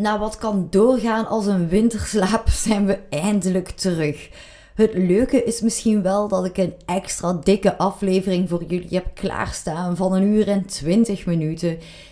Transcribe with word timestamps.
Na 0.00 0.18
wat 0.18 0.36
kan 0.36 0.66
doorgaan 0.70 1.26
als 1.26 1.46
een 1.46 1.68
winterslaap 1.68 2.48
zijn 2.64 2.86
we 2.86 2.98
eindelijk 3.10 3.68
terug. 3.68 4.30
Het 4.74 4.94
leuke 4.94 5.44
is 5.44 5.60
misschien 5.60 6.02
wel 6.02 6.28
dat 6.28 6.44
ik 6.44 6.56
een 6.56 6.74
extra 6.86 7.32
dikke 7.32 7.78
aflevering 7.78 8.48
voor 8.48 8.64
jullie 8.64 8.94
heb 8.94 9.14
klaarstaan 9.14 9.96
van 9.96 10.12
een 10.12 10.22
uur 10.22 10.48
en 10.48 10.66
twintig 10.66 11.26
minuten. 11.26 11.68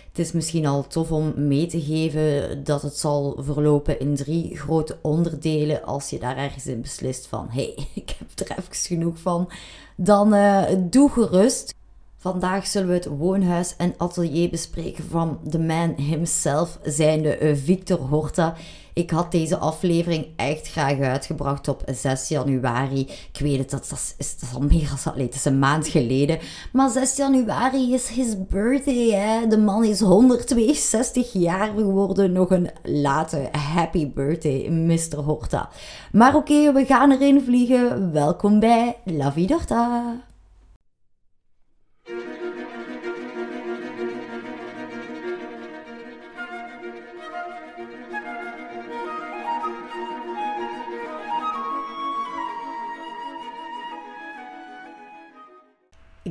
Het 0.07 0.19
is 0.19 0.31
misschien 0.31 0.65
al 0.65 0.87
tof 0.87 1.11
om 1.11 1.33
mee 1.47 1.67
te 1.67 1.81
geven 1.81 2.63
dat 2.63 2.81
het 2.81 2.97
zal 2.97 3.39
verlopen 3.39 3.99
in 3.99 4.15
drie 4.15 4.57
grote 4.57 4.97
onderdelen. 5.01 5.85
Als 5.85 6.09
je 6.09 6.19
daar 6.19 6.37
ergens 6.37 6.67
in 6.67 6.81
beslist 6.81 7.27
van, 7.27 7.47
hé, 7.49 7.73
hey, 7.75 7.87
ik 8.03 8.15
heb 8.19 8.49
er 8.49 8.57
even 8.57 8.75
genoeg 8.75 9.19
van, 9.19 9.49
dan 9.95 10.33
uh, 10.33 10.63
doe 10.89 11.09
gerust. 11.09 11.73
Vandaag 12.21 12.67
zullen 12.67 12.87
we 12.87 12.93
het 12.93 13.05
woonhuis 13.05 13.75
en 13.77 13.93
atelier 13.97 14.49
bespreken 14.49 15.03
van 15.09 15.39
de 15.43 15.59
man 15.59 15.93
himself, 15.97 16.79
zijnde 16.83 17.37
eh, 17.37 17.55
Victor 17.55 17.97
Horta. 17.97 18.55
Ik 18.93 19.09
had 19.09 19.31
deze 19.31 19.57
aflevering 19.57 20.27
echt 20.35 20.67
graag 20.67 20.99
uitgebracht 20.99 21.67
op 21.67 21.83
6 21.85 22.27
januari. 22.27 22.99
Ik 23.01 23.39
weet 23.39 23.57
het, 23.57 23.69
dat, 23.69 24.15
is, 24.17 24.35
al 24.53 24.61
meer 24.61 24.91
dan 25.03 25.13
het 25.13 25.35
is 25.35 25.45
een 25.45 25.59
maand 25.59 25.87
geleden. 25.87 26.39
Maar 26.71 26.89
6 26.89 27.15
januari 27.15 27.93
is 27.93 28.07
his 28.07 28.45
birthday. 28.47 29.09
Hè? 29.09 29.47
De 29.47 29.57
man 29.57 29.83
is 29.83 29.99
162 29.99 31.33
jaar 31.33 31.71
geworden. 31.75 32.31
Nog 32.31 32.49
een 32.49 32.69
late 32.83 33.49
happy 33.51 34.07
birthday, 34.13 34.69
Mr. 34.69 35.17
Horta. 35.17 35.69
Maar 36.11 36.35
oké, 36.35 36.73
we 36.73 36.85
gaan 36.85 37.11
erin 37.11 37.41
vliegen. 37.41 38.11
Welkom 38.11 38.59
bij 38.59 38.97
La 39.03 39.31
Vida. 39.31 39.57
Ik 42.09 42.15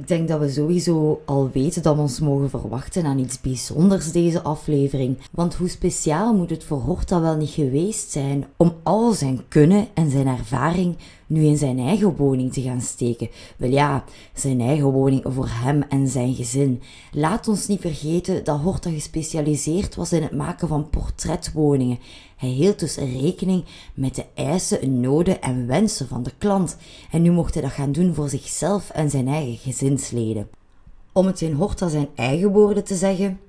denk 0.09 0.29
dat 0.29 0.41
we 0.41 0.49
sowieso 0.49 1.23
al 1.25 1.51
weten 1.53 1.83
dat 1.83 1.95
we 1.95 2.01
ons 2.01 2.21
mogen 2.21 2.51
verwachten 2.51 3.05
aan 3.05 3.19
iets 3.19 3.41
bijzonders 3.41 4.13
deze 4.13 4.43
aflevering. 4.43 5.19
Want 5.31 5.55
hoe 5.55 5.69
speciaal 5.69 6.35
moet 6.35 6.51
het 6.51 6.65
voor 6.65 6.79
Horta 6.79 7.21
wel 7.21 7.37
niet 7.37 7.51
geweest 7.51 8.11
zijn 8.11 8.47
om 8.57 8.75
al 8.83 9.13
zijn 9.13 9.49
kunnen 9.49 9.89
en 9.95 10.11
zijn 10.11 10.27
ervaring 10.27 10.97
nu 11.29 11.45
in 11.45 11.57
zijn 11.57 11.79
eigen 11.79 12.17
woning 12.17 12.53
te 12.53 12.63
gaan 12.63 12.81
steken. 12.81 13.29
Wel 13.57 13.71
ja, 13.71 14.05
zijn 14.35 14.61
eigen 14.61 14.91
woning 14.91 15.23
voor 15.27 15.49
hem 15.49 15.83
en 15.83 16.09
zijn 16.09 16.35
gezin. 16.35 16.83
Laat 17.13 17.49
ons 17.49 17.67
niet 17.67 17.81
vergeten 17.81 18.45
dat 18.45 18.61
Horta 18.61 18.91
gespecialiseerd 18.91 19.95
was 19.95 20.13
in 20.13 20.23
het 20.23 20.37
maken 20.37 20.69
van 20.69 20.91
portretwoningen. 20.91 21.99
Hij 22.37 22.49
hield 22.49 22.79
dus 22.79 22.97
rekening 22.97 23.65
met 23.95 24.15
de 24.15 24.25
eisen, 24.35 25.01
noden 25.01 25.43
en 25.43 25.67
wensen 25.67 26.09
van 26.09 26.23
de 26.23 26.33
klant. 26.39 26.77
En 27.11 27.23
nu 27.23 27.31
mocht 27.31 27.55
hij 27.55 27.63
dat 27.63 27.73
gaan 27.73 27.93
doen 27.93 28.15
voor 28.15 28.29
zichzelf 28.29 28.91
en 28.91 29.11
zijn 29.11 29.29
eigen 29.29 29.57
gezinsleden. 29.57 30.49
Om 31.13 31.27
het 31.27 31.41
in 31.41 31.53
Horta 31.53 31.89
zijn 31.89 32.09
eigen 32.15 32.53
woorden 32.53 32.85
te 32.85 32.97
zeggen: 32.97 33.41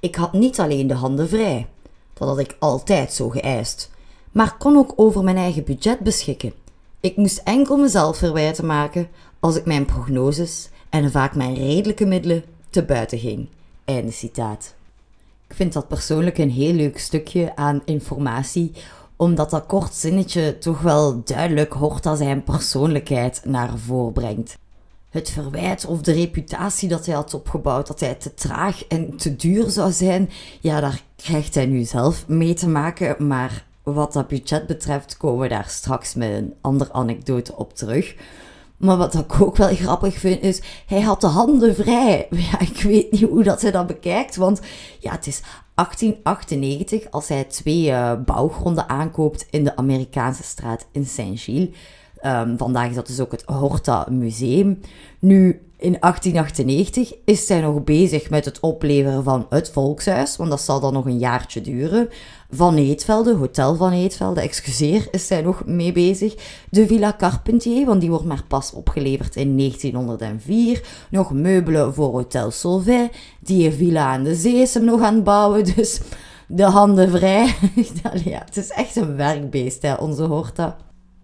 Ik 0.00 0.14
had 0.14 0.32
niet 0.32 0.60
alleen 0.60 0.86
de 0.86 0.94
handen 0.94 1.28
vrij, 1.28 1.66
dat 2.12 2.28
had 2.28 2.38
ik 2.38 2.56
altijd 2.58 3.12
zo 3.12 3.28
geëist, 3.28 3.90
maar 4.32 4.56
kon 4.56 4.76
ook 4.76 4.92
over 4.96 5.24
mijn 5.24 5.36
eigen 5.36 5.64
budget 5.64 6.00
beschikken. 6.00 6.52
Ik 7.06 7.16
moest 7.16 7.40
enkel 7.44 7.76
mezelf 7.76 8.16
verwijten 8.16 8.66
maken 8.66 9.08
als 9.40 9.56
ik 9.56 9.64
mijn 9.64 9.84
prognoses 9.84 10.68
en 10.90 11.10
vaak 11.10 11.34
mijn 11.34 11.54
redelijke 11.54 12.06
middelen 12.06 12.44
te 12.70 12.84
buiten 12.84 13.18
ging. 13.18 13.48
Einde 13.84 14.10
citaat. 14.10 14.74
Ik 15.48 15.56
vind 15.56 15.72
dat 15.72 15.88
persoonlijk 15.88 16.38
een 16.38 16.50
heel 16.50 16.72
leuk 16.72 16.98
stukje 16.98 17.56
aan 17.56 17.82
informatie, 17.84 18.72
omdat 19.16 19.50
dat 19.50 19.66
kort 19.66 19.94
zinnetje 19.94 20.58
toch 20.58 20.80
wel 20.80 21.22
duidelijk 21.24 21.72
hoort 21.72 22.06
als 22.06 22.18
zijn 22.18 22.44
persoonlijkheid 22.44 23.40
naar 23.44 23.78
voren 23.78 24.12
brengt. 24.12 24.58
Het 25.10 25.30
verwijt 25.30 25.86
of 25.86 26.00
de 26.00 26.12
reputatie 26.12 26.88
dat 26.88 27.06
hij 27.06 27.14
had 27.14 27.34
opgebouwd, 27.34 27.86
dat 27.86 28.00
hij 28.00 28.14
te 28.14 28.34
traag 28.34 28.86
en 28.86 29.16
te 29.16 29.36
duur 29.36 29.70
zou 29.70 29.92
zijn, 29.92 30.30
ja, 30.60 30.80
daar 30.80 31.02
krijgt 31.16 31.54
hij 31.54 31.66
nu 31.66 31.84
zelf 31.84 32.28
mee 32.28 32.54
te 32.54 32.68
maken, 32.68 33.26
maar 33.26 33.66
wat 33.94 34.12
dat 34.12 34.28
budget 34.28 34.66
betreft 34.66 35.16
komen 35.16 35.40
we 35.40 35.48
daar 35.48 35.68
straks 35.68 36.14
met 36.14 36.30
een 36.30 36.54
andere 36.60 36.92
anekdote 36.92 37.56
op 37.56 37.74
terug. 37.74 38.14
Maar 38.76 38.96
wat 38.96 39.14
ik 39.14 39.40
ook 39.40 39.56
wel 39.56 39.74
grappig 39.74 40.18
vind 40.18 40.42
is, 40.42 40.62
hij 40.86 41.00
had 41.00 41.20
de 41.20 41.26
handen 41.26 41.74
vrij. 41.74 42.28
Ja, 42.50 42.60
ik 42.60 42.82
weet 42.82 43.10
niet 43.10 43.22
hoe 43.22 43.42
dat 43.42 43.62
hij 43.62 43.70
dat 43.70 43.86
bekijkt, 43.86 44.36
want 44.36 44.60
ja, 44.98 45.10
het 45.12 45.26
is 45.26 45.42
1898 45.74 47.10
als 47.10 47.28
hij 47.28 47.44
twee 47.44 47.86
uh, 47.86 48.12
bouwgronden 48.24 48.88
aankoopt 48.88 49.46
in 49.50 49.64
de 49.64 49.76
Amerikaanse 49.76 50.42
straat 50.42 50.86
in 50.92 51.06
Saint-Gilles. 51.06 51.68
Um, 52.22 52.58
vandaag 52.58 52.88
is 52.88 52.94
dat 52.94 53.06
dus 53.06 53.20
ook 53.20 53.32
het 53.32 53.42
Horta 53.42 54.06
Museum. 54.10 54.80
Nu, 55.18 55.65
in 55.78 55.96
1898 56.00 57.14
is 57.24 57.48
hij 57.48 57.60
nog 57.60 57.84
bezig 57.84 58.30
met 58.30 58.44
het 58.44 58.60
opleveren 58.60 59.22
van 59.24 59.46
het 59.48 59.70
volkshuis, 59.70 60.36
want 60.36 60.50
dat 60.50 60.60
zal 60.60 60.80
dan 60.80 60.92
nog 60.92 61.06
een 61.06 61.18
jaartje 61.18 61.60
duren. 61.60 62.08
Van 62.50 62.76
Eetvelde, 62.76 63.34
Hotel 63.34 63.74
van 63.74 63.92
Eetvelde, 63.92 64.40
excuseer, 64.40 65.08
is 65.10 65.28
hij 65.28 65.42
nog 65.42 65.64
mee 65.64 65.92
bezig. 65.92 66.34
De 66.70 66.86
Villa 66.86 67.14
Carpentier, 67.18 67.86
want 67.86 68.00
die 68.00 68.10
wordt 68.10 68.24
maar 68.24 68.44
pas 68.48 68.72
opgeleverd 68.72 69.36
in 69.36 69.56
1904. 69.56 70.82
Nog 71.10 71.32
meubelen 71.32 71.94
voor 71.94 72.12
Hotel 72.12 72.50
Solvay. 72.50 73.10
Die 73.40 73.70
villa 73.70 74.06
aan 74.06 74.24
de 74.24 74.34
zee 74.34 74.56
is 74.56 74.74
hem 74.74 74.84
nog 74.84 75.00
aan 75.00 75.14
het 75.14 75.24
bouwen, 75.24 75.74
dus 75.74 76.00
de 76.48 76.64
handen 76.64 77.10
vrij. 77.10 77.54
ja, 78.24 78.42
het 78.44 78.56
is 78.56 78.70
echt 78.70 78.96
een 78.96 79.16
werkbeest, 79.16 79.82
hè, 79.82 79.94
onze 79.94 80.22
Horta. 80.22 80.76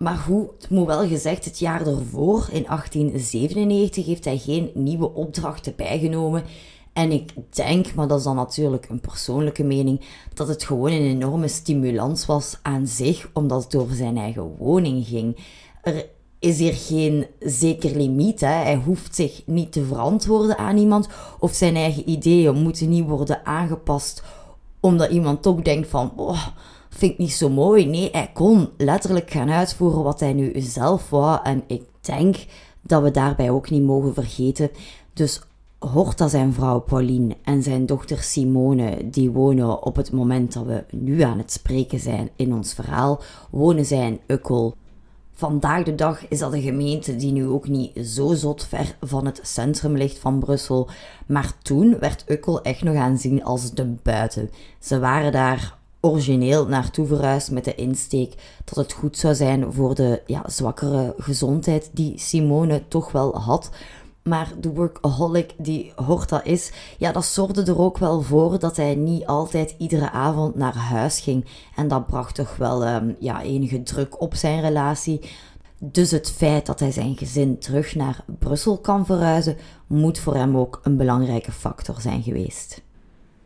Maar 0.02 0.16
goed, 0.16 0.46
het 0.58 0.70
moet 0.70 0.86
wel 0.86 1.06
gezegd, 1.06 1.44
het 1.44 1.58
jaar 1.58 1.86
ervoor, 1.86 2.48
in 2.52 2.64
1897, 2.66 4.06
heeft 4.06 4.24
hij 4.24 4.38
geen 4.38 4.70
nieuwe 4.74 5.14
opdrachten 5.14 5.72
bijgenomen. 5.76 6.44
En 6.92 7.12
ik 7.12 7.32
denk, 7.50 7.94
maar 7.94 8.08
dat 8.08 8.18
is 8.18 8.24
dan 8.24 8.36
natuurlijk 8.36 8.88
een 8.88 9.00
persoonlijke 9.00 9.64
mening, 9.64 10.00
dat 10.34 10.48
het 10.48 10.64
gewoon 10.64 10.92
een 10.92 11.10
enorme 11.10 11.48
stimulans 11.48 12.26
was 12.26 12.58
aan 12.62 12.86
zich, 12.86 13.30
omdat 13.32 13.64
het 13.64 13.74
over 13.74 13.96
zijn 13.96 14.16
eigen 14.16 14.56
woning 14.56 15.06
ging. 15.06 15.36
Er 15.82 16.06
is 16.38 16.58
hier 16.58 16.74
geen 16.74 17.26
zeker 17.40 17.96
limiet. 17.96 18.40
Hè. 18.40 18.46
Hij 18.46 18.82
hoeft 18.84 19.14
zich 19.14 19.42
niet 19.46 19.72
te 19.72 19.84
verantwoorden 19.84 20.58
aan 20.58 20.76
iemand, 20.76 21.08
of 21.38 21.52
zijn 21.52 21.76
eigen 21.76 22.10
ideeën 22.10 22.62
moeten 22.62 22.88
niet 22.88 23.08
worden 23.08 23.46
aangepast, 23.46 24.22
omdat 24.80 25.10
iemand 25.10 25.42
toch 25.42 25.60
denkt 25.60 25.88
van, 25.88 26.12
oh, 26.16 26.46
vind 26.94 27.12
ik 27.12 27.18
niet 27.18 27.32
zo 27.32 27.48
mooi. 27.48 27.86
Nee, 27.86 28.08
hij 28.12 28.30
kon 28.34 28.68
letterlijk 28.76 29.30
gaan 29.30 29.50
uitvoeren 29.50 30.02
wat 30.02 30.20
hij 30.20 30.32
nu 30.32 30.60
zelf 30.60 31.10
wou. 31.10 31.40
En 31.42 31.62
ik 31.66 31.82
denk 32.00 32.36
dat 32.80 33.02
we 33.02 33.10
daarbij 33.10 33.50
ook 33.50 33.70
niet 33.70 33.82
mogen 33.82 34.14
vergeten. 34.14 34.70
Dus 35.12 35.40
Horta 35.78 36.28
zijn 36.28 36.52
vrouw 36.52 36.80
Pauline 36.80 37.36
en 37.42 37.62
zijn 37.62 37.86
dochter 37.86 38.22
Simone, 38.22 39.10
die 39.10 39.30
wonen 39.30 39.82
op 39.82 39.96
het 39.96 40.12
moment 40.12 40.52
dat 40.52 40.64
we 40.64 40.84
nu 40.90 41.20
aan 41.20 41.38
het 41.38 41.52
spreken 41.52 41.98
zijn 41.98 42.30
in 42.36 42.54
ons 42.54 42.74
verhaal, 42.74 43.20
wonen 43.50 43.84
zij 43.84 44.06
in 44.06 44.20
Ukkel. 44.26 44.74
Vandaag 45.32 45.82
de 45.82 45.94
dag 45.94 46.28
is 46.28 46.38
dat 46.38 46.52
een 46.52 46.62
gemeente 46.62 47.16
die 47.16 47.32
nu 47.32 47.46
ook 47.46 47.68
niet 47.68 48.06
zo 48.06 48.34
zot 48.34 48.64
ver 48.64 48.96
van 49.00 49.26
het 49.26 49.40
centrum 49.42 49.96
ligt 49.96 50.18
van 50.18 50.38
Brussel, 50.38 50.88
maar 51.26 51.52
toen 51.62 51.98
werd 51.98 52.24
Ukkel 52.26 52.62
echt 52.62 52.82
nog 52.82 52.96
aanzien 52.96 53.44
als 53.44 53.70
de 53.70 53.94
buiten. 54.02 54.50
Ze 54.80 54.98
waren 54.98 55.32
daar 55.32 55.78
origineel 56.04 56.66
naartoe 56.66 57.06
verhuisd 57.06 57.50
met 57.50 57.64
de 57.64 57.74
insteek 57.74 58.34
dat 58.64 58.76
het 58.76 58.92
goed 58.92 59.18
zou 59.18 59.34
zijn 59.34 59.72
voor 59.72 59.94
de 59.94 60.22
ja, 60.26 60.42
zwakkere 60.46 61.14
gezondheid 61.18 61.90
die 61.92 62.18
Simone 62.18 62.82
toch 62.88 63.12
wel 63.12 63.38
had. 63.40 63.70
Maar 64.22 64.52
de 64.60 64.72
workaholic 64.72 65.54
die 65.58 65.92
Horta 65.96 66.44
is, 66.44 66.72
ja, 66.98 67.12
dat 67.12 67.24
zorgde 67.24 67.62
er 67.62 67.78
ook 67.78 67.98
wel 67.98 68.22
voor 68.22 68.58
dat 68.58 68.76
hij 68.76 68.94
niet 68.94 69.26
altijd 69.26 69.74
iedere 69.78 70.10
avond 70.10 70.54
naar 70.54 70.76
huis 70.76 71.20
ging. 71.20 71.44
En 71.76 71.88
dat 71.88 72.06
bracht 72.06 72.34
toch 72.34 72.56
wel 72.56 72.86
um, 72.86 73.16
ja, 73.18 73.42
enige 73.42 73.82
druk 73.82 74.20
op 74.20 74.34
zijn 74.34 74.60
relatie. 74.60 75.20
Dus 75.78 76.10
het 76.10 76.30
feit 76.30 76.66
dat 76.66 76.80
hij 76.80 76.90
zijn 76.90 77.16
gezin 77.16 77.58
terug 77.58 77.94
naar 77.94 78.24
Brussel 78.38 78.78
kan 78.78 79.06
verhuizen, 79.06 79.56
moet 79.86 80.18
voor 80.18 80.34
hem 80.34 80.56
ook 80.56 80.80
een 80.82 80.96
belangrijke 80.96 81.52
factor 81.52 82.00
zijn 82.00 82.22
geweest. 82.22 82.82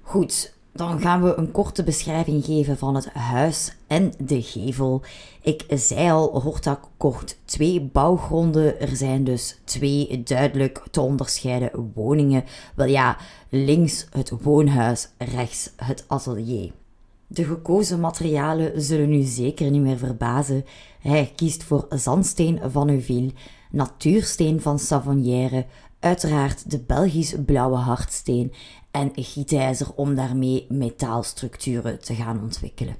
Goed, 0.02 0.55
dan 0.76 1.00
gaan 1.00 1.22
we 1.22 1.34
een 1.34 1.50
korte 1.50 1.82
beschrijving 1.82 2.44
geven 2.44 2.78
van 2.78 2.94
het 2.94 3.12
huis 3.12 3.76
en 3.86 4.12
de 4.18 4.42
gevel. 4.42 5.02
Ik 5.42 5.64
zei 5.68 6.10
al, 6.10 6.40
Horta 6.40 6.80
kocht 6.96 7.38
twee 7.44 7.80
bouwgronden. 7.80 8.80
Er 8.80 8.96
zijn 8.96 9.24
dus 9.24 9.58
twee 9.64 10.22
duidelijk 10.24 10.82
te 10.90 11.00
onderscheiden 11.00 11.92
woningen. 11.94 12.44
Wel 12.74 12.86
ja, 12.86 13.16
links 13.48 14.06
het 14.10 14.32
woonhuis, 14.42 15.08
rechts 15.18 15.70
het 15.76 16.04
atelier. 16.06 16.72
De 17.26 17.44
gekozen 17.44 18.00
materialen 18.00 18.82
zullen 18.82 19.12
u 19.12 19.22
zeker 19.22 19.70
niet 19.70 19.82
meer 19.82 19.98
verbazen. 19.98 20.64
Hij 21.00 21.32
kiest 21.36 21.64
voor 21.64 21.86
zandsteen 21.88 22.60
van 22.70 22.86
Neuville, 22.86 23.32
natuursteen 23.70 24.60
van 24.60 24.78
Savonnière, 24.78 25.66
Uiteraard 26.00 26.70
de 26.70 26.78
Belgisch 26.78 27.34
blauwe 27.46 27.76
hardsteen 27.76 28.52
en 28.96 29.12
gietijzer 29.14 29.86
om 29.94 30.14
daarmee 30.14 30.66
metaalstructuren 30.68 32.00
te 32.00 32.14
gaan 32.14 32.40
ontwikkelen. 32.42 32.96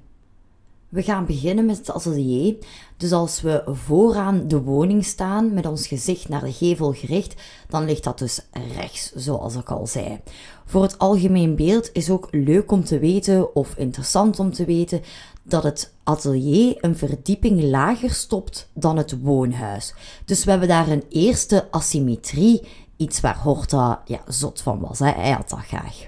We 0.88 1.02
gaan 1.02 1.26
beginnen 1.26 1.66
met 1.66 1.76
het 1.76 1.90
atelier. 1.90 2.56
Dus 2.96 3.12
als 3.12 3.40
we 3.40 3.62
vooraan 3.66 4.48
de 4.48 4.60
woning 4.60 5.04
staan 5.04 5.54
met 5.54 5.66
ons 5.66 5.86
gezicht 5.86 6.28
naar 6.28 6.44
de 6.44 6.52
gevel 6.52 6.92
gericht, 6.92 7.34
dan 7.68 7.84
ligt 7.84 8.04
dat 8.04 8.18
dus 8.18 8.40
rechts, 8.76 9.12
zoals 9.14 9.54
ik 9.56 9.70
al 9.70 9.86
zei. 9.86 10.20
Voor 10.64 10.82
het 10.82 10.98
algemeen 10.98 11.56
beeld 11.56 11.90
is 11.92 12.10
ook 12.10 12.28
leuk 12.30 12.72
om 12.72 12.84
te 12.84 12.98
weten, 12.98 13.54
of 13.54 13.76
interessant 13.76 14.38
om 14.38 14.52
te 14.52 14.64
weten, 14.64 15.00
dat 15.42 15.62
het 15.62 15.92
atelier 16.04 16.76
een 16.80 16.96
verdieping 16.96 17.62
lager 17.62 18.10
stopt 18.10 18.68
dan 18.74 18.96
het 18.96 19.20
woonhuis. 19.20 19.94
Dus 20.24 20.44
we 20.44 20.50
hebben 20.50 20.68
daar 20.68 20.88
een 20.88 21.04
eerste 21.08 21.70
asymmetrie, 21.70 22.62
iets 22.96 23.20
waar 23.20 23.38
Horta 23.38 24.02
ja, 24.04 24.20
zot 24.26 24.62
van 24.62 24.80
was. 24.80 24.98
Hè? 24.98 25.10
Hij 25.10 25.30
had 25.30 25.48
dat 25.48 25.58
graag. 25.58 26.06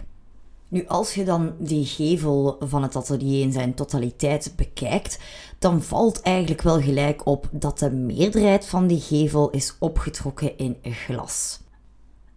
Nu, 0.68 0.86
als 0.86 1.14
je 1.14 1.24
dan 1.24 1.52
die 1.58 1.84
gevel 1.84 2.56
van 2.60 2.82
het 2.82 2.96
atelier 2.96 3.42
in 3.42 3.52
zijn 3.52 3.74
totaliteit 3.74 4.52
bekijkt, 4.56 5.18
dan 5.58 5.82
valt 5.82 6.20
eigenlijk 6.20 6.62
wel 6.62 6.80
gelijk 6.80 7.26
op 7.26 7.48
dat 7.50 7.78
de 7.78 7.90
meerderheid 7.90 8.66
van 8.66 8.86
die 8.86 9.00
gevel 9.00 9.50
is 9.50 9.76
opgetrokken 9.78 10.58
in 10.58 10.76
glas. 10.82 11.60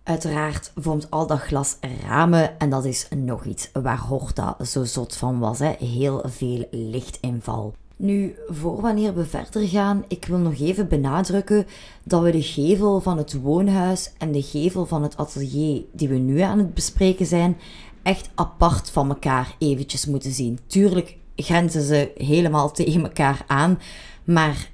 Uiteraard 0.03 0.71
vormt 0.75 1.07
al 1.09 1.27
dat 1.27 1.39
glas 1.39 1.77
ramen 2.07 2.59
en 2.59 2.69
dat 2.69 2.85
is 2.85 3.07
nog 3.15 3.45
iets 3.45 3.69
waar 3.73 3.99
Horta 3.99 4.57
zo 4.65 4.83
zot 4.83 5.15
van 5.15 5.39
was. 5.39 5.59
Hè? 5.59 5.73
Heel 5.79 6.21
veel 6.25 6.67
lichtinval. 6.71 7.73
Nu, 8.01 8.35
voor 8.47 8.81
wanneer 8.81 9.13
we 9.13 9.25
verder 9.25 9.67
gaan, 9.67 10.03
ik 10.07 10.25
wil 10.25 10.37
nog 10.37 10.59
even 10.59 10.87
benadrukken 10.87 11.65
dat 12.03 12.21
we 12.21 12.31
de 12.31 12.41
gevel 12.41 13.01
van 13.01 13.17
het 13.17 13.41
woonhuis 13.41 14.11
en 14.17 14.31
de 14.31 14.41
gevel 14.41 14.85
van 14.85 15.03
het 15.03 15.17
atelier 15.17 15.83
die 15.91 16.07
we 16.07 16.15
nu 16.15 16.39
aan 16.39 16.57
het 16.57 16.73
bespreken 16.73 17.25
zijn, 17.25 17.57
echt 18.03 18.29
apart 18.35 18.89
van 18.89 19.09
elkaar 19.09 19.55
eventjes 19.57 20.05
moeten 20.05 20.31
zien. 20.31 20.59
Tuurlijk 20.67 21.17
grenzen 21.35 21.81
ze 21.81 22.11
helemaal 22.15 22.71
tegen 22.71 23.03
elkaar 23.03 23.43
aan, 23.47 23.79
maar 24.23 24.71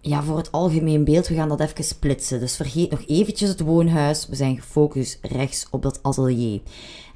ja, 0.00 0.22
voor 0.22 0.36
het 0.36 0.52
algemeen 0.52 1.04
beeld, 1.04 1.28
we 1.28 1.34
gaan 1.34 1.48
dat 1.48 1.60
even 1.60 1.84
splitsen. 1.84 2.40
Dus 2.40 2.56
vergeet 2.56 2.90
nog 2.90 3.02
eventjes 3.06 3.48
het 3.48 3.60
woonhuis. 3.60 4.26
We 4.28 4.36
zijn 4.36 4.60
gefocust 4.60 5.18
rechts 5.22 5.66
op 5.70 5.82
dat 5.82 6.02
atelier. 6.02 6.60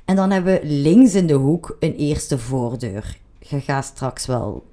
En 0.05 0.17
dan 0.17 0.31
hebben 0.31 0.61
we 0.61 0.67
links 0.67 1.15
in 1.15 1.27
de 1.27 1.35
hoek 1.35 1.77
een 1.81 1.95
eerste 1.95 2.39
voordeur. 2.39 3.17
Je 3.39 3.61
gaat 3.61 3.85
straks 3.85 4.27
wel 4.27 4.65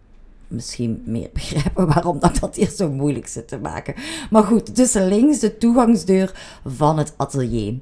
misschien 0.52 1.04
meer 1.06 1.30
begrijpen 1.34 1.88
waarom 1.88 2.20
dat, 2.20 2.38
dat 2.40 2.56
hier 2.56 2.70
zo 2.70 2.90
moeilijk 2.90 3.28
zit 3.28 3.48
te 3.48 3.60
maken. 3.60 3.94
Maar 4.30 4.44
goed, 4.44 4.76
dus 4.76 4.94
links 4.94 5.40
de 5.40 5.58
toegangsdeur 5.58 6.60
van 6.66 6.98
het 6.98 7.14
atelier. 7.18 7.80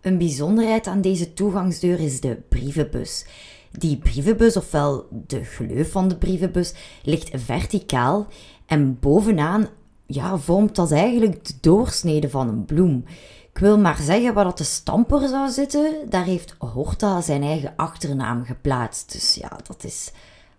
Een 0.00 0.18
bijzonderheid 0.18 0.86
aan 0.86 1.00
deze 1.00 1.34
toegangsdeur 1.34 2.00
is 2.00 2.20
de 2.20 2.42
brievenbus. 2.48 3.26
Die 3.70 3.96
brievenbus, 3.96 4.56
ofwel 4.56 5.06
de 5.26 5.44
gleuf 5.44 5.90
van 5.90 6.08
de 6.08 6.16
brievenbus, 6.16 6.74
ligt 7.02 7.30
verticaal 7.34 8.26
en 8.66 8.98
bovenaan 9.00 9.68
ja, 10.06 10.38
vormt 10.38 10.76
dat 10.76 10.92
eigenlijk 10.92 11.44
de 11.44 11.54
doorsnede 11.60 12.30
van 12.30 12.48
een 12.48 12.64
bloem. 12.64 13.04
Ik 13.52 13.58
wil 13.58 13.78
maar 13.78 13.98
zeggen 14.00 14.34
waar 14.34 14.44
dat 14.44 14.58
de 14.58 14.64
stamper 14.64 15.28
zou 15.28 15.50
zitten, 15.50 15.94
daar 16.08 16.24
heeft 16.24 16.54
Horta 16.58 17.20
zijn 17.20 17.42
eigen 17.42 17.72
achternaam 17.76 18.44
geplaatst. 18.44 19.12
Dus 19.12 19.34
ja, 19.34 19.58
dat 19.66 19.84
is 19.84 20.12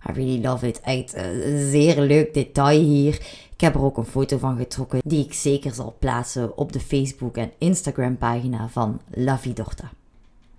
I 0.10 0.12
really 0.12 0.42
love 0.42 0.68
it. 0.68 0.82
Echt 0.82 1.14
een 1.16 1.70
zeer 1.70 2.02
leuk 2.02 2.34
detail 2.34 2.80
hier. 2.80 3.14
Ik 3.54 3.62
heb 3.62 3.76
er 3.76 3.84
ook 3.84 3.98
een 3.98 4.06
foto 4.06 4.38
van 4.38 4.58
getrokken 4.58 5.02
die 5.06 5.26
ik 5.26 5.34
zeker 5.34 5.74
zal 5.74 5.96
plaatsen 6.00 6.58
op 6.58 6.74
de 6.74 6.80
Facebook 6.80 7.38
en 7.38 7.52
Instagram 7.58 8.18
pagina 8.18 8.70
van 8.70 9.00
La 9.14 9.40
Vidorta. 9.40 9.92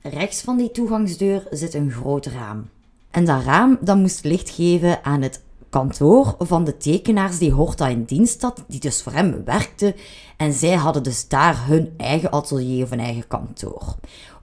Rechts 0.03 0.41
van 0.41 0.57
die 0.57 0.71
toegangsdeur 0.71 1.47
zit 1.51 1.75
een 1.75 1.91
groot 1.91 2.27
raam. 2.27 2.69
En 3.11 3.25
dat 3.25 3.43
raam 3.43 3.79
dat 3.81 3.97
moest 3.97 4.25
licht 4.25 4.51
geven 4.51 5.05
aan 5.05 5.23
het 5.23 5.43
kantoor 5.71 6.35
van 6.39 6.65
de 6.65 6.77
tekenaars 6.77 7.39
die 7.39 7.51
Horta 7.51 7.89
in 7.89 8.05
dienst 8.05 8.43
had, 8.43 8.65
die 8.69 8.81
dus 8.81 9.03
voor 9.03 9.13
hem 9.13 9.45
werkten. 9.45 9.95
En 10.37 10.53
zij 10.53 10.75
hadden 10.75 11.03
dus 11.03 11.29
daar 11.29 11.67
hun 11.67 11.95
eigen 11.97 12.31
atelier 12.31 12.85
of 12.85 12.91
een 12.91 13.01
eigen 13.01 13.27
kantoor. 13.27 13.95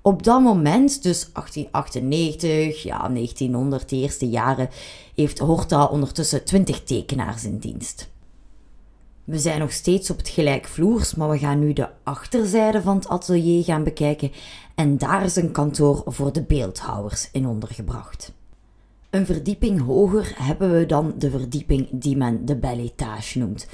Op 0.02 0.24
dat 0.24 0.42
moment, 0.42 1.04
dus 1.04 1.30
1898, 1.34 2.84
ja, 2.84 3.10
1900, 3.10 3.90
de 3.90 3.96
eerste 3.96 4.30
jaren, 4.30 4.70
heeft 5.16 5.40
Horta 5.40 5.86
ondertussen 5.86 6.46
20 6.46 6.84
tekenaars 6.84 7.44
in 7.44 7.58
dienst. 7.58 8.10
We 9.24 9.40
zijn 9.40 9.60
nog 9.60 9.72
steeds 9.72 10.10
op 10.10 10.18
het 10.18 10.30
gelijkvloers, 10.30 11.16
maar 11.16 11.30
we 11.30 11.38
gaan 11.38 11.60
nu 11.60 11.74
de 11.74 11.90
achterzijde 12.04 12.82
van 12.82 12.96
het 12.96 13.08
atelier 13.08 13.64
gaan 13.64 13.84
bekijken 13.84 14.32
en 14.76 14.98
daar 14.98 15.24
is 15.24 15.36
een 15.36 15.52
kantoor 15.52 16.04
voor 16.06 16.34
de 16.34 16.44
beeldhouwers 16.44 17.30
in 17.32 17.48
ondergebracht. 17.48 18.34
Een 19.10 19.26
verdieping 19.26 19.82
hoger 19.82 20.34
hebben 20.36 20.78
we 20.78 20.86
dan 20.86 21.14
de 21.18 21.30
verdieping 21.30 21.88
die 21.92 22.18
men 22.18 22.46
de 22.46 22.56
belle 22.56 22.82
étage 22.82 23.40
noemt. 23.40 23.68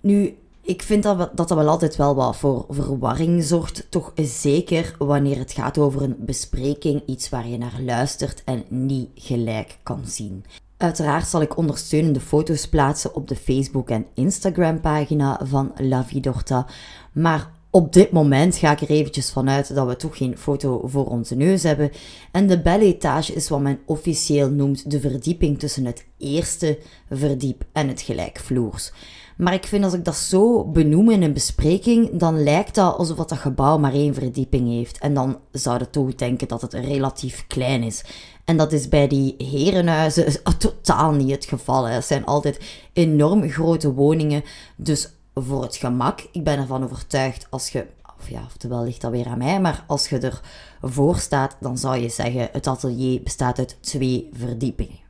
Nu, 0.00 0.36
ik 0.68 0.82
vind 0.82 1.02
dat, 1.02 1.18
dat 1.18 1.36
dat 1.36 1.50
wel 1.50 1.68
altijd 1.68 1.96
wel 1.96 2.14
wat 2.14 2.36
voor 2.36 2.66
verwarring 2.68 3.44
zorgt. 3.44 3.86
Toch 3.90 4.12
zeker 4.14 4.94
wanneer 4.98 5.38
het 5.38 5.52
gaat 5.52 5.78
over 5.78 6.02
een 6.02 6.16
bespreking, 6.18 7.02
iets 7.06 7.28
waar 7.28 7.48
je 7.48 7.58
naar 7.58 7.80
luistert 7.80 8.42
en 8.44 8.64
niet 8.68 9.08
gelijk 9.14 9.78
kan 9.82 10.00
zien. 10.04 10.44
Uiteraard 10.76 11.26
zal 11.26 11.42
ik 11.42 11.56
ondersteunende 11.56 12.20
foto's 12.20 12.68
plaatsen 12.68 13.14
op 13.14 13.28
de 13.28 13.36
Facebook- 13.36 13.90
en 13.90 14.06
Instagram-pagina 14.14 15.40
van 15.44 15.72
La 15.76 16.04
Vidorta. 16.04 16.66
Maar 17.12 17.50
op 17.70 17.92
dit 17.92 18.10
moment 18.10 18.56
ga 18.56 18.72
ik 18.72 18.80
er 18.80 18.90
eventjes 18.90 19.32
vanuit 19.32 19.74
dat 19.74 19.86
we 19.86 19.96
toch 19.96 20.16
geen 20.16 20.38
foto 20.38 20.80
voor 20.84 21.06
onze 21.06 21.34
neus 21.34 21.62
hebben. 21.62 21.90
En 22.32 22.46
de 22.46 22.60
belle 22.60 22.84
étage 22.84 23.32
is 23.32 23.48
wat 23.48 23.60
men 23.60 23.80
officieel 23.86 24.50
noemt 24.50 24.90
de 24.90 25.00
verdieping 25.00 25.58
tussen 25.58 25.84
het 25.84 26.06
eerste 26.18 26.78
verdiep 27.10 27.64
en 27.72 27.88
het 27.88 28.00
gelijkvloers. 28.00 28.92
Maar 29.38 29.54
ik 29.54 29.66
vind 29.66 29.84
als 29.84 29.92
ik 29.92 30.04
dat 30.04 30.16
zo 30.16 30.64
benoem 30.64 31.10
in 31.10 31.22
een 31.22 31.32
bespreking, 31.32 32.10
dan 32.12 32.42
lijkt 32.42 32.74
dat 32.74 32.96
alsof 32.96 33.16
dat 33.16 33.32
gebouw 33.32 33.78
maar 33.78 33.92
één 33.92 34.14
verdieping 34.14 34.68
heeft. 34.68 34.98
En 34.98 35.14
dan 35.14 35.38
zouden 35.52 35.90
toch 35.90 36.14
denken 36.14 36.48
dat 36.48 36.62
het 36.62 36.72
relatief 36.72 37.44
klein 37.46 37.82
is. 37.82 38.04
En 38.44 38.56
dat 38.56 38.72
is 38.72 38.88
bij 38.88 39.08
die 39.08 39.34
herenhuizen 39.38 40.42
totaal 40.58 41.12
niet 41.12 41.30
het 41.30 41.44
geval. 41.44 41.84
Het 41.84 42.04
zijn 42.04 42.24
altijd 42.26 42.60
enorm 42.92 43.50
grote 43.50 43.92
woningen. 43.92 44.42
Dus 44.76 45.08
voor 45.34 45.62
het 45.62 45.76
gemak, 45.76 46.26
ik 46.32 46.44
ben 46.44 46.58
ervan 46.58 46.84
overtuigd, 46.84 47.46
als 47.50 47.68
je, 47.68 47.86
of 48.18 48.28
ja, 48.28 48.42
oftewel 48.46 48.84
ligt 48.84 49.00
dat 49.00 49.10
weer 49.10 49.26
aan 49.26 49.38
mij, 49.38 49.60
maar 49.60 49.84
als 49.86 50.08
je 50.08 50.32
ervoor 50.80 51.16
staat, 51.16 51.56
dan 51.60 51.78
zou 51.78 51.96
je 51.96 52.08
zeggen, 52.08 52.48
het 52.52 52.66
atelier 52.66 53.22
bestaat 53.22 53.58
uit 53.58 53.76
twee 53.80 54.28
verdiepingen. 54.32 55.07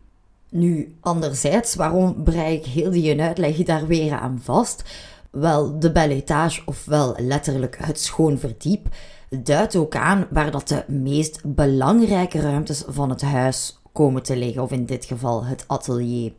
Nu, 0.51 0.97
anderzijds, 1.01 1.75
waarom 1.75 2.23
brei 2.23 2.55
ik 2.57 2.67
heel 2.67 2.91
die 2.91 3.21
uitleg 3.23 3.57
daar 3.57 3.87
weer 3.87 4.13
aan 4.13 4.41
vast? 4.43 4.85
Wel, 5.31 5.79
de 5.79 5.93
belle 5.93 6.15
étage, 6.15 6.63
ofwel 6.65 7.15
letterlijk 7.19 7.79
het 7.81 8.01
schoon 8.01 8.39
verdiep, 8.39 8.89
duidt 9.31 9.77
ook 9.77 9.97
aan 9.97 10.27
waar 10.31 10.51
dat 10.51 10.69
de 10.69 10.85
meest 10.87 11.41
belangrijke 11.45 12.41
ruimtes 12.41 12.85
van 12.87 13.11
het 13.11 13.23
huis 13.23 13.81
komen 13.93 14.23
te 14.23 14.37
liggen, 14.37 14.63
of 14.63 14.71
in 14.71 14.87
dit 14.87 15.05
geval 15.05 15.45
het 15.45 15.65
atelier. 15.67 16.33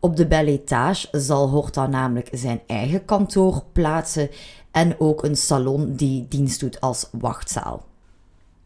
Op 0.00 0.16
de 0.16 0.26
belle 0.26 0.50
étage 0.50 1.08
zal 1.12 1.48
Horta 1.48 1.86
namelijk 1.86 2.28
zijn 2.32 2.60
eigen 2.66 3.04
kantoor 3.04 3.62
plaatsen 3.72 4.30
en 4.70 5.00
ook 5.00 5.24
een 5.24 5.36
salon 5.36 5.94
die 5.94 6.26
dienst 6.28 6.60
doet 6.60 6.80
als 6.80 7.08
wachtzaal. 7.12 7.84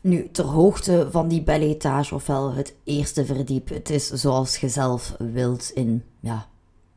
Nu, 0.01 0.29
ter 0.33 0.45
hoogte 0.45 1.09
van 1.11 1.29
die 1.29 1.43
belle 1.43 1.65
étage, 1.65 2.15
ofwel 2.15 2.53
het 2.53 2.75
eerste 2.85 3.25
verdiep, 3.25 3.69
het 3.69 3.91
is 3.91 4.11
zoals 4.11 4.57
je 4.57 4.69
zelf 4.69 5.15
wilt 5.19 5.71
in, 5.75 6.03
ja, 6.21 6.49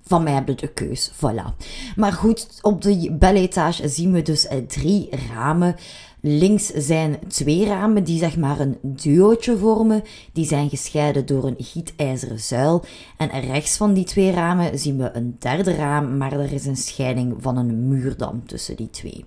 van 0.05 0.23
mij 0.23 0.33
heb 0.33 0.47
je 0.47 0.55
de 0.55 0.67
keus, 0.67 1.11
voilà. 1.11 1.55
Maar 1.95 2.11
goed, 2.11 2.59
op 2.61 2.81
de 2.81 3.15
belle 3.19 3.39
étage 3.39 3.87
zien 3.87 4.11
we 4.11 4.21
dus 4.21 4.47
eh, 4.47 4.57
drie 4.57 5.09
ramen. 5.33 5.75
Links 6.19 6.65
zijn 6.67 7.19
twee 7.27 7.65
ramen 7.65 8.03
die 8.03 8.17
zeg 8.17 8.37
maar 8.37 8.59
een 8.59 8.77
duootje 8.81 9.57
vormen. 9.57 10.03
Die 10.33 10.45
zijn 10.45 10.69
gescheiden 10.69 11.25
door 11.25 11.43
een 11.43 11.55
gietijzeren 11.57 12.39
zuil. 12.39 12.83
En 13.17 13.29
rechts 13.29 13.77
van 13.77 13.93
die 13.93 14.03
twee 14.03 14.31
ramen 14.31 14.79
zien 14.79 14.97
we 14.97 15.09
een 15.13 15.35
derde 15.39 15.75
raam, 15.75 16.17
maar 16.17 16.31
er 16.31 16.51
is 16.51 16.65
een 16.65 16.75
scheiding 16.75 17.35
van 17.39 17.57
een 17.57 17.87
muurdam 17.87 18.47
tussen 18.47 18.75
die 18.75 18.89
twee. 18.89 19.25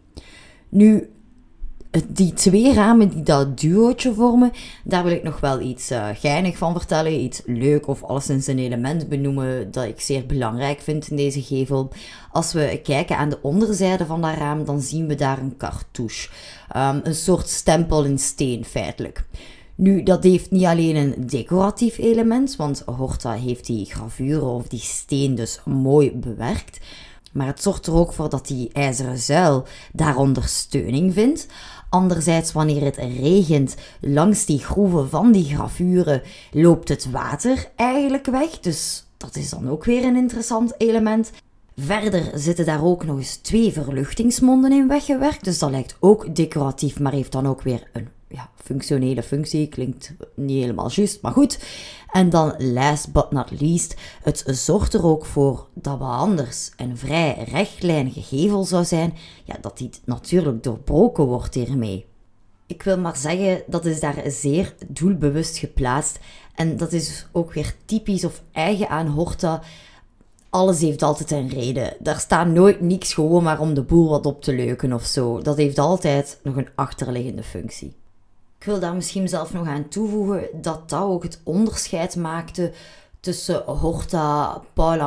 Nu, 0.68 1.11
die 2.09 2.33
twee 2.33 2.75
ramen 2.75 3.09
die 3.09 3.23
dat 3.23 3.61
duootje 3.61 4.15
vormen, 4.15 4.53
daar 4.85 5.05
wil 5.05 5.12
ik 5.12 5.23
nog 5.23 5.41
wel 5.41 5.61
iets 5.61 5.91
uh, 5.91 6.09
geinig 6.15 6.57
van 6.57 6.73
vertellen. 6.73 7.21
Iets 7.21 7.43
leuk 7.45 7.87
of 7.87 8.03
alleszins 8.03 8.47
een 8.47 8.59
element 8.59 9.09
benoemen 9.09 9.71
dat 9.71 9.85
ik 9.85 10.00
zeer 10.00 10.26
belangrijk 10.26 10.81
vind 10.81 11.11
in 11.11 11.17
deze 11.17 11.43
gevel. 11.43 11.93
Als 12.33 12.53
we 12.53 12.81
kijken 12.83 13.17
aan 13.17 13.29
de 13.29 13.43
onderzijde 13.43 14.07
van 14.07 14.21
dat 14.21 14.35
raam, 14.35 14.65
dan 14.65 14.81
zien 14.81 15.07
we 15.07 15.15
daar 15.15 15.38
een 15.38 15.57
cartouche. 15.57 16.29
Um, 16.76 17.00
een 17.03 17.15
soort 17.15 17.49
stempel 17.49 18.05
in 18.05 18.19
steen 18.19 18.65
feitelijk. 18.65 19.25
Nu, 19.75 20.03
dat 20.03 20.23
heeft 20.23 20.50
niet 20.50 20.65
alleen 20.65 20.97
een 20.97 21.26
decoratief 21.26 21.99
element, 21.99 22.57
want 22.57 22.83
Horta 22.87 23.33
heeft 23.33 23.67
die 23.67 23.85
gravure 23.85 24.45
of 24.45 24.69
die 24.69 24.81
steen 24.81 25.35
dus 25.35 25.61
mooi 25.65 26.12
bewerkt. 26.12 26.79
Maar 27.33 27.47
het 27.47 27.62
zorgt 27.62 27.87
er 27.87 27.95
ook 27.95 28.12
voor 28.12 28.29
dat 28.29 28.47
die 28.47 28.71
ijzeren 28.73 29.19
zuil 29.19 29.67
daar 29.93 30.17
ondersteuning 30.17 31.12
vindt. 31.12 31.47
Anderzijds, 31.97 32.53
wanneer 32.53 32.85
het 32.85 32.97
regent, 32.97 33.75
langs 34.00 34.45
die 34.45 34.59
groeven 34.59 35.09
van 35.09 35.33
die 35.33 35.45
gravuren 35.45 36.23
loopt 36.50 36.88
het 36.88 37.11
water 37.11 37.71
eigenlijk 37.76 38.26
weg. 38.26 38.61
Dus 38.61 39.07
dat 39.17 39.37
is 39.37 39.50
dan 39.50 39.69
ook 39.69 39.85
weer 39.85 40.05
een 40.05 40.17
interessant 40.17 40.75
element. 40.79 41.31
Verder 41.76 42.31
zitten 42.35 42.67
daar 42.67 42.85
ook 42.85 43.05
nog 43.05 43.17
eens 43.19 43.37
twee 43.37 43.73
verluchtingsmonden 43.73 44.73
in 44.73 44.88
weggewerkt. 44.88 45.45
Dus 45.45 45.59
dat 45.59 45.71
lijkt 45.71 45.97
ook 46.00 46.35
decoratief, 46.35 47.00
maar 47.00 47.12
heeft 47.12 47.33
dan 47.33 47.47
ook 47.47 47.62
weer 47.62 47.88
een 47.93 48.09
ja, 48.28 48.50
functionele 48.54 49.23
functie. 49.23 49.68
Klinkt 49.68 50.14
niet 50.35 50.61
helemaal 50.61 50.90
juist, 50.90 51.23
maar 51.23 51.33
goed. 51.33 51.59
En 52.12 52.30
dan 52.30 52.54
last 52.59 53.12
but 53.12 53.30
not 53.30 53.61
least, 53.61 53.95
het 54.23 54.45
zorgt 54.47 54.95
er 54.95 55.04
ook 55.04 55.25
voor 55.25 55.66
dat 55.75 55.99
wat 55.99 56.11
anders 56.11 56.73
een 56.76 56.97
vrij 56.97 57.45
rechtlijnige 57.50 58.23
gevel 58.23 58.64
zou 58.64 58.85
zijn, 58.85 59.14
ja, 59.45 59.56
dat 59.61 59.78
die 59.78 59.90
natuurlijk 60.04 60.62
doorbroken 60.62 61.25
wordt 61.25 61.54
hiermee. 61.54 62.06
Ik 62.66 62.83
wil 62.83 62.99
maar 62.99 63.16
zeggen, 63.16 63.62
dat 63.66 63.85
is 63.85 64.00
daar 64.00 64.23
zeer 64.26 64.75
doelbewust 64.87 65.59
geplaatst. 65.59 66.18
En 66.54 66.76
dat 66.76 66.92
is 66.92 67.26
ook 67.33 67.52
weer 67.52 67.75
typisch 67.85 68.25
of 68.25 68.42
eigen 68.52 68.88
aan 68.88 69.06
Horta. 69.06 69.62
Alles 70.50 70.80
heeft 70.80 71.02
altijd 71.02 71.30
een 71.30 71.49
reden. 71.49 71.97
Daar 71.99 72.21
staat 72.21 72.47
nooit 72.47 72.80
niks 72.80 73.14
gewoon 73.14 73.42
maar 73.42 73.61
om 73.61 73.75
de 73.75 73.83
boel 73.83 74.09
wat 74.09 74.26
op 74.26 74.42
te 74.42 74.54
leuken 74.54 74.92
of 74.92 75.04
zo. 75.04 75.40
Dat 75.42 75.56
heeft 75.56 75.78
altijd 75.78 76.40
nog 76.42 76.56
een 76.56 76.68
achterliggende 76.75 77.42
functie. 77.42 77.95
Ik 78.59 78.65
wil 78.65 78.81
daar 78.81 78.95
misschien 78.95 79.29
zelf 79.29 79.53
nog 79.53 79.67
aan 79.67 79.89
toevoegen 79.89 80.49
dat 80.53 80.89
dat 80.89 81.01
ook 81.03 81.23
het 81.23 81.41
onderscheid 81.45 82.17
maakte 82.17 82.73
tussen 83.21 83.63
Horta, 83.65 84.63
Paul 84.73 85.01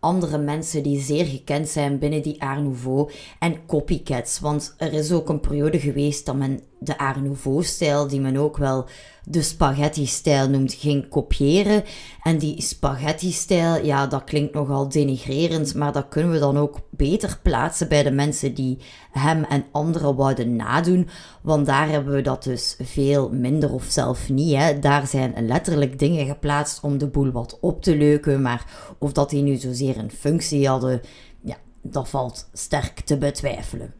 andere 0.00 0.38
mensen 0.38 0.82
die 0.82 1.00
zeer 1.00 1.24
gekend 1.24 1.68
zijn 1.68 1.98
binnen 1.98 2.22
die 2.22 2.42
Art 2.42 2.62
Nouveau 2.62 3.10
en 3.38 3.66
copycats. 3.66 4.40
Want 4.40 4.74
er 4.76 4.92
is 4.92 5.12
ook 5.12 5.28
een 5.28 5.40
periode 5.40 5.80
geweest 5.80 6.26
dat 6.26 6.36
men 6.36 6.60
de 6.80 6.98
Art 6.98 7.22
Nouveau-stijl, 7.22 8.08
die 8.08 8.20
men 8.20 8.36
ook 8.36 8.56
wel 8.56 8.86
de 9.24 9.42
spaghetti-stijl 9.42 10.48
noemt, 10.48 10.74
ging 10.74 11.08
kopiëren. 11.08 11.84
En 12.22 12.38
die 12.38 12.62
spaghetti-stijl, 12.62 13.84
ja, 13.84 14.06
dat 14.06 14.24
klinkt 14.24 14.54
nogal 14.54 14.88
denigrerend, 14.88 15.74
maar 15.74 15.92
dat 15.92 16.08
kunnen 16.08 16.32
we 16.32 16.38
dan 16.38 16.58
ook 16.58 16.80
beter 16.90 17.38
plaatsen 17.42 17.88
bij 17.88 18.02
de 18.02 18.10
mensen 18.10 18.54
die 18.54 18.78
hem 19.10 19.44
en 19.44 19.64
anderen 19.72 20.16
wouden 20.16 20.56
nadoen. 20.56 21.08
Want 21.42 21.66
daar 21.66 21.88
hebben 21.88 22.14
we 22.14 22.22
dat 22.22 22.42
dus 22.42 22.76
veel 22.82 23.30
minder 23.32 23.72
of 23.72 23.84
zelf 23.84 24.28
niet. 24.28 24.56
Hè. 24.56 24.78
Daar 24.78 25.06
zijn 25.06 25.46
letterlijk 25.46 25.98
dingen 25.98 26.26
geplaatst 26.26 26.82
om 26.82 26.98
de 26.98 27.06
boel 27.06 27.30
wat 27.30 27.58
op 27.60 27.82
te 27.82 27.96
leuken, 27.96 28.42
maar 28.42 28.94
of 28.98 29.12
dat 29.12 29.30
die 29.30 29.42
nu 29.42 29.56
zozeer 29.56 29.87
een 29.96 30.10
functie 30.10 30.68
hadden, 30.68 31.00
ja, 31.40 31.56
dat 31.82 32.08
valt 32.08 32.48
sterk 32.52 33.00
te 33.00 33.18
betwijfelen. 33.18 33.94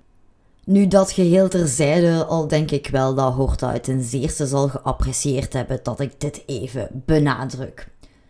Nu 0.65 0.87
dat 0.87 1.13
geheel 1.13 1.49
terzijde, 1.49 2.25
al 2.25 2.49
denk 2.49 2.71
ik 2.71 2.89
wel 2.89 3.15
dat 3.15 3.33
Horta 3.33 3.73
het 3.73 3.85
ten 3.85 4.03
zeerste 4.03 4.47
zal 4.47 4.69
geapprecieerd 4.69 5.53
hebben 5.53 5.81
dat 5.83 6.01
ik 6.01 6.21
dit 6.21 6.43
even 6.47 6.89
benadruk. 7.07 7.89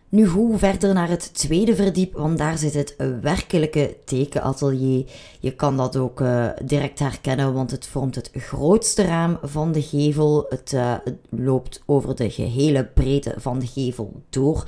Nu 0.09 0.27
goed, 0.27 0.59
verder 0.59 0.93
naar 0.93 1.09
het 1.09 1.33
tweede 1.33 1.75
verdiep, 1.75 2.13
want 2.13 2.37
daar 2.37 2.57
zit 2.57 2.73
het 2.73 2.95
werkelijke 3.21 3.97
tekenatelier. 4.05 5.05
Je 5.39 5.55
kan 5.55 5.77
dat 5.77 5.95
ook 5.97 6.19
uh, 6.19 6.49
direct 6.63 6.99
herkennen, 6.99 7.53
want 7.53 7.71
het 7.71 7.87
vormt 7.87 8.15
het 8.15 8.29
grootste 8.33 9.03
raam 9.03 9.37
van 9.41 9.71
de 9.71 9.81
gevel. 9.81 10.45
Het, 10.49 10.71
uh, 10.73 10.95
het 11.03 11.17
loopt 11.29 11.83
over 11.85 12.15
de 12.15 12.29
gehele 12.29 12.85
breedte 12.85 13.33
van 13.37 13.59
de 13.59 13.67
gevel 13.67 14.21
door 14.29 14.65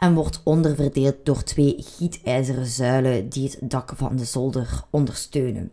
en 0.00 0.14
wordt 0.14 0.40
onderverdeeld 0.44 1.16
door 1.22 1.42
twee 1.42 1.74
gietijzeren 1.78 2.66
zuilen 2.66 3.28
die 3.28 3.44
het 3.44 3.70
dak 3.70 3.92
van 3.96 4.16
de 4.16 4.24
zolder 4.24 4.82
ondersteunen. 4.90 5.70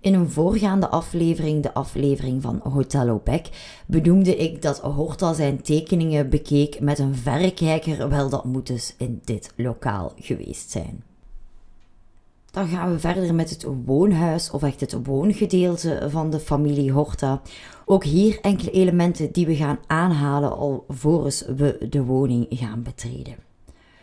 In 0.00 0.14
een 0.14 0.30
voorgaande 0.30 0.88
aflevering, 0.88 1.62
de 1.62 1.74
aflevering 1.74 2.42
van 2.42 2.60
Hotel 2.62 3.08
Opek, 3.08 3.48
benoemde 3.86 4.36
ik 4.36 4.62
dat 4.62 4.80
Horta 4.80 5.32
zijn 5.32 5.62
tekeningen 5.62 6.30
bekeek 6.30 6.80
met 6.80 6.98
een 6.98 7.14
verrekijker. 7.14 8.08
Wel, 8.08 8.28
dat 8.28 8.44
moet 8.44 8.66
dus 8.66 8.94
in 8.98 9.20
dit 9.24 9.52
lokaal 9.56 10.12
geweest 10.16 10.70
zijn. 10.70 11.02
Dan 12.50 12.68
gaan 12.68 12.92
we 12.92 12.98
verder 12.98 13.34
met 13.34 13.50
het 13.50 13.66
woonhuis 13.84 14.50
of 14.50 14.62
echt 14.62 14.80
het 14.80 15.06
woongedeelte 15.06 16.06
van 16.10 16.30
de 16.30 16.40
familie 16.40 16.92
Horta. 16.92 17.40
Ook 17.90 18.04
hier 18.04 18.38
enkele 18.40 18.70
elementen 18.70 19.32
die 19.32 19.46
we 19.46 19.54
gaan 19.54 19.78
aanhalen 19.86 20.56
alvorens 20.56 21.44
we 21.56 21.86
de 21.90 22.04
woning 22.04 22.46
gaan 22.50 22.82
betreden. 22.82 23.34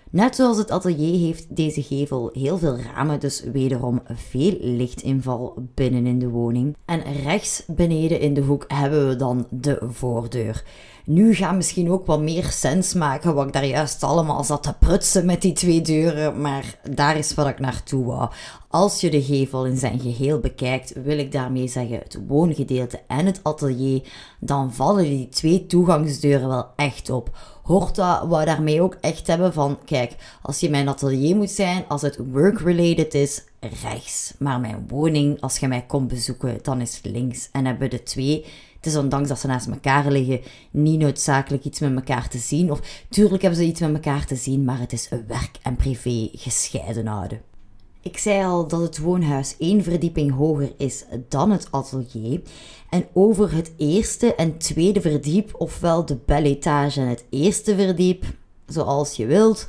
Net 0.09 0.35
zoals 0.35 0.57
het 0.57 0.71
atelier 0.71 1.19
heeft 1.19 1.55
deze 1.55 1.83
gevel 1.83 2.29
heel 2.33 2.57
veel 2.57 2.77
ramen, 2.77 3.19
dus 3.19 3.43
wederom 3.43 4.01
veel 4.05 4.57
lichtinval 4.59 5.53
binnen 5.73 6.05
in 6.05 6.19
de 6.19 6.29
woning. 6.29 6.75
En 6.85 7.01
rechts 7.23 7.63
beneden 7.67 8.19
in 8.19 8.33
de 8.33 8.41
hoek 8.41 8.65
hebben 8.67 9.07
we 9.07 9.15
dan 9.15 9.47
de 9.49 9.77
voordeur. 9.81 10.63
Nu 11.09 11.33
gaat 11.33 11.55
misschien 11.55 11.91
ook 11.91 12.05
wat 12.05 12.21
meer 12.21 12.43
sens 12.43 12.93
maken 12.93 13.35
wat 13.35 13.47
ik 13.47 13.53
daar 13.53 13.65
juist 13.65 14.03
allemaal 14.03 14.43
zat 14.43 14.63
te 14.63 14.73
prutsen 14.79 15.25
met 15.25 15.41
die 15.41 15.53
twee 15.53 15.81
deuren, 15.81 16.41
maar 16.41 16.79
daar 16.91 17.17
is 17.17 17.33
wat 17.33 17.47
ik 17.47 17.59
naartoe 17.59 18.05
wou. 18.05 18.29
Als 18.69 19.01
je 19.01 19.09
de 19.09 19.23
gevel 19.23 19.65
in 19.65 19.77
zijn 19.77 19.99
geheel 19.99 20.39
bekijkt, 20.39 20.93
wil 21.03 21.17
ik 21.17 21.31
daarmee 21.31 21.67
zeggen 21.67 21.97
het 21.97 22.19
woongedeelte 22.27 22.99
en 23.07 23.25
het 23.25 23.39
atelier, 23.43 24.01
dan 24.39 24.73
vallen 24.73 25.03
die 25.03 25.29
twee 25.29 25.65
toegangsdeuren 25.65 26.47
wel 26.47 26.67
echt 26.75 27.09
op. 27.09 27.37
Horta 27.63 28.27
wou 28.27 28.45
daarmee 28.45 28.81
ook 28.81 28.97
echt 29.01 29.27
hebben 29.27 29.53
van, 29.53 29.79
kijk, 29.85 30.15
als 30.41 30.59
je 30.59 30.69
mijn 30.69 30.87
atelier 30.87 31.35
moet 31.35 31.51
zijn, 31.51 31.85
als 31.87 32.01
het 32.01 32.19
work-related 32.31 33.13
is, 33.13 33.43
rechts. 33.59 34.33
Maar 34.39 34.59
mijn 34.59 34.85
woning, 34.87 35.41
als 35.41 35.57
je 35.57 35.67
mij 35.67 35.85
komt 35.87 36.07
bezoeken, 36.07 36.59
dan 36.61 36.81
is 36.81 36.99
links. 37.03 37.49
En 37.51 37.65
hebben 37.65 37.89
de 37.89 38.03
twee 38.03 38.45
is 38.87 38.95
ondanks 38.95 39.29
dat 39.29 39.39
ze 39.39 39.47
naast 39.47 39.67
elkaar 39.67 40.11
liggen, 40.11 40.41
niet 40.71 40.99
noodzakelijk 40.99 41.63
iets 41.63 41.79
met 41.79 41.95
elkaar 41.95 42.29
te 42.29 42.37
zien. 42.37 42.71
Of 42.71 43.03
tuurlijk 43.09 43.41
hebben 43.41 43.59
ze 43.59 43.65
iets 43.65 43.79
met 43.79 43.93
elkaar 43.93 44.25
te 44.25 44.35
zien, 44.35 44.63
maar 44.63 44.79
het 44.79 44.93
is 44.93 45.09
werk 45.27 45.57
en 45.61 45.75
privé 45.75 46.29
gescheiden 46.33 47.07
houden. 47.07 47.41
Ik 48.01 48.17
zei 48.17 48.45
al 48.45 48.67
dat 48.67 48.81
het 48.81 48.99
woonhuis 48.99 49.55
één 49.57 49.83
verdieping 49.83 50.35
hoger 50.35 50.71
is 50.77 51.05
dan 51.29 51.51
het 51.51 51.67
atelier. 51.71 52.41
En 52.89 53.07
over 53.13 53.53
het 53.53 53.71
eerste 53.77 54.35
en 54.35 54.57
tweede 54.57 55.01
verdiep, 55.01 55.55
ofwel 55.57 56.05
de 56.05 56.17
belletage 56.25 57.01
en 57.01 57.07
het 57.07 57.25
eerste 57.29 57.75
verdiep, 57.75 58.25
zoals 58.67 59.15
je 59.15 59.25
wilt, 59.25 59.67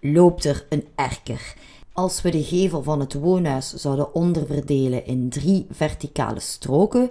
loopt 0.00 0.44
er 0.44 0.66
een 0.68 0.86
erker. 0.94 1.54
Als 1.92 2.22
we 2.22 2.30
de 2.30 2.42
gevel 2.42 2.82
van 2.82 3.00
het 3.00 3.14
woonhuis 3.14 3.74
zouden 3.74 4.14
onderverdelen 4.14 5.06
in 5.06 5.28
drie 5.28 5.66
verticale 5.70 6.40
stroken, 6.40 7.10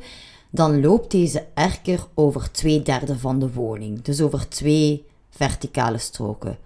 dan 0.49 0.81
loopt 0.81 1.11
deze 1.11 1.45
erker 1.53 2.07
over 2.13 2.51
twee 2.51 2.81
derde 2.81 3.17
van 3.17 3.39
de 3.39 3.53
woning. 3.53 4.01
Dus 4.01 4.21
over 4.21 4.49
twee 4.49 5.05
verticale 5.29 5.97
stroken. 5.97 6.57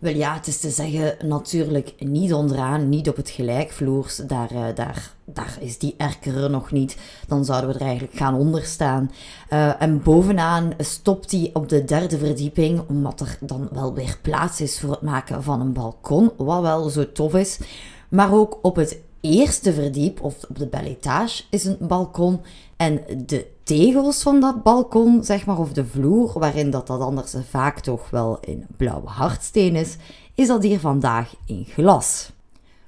Wel 0.00 0.14
ja, 0.14 0.34
het 0.34 0.46
is 0.46 0.60
te 0.60 0.70
zeggen, 0.70 1.28
natuurlijk 1.28 1.94
niet 1.98 2.34
onderaan, 2.34 2.88
niet 2.88 3.08
op 3.08 3.16
het 3.16 3.30
gelijkvloers. 3.30 4.16
Daar, 4.16 4.52
uh, 4.52 4.64
daar, 4.74 5.14
daar 5.24 5.58
is 5.60 5.78
die 5.78 5.94
erker 5.96 6.50
nog 6.50 6.70
niet. 6.72 6.96
Dan 7.28 7.44
zouden 7.44 7.70
we 7.70 7.78
er 7.78 7.86
eigenlijk 7.86 8.16
gaan 8.16 8.34
onderstaan. 8.34 9.10
Uh, 9.52 9.82
en 9.82 10.02
bovenaan 10.02 10.72
stopt 10.78 11.30
hij 11.30 11.50
op 11.52 11.68
de 11.68 11.84
derde 11.84 12.18
verdieping, 12.18 12.82
omdat 12.88 13.20
er 13.20 13.38
dan 13.40 13.68
wel 13.72 13.94
weer 13.94 14.18
plaats 14.22 14.60
is 14.60 14.80
voor 14.80 14.90
het 14.90 15.02
maken 15.02 15.42
van 15.42 15.60
een 15.60 15.72
balkon. 15.72 16.30
Wat 16.36 16.62
wel 16.62 16.88
zo 16.88 17.12
tof 17.12 17.34
is. 17.34 17.58
Maar 18.08 18.34
ook 18.34 18.58
op 18.62 18.76
het 18.76 18.98
eerste 19.20 19.72
verdiep, 19.72 20.22
of 20.22 20.34
op 20.48 20.58
de 20.58 20.66
belletage, 20.66 21.42
is 21.50 21.64
een 21.64 21.76
balkon. 21.80 22.40
En 22.80 23.00
de 23.26 23.46
tegels 23.62 24.22
van 24.22 24.40
dat 24.40 24.62
balkon, 24.62 25.24
zeg 25.24 25.46
maar, 25.46 25.58
of 25.58 25.72
de 25.72 25.84
vloer, 25.84 26.38
waarin 26.38 26.70
dat, 26.70 26.86
dat 26.86 27.00
anders 27.00 27.34
vaak 27.48 27.80
toch 27.80 28.10
wel 28.10 28.38
in 28.40 28.66
blauwe 28.76 29.08
hardsteen 29.08 29.76
is, 29.76 29.96
is 30.34 30.46
dat 30.46 30.62
hier 30.62 30.80
vandaag 30.80 31.34
in 31.46 31.66
glas. 31.68 32.30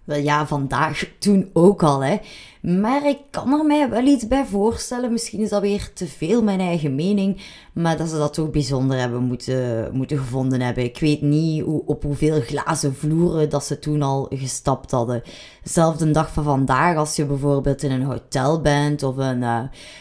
Wel 0.05 0.19
ja, 0.19 0.47
vandaag 0.47 1.11
toen 1.19 1.51
ook 1.53 1.83
al, 1.83 2.05
hè. 2.05 2.19
Maar 2.62 3.09
ik 3.09 3.19
kan 3.31 3.52
er 3.52 3.66
mij 3.66 3.90
wel 3.90 4.04
iets 4.04 4.26
bij 4.26 4.45
voorstellen. 4.45 5.12
Misschien 5.12 5.40
is 5.40 5.49
dat 5.49 5.62
weer 5.62 5.92
te 5.92 6.07
veel 6.07 6.42
mijn 6.42 6.61
eigen 6.61 6.95
mening. 6.95 7.40
Maar 7.73 7.97
dat 7.97 8.09
ze 8.09 8.16
dat 8.16 8.35
toch 8.35 8.50
bijzonder 8.50 8.99
hebben 8.99 9.23
moeten, 9.23 9.88
moeten 9.92 10.19
gevonden 10.19 10.61
hebben. 10.61 10.85
Ik 10.85 10.99
weet 10.99 11.23
niet 11.23 11.62
hoe, 11.62 11.83
op 11.87 12.02
hoeveel 12.02 12.40
glazen 12.40 12.95
vloeren 12.95 13.50
dat 13.50 13.64
ze 13.64 13.78
toen 13.78 14.02
al 14.02 14.26
gestapt 14.31 14.90
hadden. 14.90 15.23
Zelfde 15.62 16.11
dag 16.11 16.33
van 16.33 16.45
vandaag, 16.45 16.97
als 16.97 17.16
je 17.16 17.25
bijvoorbeeld 17.25 17.83
in 17.83 17.90
een 17.90 18.02
hotel 18.02 18.61
bent 18.61 19.02
of 19.02 19.16
een 19.16 19.42
uh, 19.42 19.61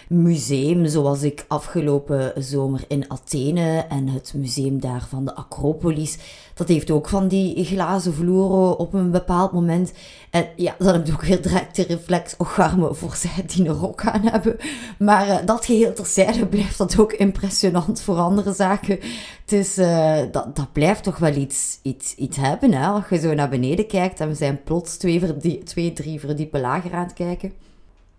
museum, 0.10 0.86
zoals 0.86 1.24
ik 1.24 1.46
afgelopen 1.48 2.34
zomer 2.44 2.84
in 2.88 3.12
Athene 3.12 3.86
en 3.90 4.08
het 4.08 4.34
museum 4.36 4.80
daar 4.80 5.06
van 5.10 5.26
de 5.26 5.36
Acropolis. 5.36 6.18
Dat 6.62 6.70
heeft 6.70 6.92
ook 6.92 7.10
van 7.10 7.28
die 7.28 7.66
glazen 7.66 8.14
vloeren 8.14 8.78
op 8.78 8.94
een 8.94 9.12
bepaald 9.12 9.52
moment. 9.52 9.92
En 10.30 10.48
ja, 10.56 10.76
dan 10.78 10.94
heb 10.94 11.08
ik 11.08 11.14
ook 11.14 11.24
weer 11.24 11.42
direct 11.42 11.76
de 11.76 11.84
reflex, 11.84 12.34
oh 12.38 12.48
garme, 12.48 12.94
voor 12.94 13.16
zij 13.16 13.44
die 13.46 13.68
een 13.68 13.76
rok 13.76 14.06
aan 14.06 14.22
hebben. 14.22 14.58
Maar 15.00 15.28
uh, 15.28 15.38
dat 15.46 15.66
geheel 15.66 15.94
terzijde 15.94 16.46
blijft 16.46 16.78
dat 16.78 17.00
ook 17.00 17.14
impressionant 17.14 18.02
voor 18.02 18.18
andere 18.18 18.54
zaken. 18.54 19.00
Het 19.42 19.52
is, 19.52 19.78
uh, 19.78 20.18
dat, 20.32 20.56
dat 20.56 20.72
blijft 20.72 21.04
toch 21.04 21.18
wel 21.18 21.34
iets, 21.36 21.80
iets, 21.82 22.16
iets 22.16 22.38
hebben, 22.38 22.74
hè. 22.74 22.88
Als 22.88 23.04
je 23.10 23.20
zo 23.20 23.34
naar 23.34 23.50
beneden 23.50 23.88
kijkt 23.88 24.20
en 24.20 24.28
we 24.28 24.36
zijn 24.36 24.64
plots 24.64 24.98
twee, 24.98 25.20
verdie 25.20 25.64
twee 25.64 25.94
drie 25.94 26.20
verdiepen 26.20 26.62
lager 26.62 26.94
aan 26.94 27.04
het 27.04 27.14
kijken. 27.14 27.54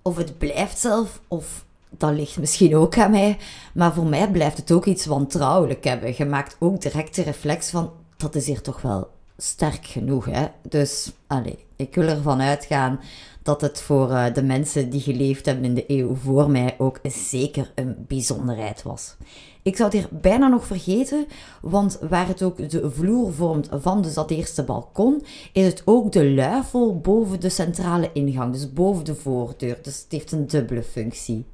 Of 0.03 0.17
het 0.17 0.39
blijft 0.39 0.79
zelf, 0.79 1.21
of 1.29 1.65
dat 1.91 2.13
ligt 2.13 2.39
misschien 2.39 2.77
ook 2.77 2.99
aan 2.99 3.11
mij, 3.11 3.39
maar 3.75 3.95
voor 3.95 4.07
mij 4.07 4.31
blijft 4.31 4.57
het 4.57 4.73
ook 4.73 4.87
iets 4.87 5.07
wantrouwelijk 5.07 5.85
hebben. 5.85 6.15
Je 6.17 6.25
maakt 6.25 6.57
ook 6.59 6.81
direct 6.81 7.15
de 7.15 7.23
reflex 7.23 7.71
van, 7.71 7.91
dat 8.23 8.35
is 8.35 8.47
hier 8.47 8.61
toch 8.61 8.83
wel 8.83 9.11
sterk 9.37 9.87
genoeg, 9.87 10.25
hè? 10.25 10.47
Dus, 10.69 11.13
allez, 11.27 11.55
ik 11.77 11.95
wil 11.95 12.09
ervan 12.09 12.41
uitgaan 12.41 13.01
dat 13.43 13.61
het 13.61 13.81
voor 13.81 14.11
uh, 14.11 14.35
de 14.35 14.43
mensen 14.43 14.91
die 14.91 15.01
geleefd 15.01 15.47
hebben 15.47 15.65
in 15.65 15.75
de 15.75 15.85
eeuw 15.87 16.15
voor 16.15 16.51
mij 16.51 16.75
ook 16.79 17.01
zeker 17.03 17.73
een 17.75 18.05
bijzonderheid 18.09 18.83
was. 18.83 19.17
Ik 19.63 19.77
zou 19.77 19.91
het 19.91 19.99
hier 19.99 20.21
bijna 20.21 20.49
nog 20.49 20.67
vergeten, 20.67 21.27
want 21.61 21.99
waar 22.09 22.29
het 22.29 22.43
ook 22.43 22.71
de 22.71 22.91
vloer 22.91 23.33
vormt 23.33 23.69
van 23.73 24.03
dus 24.03 24.15
dat 24.15 24.31
eerste 24.31 24.63
balkon, 24.63 25.23
is 25.53 25.67
het 25.67 25.83
ook 25.85 26.13
de 26.13 26.31
luifel 26.31 27.01
boven 27.01 27.41
de 27.41 27.49
centrale 27.49 28.11
ingang, 28.13 28.53
dus 28.53 28.73
boven 28.73 29.05
de 29.05 29.15
voordeur. 29.15 29.79
Dus 29.83 30.03
het 30.03 30.13
heeft 30.13 30.33
een 30.33 30.47
dubbele 30.47 30.83
functie. 30.83 31.45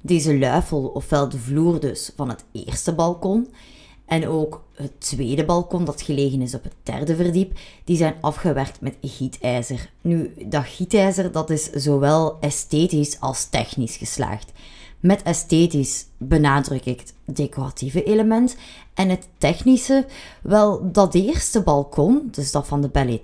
Deze 0.00 0.38
luifel, 0.38 0.86
ofwel 0.86 1.28
de 1.28 1.38
vloer 1.38 1.80
dus 1.80 2.12
van 2.16 2.28
het 2.28 2.44
eerste 2.52 2.94
balkon, 2.94 3.48
en 4.08 4.28
ook 4.28 4.64
het 4.74 5.00
tweede 5.00 5.44
balkon 5.44 5.84
dat 5.84 6.02
gelegen 6.02 6.40
is 6.40 6.54
op 6.54 6.62
het 6.62 6.74
derde 6.82 7.16
verdiep, 7.16 7.58
die 7.84 7.96
zijn 7.96 8.14
afgewerkt 8.20 8.80
met 8.80 8.96
gietijzer. 9.02 9.90
Nu, 10.00 10.32
dat 10.44 10.64
gietijzer 10.64 11.32
dat 11.32 11.50
is 11.50 11.70
zowel 11.70 12.36
esthetisch 12.40 13.20
als 13.20 13.44
technisch 13.44 13.96
geslaagd. 13.96 14.52
Met 15.00 15.22
esthetisch 15.22 16.06
benadruk 16.16 16.84
ik 16.84 17.00
het 17.00 17.14
decoratieve 17.36 18.02
element 18.02 18.56
en 18.94 19.08
het 19.08 19.28
technische, 19.38 20.06
wel 20.42 20.92
dat 20.92 21.14
eerste 21.14 21.62
balkon, 21.62 22.28
dus 22.30 22.50
dat 22.50 22.66
van 22.66 22.80
de 22.80 22.88
belle 22.88 23.20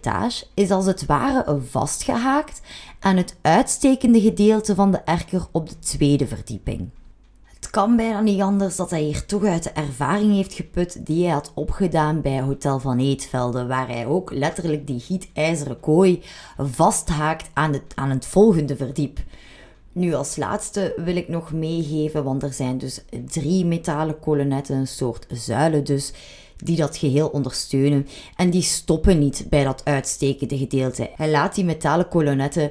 is 0.54 0.70
als 0.70 0.86
het 0.86 1.06
ware 1.06 1.60
vastgehaakt 1.70 2.60
aan 3.00 3.16
het 3.16 3.36
uitstekende 3.40 4.20
gedeelte 4.20 4.74
van 4.74 4.90
de 4.90 4.98
erker 4.98 5.46
op 5.50 5.68
de 5.68 5.78
tweede 5.78 6.26
verdieping. 6.26 6.88
Kan 7.74 7.96
bijna 7.96 8.20
niet 8.20 8.40
anders 8.40 8.76
dat 8.76 8.90
hij 8.90 9.02
hier 9.02 9.26
toch 9.26 9.44
uit 9.44 9.62
de 9.62 9.70
ervaring 9.70 10.32
heeft 10.34 10.54
geput 10.54 11.06
die 11.06 11.24
hij 11.24 11.32
had 11.32 11.52
opgedaan 11.54 12.20
bij 12.20 12.40
Hotel 12.40 12.78
van 12.78 12.98
Eetvelde, 12.98 13.66
waar 13.66 13.88
hij 13.88 14.06
ook 14.06 14.32
letterlijk 14.32 14.86
die 14.86 15.00
gietijzeren 15.00 15.80
kooi 15.80 16.22
vasthaakt 16.56 17.50
aan 17.52 17.72
het, 17.72 17.82
aan 17.94 18.10
het 18.10 18.26
volgende 18.26 18.76
verdiep. 18.76 19.18
Nu 19.92 20.14
als 20.14 20.36
laatste 20.36 20.94
wil 20.96 21.16
ik 21.16 21.28
nog 21.28 21.52
meegeven, 21.52 22.24
want 22.24 22.42
er 22.42 22.52
zijn 22.52 22.78
dus 22.78 23.04
drie 23.26 23.64
metalen 23.64 24.20
kolonetten, 24.20 24.76
een 24.76 24.86
soort 24.86 25.26
zuilen 25.28 25.84
dus, 25.84 26.12
die 26.56 26.76
dat 26.76 26.96
geheel 26.96 27.28
ondersteunen. 27.28 28.06
En 28.37 28.50
die 28.50 28.62
stoppen 28.62 29.18
niet 29.18 29.46
bij 29.49 29.64
dat 29.64 29.84
uitstekende 29.84 30.58
gedeelte. 30.58 31.11
Hij 31.14 31.30
laat 31.30 31.54
die 31.54 31.64
metalen 31.64 32.08
kolonetten 32.08 32.70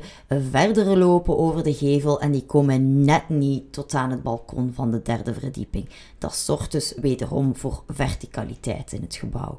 verder 0.52 0.98
lopen 0.98 1.38
over 1.38 1.64
de 1.64 1.74
gevel 1.74 2.22
en 2.22 2.32
die 2.32 2.46
komen 2.46 3.04
net 3.06 3.30
niet 3.30 3.74
tot 3.74 3.94
aan 3.94 4.12
het 4.12 4.24
balkon 4.24 4.72
van 4.76 4.92
de 4.92 5.02
derde 5.02 5.34
verdieping. 5.34 5.90
Dat 6.18 6.36
zorgt 6.36 6.72
dus 6.72 6.94
wederom 7.02 7.56
voor 7.56 7.84
verticaliteit 7.88 8.92
in 8.92 9.02
het 9.02 9.16
gebouw. 9.16 9.58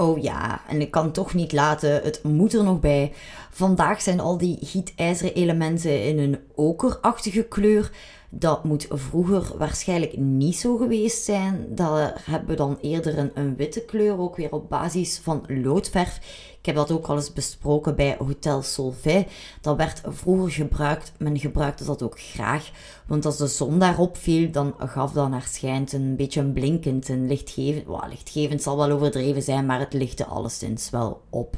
Oh 0.00 0.22
ja, 0.22 0.60
en 0.68 0.80
ik 0.80 0.90
kan 0.90 1.12
toch 1.12 1.34
niet 1.34 1.52
laten, 1.52 2.02
het 2.02 2.22
moet 2.22 2.52
er 2.52 2.64
nog 2.64 2.80
bij. 2.80 3.12
Vandaag 3.50 4.02
zijn 4.02 4.20
al 4.20 4.38
die 4.38 4.58
gietijzeren 4.60 5.34
elementen 5.34 6.04
in 6.04 6.18
een 6.18 6.38
okerachtige 6.54 7.42
kleur. 7.42 7.90
Dat 8.30 8.64
moet 8.64 8.86
vroeger 8.90 9.58
waarschijnlijk 9.58 10.16
niet 10.16 10.56
zo 10.56 10.76
geweest 10.76 11.24
zijn. 11.24 11.66
Daar 11.68 12.22
hebben 12.24 12.48
we 12.48 12.54
dan 12.54 12.78
eerder 12.80 13.30
een, 13.34 13.56
witte 13.56 13.84
kleur, 13.84 14.18
ook 14.18 14.36
weer 14.36 14.52
op 14.52 14.68
basis 14.68 15.18
van 15.18 15.44
loodverf. 15.46 16.16
Ik 16.58 16.66
heb 16.66 16.74
dat 16.74 16.90
ook 16.90 17.06
al 17.06 17.16
eens 17.16 17.32
besproken 17.32 17.96
bij 17.96 18.16
Hotel 18.18 18.62
Solvay. 18.62 19.26
Dat 19.60 19.76
werd 19.76 20.00
vroeger 20.04 20.50
gebruikt. 20.50 21.12
Men 21.18 21.38
gebruikte 21.38 21.84
dat 21.84 22.02
ook 22.02 22.20
graag. 22.20 22.70
Want 23.06 23.24
als 23.24 23.36
de 23.36 23.46
zon 23.46 23.78
daarop 23.78 24.16
viel, 24.16 24.50
dan 24.50 24.74
gaf 24.78 25.12
dat 25.12 25.28
naar 25.28 25.46
schijnt 25.48 25.92
een 25.92 26.16
beetje 26.16 26.40
een 26.40 26.52
blinkend, 26.52 27.08
een 27.08 27.26
lichtgevend. 27.26 27.86
Well, 27.86 28.08
lichtgevend 28.08 28.62
zal 28.62 28.76
wel 28.76 28.90
overdreven 28.90 29.42
zijn, 29.42 29.66
maar 29.66 29.78
het 29.80 29.92
lichtte 29.92 30.24
alleszins 30.24 30.90
wel 30.90 31.22
op. 31.30 31.56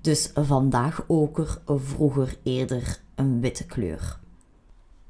Dus 0.00 0.30
vandaag 0.34 1.04
oker, 1.06 1.58
vroeger 1.66 2.36
eerder 2.42 3.00
een 3.14 3.40
witte 3.40 3.66
kleur. 3.66 4.20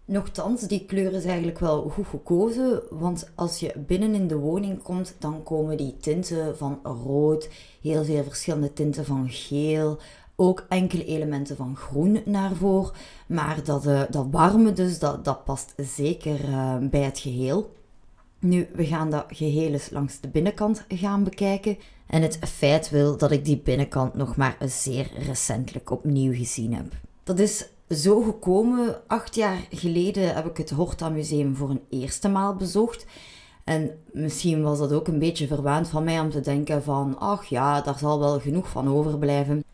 Nochtans, 0.04 0.60
die 0.60 0.84
kleur 0.86 1.12
is 1.12 1.24
eigenlijk 1.24 1.58
wel 1.58 1.82
goed 1.88 2.06
gekozen, 2.06 2.82
want 2.90 3.30
als 3.34 3.58
je 3.58 3.72
binnen 3.86 4.14
in 4.14 4.28
de 4.28 4.36
woning 4.36 4.82
komt, 4.82 5.14
dan 5.18 5.42
komen 5.42 5.76
die 5.76 5.96
tinten 5.96 6.56
van 6.56 6.80
rood, 6.82 7.48
heel 7.82 8.04
veel 8.04 8.22
verschillende 8.22 8.72
tinten 8.72 9.04
van 9.04 9.30
geel, 9.30 9.98
ook 10.36 10.66
enkele 10.68 11.04
elementen 11.04 11.56
van 11.56 11.76
groen 11.76 12.22
naar 12.24 12.54
voren. 12.54 12.92
Maar 13.26 13.64
dat, 13.64 13.86
uh, 13.86 14.02
dat 14.10 14.26
warme 14.30 14.72
dus, 14.72 14.98
dat, 14.98 15.24
dat 15.24 15.44
past 15.44 15.74
zeker 15.76 16.48
uh, 16.48 16.76
bij 16.80 17.02
het 17.02 17.18
geheel. 17.18 17.72
Nu, 18.38 18.68
we 18.74 18.86
gaan 18.86 19.10
dat 19.10 19.24
geheel 19.28 19.72
eens 19.72 19.90
langs 19.90 20.20
de 20.20 20.28
binnenkant 20.28 20.84
gaan 20.88 21.24
bekijken. 21.24 21.78
En 22.06 22.22
het 22.22 22.38
feit 22.42 22.90
wil 22.90 23.16
dat 23.16 23.30
ik 23.30 23.44
die 23.44 23.58
binnenkant 23.58 24.14
nog 24.14 24.36
maar 24.36 24.56
zeer 24.66 25.10
recentelijk 25.26 25.90
opnieuw 25.90 26.32
gezien 26.32 26.74
heb. 26.74 26.92
Dat 27.24 27.38
is 27.38 27.68
zo 27.94 28.20
gekomen. 28.20 29.00
Acht 29.06 29.34
jaar 29.34 29.58
geleden 29.70 30.34
heb 30.34 30.46
ik 30.46 30.56
het 30.56 30.70
Horta 30.70 31.08
Museum 31.08 31.56
voor 31.56 31.70
een 31.70 31.82
eerste 31.90 32.28
maal 32.28 32.54
bezocht. 32.54 33.06
En 33.64 33.90
misschien 34.12 34.62
was 34.62 34.78
dat 34.78 34.92
ook 34.92 35.08
een 35.08 35.18
beetje 35.18 35.46
verwaand 35.46 35.88
van 35.88 36.04
mij 36.04 36.20
om 36.20 36.30
te 36.30 36.40
denken 36.40 36.82
van, 36.82 37.18
ach 37.18 37.44
ja, 37.44 37.80
daar 37.80 37.98
zal 37.98 38.18
wel 38.18 38.40
genoeg 38.40 38.68
van 38.68 38.88
overblijven. 38.88 39.64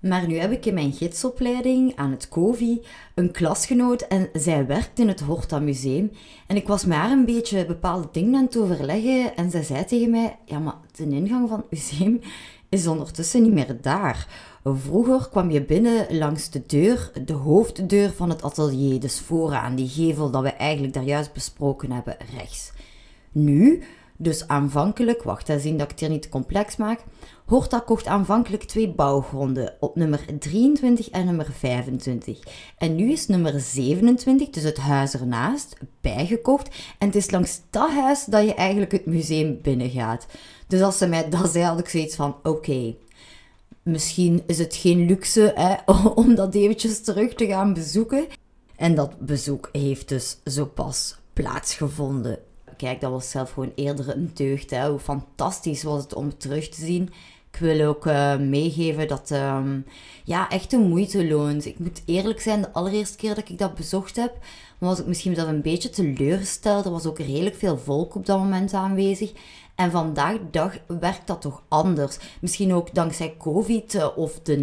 Maar 0.00 0.26
nu 0.26 0.38
heb 0.38 0.52
ik 0.52 0.66
in 0.66 0.74
mijn 0.74 0.92
gidsopleiding 0.92 1.96
aan 1.96 2.10
het 2.10 2.28
COVI 2.28 2.82
een 3.14 3.30
klasgenoot 3.30 4.02
en 4.02 4.28
zij 4.32 4.66
werkt 4.66 4.98
in 4.98 5.08
het 5.08 5.20
Horta 5.20 5.58
Museum. 5.58 6.10
En 6.46 6.56
ik 6.56 6.66
was 6.66 6.84
met 6.84 6.96
haar 6.96 7.10
een 7.10 7.24
beetje 7.24 7.66
bepaalde 7.66 8.08
dingen 8.12 8.34
aan 8.34 8.44
het 8.44 8.56
overleggen 8.56 9.36
en 9.36 9.50
zij 9.50 9.62
zei 9.62 9.84
tegen 9.84 10.10
mij, 10.10 10.36
ja 10.44 10.58
maar 10.58 10.76
de 10.96 11.08
ingang 11.08 11.48
van 11.48 11.58
het 11.58 11.70
museum 11.70 12.20
is 12.68 12.86
ondertussen 12.86 13.42
niet 13.42 13.52
meer 13.52 13.80
daar. 13.80 14.26
Vroeger 14.64 15.28
kwam 15.28 15.50
je 15.50 15.64
binnen 15.64 16.18
langs 16.18 16.50
de 16.50 16.62
deur, 16.66 17.10
de 17.24 17.32
hoofddeur 17.32 18.12
van 18.12 18.28
het 18.28 18.42
atelier, 18.42 19.00
dus 19.00 19.20
vooraan, 19.20 19.74
die 19.74 19.88
gevel 19.88 20.30
dat 20.30 20.42
we 20.42 20.52
eigenlijk 20.52 20.92
daar 20.92 21.02
juist 21.02 21.32
besproken 21.32 21.92
hebben, 21.92 22.16
rechts. 22.36 22.72
Nu, 23.32 23.82
dus 24.16 24.48
aanvankelijk, 24.48 25.22
wacht, 25.22 25.48
hè, 25.48 25.58
zien 25.58 25.76
dat 25.76 25.84
ik 25.84 25.90
het 25.90 26.00
hier 26.00 26.08
niet 26.08 26.28
complex 26.28 26.76
maak. 26.76 27.00
Horta 27.46 27.78
kocht 27.78 28.06
aanvankelijk 28.06 28.62
twee 28.62 28.88
bouwgronden 28.88 29.74
op 29.80 29.96
nummer 29.96 30.38
23 30.38 31.10
en 31.10 31.24
nummer 31.24 31.52
25. 31.52 32.38
En 32.78 32.94
nu 32.94 33.12
is 33.12 33.26
nummer 33.26 33.60
27, 33.60 34.50
dus 34.50 34.62
het 34.62 34.76
huis 34.76 35.14
ernaast, 35.14 35.76
bijgekocht. 36.00 36.68
En 36.98 37.06
het 37.06 37.16
is 37.16 37.30
langs 37.30 37.60
dat 37.70 37.90
huis 37.90 38.24
dat 38.24 38.44
je 38.44 38.54
eigenlijk 38.54 38.92
het 38.92 39.06
museum 39.06 39.58
binnengaat. 39.62 40.26
Dus 40.66 40.80
als 40.82 40.98
ze 40.98 41.06
mij 41.06 41.28
dat 41.28 41.50
zei, 41.50 41.64
had 41.64 41.78
ik 41.78 41.88
zoiets 41.88 42.16
van: 42.16 42.36
oké, 42.42 42.94
misschien 43.82 44.42
is 44.46 44.58
het 44.58 44.76
geen 44.76 45.06
luxe 45.06 45.52
hè, 45.54 45.92
om 46.22 46.34
dat 46.34 46.54
eventjes 46.54 47.00
terug 47.00 47.34
te 47.34 47.46
gaan 47.46 47.74
bezoeken. 47.74 48.26
En 48.76 48.94
dat 48.94 49.18
bezoek 49.18 49.68
heeft 49.72 50.08
dus 50.08 50.38
zo 50.44 50.64
pas 50.64 51.18
plaatsgevonden. 51.32 52.38
Kijk, 52.76 53.00
dat 53.00 53.10
was 53.10 53.30
zelf 53.30 53.50
gewoon 53.50 53.72
eerder 53.74 54.08
een 54.08 54.30
deugd. 54.34 54.70
Hè. 54.70 54.88
Hoe 54.88 54.98
fantastisch 54.98 55.82
was 55.82 56.02
het 56.02 56.14
om 56.14 56.38
terug 56.38 56.68
te 56.68 56.84
zien. 56.84 57.10
Ik 57.56 57.62
wil 57.62 57.86
ook 57.86 58.06
uh, 58.06 58.36
meegeven 58.36 59.08
dat 59.08 59.30
um, 59.30 59.84
ja, 60.24 60.48
echt 60.48 60.70
de 60.70 60.78
moeite 60.78 61.26
loont. 61.26 61.64
Ik 61.64 61.78
moet 61.78 62.02
eerlijk 62.06 62.40
zijn, 62.40 62.60
de 62.60 62.72
allereerste 62.72 63.16
keer 63.16 63.34
dat 63.34 63.48
ik 63.48 63.58
dat 63.58 63.74
bezocht 63.74 64.16
heb, 64.16 64.32
was 64.78 64.98
ik 64.98 65.06
misschien 65.06 65.34
dat 65.34 65.46
een 65.46 65.62
beetje 65.62 65.90
teleurgesteld. 65.90 66.84
Er 66.84 66.90
was 66.90 67.06
ook 67.06 67.18
redelijk 67.18 67.56
veel 67.56 67.78
volk 67.78 68.14
op 68.14 68.26
dat 68.26 68.38
moment 68.38 68.72
aanwezig. 68.72 69.32
En 69.76 69.90
vandaag 69.90 70.32
de 70.32 70.50
dag 70.50 70.78
werkt 70.86 71.26
dat 71.26 71.40
toch 71.40 71.62
anders. 71.68 72.18
Misschien 72.40 72.74
ook 72.74 72.94
dankzij 72.94 73.34
COVID 73.38 73.94
eh, 73.94 74.08
of 74.16 74.40
de 74.42 74.56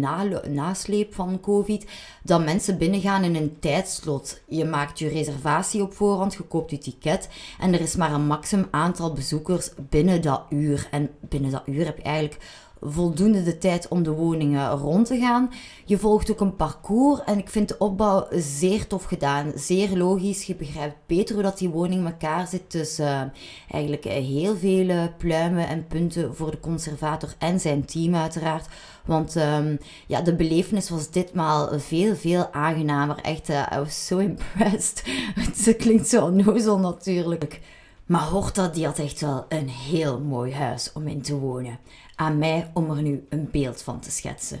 nasleep 0.48 1.14
van 1.14 1.40
COVID, 1.40 1.86
dat 2.22 2.44
mensen 2.44 2.78
binnengaan 2.78 3.24
in 3.24 3.36
een 3.36 3.56
tijdslot. 3.60 4.40
Je 4.48 4.64
maakt 4.64 4.98
je 4.98 5.08
reservatie 5.08 5.82
op 5.82 5.94
voorhand, 5.94 6.34
je 6.34 6.42
koopt 6.42 6.70
je 6.70 6.78
ticket 6.78 7.28
en 7.60 7.74
er 7.74 7.80
is 7.80 7.96
maar 7.96 8.12
een 8.12 8.26
maximum 8.26 8.68
aantal 8.70 9.12
bezoekers 9.12 9.70
binnen 9.76 10.22
dat 10.22 10.42
uur. 10.48 10.88
En 10.90 11.10
binnen 11.20 11.50
dat 11.50 11.62
uur 11.66 11.84
heb 11.84 11.96
je 11.96 12.02
eigenlijk 12.02 12.63
voldoende 12.84 13.42
de 13.42 13.58
tijd 13.58 13.88
om 13.88 14.02
de 14.02 14.10
woningen 14.10 14.70
rond 14.70 15.06
te 15.06 15.18
gaan. 15.18 15.50
Je 15.84 15.98
volgt 15.98 16.30
ook 16.30 16.40
een 16.40 16.56
parcours 16.56 17.20
en 17.24 17.38
ik 17.38 17.48
vind 17.48 17.68
de 17.68 17.78
opbouw 17.78 18.26
zeer 18.30 18.86
tof 18.86 19.04
gedaan. 19.04 19.52
Zeer 19.54 19.96
logisch. 19.96 20.44
Je 20.44 20.54
begrijpt 20.54 20.96
beter 21.06 21.34
hoe 21.34 21.42
dat 21.42 21.58
die 21.58 21.68
woning 21.68 22.00
in 22.00 22.06
elkaar 22.06 22.46
zit. 22.46 22.72
Dus 22.72 23.00
eigenlijk 23.70 24.04
heel 24.04 24.56
veel 24.56 25.08
pluimen 25.18 25.68
en 25.68 25.86
punten 25.86 26.34
voor 26.34 26.50
de 26.50 26.60
conservator 26.60 27.34
en 27.38 27.60
zijn 27.60 27.84
team 27.84 28.14
uiteraard. 28.14 28.66
Want 29.04 29.36
um, 29.36 29.78
ja, 30.06 30.20
de 30.20 30.34
belevenis 30.34 30.90
was 30.90 31.10
ditmaal 31.10 31.78
veel, 31.78 32.16
veel 32.16 32.52
aangenamer. 32.52 33.16
Echt, 33.22 33.48
uh, 33.48 33.66
I 33.72 33.78
was 33.78 34.06
so 34.06 34.18
impressed. 34.30 35.02
Het 35.34 35.76
klinkt 35.76 36.08
zo 36.08 36.24
onnozel 36.24 36.78
natuurlijk. 36.78 37.60
Maar 38.06 38.22
Horta 38.22 38.68
die 38.68 38.86
had 38.86 38.98
echt 38.98 39.20
wel 39.20 39.44
een 39.48 39.68
heel 39.68 40.20
mooi 40.20 40.52
huis 40.52 40.92
om 40.92 41.06
in 41.06 41.22
te 41.22 41.38
wonen. 41.38 41.78
Aan 42.16 42.38
mij 42.38 42.70
om 42.74 42.90
er 42.90 43.02
nu 43.02 43.26
een 43.28 43.48
beeld 43.50 43.82
van 43.82 44.00
te 44.00 44.10
schetsen. 44.10 44.60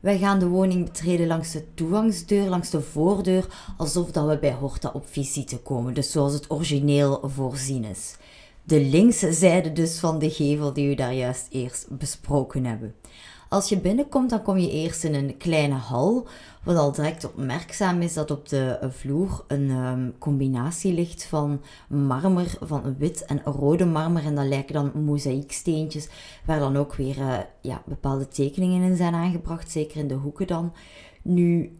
Wij 0.00 0.18
gaan 0.18 0.38
de 0.38 0.48
woning 0.48 0.84
betreden 0.84 1.26
langs 1.26 1.52
de 1.52 1.74
toegangsdeur, 1.74 2.48
langs 2.48 2.70
de 2.70 2.80
voordeur, 2.80 3.46
alsof 3.76 4.10
dat 4.10 4.28
we 4.28 4.38
bij 4.38 4.52
Horta 4.52 4.90
op 4.92 5.06
visite 5.08 5.58
komen. 5.58 5.94
Dus 5.94 6.10
zoals 6.10 6.32
het 6.32 6.50
origineel 6.50 7.20
voorzien 7.24 7.84
is. 7.84 8.16
De 8.62 8.80
linkse 8.80 9.32
zijde 9.32 9.72
dus 9.72 9.98
van 9.98 10.18
de 10.18 10.30
gevel 10.30 10.72
die 10.72 10.88
we 10.88 10.94
daar 10.94 11.14
juist 11.14 11.46
eerst 11.50 11.86
besproken 11.90 12.64
hebben. 12.64 12.94
Als 13.54 13.68
je 13.68 13.78
binnenkomt, 13.78 14.30
dan 14.30 14.42
kom 14.42 14.58
je 14.58 14.70
eerst 14.70 15.04
in 15.04 15.14
een 15.14 15.36
kleine 15.36 15.74
hal, 15.74 16.26
wat 16.62 16.76
al 16.76 16.92
direct 16.92 17.24
opmerkzaam 17.24 18.02
is 18.02 18.14
dat 18.14 18.30
op 18.30 18.48
de 18.48 18.78
vloer 18.90 19.44
een 19.46 19.70
um, 19.70 20.14
combinatie 20.18 20.92
ligt 20.92 21.24
van 21.24 21.60
marmer, 21.88 22.56
van 22.60 22.96
wit 22.98 23.24
en 23.24 23.42
rode 23.44 23.84
marmer. 23.84 24.24
En 24.24 24.34
dat 24.34 24.46
lijken 24.46 24.74
dan 24.74 25.04
mozaïeksteentjes, 25.04 26.08
waar 26.44 26.58
dan 26.58 26.76
ook 26.76 26.94
weer 26.94 27.18
uh, 27.18 27.38
ja, 27.60 27.82
bepaalde 27.86 28.28
tekeningen 28.28 28.82
in 28.82 28.96
zijn 28.96 29.14
aangebracht, 29.14 29.70
zeker 29.70 29.96
in 29.96 30.08
de 30.08 30.14
hoeken 30.14 30.46
dan. 30.46 30.72
Nu, 31.22 31.78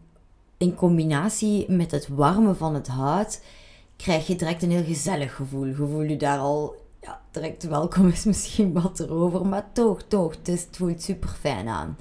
in 0.57 0.75
combinatie 0.75 1.71
met 1.71 1.91
het 1.91 2.07
warme 2.07 2.53
van 2.53 2.73
het 2.73 2.87
hout, 2.87 3.41
krijg 3.95 4.27
je 4.27 4.35
direct 4.35 4.63
een 4.63 4.71
heel 4.71 4.83
gezellig 4.83 5.35
gevoel. 5.35 5.65
Je 5.65 5.75
voelt 5.75 6.09
je 6.09 6.17
daar 6.17 6.39
al 6.39 6.75
ja, 7.05 7.21
direct 7.31 7.63
welkom 7.63 8.07
is 8.07 8.23
misschien 8.23 8.73
wat 8.73 8.99
erover, 8.99 9.45
maar 9.45 9.65
toch, 9.71 10.01
toch, 10.07 10.35
het, 10.35 10.47
het 10.47 10.67
voelt 10.71 11.01
super 11.01 11.29
fijn 11.29 11.67
aan. 11.67 11.97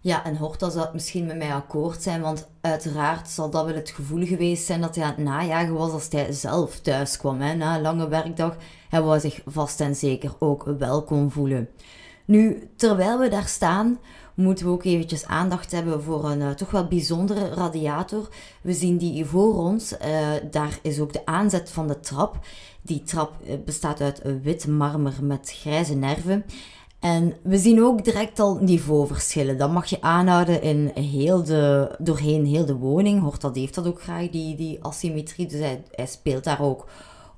Ja, 0.00 0.24
en 0.24 0.36
Horta 0.36 0.70
zal 0.70 0.82
het 0.82 0.92
misschien 0.92 1.26
met 1.26 1.36
mij 1.36 1.54
akkoord 1.54 2.02
zijn, 2.02 2.20
want 2.20 2.48
uiteraard 2.60 3.28
zal 3.28 3.50
dat 3.50 3.64
wel 3.64 3.74
het 3.74 3.90
gevoel 3.90 4.26
geweest 4.26 4.66
zijn 4.66 4.80
dat 4.80 4.94
hij 4.94 5.04
aan 5.04 5.14
het 5.14 5.24
najagen 5.24 5.74
was 5.74 5.90
als 5.90 6.08
hij 6.10 6.32
zelf 6.32 6.80
thuis 6.80 7.16
kwam. 7.16 7.40
Hè, 7.40 7.54
na 7.54 7.76
een 7.76 7.82
lange 7.82 8.08
werkdag. 8.08 8.56
Hij 8.88 9.02
wou 9.02 9.20
zich 9.20 9.40
vast 9.46 9.80
en 9.80 9.94
zeker 9.94 10.34
ook 10.38 10.64
welkom 10.78 11.30
voelen. 11.30 11.68
Nu, 12.24 12.70
terwijl 12.76 13.18
we 13.18 13.28
daar 13.28 13.46
staan, 13.46 13.98
moeten 14.34 14.66
we 14.66 14.72
ook 14.72 14.84
eventjes 14.84 15.26
aandacht 15.26 15.72
hebben 15.72 16.02
voor 16.02 16.24
een 16.24 16.40
uh, 16.40 16.50
toch 16.50 16.70
wel 16.70 16.86
bijzondere 16.86 17.48
radiator. 17.48 18.28
We 18.62 18.72
zien 18.72 18.96
die 18.96 19.24
voor 19.24 19.54
ons. 19.54 19.92
Uh, 19.92 19.98
daar 20.50 20.78
is 20.82 21.00
ook 21.00 21.12
de 21.12 21.26
aanzet 21.26 21.70
van 21.70 21.86
de 21.86 22.00
trap. 22.00 22.38
Die 22.86 23.02
trap 23.02 23.32
eh, 23.46 23.54
bestaat 23.64 24.00
uit 24.00 24.22
wit 24.42 24.66
marmer 24.66 25.14
met 25.20 25.52
grijze 25.60 25.94
nerven. 25.94 26.44
En 27.00 27.34
we 27.42 27.58
zien 27.58 27.82
ook 27.82 28.04
direct 28.04 28.40
al 28.40 28.58
niveauverschillen. 28.60 29.58
Dat 29.58 29.72
mag 29.72 29.86
je 29.86 30.00
aanhouden 30.00 30.62
in 30.62 30.90
heel 30.94 31.44
de, 31.44 31.94
doorheen 31.98 32.46
heel 32.46 32.66
de 32.66 32.76
woning. 32.76 33.20
Hoort 33.20 33.40
dat 33.40 33.56
heeft 33.56 33.74
dat 33.74 33.86
ook 33.86 34.02
graag, 34.02 34.30
die, 34.30 34.56
die 34.56 34.78
asymmetrie. 34.82 35.46
Dus 35.46 35.60
hij, 35.60 35.82
hij 35.90 36.06
speelt 36.06 36.44
daar 36.44 36.60
ook 36.60 36.86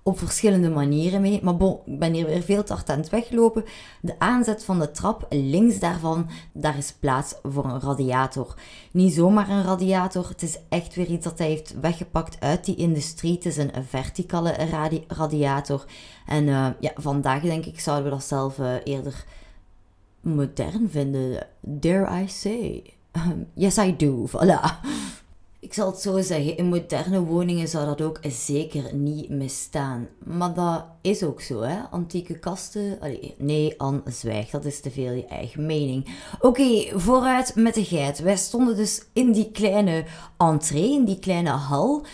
op 0.02 0.18
verschillende 0.18 0.70
manieren 0.70 1.20
mee. 1.20 1.40
Maar 1.42 1.56
bon, 1.56 1.78
ik 1.84 1.98
ben 1.98 2.12
hier 2.12 2.26
weer 2.26 2.42
veel 2.42 2.64
te 2.64 2.72
hard 2.72 2.90
aan 2.90 2.98
het 2.98 3.10
weglopen. 3.10 3.64
De 4.00 4.14
aanzet 4.18 4.64
van 4.64 4.78
de 4.78 4.90
trap, 4.90 5.26
links 5.30 5.78
daarvan, 5.78 6.28
daar 6.52 6.78
is 6.78 6.92
plaats 6.92 7.34
voor 7.42 7.64
een 7.64 7.80
radiator. 7.80 8.54
Niet 8.92 9.14
zomaar 9.14 9.48
een 9.48 9.62
radiator, 9.62 10.28
het 10.28 10.42
is 10.42 10.58
echt 10.68 10.94
weer 10.94 11.06
iets 11.06 11.24
dat 11.24 11.38
hij 11.38 11.48
heeft 11.48 11.80
weggepakt 11.80 12.40
uit 12.40 12.64
die 12.64 12.76
industrie. 12.76 13.34
Het 13.34 13.46
is 13.46 13.56
een 13.56 13.72
verticale 13.88 14.52
radi 14.52 15.04
radiator. 15.08 15.84
En 16.26 16.46
uh, 16.46 16.66
ja, 16.80 16.90
vandaag 16.94 17.42
denk 17.42 17.64
ik 17.64 17.80
zouden 17.80 18.04
we 18.04 18.10
dat 18.10 18.24
zelf 18.24 18.58
uh, 18.58 18.74
eerder 18.84 19.24
modern 20.20 20.88
vinden. 20.90 21.46
Dare 21.60 22.22
I 22.22 22.28
say? 22.28 22.82
yes, 23.54 23.78
I 23.78 23.96
do. 23.96 24.26
Voilà. 24.26 24.80
Ik 25.60 25.74
zal 25.74 25.86
het 25.86 26.00
zo 26.00 26.20
zeggen, 26.20 26.56
in 26.56 26.68
moderne 26.68 27.20
woningen 27.20 27.68
zou 27.68 27.86
dat 27.86 28.00
ook 28.00 28.18
zeker 28.22 28.94
niet 28.94 29.28
misstaan. 29.28 30.08
Maar 30.24 30.54
dat 30.54 30.84
is 31.00 31.22
ook 31.22 31.40
zo, 31.40 31.60
hè? 31.60 31.78
Antieke 31.90 32.38
kasten. 32.38 32.98
Nee, 33.38 33.74
Anne, 33.80 34.02
zwijg, 34.04 34.50
dat 34.50 34.64
is 34.64 34.80
te 34.80 34.90
veel 34.90 35.12
je 35.12 35.26
eigen 35.26 35.66
mening. 35.66 36.16
Oké, 36.40 36.98
vooruit 36.98 37.54
met 37.54 37.74
de 37.74 37.84
geit. 37.84 38.18
Wij 38.18 38.36
stonden 38.36 38.76
dus 38.76 39.02
in 39.12 39.32
die 39.32 39.50
kleine 39.50 40.04
entree, 40.36 40.92
in 40.92 41.04
die 41.04 41.18
kleine 41.18 41.50
hal. 41.50 42.04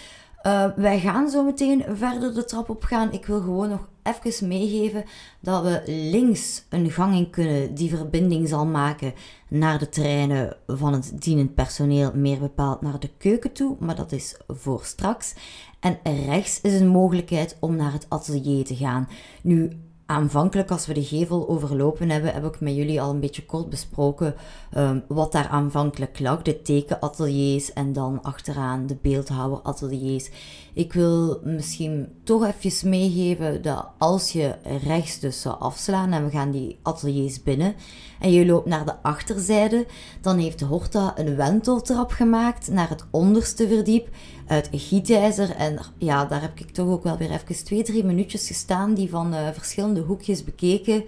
Uh, 0.47 0.67
wij 0.77 1.01
gaan 1.01 1.31
zo 1.31 1.45
meteen 1.45 1.85
verder 1.89 2.35
de 2.35 2.45
trap 2.45 2.69
op 2.69 2.85
gaan. 2.85 3.13
Ik 3.13 3.27
wil 3.27 3.41
gewoon 3.41 3.69
nog 3.69 3.89
even 4.03 4.49
meegeven 4.49 5.05
dat 5.41 5.63
we 5.63 5.83
links 5.87 6.65
een 6.69 6.91
gang 6.91 7.15
in 7.15 7.31
kunnen 7.31 7.75
die 7.75 7.97
verbinding 7.97 8.49
zal 8.49 8.67
maken 8.67 9.15
naar 9.55 9.79
de 9.79 9.88
terreinen 9.88 10.57
van 10.67 10.93
het 10.93 11.12
dienend 11.23 11.55
personeel, 11.55 12.11
meer 12.14 12.38
bepaald 12.38 12.81
naar 12.81 13.01
de 13.01 13.11
keuken 13.19 13.53
toe, 13.53 13.77
maar 13.81 13.97
dat 13.97 14.12
is 14.12 14.37
voor 14.49 14.85
straks. 14.85 15.35
En 15.81 15.99
rechts 16.27 16.61
is 16.61 16.81
een 16.81 16.87
mogelijkheid 16.87 17.57
om 17.61 17.77
naar 17.77 17.93
het 17.93 18.07
atelier 18.09 18.64
te 18.64 18.77
gaan. 18.77 19.09
Nu, 19.43 19.71
aanvankelijk, 20.07 20.71
als 20.71 20.87
we 20.87 20.95
de 20.95 21.05
gevel 21.05 21.49
overlopen 21.49 22.11
hebben, 22.11 22.33
heb 22.33 22.45
ik 22.45 22.61
met 22.61 22.75
jullie 22.75 23.01
al 23.01 23.11
een 23.11 23.21
beetje 23.21 23.47
kort 23.47 23.69
besproken 23.69 24.35
um, 24.77 25.05
wat 25.09 25.33
daar 25.33 25.49
aanvankelijk 25.49 26.21
lag. 26.21 26.43
De 26.43 26.62
tekenateliers 26.62 27.73
en 27.73 27.93
dan 27.93 28.23
achteraan 28.23 28.87
de 28.87 28.97
beeldhouwerateliers. 29.03 30.31
Ik 30.75 30.93
wil 30.93 31.41
misschien 31.45 32.09
toch 32.25 32.47
even 32.47 32.89
meegeven 32.89 33.63
dat 33.63 33.87
als 33.99 34.33
je 34.33 34.55
rechts 34.87 35.19
dus 35.19 35.41
zou 35.41 35.59
afslaan 35.59 36.13
en 36.13 36.25
we 36.25 36.31
gaan 36.31 36.51
die 36.51 36.79
ateliers 36.83 37.43
binnen 37.43 37.75
en 38.21 38.33
je 38.33 38.47
loopt 38.47 38.67
naar 38.67 38.85
de 38.85 39.03
achterzijde, 39.03 39.87
dan 40.21 40.39
heeft 40.39 40.61
Horta 40.61 41.13
een 41.19 41.37
wenteltrap 41.37 42.11
gemaakt 42.11 42.71
naar 42.71 42.89
het 42.89 43.05
onderste 43.11 43.69
verdiep 43.69 44.09
uit 44.47 44.69
gietijzer. 44.73 45.51
En 45.51 45.79
ja, 45.99 46.25
daar 46.25 46.41
heb 46.41 46.59
ik 46.59 46.71
toch 46.71 46.89
ook 46.89 47.03
wel 47.03 47.17
weer 47.17 47.31
even 47.31 47.65
twee, 47.65 47.83
drie 47.83 48.05
minuutjes 48.05 48.47
gestaan, 48.47 48.95
die 48.95 49.11
van 49.11 49.35
uh, 49.35 49.49
verschillende 49.53 50.01
hoekjes 50.01 50.45
bekeken. 50.45 51.05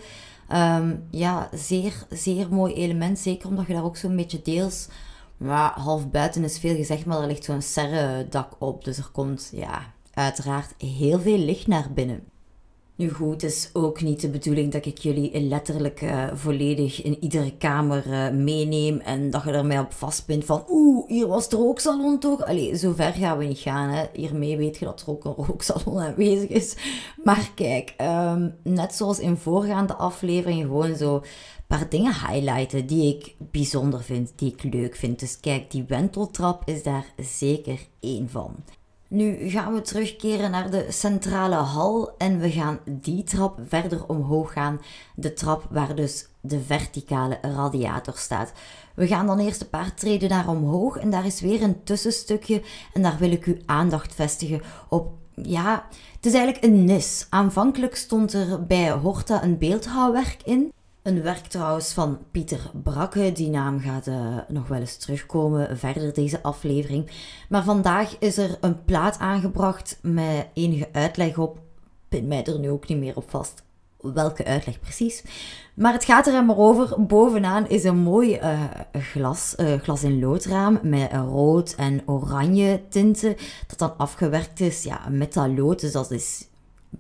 Um, 0.53 1.05
ja, 1.11 1.49
zeer, 1.55 2.07
zeer 2.11 2.47
mooi 2.51 2.75
element. 2.75 3.19
Zeker 3.19 3.49
omdat 3.49 3.67
je 3.67 3.73
daar 3.73 3.85
ook 3.85 3.97
zo'n 3.97 4.17
beetje 4.17 4.43
deels, 4.43 4.89
maar 5.37 5.73
half 5.79 6.11
buiten 6.11 6.45
is 6.45 6.59
veel 6.59 6.77
gezegd, 6.77 7.07
maar 7.07 7.21
er 7.21 7.27
ligt 7.27 7.45
zo'n 7.45 7.63
serre-dak 7.63 8.53
op. 8.59 8.85
Dus 8.85 8.99
er 8.99 9.09
komt, 9.13 9.51
ja, 9.53 9.93
uiteraard 10.15 10.75
heel 10.79 11.21
veel 11.21 11.39
licht 11.39 11.67
naar 11.67 11.93
binnen. 11.95 12.25
Nu 12.97 13.11
goed, 13.11 13.43
het 13.43 13.51
is 13.53 13.71
ook 13.73 14.01
niet 14.01 14.21
de 14.21 14.29
bedoeling 14.29 14.73
dat 14.73 14.87
ik 14.87 14.99
jullie 14.99 15.41
letterlijk 15.41 16.01
uh, 16.01 16.27
volledig 16.35 17.03
in 17.03 17.23
iedere 17.23 17.57
kamer 17.57 18.07
uh, 18.07 18.31
meeneem 18.31 18.99
en 18.99 19.31
dat 19.31 19.43
je 19.45 19.51
er 19.51 19.67
mij 19.67 19.79
op 19.79 19.93
vastbindt 19.93 20.45
van 20.45 20.65
oeh, 20.69 21.09
hier 21.09 21.27
was 21.27 21.49
de 21.49 21.57
rooksalon 21.57 22.19
toch? 22.19 22.45
Allee, 22.45 22.77
zo 22.77 22.93
ver 22.93 23.13
gaan 23.13 23.39
we 23.39 23.45
niet 23.45 23.59
gaan. 23.59 23.89
Hè. 23.89 24.05
Hiermee 24.13 24.57
weet 24.57 24.77
je 24.79 24.85
dat 24.85 25.01
er 25.01 25.11
ook 25.11 25.25
een 25.25 25.45
rooksalon 25.47 25.99
aanwezig 25.99 26.49
is. 26.49 26.77
Maar 27.25 27.51
kijk, 27.55 27.95
um, 28.01 28.55
net 28.63 28.95
zoals 28.95 29.19
in 29.19 29.37
voorgaande 29.37 29.95
afleveringen 29.95 30.67
gewoon 30.67 30.97
zo 30.97 31.23
paar 31.67 31.89
dingen 31.89 32.13
highlighten 32.13 32.87
die 32.87 33.17
ik 33.17 33.35
bijzonder 33.39 34.03
vind, 34.03 34.33
die 34.37 34.53
ik 34.53 34.75
leuk 34.75 34.97
vind. 34.97 35.21
Dus 35.21 35.41
kijk, 35.41 35.71
die 35.71 35.85
wenteltrap 35.89 36.63
is 36.69 36.83
daar 36.83 37.07
zeker 37.17 37.79
één 38.01 38.29
van. 38.31 38.57
Nu 39.09 39.49
gaan 39.49 39.75
we 39.75 39.81
terugkeren 39.81 40.51
naar 40.51 40.71
de 40.71 40.87
centrale 40.89 41.55
hal 41.55 42.17
en 42.19 42.39
we 42.39 42.51
gaan 42.51 42.79
die 42.85 43.25
trap 43.25 43.61
verder 43.69 44.09
omhoog 44.09 44.53
gaan. 44.53 44.81
De 45.15 45.33
trap 45.33 45.67
waar 45.71 45.95
dus 45.95 46.29
de 46.41 46.61
verticale 46.61 47.39
radiator 47.43 48.17
staat. 48.17 48.53
We 48.95 49.07
gaan 49.07 49.27
dan 49.27 49.39
eerst 49.39 49.61
een 49.61 49.69
paar 49.69 49.95
treden 49.95 50.29
naar 50.29 50.49
omhoog 50.49 50.97
en 50.97 51.11
daar 51.11 51.27
is 51.27 51.41
weer 51.41 51.63
een 51.63 51.85
tussenstukje 51.85 52.63
en 52.93 53.03
daar 53.03 53.17
wil 53.19 53.31
ik 53.31 53.45
uw 53.45 53.57
aandacht 53.67 54.15
vestigen 54.15 54.63
op 54.89 55.13
ja, 55.43 55.87
het 56.15 56.27
is 56.27 56.33
eigenlijk 56.33 56.65
een 56.65 56.85
nis. 56.85 57.27
Aanvankelijk 57.29 57.97
stond 57.97 58.33
er 58.33 58.67
bij 58.67 58.91
Horta 58.91 59.43
een 59.43 59.59
beeldhouwwerk 59.59 60.43
in. 60.45 60.73
Een 61.07 61.23
werk 61.23 61.47
trouwens 61.47 61.93
van 61.93 62.19
Pieter 62.31 62.71
Brakke. 62.83 63.33
Die 63.33 63.51
naam 63.51 63.81
gaat 63.81 64.07
uh, 64.07 64.39
nog 64.49 64.69
wel 64.69 64.81
eens 64.81 64.97
terugkomen 64.97 65.79
verder 65.79 66.15
deze 66.15 66.43
aflevering. 66.43 67.11
Maar 67.49 67.65
vandaag 67.65 68.19
is 68.19 68.39
er 68.39 68.59
een 68.61 68.85
plaat 68.85 69.19
aangebracht 69.19 69.99
met 70.03 70.47
enige 70.53 70.89
uitleg 70.93 71.39
op. 71.39 71.59
Pin 72.09 72.27
mij 72.27 72.45
er 72.45 72.59
nu 72.59 72.71
ook 72.71 72.89
niet 72.89 72.99
meer 72.99 73.17
op 73.17 73.31
vast 73.31 73.63
welke 74.01 74.45
uitleg 74.45 74.81
precies. 74.81 75.25
Maar 75.75 75.93
het 75.93 76.05
gaat 76.05 76.27
er 76.27 76.45
maar 76.45 76.59
over. 76.59 77.07
Bovenaan 77.07 77.69
is 77.69 77.85
een 77.85 77.99
mooi 77.99 78.39
uh, 78.39 78.63
glas, 78.93 79.55
uh, 79.57 79.81
glas 79.81 80.03
in 80.03 80.21
loodraam 80.21 80.79
met 80.83 81.13
rood 81.13 81.75
en 81.75 82.03
oranje 82.07 82.83
tinten. 82.89 83.37
Dat 83.67 83.79
dan 83.79 83.97
afgewerkt 83.97 84.61
is 84.61 84.83
ja, 84.83 85.09
met 85.11 85.33
dat 85.33 85.49
lood. 85.49 85.81
Dus 85.81 85.93
dat 85.93 86.11
is 86.11 86.49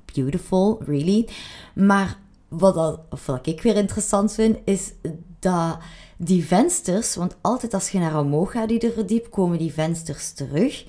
beautiful, 0.04 0.82
really. 0.84 1.28
Maar 1.74 2.24
wat, 2.48 3.00
wat 3.26 3.46
ik 3.46 3.62
weer 3.62 3.76
interessant 3.76 4.32
vind, 4.32 4.58
is 4.64 4.92
dat 5.38 5.78
die 6.16 6.44
vensters, 6.44 7.14
want 7.14 7.36
altijd 7.40 7.74
als 7.74 7.90
je 7.90 7.98
naar 7.98 8.20
omhoog 8.20 8.50
gaat, 8.50 8.68
die 8.68 8.92
verdiep, 8.92 9.30
komen 9.30 9.58
die 9.58 9.72
vensters 9.72 10.32
terug. 10.32 10.86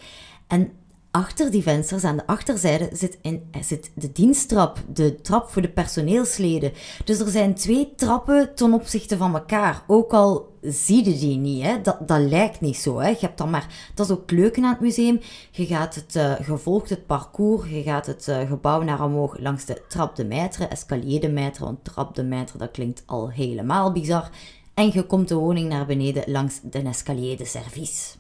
En 0.48 0.72
achter 1.18 1.52
die 1.52 1.62
vensters, 1.62 2.04
aan 2.04 2.18
de 2.18 2.28
achterzijde, 2.28 2.90
zit, 2.94 3.18
in, 3.22 3.50
zit 3.62 3.92
de 3.94 4.12
diensttrap, 4.12 4.84
de 4.94 5.22
trap 5.22 5.50
voor 5.50 5.62
de 5.62 5.70
personeelsleden. 5.70 6.72
Dus 7.06 7.20
er 7.20 7.30
zijn 7.30 7.54
twee 7.54 7.94
trappen 7.96 8.56
ten 8.56 8.74
opzichte 8.74 9.18
van 9.18 9.34
elkaar. 9.34 9.84
Ook 9.88 10.14
al 10.14 10.58
zie 10.62 11.06
je 11.06 11.18
die 11.18 11.38
niet, 11.38 11.64
hè? 11.64 11.82
Dat, 11.82 12.08
dat 12.08 12.20
lijkt 12.20 12.62
niet 12.62 12.78
zo. 12.78 13.00
Hè? 13.00 13.08
Je 13.08 13.18
hebt 13.20 13.38
dan 13.38 13.50
maar, 13.50 13.92
dat 13.94 14.10
is 14.10 14.16
ook 14.16 14.32
leuk 14.32 14.58
aan 14.58 14.64
het 14.64 14.80
museum. 14.80 15.20
Je, 15.52 15.66
gaat 15.66 15.96
het, 15.96 16.16
uh, 16.16 16.40
je 16.48 16.58
volgt 16.58 16.90
het 16.90 17.06
parcours, 17.06 17.70
je 17.70 17.82
gaat 17.82 18.06
het 18.06 18.28
uh, 18.28 18.40
gebouw 18.40 18.82
naar 18.82 19.04
omhoog 19.04 19.40
langs 19.40 19.66
de 19.66 19.82
trap 19.88 20.16
de 20.16 20.26
maître, 20.26 20.68
escalier 20.70 21.22
de 21.22 21.30
maître, 21.30 21.60
want 21.60 21.84
trap 21.84 22.16
de 22.16 22.24
maître, 22.24 22.58
dat 22.58 22.72
klinkt 22.72 23.04
al 23.06 23.30
helemaal 23.30 23.92
bizar. 23.92 24.30
en 24.74 24.92
je 24.94 25.04
komt 25.04 25.28
de 25.28 25.36
woning 25.36 25.70
naar 25.70 25.86
beneden 25.86 26.24
langs 26.26 26.60
de 26.64 26.82
escalier 26.82 27.38
de 27.38 27.46
service. 27.46 28.17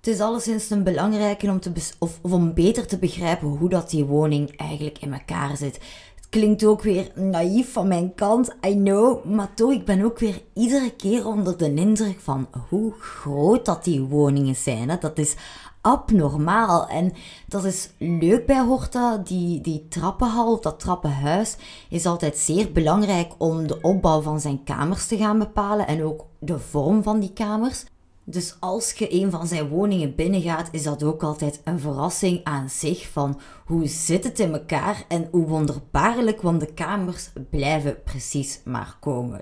Het 0.00 0.08
is 0.08 0.20
alleszins 0.20 0.70
een 0.70 0.82
belangrijke 0.82 1.50
om, 1.50 1.60
te 1.60 1.72
of, 1.98 2.18
of 2.22 2.32
om 2.32 2.54
beter 2.54 2.86
te 2.86 2.98
begrijpen 2.98 3.48
hoe 3.48 3.68
dat 3.68 3.90
die 3.90 4.04
woning 4.04 4.56
eigenlijk 4.56 4.98
in 4.98 5.12
elkaar 5.12 5.56
zit. 5.56 5.74
Het 6.14 6.28
klinkt 6.28 6.64
ook 6.64 6.82
weer 6.82 7.10
naïef 7.14 7.72
van 7.72 7.88
mijn 7.88 8.14
kant, 8.14 8.56
I 8.66 8.74
know, 8.74 9.24
maar 9.24 9.54
toch, 9.54 9.72
ik 9.72 9.84
ben 9.84 10.04
ook 10.04 10.18
weer 10.18 10.42
iedere 10.54 10.90
keer 10.96 11.26
onder 11.26 11.56
de 11.56 11.74
indruk 11.74 12.20
van 12.20 12.48
hoe 12.68 12.92
groot 12.92 13.64
dat 13.64 13.84
die 13.84 14.00
woningen 14.00 14.56
zijn. 14.56 14.88
Hè. 14.88 14.98
Dat 14.98 15.18
is 15.18 15.36
abnormaal. 15.80 16.88
En 16.88 17.12
dat 17.48 17.64
is 17.64 17.90
leuk 17.98 18.46
bij 18.46 18.60
Horta. 18.60 19.16
Die, 19.16 19.60
die 19.60 19.86
trappenhal, 19.88 20.60
dat 20.60 20.80
trappenhuis, 20.80 21.56
is 21.88 22.06
altijd 22.06 22.38
zeer 22.38 22.72
belangrijk 22.72 23.32
om 23.38 23.66
de 23.66 23.80
opbouw 23.80 24.20
van 24.20 24.40
zijn 24.40 24.64
kamers 24.64 25.06
te 25.06 25.16
gaan 25.16 25.38
bepalen 25.38 25.86
en 25.86 26.04
ook 26.04 26.24
de 26.38 26.58
vorm 26.58 27.02
van 27.02 27.20
die 27.20 27.32
kamers. 27.32 27.84
Dus 28.30 28.56
als 28.60 28.92
je 28.92 29.14
een 29.22 29.30
van 29.30 29.46
zijn 29.46 29.68
woningen 29.68 30.14
binnengaat, 30.14 30.68
is 30.72 30.82
dat 30.82 31.02
ook 31.02 31.22
altijd 31.22 31.60
een 31.64 31.80
verrassing 31.80 32.40
aan 32.44 32.68
zich 32.68 33.08
van 33.08 33.40
hoe 33.64 33.86
zit 33.86 34.24
het 34.24 34.38
in 34.38 34.52
elkaar 34.52 35.04
en 35.08 35.28
hoe 35.30 35.46
wonderbaarlijk, 35.46 36.42
want 36.42 36.60
de 36.60 36.72
kamers 36.72 37.30
blijven 37.50 38.02
precies 38.02 38.60
maar 38.64 38.96
komen. 39.00 39.40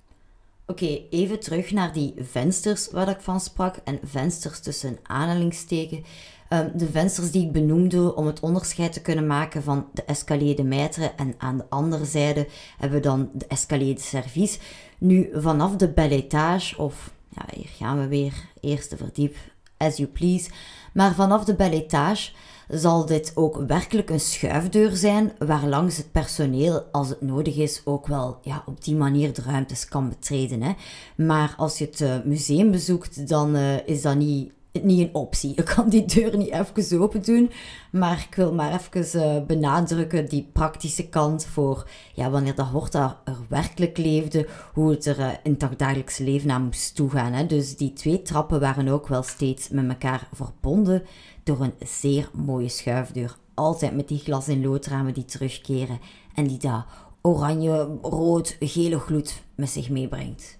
Oké, 0.67 1.01
even 1.11 1.41
terug 1.41 1.71
naar 1.71 1.93
die 1.93 2.15
vensters 2.19 2.91
waar 2.91 3.09
ik 3.09 3.21
van 3.21 3.41
sprak. 3.41 3.77
En 3.85 3.99
vensters 4.05 4.61
tussen 4.61 4.99
aanhalingstekens. 5.03 6.07
Um, 6.49 6.71
de 6.75 6.91
vensters 6.91 7.31
die 7.31 7.47
ik 7.47 7.53
benoemde 7.53 8.15
om 8.15 8.27
het 8.27 8.41
onderscheid 8.41 8.93
te 8.93 9.03
kunnen 9.03 9.27
maken 9.27 9.63
van 9.63 9.87
de 9.93 10.05
escalier 10.05 10.57
de 10.57 10.65
maître. 10.65 11.15
En 11.17 11.35
aan 11.39 11.57
de 11.57 11.65
andere 11.69 12.05
zijde 12.05 12.47
hebben 12.79 12.99
we 12.99 13.05
dan 13.05 13.31
de 13.33 13.47
escalier 13.47 13.95
de 13.95 14.01
service. 14.01 14.59
Nu, 14.99 15.31
vanaf 15.33 15.77
de 15.77 15.89
bel 15.89 16.11
étage, 16.11 16.79
of 16.79 17.13
ja, 17.29 17.45
hier 17.55 17.69
gaan 17.77 18.01
we 18.01 18.09
weer, 18.09 18.33
eerste 18.61 18.97
verdiep, 18.97 19.37
as 19.77 19.97
you 19.97 20.09
please. 20.09 20.51
Maar 20.93 21.15
vanaf 21.15 21.45
de 21.45 21.55
bel 21.55 21.73
étage 21.73 22.31
zal 22.69 23.07
dit 23.07 23.33
ook 23.35 23.57
werkelijk 23.67 24.11
een 24.11 24.21
schuifdeur 24.21 24.97
zijn 24.97 25.33
waarlangs 25.39 25.97
het 25.97 26.13
personeel, 26.13 26.83
als 26.93 27.09
het 27.09 27.21
nodig 27.21 27.57
is, 27.57 27.83
ook 27.85 28.07
wel 28.07 28.39
ja, 28.43 28.63
op 28.67 28.85
die 28.85 28.97
manier 28.97 29.35
de 29.35 29.43
ruimtes 29.43 29.89
kan 29.89 30.09
betreden. 30.09 30.63
Hè. 30.63 30.73
Maar 31.17 31.55
als 31.57 31.79
je 31.79 31.85
het 31.85 32.01
uh, 32.01 32.15
museum 32.25 32.71
bezoekt, 32.71 33.29
dan 33.29 33.57
uh, 33.57 33.87
is 33.87 34.03
dat 34.03 34.17
niet 34.17 34.53
niet 34.85 35.01
een 35.01 35.15
optie. 35.15 35.53
Je 35.57 35.63
kan 35.63 35.89
die 35.89 36.05
deur 36.05 36.37
niet 36.37 36.51
even 36.51 37.01
open 37.01 37.23
doen. 37.23 37.51
Maar 37.91 38.27
ik 38.29 38.35
wil 38.35 38.55
maar 38.55 38.73
even 38.93 39.21
uh, 39.21 39.47
benadrukken 39.47 40.29
die 40.29 40.49
praktische 40.53 41.09
kant 41.09 41.47
voor 41.47 41.89
ja, 42.15 42.31
wanneer 42.31 42.55
de 42.55 42.63
Horta 42.63 43.21
er 43.25 43.37
werkelijk 43.49 43.99
leefde, 43.99 44.47
hoe 44.73 44.91
het 44.91 45.07
er 45.07 45.19
uh, 45.19 45.31
in 45.43 45.57
het 45.59 45.79
dagelijks 45.79 46.19
leven 46.19 46.51
aan 46.51 46.65
moest 46.65 46.95
toegaan. 46.95 47.33
Hè. 47.33 47.47
Dus 47.47 47.77
die 47.77 47.93
twee 47.93 48.23
trappen 48.23 48.61
waren 48.61 48.89
ook 48.89 49.09
wel 49.09 49.23
steeds 49.23 49.69
met 49.69 49.89
elkaar 49.89 50.29
verbonden 50.33 51.03
door 51.43 51.61
een 51.61 51.75
zeer 51.87 52.31
mooie 52.33 52.69
schuifdeur. 52.69 53.37
Altijd 53.55 53.97
met 53.97 54.09
die 54.09 54.19
glas- 54.19 54.49
en 54.49 54.63
loodramen 54.63 55.15
die 55.15 55.25
terugkeren 55.25 56.01
en 56.35 56.47
die 56.47 56.59
daar 56.59 56.87
oranje, 57.23 57.99
rood, 58.03 58.57
gele 58.61 58.99
gloed 58.99 59.43
met 59.55 59.71
zich 59.71 59.91
meebrengt. 59.91 60.58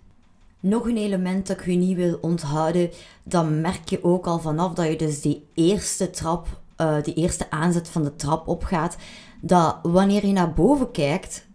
Nog 0.61 0.87
een 0.87 0.97
element 0.97 1.47
dat 1.47 1.61
ik 1.61 1.67
u 1.67 1.75
niet 1.75 1.97
wil 1.97 2.19
onthouden, 2.21 2.91
dan 3.23 3.61
merk 3.61 3.89
je 3.89 4.05
ook 4.05 4.27
al 4.27 4.39
vanaf 4.39 4.73
dat 4.73 4.87
je 4.87 4.97
dus 4.97 5.21
die 5.21 5.47
eerste 5.55 6.11
trap, 6.11 6.61
uh, 6.77 7.03
die 7.03 7.15
eerste 7.15 7.51
aanzet 7.51 7.89
van 7.89 8.03
de 8.03 8.17
trap 8.17 8.49
opgaat, 8.49 8.97
dat 9.41 9.79
wanneer 9.83 10.27
je 10.27 10.33
naar 10.33 10.53
boven 10.53 10.91
kijkt, 10.91 11.47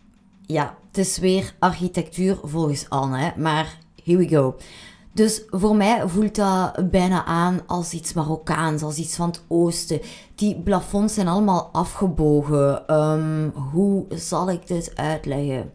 ja, 0.46 0.78
het 0.88 0.98
is 0.98 1.18
weer 1.18 1.56
architectuur 1.60 2.38
volgens 2.44 2.90
Anne, 2.90 3.34
maar 3.38 3.78
here 4.04 4.18
we 4.18 4.28
go. 4.28 4.56
Dus 5.14 5.44
voor 5.50 5.76
mij 5.76 6.08
voelt 6.08 6.36
dat 6.36 6.92
bijna 6.92 7.26
aan 7.26 7.62
als 7.68 7.94
iets 7.94 8.14
Marokkaans, 8.14 8.82
als 8.82 8.98
iets 8.98 9.16
van 9.16 9.28
het 9.28 9.44
oosten. 9.48 10.02
Die 10.36 10.62
plafonds 10.62 11.14
zijn 11.14 11.28
allemaal 11.28 11.70
afgebogen. 11.72 12.94
Um, 12.96 13.54
hoe 13.72 14.06
zal 14.10 14.50
ik 14.50 14.68
dit 14.68 14.92
uitleggen? 14.96 15.72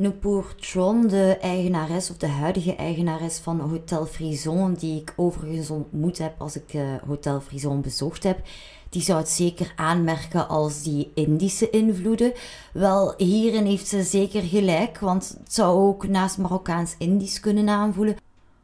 Nu 0.00 0.10
pour 0.10 0.54
Tron, 0.54 1.08
de 1.08 1.36
eigenares 1.40 2.10
of 2.10 2.16
de 2.16 2.26
huidige 2.26 2.74
eigenares 2.74 3.38
van 3.38 3.60
Hotel 3.60 4.06
Frison, 4.06 4.74
die 4.74 5.00
ik 5.00 5.12
overigens 5.16 5.70
ontmoet 5.70 6.18
heb 6.18 6.34
als 6.38 6.56
ik 6.56 6.74
uh, 6.74 6.82
Hotel 7.06 7.40
Frison 7.40 7.80
bezocht 7.80 8.22
heb, 8.22 8.40
die 8.88 9.02
zou 9.02 9.18
het 9.18 9.28
zeker 9.28 9.72
aanmerken 9.76 10.48
als 10.48 10.82
die 10.82 11.10
Indische 11.14 11.70
invloeden. 11.70 12.32
Wel, 12.72 13.14
hierin 13.16 13.64
heeft 13.66 13.86
ze 13.86 14.02
zeker 14.02 14.42
gelijk, 14.42 14.98
want 14.98 15.36
het 15.44 15.54
zou 15.54 15.78
ook 15.78 16.08
naast 16.08 16.38
Marokkaans-Indisch 16.38 17.40
kunnen 17.40 17.68
aanvoelen. 17.68 18.16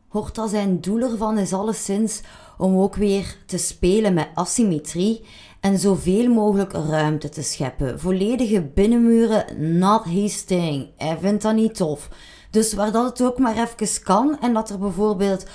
Horta 0.08 0.46
zijn 0.48 0.80
doel 0.80 1.00
ervan 1.00 1.38
is 1.38 1.52
alleszins 1.52 2.20
om 2.58 2.78
ook 2.78 2.94
weer 2.94 3.36
te 3.46 3.58
spelen 3.58 4.14
met 4.14 4.28
asymmetrie 4.34 5.24
en 5.66 5.78
zoveel 5.78 6.28
mogelijk 6.28 6.72
ruimte 6.72 7.28
te 7.28 7.42
scheppen. 7.42 8.00
Volledige 8.00 8.62
binnenmuren, 8.62 9.78
not 9.78 10.04
his 10.04 10.44
thing. 10.44 10.88
Hij 10.96 11.18
vindt 11.20 11.42
dat 11.42 11.54
niet 11.54 11.74
tof. 11.74 12.08
Dus 12.50 12.74
waar 12.74 12.92
dat 12.92 13.04
het 13.18 13.22
ook 13.22 13.38
maar 13.38 13.56
even 13.56 14.02
kan 14.02 14.40
en 14.40 14.52
dat 14.52 14.70
er 14.70 14.78
bijvoorbeeld 14.78 15.46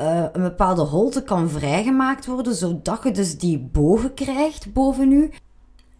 uh, 0.00 0.24
een 0.32 0.42
bepaalde 0.42 0.82
holte 0.82 1.22
kan 1.22 1.50
vrijgemaakt 1.50 2.26
worden, 2.26 2.54
zodat 2.54 3.00
je 3.02 3.10
dus 3.10 3.38
die 3.38 3.58
bogen 3.58 4.14
krijgt 4.14 4.72
boven 4.72 5.12
u, 5.12 5.30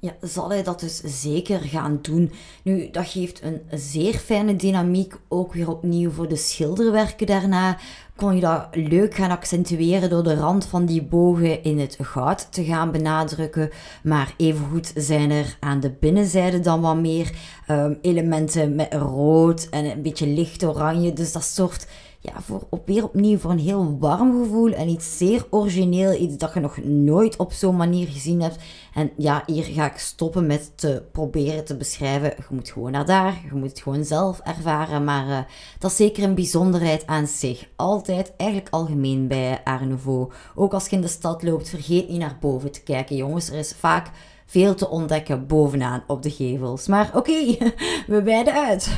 ja, 0.00 0.12
zal 0.20 0.48
hij 0.48 0.62
dat 0.62 0.80
dus 0.80 1.00
zeker 1.04 1.60
gaan 1.60 1.98
doen. 2.02 2.32
Nu, 2.62 2.90
dat 2.90 3.06
geeft 3.06 3.42
een 3.42 3.60
zeer 3.70 4.14
fijne 4.14 4.56
dynamiek, 4.56 5.14
ook 5.28 5.52
weer 5.52 5.68
opnieuw 5.68 6.10
voor 6.10 6.28
de 6.28 6.36
schilderwerken 6.36 7.26
daarna. 7.26 7.78
Kon 8.20 8.34
je 8.34 8.40
dat 8.40 8.68
leuk 8.72 9.14
gaan 9.14 9.30
accentueren 9.30 10.10
door 10.10 10.22
de 10.22 10.34
rand 10.34 10.66
van 10.66 10.86
die 10.86 11.02
bogen 11.02 11.62
in 11.62 11.78
het 11.78 11.98
goud 12.02 12.52
te 12.52 12.64
gaan 12.64 12.90
benadrukken. 12.90 13.70
Maar 14.02 14.34
evengoed 14.36 14.92
zijn 14.94 15.30
er 15.30 15.56
aan 15.60 15.80
de 15.80 15.90
binnenzijde 15.90 16.60
dan 16.60 16.80
wat 16.80 16.96
meer 16.96 17.30
um, 17.68 17.98
elementen 18.02 18.74
met 18.74 18.94
rood 18.94 19.68
en 19.70 19.84
een 19.84 20.02
beetje 20.02 20.26
licht 20.26 20.64
oranje. 20.64 21.12
Dus 21.12 21.32
dat 21.32 21.44
soort 21.44 21.86
ja, 22.22 22.40
voor, 22.40 22.66
op, 22.70 22.86
weer 22.86 23.04
opnieuw 23.04 23.38
voor 23.38 23.50
een 23.50 23.58
heel 23.58 23.96
warm 23.98 24.42
gevoel 24.42 24.72
en 24.72 24.88
iets 24.88 25.18
zeer 25.18 25.46
origineel. 25.50 26.12
Iets 26.12 26.36
dat 26.36 26.54
je 26.54 26.60
nog 26.60 26.76
nooit 26.84 27.36
op 27.36 27.52
zo'n 27.52 27.76
manier 27.76 28.06
gezien 28.06 28.42
hebt. 28.42 28.58
En 28.94 29.10
ja, 29.16 29.42
hier 29.46 29.64
ga 29.64 29.90
ik 29.90 29.98
stoppen 29.98 30.46
met 30.46 30.72
te 30.74 31.02
proberen 31.12 31.64
te 31.64 31.76
beschrijven. 31.76 32.34
Je 32.36 32.44
moet 32.54 32.70
gewoon 32.70 32.90
naar 32.90 33.06
daar, 33.06 33.40
je 33.48 33.54
moet 33.54 33.68
het 33.68 33.80
gewoon 33.80 34.04
zelf 34.04 34.40
ervaren. 34.40 35.04
Maar 35.04 35.28
uh, 35.28 35.38
dat 35.78 35.90
is 35.90 35.96
zeker 35.96 36.22
een 36.22 36.34
bijzonderheid 36.34 37.06
aan 37.06 37.26
zich. 37.26 37.68
Altijd, 37.76 38.32
eigenlijk 38.36 38.70
algemeen 38.70 39.28
bij 39.28 39.60
Art 39.64 39.88
Nouveau. 39.88 40.32
Ook 40.54 40.72
als 40.72 40.88
je 40.88 40.96
in 40.96 41.02
de 41.02 41.08
stad 41.08 41.42
loopt, 41.42 41.68
vergeet 41.68 42.08
niet 42.08 42.18
naar 42.18 42.36
boven 42.40 42.72
te 42.72 42.82
kijken, 42.82 43.16
jongens. 43.16 43.50
Er 43.50 43.58
is 43.58 43.72
vaak 43.78 44.10
veel 44.46 44.74
te 44.74 44.88
ontdekken 44.88 45.46
bovenaan 45.46 46.02
op 46.06 46.22
de 46.22 46.30
gevels. 46.30 46.86
Maar 46.86 47.06
oké, 47.14 47.18
okay, 47.18 47.74
we 48.06 48.22
wijden 48.22 48.54
uit 48.54 48.90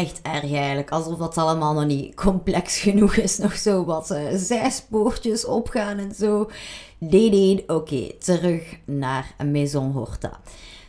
echt 0.00 0.22
erg 0.22 0.52
eigenlijk. 0.52 0.90
Alsof 0.90 1.18
dat 1.18 1.38
allemaal 1.38 1.74
nog 1.74 1.86
niet 1.86 2.14
complex 2.14 2.78
genoeg 2.86 3.16
is. 3.16 3.38
Nog 3.38 3.56
zo 3.56 3.84
wat 3.84 4.10
uh, 4.10 4.18
zijspoortjes 4.34 5.44
opgaan 5.44 5.98
en 5.98 6.14
zo. 6.14 6.50
Nee, 6.98 7.30
nee, 7.30 7.64
oké. 7.66 8.12
terug 8.18 8.78
naar 8.84 9.34
Maison 9.44 9.92
Horta. 9.92 10.40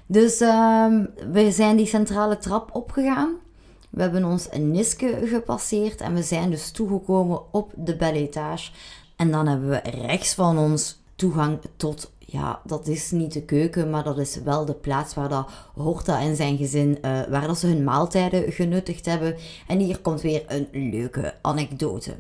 Dus 0.06 0.42
uh, 0.42 0.86
we 1.32 1.52
zijn 1.52 1.78
die 1.78 1.86
centrale 1.86 2.38
trap 2.38 2.70
opgegaan. 2.76 3.36
We 3.90 4.02
hebben 4.02 4.26
ons 4.26 4.48
een 4.52 4.72
Niske 4.72 5.20
gepasseerd 5.26 6.02
en 6.02 6.14
we 6.14 6.24
zijn 6.24 6.50
dus 6.50 6.72
toegekomen 6.72 7.54
op 7.54 7.74
de 7.76 7.96
belle 7.96 8.20
étage. 8.20 8.72
En 9.16 9.32
dan 9.32 9.48
hebben 9.48 9.70
we 9.70 9.82
rechts 9.84 10.34
van 10.34 10.58
ons 10.58 11.02
toegang 11.16 11.60
tot 11.78 12.12
ja, 12.30 12.62
dat 12.66 12.88
is 12.88 13.12
niet 13.12 13.34
de 13.34 13.42
keuken, 13.42 13.90
maar 13.90 14.04
dat 14.04 14.18
is 14.18 14.42
wel 14.44 14.66
de 14.66 14.74
plaats 14.74 15.14
waar 15.14 15.30
dat 15.30 15.50
Horta 15.74 16.20
en 16.20 16.36
zijn 16.36 16.58
gezin, 16.58 16.90
uh, 16.90 17.22
waar 17.30 17.48
dat 17.48 17.58
ze 17.58 17.68
hun 17.68 17.84
maaltijden 17.84 18.52
genuttigd 18.52 19.06
hebben. 19.06 19.36
En 19.68 19.80
hier 19.80 20.00
komt 20.00 20.22
weer 20.22 20.44
een 20.48 20.68
leuke 20.72 21.34
anekdote. 21.42 22.16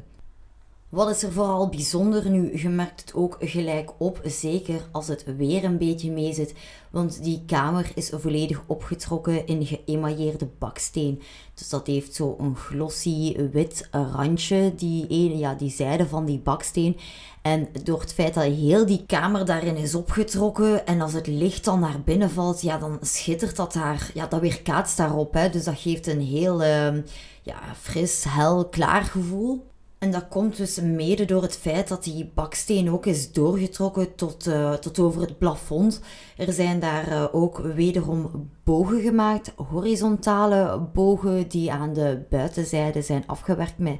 Wat 0.90 1.10
is 1.10 1.24
er 1.24 1.32
vooral 1.32 1.70
bijzonder 1.70 2.30
nu? 2.30 2.58
Je 2.58 2.70
merkt 2.70 3.02
het 3.02 3.14
ook 3.14 3.38
gelijk 3.40 3.92
op, 3.98 4.20
zeker 4.24 4.82
als 4.92 5.08
het 5.08 5.36
weer 5.38 5.64
een 5.64 5.78
beetje 5.78 6.12
meezit. 6.12 6.54
Want 6.92 7.24
die 7.24 7.44
kamer 7.46 7.92
is 7.96 8.12
volledig 8.14 8.64
opgetrokken 8.68 9.48
in 9.48 9.66
geëmailleerde 9.66 10.48
baksteen. 10.60 11.22
Dus 11.54 11.70
dat 11.70 11.88
heeft 11.88 12.16
zo 12.16 12.36
een 12.40 12.56
glossy 12.56 13.36
wit 13.52 13.88
randje, 13.92 14.76
die, 14.76 15.38
ja, 15.38 15.54
die 15.54 15.70
zijde 15.70 16.08
van 16.08 16.26
die 16.26 16.40
baksteen. 16.40 16.98
En 17.42 17.68
door 17.84 18.00
het 18.00 18.14
feit 18.14 18.34
dat 18.34 18.44
heel 18.44 18.86
die 18.86 19.06
kamer 19.06 19.46
daarin 19.46 19.76
is 19.76 19.96
opgetrokken 19.96 20.86
en 20.86 21.02
als 21.02 21.14
het 21.14 21.28
licht 21.28 21.66
dan 21.66 21.80
naar 21.80 22.02
binnen 22.02 22.30
valt, 22.30 22.62
ja, 22.62 22.78
dan 22.78 22.98
schittert 23.02 23.56
dat 23.56 23.74
daar, 23.74 24.12
ja, 24.14 24.28
dat 24.28 24.42
weerkaatst 24.42 24.98
daarop. 24.98 25.34
Hè. 25.34 25.50
Dus 25.50 25.64
dat 25.64 25.80
geeft 25.80 26.08
een 26.08 26.22
heel 26.22 26.62
uh, 26.62 27.04
ja, 27.42 27.60
fris, 27.80 28.24
hel, 28.28 28.70
klaar 28.70 29.04
gevoel. 29.04 29.66
En 30.00 30.12
dat 30.12 30.28
komt 30.28 30.58
dus 30.58 30.80
mede 30.82 31.26
door 31.26 31.42
het 31.42 31.58
feit 31.58 31.88
dat 31.88 32.04
die 32.04 32.32
baksteen 32.36 32.92
ook 32.92 33.06
is 33.06 33.32
doorgetrokken 33.32 34.16
tot, 34.16 34.48
uh, 34.48 34.74
tot 34.74 35.00
over 35.00 35.22
het 35.22 35.38
plafond. 35.38 36.02
Er 36.38 36.54
zijn 36.54 36.80
daar 36.80 37.08
uh, 37.08 37.26
ook 37.32 37.58
wederom 37.58 38.50
bogen 38.64 39.02
gemaakt, 39.02 39.54
horizontale 39.56 40.80
bogen 40.94 41.48
die 41.48 41.72
aan 41.72 41.94
de 41.94 42.26
buitenzijde 42.30 43.02
zijn 43.02 43.24
afgewerkt 43.28 43.78
met 43.78 43.98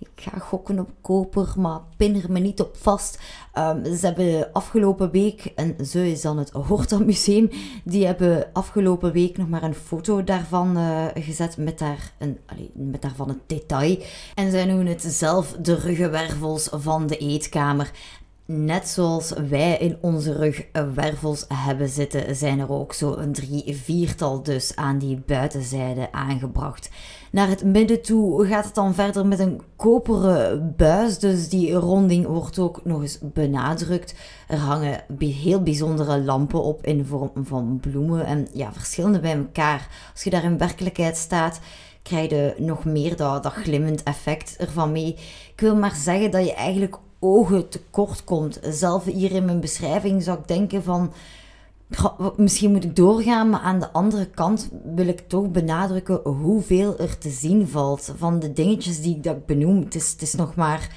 ik 0.00 0.10
ga 0.14 0.38
gokken 0.38 0.78
op 0.78 0.90
koper, 1.00 1.52
maar 1.56 1.80
pin 1.96 2.22
er 2.22 2.32
me 2.32 2.38
niet 2.38 2.60
op 2.60 2.76
vast. 2.76 3.18
Um, 3.58 3.84
ze 3.84 4.06
hebben 4.06 4.52
afgelopen 4.52 5.10
week, 5.10 5.52
en 5.54 5.86
zo 5.86 5.98
is 5.98 6.20
dan 6.20 6.38
het 6.38 6.50
Horta 6.50 6.98
Museum, 6.98 7.50
die 7.84 8.06
hebben 8.06 8.50
afgelopen 8.52 9.12
week 9.12 9.36
nog 9.36 9.48
maar 9.48 9.62
een 9.62 9.74
foto 9.74 10.24
daarvan 10.24 10.78
uh, 10.78 11.06
gezet 11.14 11.56
met, 11.56 11.78
daar 11.78 12.12
een, 12.18 12.38
met 12.72 13.02
daarvan 13.02 13.28
het 13.28 13.38
detail. 13.46 13.98
En 14.34 14.50
zij 14.50 14.64
noemen 14.64 14.86
het 14.86 15.02
zelf 15.02 15.52
de 15.52 15.74
ruggenwervels 15.74 16.68
van 16.72 17.06
de 17.06 17.16
eetkamer. 17.16 17.90
Net 18.52 18.88
zoals 18.88 19.32
wij 19.48 19.76
in 19.76 19.98
onze 20.00 20.32
rug 20.32 20.64
wervels 20.94 21.44
hebben 21.48 21.88
zitten, 21.88 22.36
zijn 22.36 22.58
er 22.58 22.72
ook 22.72 22.92
zo 22.92 23.14
een 23.16 23.32
drie 23.32 23.76
viertal 23.76 24.42
dus 24.42 24.76
aan 24.76 24.98
die 24.98 25.22
buitenzijde 25.26 26.12
aangebracht. 26.12 26.90
Naar 27.30 27.48
het 27.48 27.64
midden 27.64 28.02
toe 28.02 28.46
gaat 28.46 28.64
het 28.64 28.74
dan 28.74 28.94
verder 28.94 29.26
met 29.26 29.38
een 29.38 29.60
koperen 29.76 30.74
buis, 30.76 31.18
dus 31.18 31.48
die 31.48 31.72
ronding 31.72 32.26
wordt 32.26 32.58
ook 32.58 32.80
nog 32.84 33.02
eens 33.02 33.18
benadrukt. 33.22 34.14
Er 34.48 34.58
hangen 34.58 35.04
heel 35.18 35.62
bijzondere 35.62 36.22
lampen 36.22 36.62
op 36.62 36.86
in 36.86 37.04
vorm 37.04 37.30
van 37.42 37.78
bloemen 37.80 38.26
en 38.26 38.48
ja, 38.52 38.72
verschillende 38.72 39.20
bij 39.20 39.36
elkaar. 39.36 39.88
Als 40.12 40.24
je 40.24 40.30
daar 40.30 40.44
in 40.44 40.58
werkelijkheid 40.58 41.16
staat, 41.16 41.60
krijg 42.02 42.30
je 42.30 42.54
nog 42.58 42.84
meer 42.84 43.16
dat, 43.16 43.42
dat 43.42 43.52
glimmend 43.52 44.02
effect 44.02 44.56
ervan 44.56 44.92
mee. 44.92 45.16
Ik 45.52 45.60
wil 45.60 45.76
maar 45.76 45.94
zeggen 45.94 46.30
dat 46.30 46.44
je 46.44 46.54
eigenlijk 46.54 46.98
ogen 47.20 47.68
tekort 47.68 48.24
komt. 48.24 48.58
Zelf 48.62 49.04
hier 49.04 49.32
in 49.32 49.44
mijn 49.44 49.60
beschrijving 49.60 50.22
zou 50.22 50.38
ik 50.38 50.48
denken 50.48 50.82
van... 50.82 51.12
Misschien 52.36 52.72
moet 52.72 52.84
ik 52.84 52.96
doorgaan, 52.96 53.50
maar 53.50 53.60
aan 53.60 53.80
de 53.80 53.90
andere 53.92 54.26
kant 54.26 54.70
wil 54.94 55.06
ik 55.06 55.28
toch 55.28 55.50
benadrukken 55.50 56.20
hoeveel 56.24 56.98
er 56.98 57.18
te 57.18 57.30
zien 57.30 57.68
valt 57.68 58.12
van 58.16 58.38
de 58.38 58.52
dingetjes 58.52 59.02
die 59.02 59.20
ik 59.22 59.46
benoem. 59.46 59.80
Het 59.80 59.94
is, 59.94 60.10
het 60.10 60.22
is 60.22 60.34
nog 60.34 60.54
maar 60.54 60.96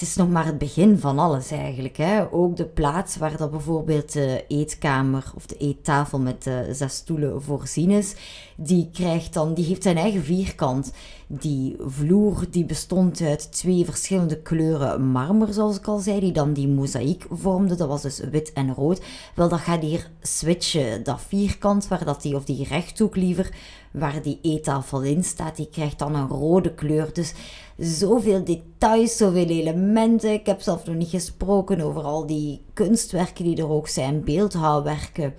het 0.00 0.08
is 0.08 0.16
nog 0.16 0.28
maar 0.30 0.46
het 0.46 0.58
begin 0.58 0.98
van 0.98 1.18
alles 1.18 1.50
eigenlijk. 1.50 1.96
Hè. 1.96 2.32
Ook 2.32 2.56
de 2.56 2.64
plaats 2.64 3.16
waar 3.16 3.36
dat 3.36 3.50
bijvoorbeeld 3.50 4.12
de 4.12 4.44
eetkamer 4.48 5.32
of 5.34 5.46
de 5.46 5.56
eettafel 5.56 6.18
met 6.18 6.42
de 6.42 6.68
zes 6.72 6.94
stoelen 6.94 7.42
voorzien 7.42 7.90
is, 7.90 8.14
die 8.56 8.88
krijgt 8.92 9.32
dan, 9.34 9.54
die 9.54 9.64
heeft 9.64 9.82
zijn 9.82 9.96
eigen 9.96 10.22
vierkant. 10.22 10.92
Die 11.26 11.76
vloer 11.78 12.44
die 12.50 12.64
bestond 12.64 13.20
uit 13.20 13.52
twee 13.52 13.84
verschillende 13.84 14.36
kleuren 14.42 15.04
marmer, 15.04 15.52
zoals 15.52 15.76
ik 15.76 15.86
al 15.86 15.98
zei, 15.98 16.20
die 16.20 16.32
dan 16.32 16.52
die 16.52 16.68
mozaïek 16.68 17.26
vormde. 17.30 17.74
Dat 17.74 17.88
was 17.88 18.02
dus 18.02 18.20
wit 18.30 18.52
en 18.52 18.74
rood. 18.74 19.00
Wel, 19.34 19.48
dat 19.48 19.60
gaat 19.60 19.82
hier 19.82 20.10
switchen. 20.20 21.02
Dat 21.02 21.20
vierkant, 21.28 21.88
waar 21.88 22.04
dat 22.04 22.22
die, 22.22 22.36
of 22.36 22.44
die 22.44 22.64
rechthoek 22.64 23.16
liever, 23.16 23.50
waar 23.90 24.22
die 24.22 24.38
eettafel 24.42 25.02
in 25.02 25.24
staat, 25.24 25.56
die 25.56 25.68
krijgt 25.70 25.98
dan 25.98 26.14
een 26.14 26.28
rode 26.28 26.74
kleur. 26.74 27.12
Dus 27.12 27.32
zoveel 27.80 28.44
details, 28.44 29.16
zoveel 29.16 29.48
elementen. 29.48 30.32
Ik 30.32 30.46
heb 30.46 30.60
zelf 30.60 30.86
nog 30.86 30.94
niet 30.96 31.08
gesproken 31.08 31.80
over 31.80 32.02
al 32.02 32.26
die 32.26 32.62
kunstwerken 32.72 33.44
die 33.44 33.56
er 33.56 33.70
ook 33.70 33.88
zijn, 33.88 34.24
beeldhouwwerken 34.24 35.34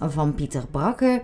van 0.00 0.34
Pieter 0.34 0.66
Brakke. 0.70 1.22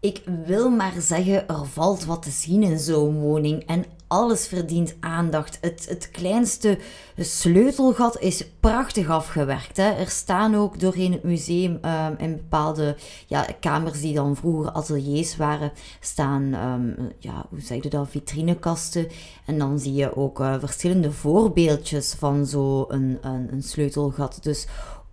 Ik 0.00 0.22
wil 0.46 0.70
maar 0.70 0.94
zeggen, 0.98 1.48
er 1.48 1.66
valt 1.66 2.04
wat 2.04 2.22
te 2.22 2.30
zien 2.30 2.62
in 2.62 2.78
zo'n 2.78 3.20
woning 3.20 3.66
en 3.66 3.84
alles 4.10 4.46
verdient 4.46 4.96
aandacht. 5.00 5.58
Het, 5.60 5.86
het 5.88 6.10
kleinste 6.10 6.78
sleutelgat 7.16 8.20
is 8.20 8.44
prachtig 8.60 9.08
afgewerkt. 9.08 9.76
Hè. 9.76 9.90
Er 9.90 10.08
staan 10.08 10.54
ook 10.54 10.80
doorheen 10.80 11.12
het 11.12 11.22
museum 11.22 11.78
um, 11.84 12.14
in 12.18 12.36
bepaalde 12.36 12.96
ja, 13.26 13.46
kamers 13.60 14.00
die 14.00 14.14
dan 14.14 14.36
vroeger 14.36 14.70
ateliers 14.70 15.36
waren, 15.36 15.72
staan, 16.00 16.54
um, 16.54 17.12
ja, 17.18 17.44
hoe 17.50 17.60
zeg 17.60 17.82
je 17.82 17.90
dat, 17.90 18.08
vitrinekasten. 18.10 19.08
En 19.46 19.58
dan 19.58 19.78
zie 19.78 19.94
je 19.94 20.16
ook 20.16 20.40
uh, 20.40 20.54
verschillende 20.58 21.12
voorbeeldjes 21.12 22.14
van 22.18 22.46
zo'n 22.46 22.84
een, 22.88 23.18
een, 23.20 23.48
een 23.52 23.62
sleutelgat. 23.62 24.38
Dus 24.42 24.66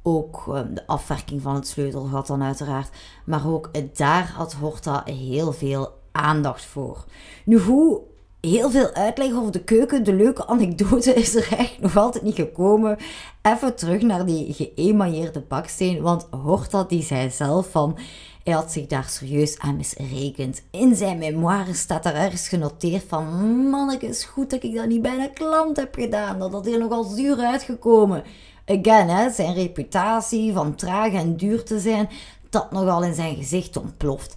ook 0.03 0.43
um, 0.47 0.73
de 0.73 0.87
afwerking 0.87 1.41
van 1.41 1.55
het 1.55 1.67
sleutelgat 1.67 2.27
dan 2.27 2.43
uiteraard. 2.43 2.89
Maar 3.25 3.47
ook 3.47 3.69
daar 3.93 4.31
had 4.35 4.53
Horta 4.53 5.01
heel 5.05 5.53
veel 5.53 5.93
aandacht 6.11 6.65
voor. 6.65 7.05
Nu, 7.45 7.59
hoe 7.59 8.01
heel 8.47 8.69
veel 8.69 8.93
uitleg 8.93 9.31
over 9.33 9.51
de 9.51 9.63
keuken. 9.63 10.03
De 10.03 10.13
leuke 10.13 10.47
anekdote 10.47 11.13
is 11.13 11.35
er 11.35 11.53
echt 11.57 11.79
nog 11.79 11.97
altijd 11.97 12.23
niet 12.23 12.35
gekomen. 12.35 12.97
Even 13.41 13.75
terug 13.75 14.01
naar 14.01 14.25
die 14.25 14.53
geëmailleerde 14.53 15.41
baksteen. 15.41 16.01
Want 16.01 16.27
Horta 16.31 16.83
die 16.83 17.03
zei 17.03 17.29
zelf 17.29 17.71
van... 17.71 17.97
Hij 18.43 18.55
had 18.55 18.71
zich 18.71 18.85
daar 18.85 19.09
serieus 19.09 19.59
aan 19.59 19.75
misrekend. 19.75 20.63
In 20.71 20.95
zijn 20.95 21.17
memoires 21.17 21.79
staat 21.79 22.05
er 22.05 22.15
ergens 22.15 22.47
genoteerd 22.47 23.03
van... 23.07 23.97
Is 23.99 24.23
goed 24.23 24.49
dat 24.49 24.63
ik 24.63 24.75
dat 24.75 24.87
niet 24.87 25.01
bij 25.01 25.19
een 25.19 25.33
klant 25.33 25.77
heb 25.77 25.95
gedaan. 25.95 26.39
Dat 26.39 26.51
had 26.51 26.65
hier 26.65 26.79
nogal 26.79 27.03
zuur 27.03 27.37
uitgekomen. 27.37 28.23
Again, 28.65 29.09
hè, 29.09 29.29
zijn 29.29 29.53
reputatie 29.53 30.53
van 30.53 30.75
traag 30.75 31.13
en 31.13 31.37
duur 31.37 31.63
te 31.63 31.79
zijn... 31.79 32.09
Dat 32.49 32.71
nogal 32.71 33.03
in 33.03 33.13
zijn 33.13 33.35
gezicht 33.35 33.77
ontploft. 33.77 34.35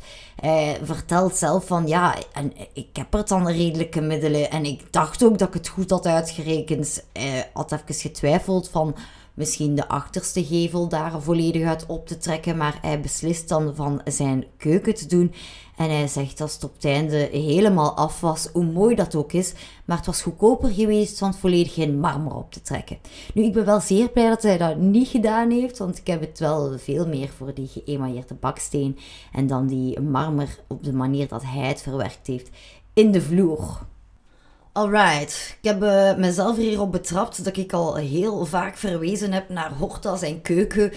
Vertelt 0.82 1.36
zelf 1.36 1.66
van 1.66 1.86
ja, 1.86 2.14
en 2.32 2.52
ik 2.72 2.88
heb 2.92 3.14
er 3.14 3.26
dan 3.26 3.48
redelijke 3.48 4.00
middelen. 4.00 4.50
En 4.50 4.64
ik 4.64 4.92
dacht 4.92 5.24
ook 5.24 5.38
dat 5.38 5.48
ik 5.48 5.54
het 5.54 5.68
goed 5.68 5.90
had 5.90 6.06
uitgerekend. 6.06 7.04
Hij 7.12 7.50
had 7.52 7.72
even 7.72 7.94
getwijfeld 7.94 8.68
van 8.68 8.96
misschien 9.34 9.74
de 9.74 9.88
achterste 9.88 10.44
gevel 10.44 10.88
daar 10.88 11.22
volledig 11.22 11.66
uit 11.66 11.86
op 11.86 12.06
te 12.06 12.18
trekken. 12.18 12.56
Maar 12.56 12.78
hij 12.82 13.00
beslist 13.00 13.48
dan 13.48 13.74
van 13.74 14.00
zijn 14.04 14.44
keuken 14.56 14.94
te 14.94 15.06
doen. 15.06 15.32
En 15.76 15.90
hij 15.90 16.08
zegt 16.08 16.38
dat 16.38 16.52
het 16.52 16.64
op 16.64 16.74
het 16.74 16.84
einde 16.84 17.28
helemaal 17.32 17.96
af 17.96 18.20
was, 18.20 18.48
hoe 18.52 18.64
mooi 18.64 18.94
dat 18.94 19.14
ook 19.14 19.32
is. 19.32 19.52
Maar 19.84 19.96
het 19.96 20.06
was 20.06 20.22
goedkoper 20.22 20.70
geweest 20.70 21.18
van 21.18 21.34
volledig 21.34 21.74
geen 21.74 22.00
marmer 22.00 22.34
op 22.34 22.52
te 22.52 22.62
trekken. 22.62 22.98
Nu, 23.34 23.42
ik 23.42 23.52
ben 23.52 23.64
wel 23.64 23.80
zeer 23.80 24.08
blij 24.08 24.28
dat 24.28 24.42
hij 24.42 24.58
dat 24.58 24.76
niet 24.76 25.08
gedaan 25.08 25.50
heeft, 25.50 25.78
want 25.78 25.98
ik 25.98 26.06
heb 26.06 26.20
het 26.20 26.38
wel 26.38 26.78
veel 26.78 27.06
meer 27.06 27.28
voor 27.28 27.54
die 27.54 27.68
geëmailleerde 27.68 28.34
baksteen. 28.34 28.98
En 29.32 29.46
dan 29.46 29.66
die 29.66 30.00
marmer 30.00 30.58
op 30.66 30.84
de 30.84 30.92
manier 30.92 31.28
dat 31.28 31.42
hij 31.44 31.68
het 31.68 31.82
verwerkt 31.82 32.26
heeft 32.26 32.50
in 32.92 33.12
de 33.12 33.20
vloer. 33.22 33.88
Alright, 34.72 35.56
ik 35.62 35.68
heb 35.68 35.82
uh, 35.82 36.16
mezelf 36.16 36.56
hierop 36.56 36.92
betrapt 36.92 37.44
dat 37.44 37.56
ik 37.56 37.72
al 37.72 37.96
heel 37.96 38.44
vaak 38.44 38.76
verwezen 38.76 39.32
heb 39.32 39.48
naar 39.48 39.72
Horta 39.72 40.20
en 40.20 40.42
keuken. 40.42 40.92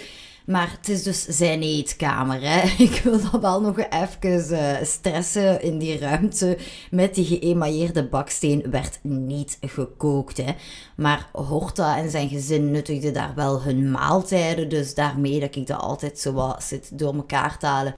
Maar 0.45 0.71
het 0.77 0.89
is 0.89 1.03
dus 1.03 1.25
zijn 1.25 1.61
eetkamer. 1.61 2.41
Hè. 2.41 2.61
Ik 2.83 3.01
wil 3.03 3.19
dat 3.31 3.41
wel 3.41 3.61
nog 3.61 3.77
even 3.77 4.51
uh, 4.51 4.75
stressen 4.83 5.61
in 5.61 5.77
die 5.77 5.97
ruimte. 5.97 6.57
Met 6.91 7.15
die 7.15 7.25
geëmailleerde 7.25 8.07
baksteen 8.09 8.65
werd 8.71 8.99
niet 9.01 9.57
gekookt. 9.61 10.37
Hè. 10.37 10.55
Maar 10.95 11.29
Horta 11.31 11.97
en 11.97 12.09
zijn 12.09 12.29
gezin 12.29 12.71
nuttigden 12.71 13.13
daar 13.13 13.35
wel 13.35 13.61
hun 13.61 13.91
maaltijden. 13.91 14.69
Dus 14.69 14.95
daarmee 14.95 15.39
dat 15.39 15.55
ik 15.55 15.67
dat 15.67 15.79
altijd 15.79 16.19
zo 16.19 16.33
wat 16.33 16.63
zit 16.63 16.99
door 16.99 17.13
elkaar 17.13 17.57
te 17.57 17.65
halen. 17.65 17.95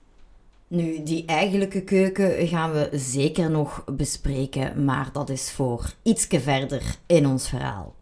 Nu, 0.76 1.04
die 1.04 1.26
eigenlijke 1.26 1.82
keuken 1.82 2.48
gaan 2.48 2.72
we 2.72 2.90
zeker 2.92 3.52
nog 3.52 3.84
bespreken, 3.92 4.86
maar 4.86 5.10
dat 5.14 5.30
is 5.30 5.52
voor 5.52 5.94
ietsje 6.02 6.40
verder 6.40 6.98
in 7.06 7.28
ons 7.28 7.50
verhaal. 7.50 7.94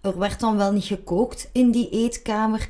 Er 0.00 0.18
werd 0.18 0.40
dan 0.40 0.56
wel 0.56 0.72
niet 0.72 0.84
gekookt 0.84 1.48
in 1.52 1.70
die 1.70 1.88
eetkamer, 1.90 2.68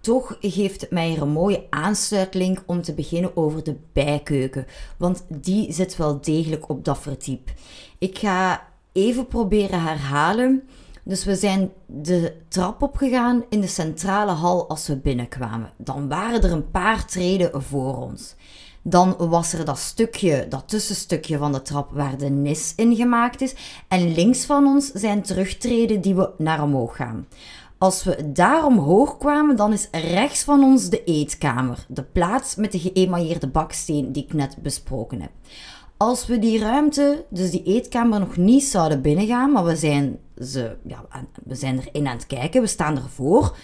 toch 0.00 0.36
geeft 0.40 0.80
het 0.80 0.90
mij 0.90 1.16
een 1.16 1.28
mooie 1.28 1.66
aansluitlink 1.70 2.62
om 2.66 2.82
te 2.82 2.94
beginnen 2.94 3.36
over 3.36 3.64
de 3.64 3.76
bijkeuken, 3.92 4.66
want 4.96 5.24
die 5.28 5.72
zit 5.72 5.96
wel 5.96 6.20
degelijk 6.20 6.68
op 6.68 6.84
dat 6.84 6.98
verdiep. 6.98 7.50
Ik 7.98 8.18
ga 8.18 8.66
even 8.92 9.26
proberen 9.26 9.82
herhalen. 9.82 10.68
Dus 11.04 11.24
we 11.24 11.36
zijn 11.36 11.72
de 11.86 12.36
trap 12.48 12.82
opgegaan 12.82 13.44
in 13.48 13.60
de 13.60 13.66
centrale 13.66 14.32
hal 14.32 14.68
als 14.68 14.86
we 14.86 14.96
binnenkwamen. 14.96 15.72
Dan 15.76 16.08
waren 16.08 16.42
er 16.42 16.52
een 16.52 16.70
paar 16.70 17.06
treden 17.06 17.62
voor 17.62 17.96
ons. 17.96 18.34
Dan 18.82 19.16
was 19.18 19.52
er 19.52 19.64
dat 19.64 19.78
stukje, 19.78 20.46
dat 20.48 20.68
tussenstukje 20.68 21.38
van 21.38 21.52
de 21.52 21.62
trap 21.62 21.90
waar 21.92 22.18
de 22.18 22.30
nis 22.30 22.72
in 22.76 22.96
gemaakt 22.96 23.40
is. 23.40 23.54
En 23.88 24.14
links 24.14 24.44
van 24.44 24.66
ons 24.66 24.90
zijn 24.92 25.22
terugtreden 25.22 26.00
die 26.00 26.14
we 26.14 26.30
naar 26.38 26.62
omhoog 26.62 26.96
gaan. 26.96 27.26
Als 27.78 28.04
we 28.04 28.32
daar 28.32 28.64
omhoog 28.64 29.18
kwamen, 29.18 29.56
dan 29.56 29.72
is 29.72 29.88
rechts 29.92 30.42
van 30.42 30.64
ons 30.64 30.88
de 30.88 31.04
eetkamer. 31.04 31.86
De 31.88 32.02
plaats 32.02 32.54
met 32.54 32.72
de 32.72 32.78
geëmailleerde 32.78 33.48
baksteen 33.48 34.12
die 34.12 34.24
ik 34.24 34.32
net 34.32 34.56
besproken 34.62 35.20
heb. 35.20 35.30
Als 36.02 36.26
we 36.26 36.38
die 36.38 36.58
ruimte, 36.58 37.24
dus 37.30 37.50
die 37.50 37.62
eetkamer, 37.62 38.20
nog 38.20 38.36
niet 38.36 38.62
zouden 38.62 39.02
binnengaan, 39.02 39.52
maar 39.52 39.64
we 39.64 39.76
zijn, 39.76 40.18
ze, 40.42 40.76
ja, 40.86 41.04
we 41.44 41.54
zijn 41.54 41.78
erin 41.78 42.06
aan 42.06 42.16
het 42.16 42.26
kijken, 42.26 42.60
we 42.60 42.66
staan 42.66 42.96
ervoor, 42.96 43.56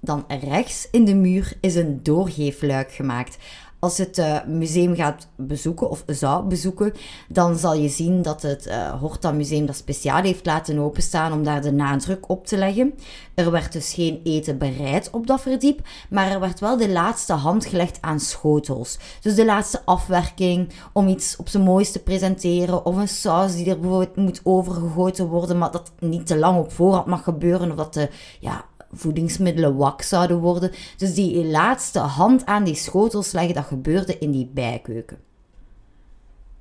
dan 0.00 0.24
rechts 0.28 0.88
in 0.90 1.04
de 1.04 1.14
muur 1.14 1.52
is 1.60 1.74
een 1.74 2.02
doorgeefluik 2.02 2.92
gemaakt. 2.92 3.36
Als 3.84 3.98
het 3.98 4.18
uh, 4.18 4.44
museum 4.46 4.94
gaat 4.94 5.28
bezoeken 5.36 5.90
of 5.90 6.02
zou 6.06 6.44
bezoeken, 6.44 6.92
dan 7.28 7.58
zal 7.58 7.74
je 7.74 7.88
zien 7.88 8.22
dat 8.22 8.42
het 8.42 8.66
uh, 8.66 9.00
Horta 9.00 9.32
Museum 9.32 9.66
dat 9.66 9.76
speciaal 9.76 10.22
heeft 10.22 10.46
laten 10.46 10.78
openstaan 10.78 11.32
om 11.32 11.44
daar 11.44 11.62
de 11.62 11.72
nadruk 11.72 12.28
op 12.28 12.46
te 12.46 12.56
leggen. 12.56 12.94
Er 13.34 13.50
werd 13.50 13.72
dus 13.72 13.94
geen 13.94 14.20
eten 14.24 14.58
bereid 14.58 15.10
op 15.10 15.26
dat 15.26 15.40
verdiep, 15.40 15.80
maar 16.10 16.30
er 16.30 16.40
werd 16.40 16.60
wel 16.60 16.76
de 16.76 16.88
laatste 16.88 17.32
hand 17.32 17.66
gelegd 17.66 17.98
aan 18.00 18.20
schotels. 18.20 18.98
Dus 19.20 19.34
de 19.34 19.44
laatste 19.44 19.82
afwerking 19.84 20.72
om 20.92 21.08
iets 21.08 21.36
op 21.36 21.48
zijn 21.48 21.62
mooiste 21.62 21.92
te 21.92 22.04
presenteren 22.04 22.84
of 22.84 22.96
een 22.96 23.08
saus 23.08 23.54
die 23.54 23.70
er 23.70 23.78
bijvoorbeeld 23.78 24.16
moet 24.16 24.40
overgegoten 24.42 25.26
worden, 25.26 25.58
maar 25.58 25.70
dat 25.70 25.92
niet 25.98 26.26
te 26.26 26.38
lang 26.38 26.58
op 26.58 26.72
voorhand 26.72 27.06
mag 27.06 27.24
gebeuren 27.24 27.70
of 27.70 27.76
dat 27.76 27.94
de 27.94 28.08
ja, 28.40 28.64
voedingsmiddelen 28.92 29.76
wak 29.76 30.02
zouden 30.02 30.38
worden. 30.38 30.70
Dus 30.96 31.14
die 31.14 31.44
laatste 31.44 31.98
hand 31.98 32.46
aan 32.46 32.64
die 32.64 32.74
schotels 32.74 33.32
leggen, 33.32 33.54
dat 33.54 33.64
gebeurde 33.64 34.18
in 34.18 34.30
die 34.30 34.50
bijkeuken. 34.54 35.18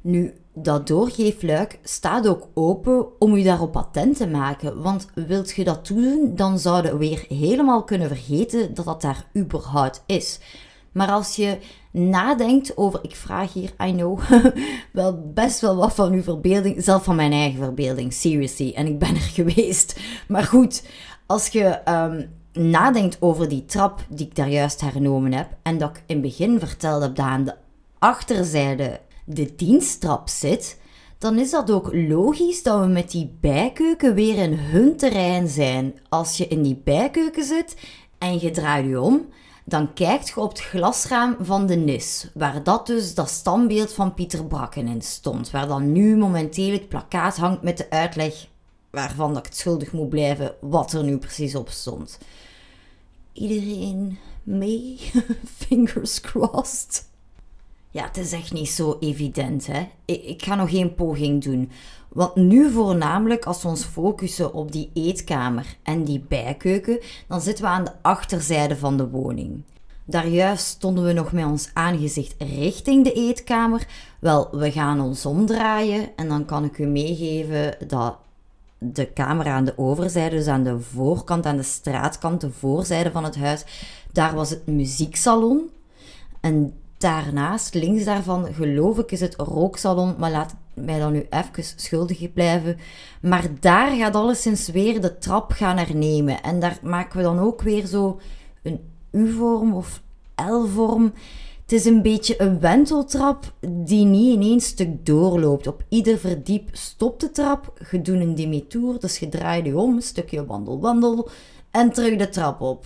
Nu, 0.02 0.34
dat 0.54 0.88
doorgeefluik 0.88 1.80
staat 1.84 2.28
ook 2.28 2.48
open 2.54 3.20
om 3.20 3.34
u 3.34 3.42
daarop 3.44 3.72
patent 3.72 4.18
te 4.18 4.28
maken. 4.28 4.82
Want 4.82 5.08
wilt 5.16 5.52
je 5.52 5.64
dat 5.64 5.88
doen, 5.88 6.32
dan 6.36 6.60
zouden 6.60 6.92
we 6.92 6.98
weer 6.98 7.26
helemaal 7.28 7.84
kunnen 7.84 8.08
vergeten 8.08 8.74
dat 8.74 8.86
dat 8.86 9.02
daar 9.02 9.28
überhaupt 9.38 10.04
is. 10.06 10.40
Maar 10.92 11.12
als 11.12 11.36
je 11.36 11.58
nadenkt 11.92 12.78
over, 12.78 13.00
ik 13.04 13.16
vraag 13.16 13.54
hier, 13.54 13.74
I 13.86 13.92
know, 13.92 14.20
wel 14.92 15.32
best 15.34 15.60
wel 15.60 15.76
wat 15.76 15.94
van 15.94 16.14
uw 16.14 16.22
verbeelding, 16.22 16.84
zelf 16.84 17.04
van 17.04 17.16
mijn 17.16 17.32
eigen 17.32 17.60
verbeelding, 17.60 18.14
seriously. 18.14 18.72
En 18.76 18.88
ik 18.88 19.00
ben 19.00 19.16
er 19.16 19.32
geweest. 19.40 20.00
Maar 20.28 20.44
goed, 20.44 20.84
als 21.32 21.48
je 21.48 21.80
um, 21.90 22.30
nadenkt 22.72 23.18
over 23.20 23.50
die 23.50 23.66
trap 23.66 24.06
die 24.10 24.26
ik 24.26 24.36
daar 24.36 24.50
juist 24.50 24.82
hernomen 24.82 25.34
heb, 25.34 25.48
en 25.64 25.78
dat 25.78 25.90
ik 25.90 26.04
in 26.06 26.16
het 26.16 26.22
begin 26.22 26.60
vertelde 26.60 27.12
dat 27.12 27.26
aan 27.26 27.44
de 27.44 27.56
achterzijde 28.00 29.00
de 29.26 29.56
diensttrap 29.56 30.30
zit, 30.30 30.80
dan 31.18 31.40
is 31.40 31.52
dat 31.52 31.72
ook 31.72 31.94
logisch 31.94 32.64
dat 32.64 32.80
we 32.80 32.86
met 32.86 33.12
die 33.12 33.38
bijkeuken 33.42 34.14
weer 34.14 34.38
in 34.38 34.54
hun 34.54 34.98
terrein 34.98 35.48
zijn. 35.48 35.94
Als 36.10 36.38
je 36.38 36.48
in 36.48 36.62
die 36.62 36.82
bijkeuken 36.84 37.44
zit 37.44 37.76
en 38.18 38.40
je 38.40 38.52
draait 38.52 38.86
je 38.86 39.02
om, 39.02 39.26
dan 39.66 39.94
kijkt 39.94 40.28
je 40.28 40.40
op 40.40 40.50
het 40.50 40.62
glasraam 40.62 41.36
van 41.40 41.66
de 41.66 41.76
nis, 41.76 42.30
waar 42.34 42.64
dat 42.64 42.88
dus 42.88 43.16
dat 43.16 43.30
standbeeld 43.30 43.94
van 43.94 44.14
Pieter 44.14 44.46
Brakken 44.46 44.88
in 44.88 45.02
stond, 45.02 45.52
waar 45.52 45.68
dan 45.68 45.92
nu 45.92 46.18
momenteel 46.18 46.72
het 46.72 46.90
plakkaat 46.90 47.38
hangt 47.38 47.62
met 47.62 47.78
de 47.78 47.90
uitleg 47.90 48.50
waarvan 48.92 49.30
dat 49.34 49.38
ik 49.38 49.46
het 49.46 49.58
schuldig 49.58 49.92
moet 49.92 50.10
blijven 50.10 50.56
wat 50.62 50.94
er 50.94 51.04
nu 51.04 51.18
precies 51.18 51.56
op 51.56 51.70
stond. 51.70 52.18
Iedereen 53.34 54.18
mee? 54.44 55.00
Fingers 55.60 56.22
crossed. 56.22 57.10
Ja, 57.92 58.04
het 58.04 58.18
is 58.18 58.32
echt 58.32 58.54
niet 58.54 58.70
zo 58.70 58.98
evident, 59.00 59.68
hè. 59.68 59.88
Ik, 60.06 60.24
ik 60.24 60.44
ga 60.44 60.56
nog 60.56 60.70
geen 60.70 60.96
poging 60.96 61.44
doen. 61.44 61.72
Want 62.10 62.36
nu 62.36 62.72
voornamelijk, 62.72 63.46
als 63.46 63.62
we 63.62 63.68
ons 63.68 63.84
focussen 63.84 64.54
op 64.54 64.72
die 64.72 64.90
eetkamer 64.94 65.78
en 65.84 66.04
die 66.04 66.26
bijkeuken, 66.28 67.00
dan 67.28 67.42
zitten 67.42 67.64
we 67.64 67.70
aan 67.70 67.84
de 67.84 67.94
achterzijde 68.02 68.78
van 68.78 68.98
de 68.98 69.10
woning. 69.10 69.64
Daar 70.06 70.28
juist 70.28 70.66
stonden 70.66 71.06
we 71.06 71.14
nog 71.14 71.32
met 71.32 71.46
ons 71.46 71.70
aangezicht 71.74 72.36
richting 72.38 73.04
de 73.04 73.14
eetkamer. 73.14 73.88
Wel, 74.20 74.50
we 74.52 74.72
gaan 74.72 75.02
ons 75.02 75.26
omdraaien 75.26 76.16
en 76.16 76.28
dan 76.28 76.46
kan 76.46 76.64
ik 76.64 76.78
u 76.78 76.86
meegeven 76.86 77.88
dat 77.88 78.18
de 78.84 79.06
kamer 79.06 79.48
aan 79.48 79.66
de 79.66 79.78
overzijde, 79.78 80.36
dus 80.36 80.48
aan 80.48 80.64
de 80.64 80.80
voorkant, 80.80 81.46
aan 81.46 81.58
de 81.58 81.64
straatkant, 81.64 82.42
de 82.42 82.52
voorzijde 82.52 83.12
van 83.12 83.24
het 83.24 83.36
huis, 83.36 83.66
daar 84.12 84.36
was 84.36 84.50
het 84.50 84.68
muzieksalon. 84.68 85.70
En 86.40 86.74
daarnaast, 86.98 87.74
links 87.74 88.04
daarvan, 88.04 88.54
geloof 88.54 88.98
ik, 88.98 89.12
is 89.12 89.20
het 89.20 89.36
rooksalon, 89.36 90.16
maar 90.18 90.32
laat 90.32 90.56
mij 90.74 91.00
dan 91.00 91.12
nu 91.12 91.28
even 91.30 91.64
schuldig 91.76 92.34
blijven. 92.34 92.78
Maar 93.22 93.48
daar 93.60 93.96
gaat 93.96 94.16
alleszins 94.16 94.68
weer 94.68 95.02
de 95.02 95.18
trap 95.18 95.52
gaan 95.52 95.78
hernemen. 95.78 96.44
En 96.44 96.60
daar 96.60 96.80
maken 96.82 97.18
we 97.18 97.24
dan 97.24 97.40
ook 97.40 97.62
weer 97.62 97.86
zo 97.86 98.20
een 98.64 98.80
U-vorm 99.12 99.74
of 99.74 100.02
L-vorm. 100.36 101.14
Het 101.72 101.80
is 101.80 101.86
een 101.86 102.02
beetje 102.02 102.42
een 102.42 102.60
wenteltrap 102.60 103.54
die 103.62 104.06
niet 104.06 104.36
in 104.36 104.42
één 104.42 104.60
stuk 104.60 105.06
doorloopt. 105.06 105.68
Op 105.68 105.84
ieder 105.90 106.18
verdiep 106.18 106.70
stopt 106.72 107.22
de 107.22 107.32
trap, 107.32 107.74
je 107.92 108.12
een 108.12 108.36
demi-tour, 108.36 109.00
dus 109.00 109.18
je 109.18 109.30
draait 109.30 109.66
je 109.66 109.78
om, 109.78 109.96
een 109.96 110.02
stukje 110.02 110.46
wandel, 110.46 110.80
wandel 110.80 111.30
en 111.72 111.92
terug 111.92 112.16
de 112.16 112.30
trap 112.30 112.62
op. 112.62 112.86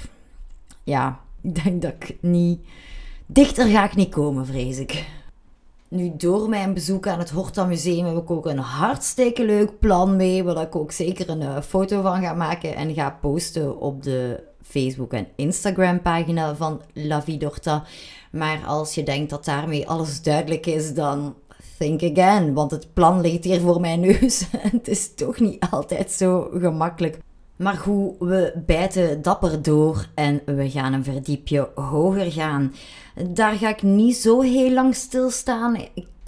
Ja, 0.84 1.20
ik 1.42 1.64
denk 1.64 1.82
dat 1.82 1.94
ik 2.00 2.18
niet... 2.22 2.60
Dichter 3.26 3.68
ga 3.68 3.86
ik 3.86 3.96
niet 3.96 4.10
komen, 4.10 4.46
vrees 4.46 4.78
ik. 4.78 5.06
Nu, 5.88 6.12
door 6.18 6.50
mijn 6.50 6.74
bezoek 6.74 7.08
aan 7.08 7.20
het 7.20 7.30
Horta 7.30 7.66
Museum 7.66 8.06
heb 8.06 8.18
ik 8.18 8.32
ook 8.32 8.46
een 8.46 8.58
hartstikke 8.58 9.46
leuk 9.46 9.80
plan 9.80 10.16
mee, 10.16 10.44
waar 10.44 10.62
ik 10.62 10.76
ook 10.76 10.92
zeker 10.92 11.30
een 11.30 11.42
uh, 11.42 11.62
foto 11.62 12.02
van 12.02 12.22
ga 12.22 12.34
maken 12.34 12.76
en 12.76 12.94
ga 12.94 13.18
posten 13.22 13.80
op 13.80 14.04
de 14.04 14.44
Facebook 14.62 15.14
en 15.14 15.28
Instagram 15.36 16.02
pagina 16.02 16.56
van 16.56 16.82
La 16.94 17.22
Vidorta. 17.22 17.84
Maar 18.36 18.66
als 18.66 18.96
je 18.96 19.04
denkt 19.04 19.30
dat 19.30 19.46
daarmee 19.46 19.88
alles 19.88 20.22
duidelijk 20.22 20.66
is, 20.66 20.94
dan 20.94 21.36
think 21.78 22.04
again. 22.04 22.54
Want 22.54 22.72
het 22.72 22.94
plan 22.94 23.22
ligt 23.22 23.44
hier 23.44 23.62
voor 23.62 23.80
mijn 23.80 24.00
neus. 24.00 24.46
het 24.58 24.88
is 24.88 25.14
toch 25.14 25.40
niet 25.40 25.66
altijd 25.70 26.12
zo 26.12 26.50
gemakkelijk. 26.54 27.20
Maar 27.56 27.76
goed, 27.78 28.16
we 28.20 28.54
bijten 28.66 29.22
dapper 29.22 29.62
door 29.62 30.08
en 30.16 30.42
we 30.46 30.70
gaan 30.70 30.94
een 30.94 31.04
verdiepje 31.04 31.70
hoger 31.76 32.32
gaan. 32.32 32.74
Daar 33.30 33.54
ga 33.54 33.70
ik 33.70 33.82
niet 33.82 34.16
zo 34.16 34.42
heel 34.42 34.72
lang 34.72 34.96
stilstaan. 34.96 35.78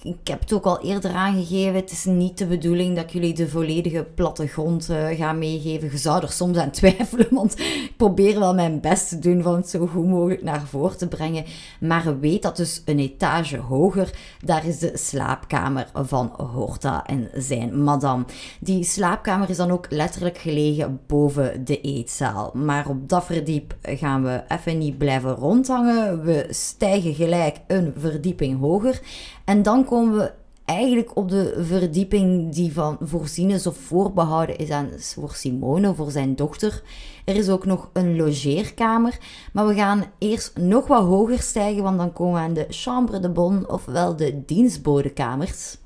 Ik 0.03 0.27
heb 0.27 0.39
het 0.39 0.53
ook 0.53 0.65
al 0.65 0.81
eerder 0.81 1.11
aangegeven, 1.11 1.75
het 1.75 1.91
is 1.91 2.05
niet 2.05 2.37
de 2.37 2.45
bedoeling 2.45 2.95
dat 2.95 3.11
jullie 3.11 3.33
de 3.33 3.49
volledige 3.49 4.07
plattegrond 4.15 4.89
uh, 4.89 5.07
gaan 5.07 5.37
meegeven. 5.37 5.91
Je 5.91 5.97
zou 5.97 6.21
er 6.21 6.31
soms 6.31 6.57
aan 6.57 6.71
twijfelen, 6.79 7.27
want 7.29 7.59
ik 7.59 7.93
probeer 7.97 8.39
wel 8.39 8.53
mijn 8.53 8.79
best 8.79 9.09
te 9.09 9.19
doen 9.19 9.41
van 9.41 9.55
het 9.55 9.69
zo 9.69 9.87
goed 9.87 10.07
mogelijk 10.07 10.43
naar 10.43 10.67
voren 10.67 10.97
te 10.97 11.07
brengen. 11.07 11.45
Maar 11.79 12.19
weet 12.19 12.41
dat 12.41 12.57
dus 12.57 12.81
een 12.85 12.99
etage 12.99 13.57
hoger, 13.57 14.11
daar 14.45 14.65
is 14.65 14.79
de 14.79 14.97
slaapkamer 14.97 15.87
van 15.93 16.33
Horta 16.53 17.05
en 17.05 17.29
zijn 17.33 17.83
madame. 17.83 18.25
Die 18.59 18.83
slaapkamer 18.83 19.49
is 19.49 19.57
dan 19.57 19.71
ook 19.71 19.85
letterlijk 19.89 20.37
gelegen 20.37 20.99
boven 21.07 21.65
de 21.65 21.81
eetzaal. 21.81 22.51
Maar 22.53 22.89
op 22.89 23.09
dat 23.09 23.25
verdiep 23.25 23.75
gaan 23.81 24.23
we 24.23 24.43
even 24.47 24.77
niet 24.77 24.97
blijven 24.97 25.35
rondhangen. 25.35 26.23
We 26.23 26.45
stijgen 26.49 27.13
gelijk 27.13 27.57
een 27.67 27.93
verdieping 27.97 28.59
hoger. 28.59 29.01
En 29.47 29.63
dan 29.63 29.85
komen 29.85 30.17
we 30.17 30.31
eigenlijk 30.65 31.15
op 31.15 31.29
de 31.29 31.55
verdieping 31.59 32.53
die 32.53 32.73
van 32.73 32.97
voorzien 33.01 33.49
is 33.49 33.67
of 33.67 33.77
voorbehouden 33.77 34.57
is 34.57 34.69
aan 34.69 34.89
voor 34.97 35.31
Simone, 35.33 35.93
voor 35.93 36.11
zijn 36.11 36.35
dochter. 36.35 36.81
Er 37.25 37.35
is 37.35 37.49
ook 37.49 37.65
nog 37.65 37.89
een 37.93 38.15
logeerkamer, 38.15 39.17
maar 39.53 39.67
we 39.67 39.73
gaan 39.73 40.03
eerst 40.17 40.57
nog 40.57 40.87
wat 40.87 41.03
hoger 41.03 41.39
stijgen, 41.39 41.83
want 41.83 41.97
dan 41.97 42.13
komen 42.13 42.33
we 42.33 42.39
aan 42.39 42.53
de 42.53 42.65
chambre 42.69 43.19
de 43.19 43.29
bonne, 43.29 43.67
ofwel 43.67 44.15
de 44.15 44.45
dienstbodekamers. 44.45 45.77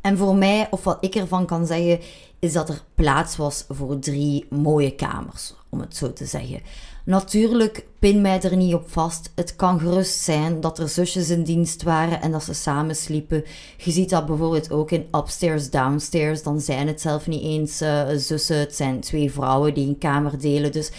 En 0.00 0.18
voor 0.18 0.36
mij, 0.36 0.66
of 0.70 0.84
wat 0.84 0.98
ik 1.00 1.14
ervan 1.14 1.46
kan 1.46 1.66
zeggen, 1.66 2.00
is 2.38 2.52
dat 2.52 2.68
er 2.68 2.82
plaats 2.94 3.36
was 3.36 3.64
voor 3.68 3.98
drie 3.98 4.46
mooie 4.50 4.94
kamers, 4.94 5.54
om 5.68 5.80
het 5.80 5.96
zo 5.96 6.12
te 6.12 6.24
zeggen. 6.24 6.60
Natuurlijk, 7.04 7.86
pin 7.98 8.20
mij 8.20 8.42
er 8.42 8.56
niet 8.56 8.74
op 8.74 8.90
vast. 8.90 9.32
Het 9.34 9.56
kan 9.56 9.80
gerust 9.80 10.20
zijn 10.20 10.60
dat 10.60 10.78
er 10.78 10.88
zusjes 10.88 11.30
in 11.30 11.42
dienst 11.42 11.82
waren 11.82 12.20
en 12.20 12.32
dat 12.32 12.42
ze 12.42 12.54
samen 12.54 12.96
sliepen. 12.96 13.44
Je 13.76 13.90
ziet 13.90 14.10
dat 14.10 14.26
bijvoorbeeld 14.26 14.70
ook 14.70 14.90
in 14.90 15.06
Upstairs, 15.12 15.70
Downstairs. 15.70 16.42
Dan 16.42 16.60
zijn 16.60 16.86
het 16.86 17.00
zelf 17.00 17.26
niet 17.26 17.42
eens 17.42 17.82
uh, 17.82 18.02
zussen. 18.16 18.58
Het 18.58 18.74
zijn 18.74 19.00
twee 19.00 19.32
vrouwen 19.32 19.74
die 19.74 19.88
een 19.88 19.98
kamer 19.98 20.38
delen. 20.38 20.72
Dus 20.72 20.90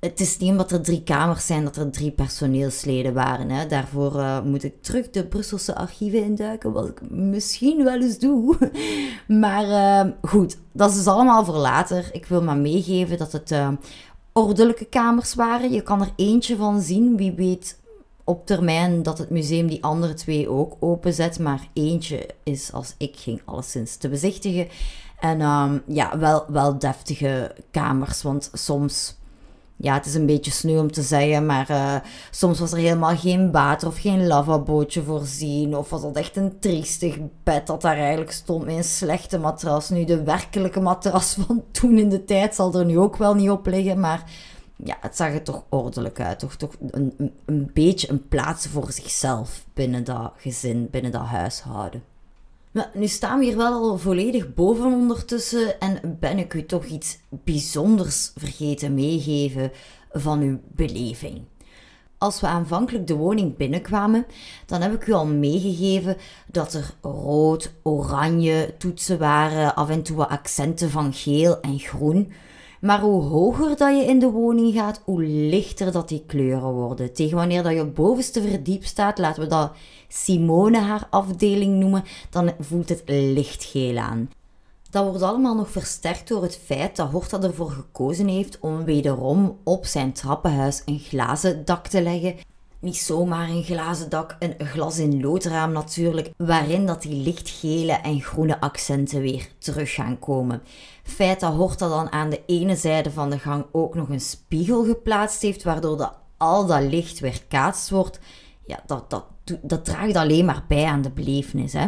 het 0.00 0.20
is 0.20 0.38
niet 0.38 0.50
omdat 0.50 0.72
er 0.72 0.82
drie 0.82 1.02
kamers 1.02 1.46
zijn 1.46 1.64
dat 1.64 1.76
er 1.76 1.90
drie 1.90 2.10
personeelsleden 2.10 3.14
waren. 3.14 3.50
Hè. 3.50 3.66
Daarvoor 3.66 4.16
uh, 4.16 4.42
moet 4.42 4.64
ik 4.64 4.82
terug 4.82 5.10
de 5.10 5.26
Brusselse 5.26 5.74
archieven 5.74 6.22
induiken, 6.22 6.72
wat 6.72 6.88
ik 6.88 7.10
misschien 7.10 7.84
wel 7.84 8.00
eens 8.00 8.18
doe. 8.18 8.56
maar 9.42 9.66
uh, 9.66 10.12
goed, 10.22 10.56
dat 10.72 10.90
is 10.90 10.96
dus 10.96 11.06
allemaal 11.06 11.44
voor 11.44 11.56
later. 11.56 12.08
Ik 12.12 12.26
wil 12.26 12.42
maar 12.42 12.56
meegeven 12.56 13.18
dat 13.18 13.32
het 13.32 13.54
ordelijke 14.36 14.84
kamers 14.84 15.34
waren. 15.34 15.72
Je 15.72 15.82
kan 15.82 16.00
er 16.00 16.12
eentje 16.16 16.56
van 16.56 16.80
zien. 16.80 17.16
Wie 17.16 17.32
weet 17.32 17.78
op 18.24 18.46
termijn 18.46 19.02
dat 19.02 19.18
het 19.18 19.30
museum 19.30 19.66
die 19.66 19.84
andere 19.84 20.14
twee 20.14 20.48
ook 20.48 20.76
openzet. 20.80 21.38
Maar 21.38 21.68
eentje 21.72 22.28
is, 22.42 22.72
als 22.72 22.94
ik 22.98 23.16
ging, 23.16 23.40
alleszins 23.44 23.96
te 23.96 24.08
bezichtigen. 24.08 24.68
En 25.20 25.40
um, 25.40 25.82
ja, 25.86 26.18
wel, 26.18 26.44
wel 26.48 26.78
deftige 26.78 27.54
kamers. 27.70 28.22
Want 28.22 28.50
soms 28.52 29.16
ja, 29.76 29.94
het 29.94 30.06
is 30.06 30.14
een 30.14 30.26
beetje 30.26 30.50
sneu 30.50 30.78
om 30.78 30.92
te 30.92 31.02
zeggen, 31.02 31.46
maar 31.46 31.70
uh, 31.70 31.94
soms 32.30 32.58
was 32.58 32.72
er 32.72 32.78
helemaal 32.78 33.16
geen 33.16 33.52
water 33.52 33.88
of 33.88 33.98
geen 33.98 34.26
lavabootje 34.26 35.02
voorzien. 35.02 35.76
Of 35.76 35.90
was 35.90 36.02
dat 36.02 36.16
echt 36.16 36.36
een 36.36 36.58
triestig 36.58 37.18
bed 37.42 37.66
dat 37.66 37.82
daar 37.82 37.96
eigenlijk 37.96 38.32
stond 38.32 38.64
met 38.64 38.76
een 38.76 38.84
slechte 38.84 39.38
matras. 39.38 39.88
Nu, 39.88 40.04
de 40.04 40.22
werkelijke 40.22 40.80
matras 40.80 41.36
van 41.46 41.64
toen 41.70 41.98
in 41.98 42.08
de 42.08 42.24
tijd 42.24 42.54
zal 42.54 42.74
er 42.74 42.84
nu 42.84 42.98
ook 42.98 43.16
wel 43.16 43.34
niet 43.34 43.50
op 43.50 43.66
liggen, 43.66 44.00
maar 44.00 44.30
ja, 44.76 44.96
het 45.00 45.16
zag 45.16 45.32
er 45.32 45.42
toch 45.42 45.64
ordelijk 45.68 46.20
uit. 46.20 46.38
Toch, 46.38 46.56
toch 46.56 46.74
een, 46.90 47.32
een 47.44 47.70
beetje 47.72 48.10
een 48.10 48.28
plaats 48.28 48.66
voor 48.66 48.92
zichzelf 48.92 49.64
binnen 49.74 50.04
dat 50.04 50.32
gezin, 50.36 50.88
binnen 50.90 51.12
dat 51.12 51.22
huishouden. 51.22 52.02
Nu 52.92 53.06
staan 53.06 53.38
we 53.38 53.44
hier 53.44 53.56
wel 53.56 53.72
al 53.72 53.98
volledig 53.98 54.54
boven 54.54 54.84
ondertussen 54.84 55.80
en 55.80 56.16
ben 56.20 56.38
ik 56.38 56.54
u 56.54 56.66
toch 56.66 56.84
iets 56.84 57.18
bijzonders 57.28 58.32
vergeten 58.34 58.94
meegeven 58.94 59.70
van 60.12 60.40
uw 60.40 60.60
beleving. 60.74 61.42
Als 62.18 62.40
we 62.40 62.46
aanvankelijk 62.46 63.06
de 63.06 63.14
woning 63.14 63.56
binnenkwamen, 63.56 64.26
dan 64.66 64.80
heb 64.80 64.94
ik 64.94 65.06
u 65.06 65.12
al 65.12 65.26
meegegeven 65.26 66.16
dat 66.46 66.74
er 66.74 66.94
rood, 67.00 67.72
oranje 67.82 68.74
toetsen 68.78 69.18
waren, 69.18 69.74
af 69.74 69.88
en 69.88 70.02
toe 70.02 70.26
accenten 70.26 70.90
van 70.90 71.12
geel 71.12 71.60
en 71.60 71.78
groen. 71.78 72.32
Maar 72.80 73.00
hoe 73.00 73.22
hoger 73.22 73.76
dat 73.76 73.96
je 73.96 74.04
in 74.04 74.18
de 74.18 74.30
woning 74.30 74.74
gaat, 74.74 75.00
hoe 75.04 75.22
lichter 75.22 75.92
dat 75.92 76.08
die 76.08 76.24
kleuren 76.26 76.72
worden. 76.72 77.12
Tegen 77.12 77.36
wanneer 77.36 77.62
dat 77.62 77.72
je 77.72 77.84
bovenste 77.84 78.42
verdiep 78.42 78.84
staat, 78.84 79.18
laten 79.18 79.42
we 79.42 79.48
dat 79.48 79.72
Simone 80.08 80.80
haar 80.80 81.06
afdeling 81.10 81.78
noemen, 81.78 82.04
dan 82.30 82.52
voelt 82.58 82.88
het 82.88 83.02
lichtgeel 83.06 83.98
aan. 83.98 84.30
Dat 84.90 85.04
wordt 85.04 85.22
allemaal 85.22 85.54
nog 85.54 85.70
versterkt 85.70 86.28
door 86.28 86.42
het 86.42 86.60
feit 86.64 86.96
dat 86.96 87.10
Horta 87.10 87.42
ervoor 87.42 87.70
gekozen 87.70 88.28
heeft 88.28 88.58
om 88.60 88.84
wederom 88.84 89.58
op 89.64 89.86
zijn 89.86 90.12
trappenhuis 90.12 90.82
een 90.84 90.98
glazen 90.98 91.64
dak 91.64 91.86
te 91.86 92.02
leggen. 92.02 92.34
Niet 92.78 92.96
zomaar 92.96 93.48
een 93.48 93.62
glazen 93.62 94.08
dak, 94.08 94.36
een 94.38 94.66
glas 94.66 94.98
in 94.98 95.20
loodraam 95.20 95.72
natuurlijk, 95.72 96.30
waarin 96.36 96.86
dat 96.86 97.02
die 97.02 97.22
lichtgele 97.22 97.92
en 97.92 98.20
groene 98.20 98.60
accenten 98.60 99.20
weer 99.20 99.48
terug 99.58 99.94
gaan 99.94 100.18
komen. 100.18 100.62
Feit 101.02 101.40
dat 101.40 101.52
Horta 101.52 101.88
dan 101.88 102.12
aan 102.12 102.30
de 102.30 102.42
ene 102.46 102.76
zijde 102.76 103.10
van 103.10 103.30
de 103.30 103.38
gang 103.38 103.64
ook 103.72 103.94
nog 103.94 104.08
een 104.08 104.20
spiegel 104.20 104.84
geplaatst 104.84 105.42
heeft, 105.42 105.62
waardoor 105.62 105.96
dat 105.96 106.18
al 106.36 106.66
dat 106.66 106.82
licht 106.82 107.20
weer 107.20 107.42
kaatst 107.48 107.90
wordt, 107.90 108.20
ja, 108.66 108.82
dat, 108.86 109.10
dat, 109.10 109.24
dat 109.62 109.84
draagt 109.84 110.16
alleen 110.16 110.44
maar 110.44 110.64
bij 110.68 110.84
aan 110.84 111.02
de 111.02 111.10
belevenis. 111.10 111.72
Hè. 111.72 111.86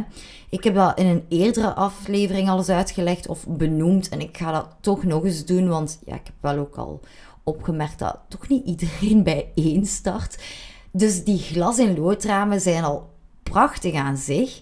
Ik 0.51 0.65
heb 0.65 0.75
dat 0.75 0.99
in 0.99 1.07
een 1.07 1.25
eerdere 1.29 1.75
aflevering 1.75 2.49
al 2.49 2.59
eens 2.59 2.69
uitgelegd 2.69 3.29
of 3.29 3.47
benoemd. 3.47 4.09
En 4.09 4.21
ik 4.21 4.37
ga 4.37 4.53
dat 4.53 4.77
toch 4.81 5.05
nog 5.05 5.25
eens 5.25 5.45
doen, 5.45 5.69
want 5.69 5.99
ja, 6.05 6.15
ik 6.15 6.27
heb 6.27 6.35
wel 6.41 6.59
ook 6.59 6.77
al 6.77 7.01
opgemerkt 7.43 7.99
dat 7.99 8.19
toch 8.29 8.49
niet 8.49 8.67
iedereen 8.67 9.23
bij 9.31 9.53
één 9.55 9.87
start. 9.87 10.43
Dus 10.93 11.25
die 11.25 11.39
glas- 11.39 11.79
en 11.79 11.99
loodramen 11.99 12.61
zijn 12.61 12.85
al 12.85 13.11
prachtig 13.43 13.95
aan 13.95 14.17
zich. 14.17 14.61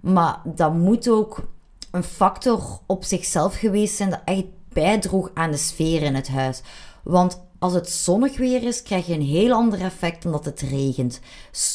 Maar 0.00 0.40
dat 0.44 0.74
moet 0.74 1.08
ook 1.08 1.48
een 1.90 2.02
factor 2.02 2.80
op 2.86 3.04
zichzelf 3.04 3.54
geweest 3.54 3.96
zijn 3.96 4.10
dat 4.10 4.22
echt 4.24 4.44
bijdroeg 4.72 5.30
aan 5.34 5.50
de 5.50 5.56
sfeer 5.56 6.02
in 6.02 6.14
het 6.14 6.28
huis. 6.28 6.62
Want 7.02 7.42
als 7.64 7.74
het 7.74 7.90
zonnig 7.90 8.36
weer 8.36 8.62
is, 8.62 8.82
krijg 8.82 9.06
je 9.06 9.14
een 9.14 9.22
heel 9.22 9.52
ander 9.52 9.80
effect 9.80 10.22
dan 10.22 10.32
dat 10.32 10.44
het 10.44 10.60
regent. 10.60 11.20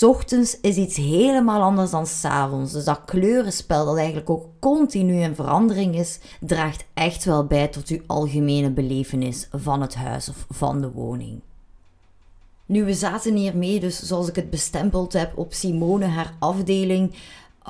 Ochtends 0.01 0.59
is 0.61 0.75
iets 0.75 0.97
helemaal 0.97 1.61
anders 1.61 1.91
dan 1.91 2.07
s'avonds. 2.07 2.71
Dus 2.71 2.83
dat 2.83 3.01
kleurenspel, 3.05 3.85
dat 3.85 3.97
eigenlijk 3.97 4.29
ook 4.29 4.45
continu 4.59 5.21
in 5.21 5.35
verandering 5.35 5.95
is, 5.95 6.19
draagt 6.39 6.85
echt 6.93 7.25
wel 7.25 7.45
bij 7.45 7.67
tot 7.67 7.87
uw 7.87 7.99
algemene 8.07 8.71
belevenis 8.71 9.47
van 9.51 9.81
het 9.81 9.95
huis 9.95 10.29
of 10.29 10.45
van 10.49 10.81
de 10.81 10.91
woning. 10.91 11.41
Nu, 12.65 12.83
we 12.83 12.93
zaten 12.93 13.35
hiermee, 13.35 13.79
dus 13.79 14.01
zoals 14.01 14.27
ik 14.27 14.35
het 14.35 14.49
bestempeld 14.49 15.13
heb, 15.13 15.37
op 15.37 15.53
Simone 15.53 16.05
haar 16.05 16.33
afdeling 16.39 17.13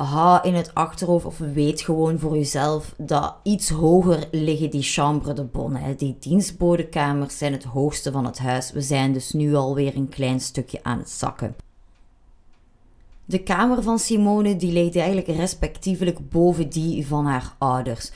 ha 0.03 0.43
in 0.43 0.53
het 0.53 0.73
achterhoofd 0.73 1.25
of 1.25 1.37
weet 1.37 1.81
gewoon 1.81 2.19
voor 2.19 2.35
jezelf 2.35 2.93
dat 2.97 3.35
iets 3.43 3.69
hoger 3.69 4.27
liggen 4.31 4.69
die 4.69 4.81
chambre 4.81 5.33
de 5.33 5.43
bonne. 5.43 5.95
Die 5.95 6.17
dienstbodenkamers 6.19 7.37
zijn 7.37 7.51
het 7.51 7.63
hoogste 7.63 8.11
van 8.11 8.25
het 8.25 8.39
huis. 8.39 8.71
We 8.71 8.81
zijn 8.81 9.13
dus 9.13 9.31
nu 9.31 9.55
alweer 9.55 9.95
een 9.95 10.09
klein 10.09 10.39
stukje 10.39 10.79
aan 10.83 10.97
het 10.97 11.09
zakken. 11.09 11.55
De 13.25 13.43
kamer 13.43 13.83
van 13.83 13.99
Simone 13.99 14.55
die 14.55 14.71
leed 14.71 14.95
eigenlijk 14.95 15.27
respectievelijk 15.27 16.29
boven 16.29 16.69
die 16.69 17.07
van 17.07 17.25
haar 17.25 17.55
ouders. 17.57 18.11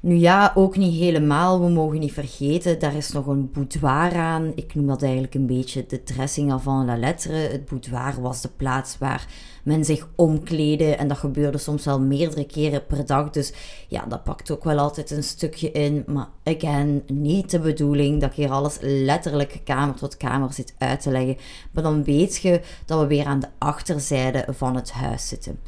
Nu 0.00 0.14
ja, 0.14 0.52
ook 0.54 0.76
niet 0.76 0.94
helemaal. 0.94 1.60
We 1.60 1.68
mogen 1.68 1.98
niet 1.98 2.12
vergeten, 2.12 2.78
daar 2.78 2.94
is 2.94 3.10
nog 3.10 3.26
een 3.26 3.50
boudoir 3.50 4.14
aan. 4.14 4.52
Ik 4.54 4.74
noem 4.74 4.86
dat 4.86 5.02
eigenlijk 5.02 5.34
een 5.34 5.46
beetje 5.46 5.86
de 5.86 6.02
dressing 6.02 6.52
avant 6.52 6.86
la 6.86 6.96
lettre. 6.96 7.32
Het 7.32 7.64
boudoir 7.64 8.20
was 8.20 8.40
de 8.40 8.48
plaats 8.56 8.98
waar 8.98 9.26
men 9.64 9.84
zich 9.84 10.08
omkleedde. 10.14 10.94
En 10.94 11.08
dat 11.08 11.18
gebeurde 11.18 11.58
soms 11.58 11.84
wel 11.84 12.00
meerdere 12.00 12.44
keren 12.46 12.86
per 12.86 13.06
dag. 13.06 13.30
Dus 13.30 13.52
ja, 13.88 14.04
dat 14.06 14.24
pakt 14.24 14.50
ook 14.50 14.64
wel 14.64 14.78
altijd 14.78 15.10
een 15.10 15.22
stukje 15.22 15.70
in. 15.70 16.04
Maar 16.06 16.28
again, 16.44 17.02
niet 17.06 17.50
de 17.50 17.60
bedoeling 17.60 18.20
dat 18.20 18.30
ik 18.30 18.36
hier 18.36 18.50
alles 18.50 18.78
letterlijk 18.80 19.60
kamer 19.64 19.94
tot 19.94 20.16
kamer 20.16 20.52
zit 20.52 20.74
uit 20.78 21.00
te 21.00 21.10
leggen. 21.10 21.36
Maar 21.72 21.82
dan 21.82 22.04
weet 22.04 22.36
je 22.36 22.60
dat 22.84 23.00
we 23.00 23.06
weer 23.06 23.24
aan 23.24 23.40
de 23.40 23.48
achterzijde 23.58 24.44
van 24.48 24.74
het 24.74 24.92
huis 24.92 25.28
zitten. 25.28 25.60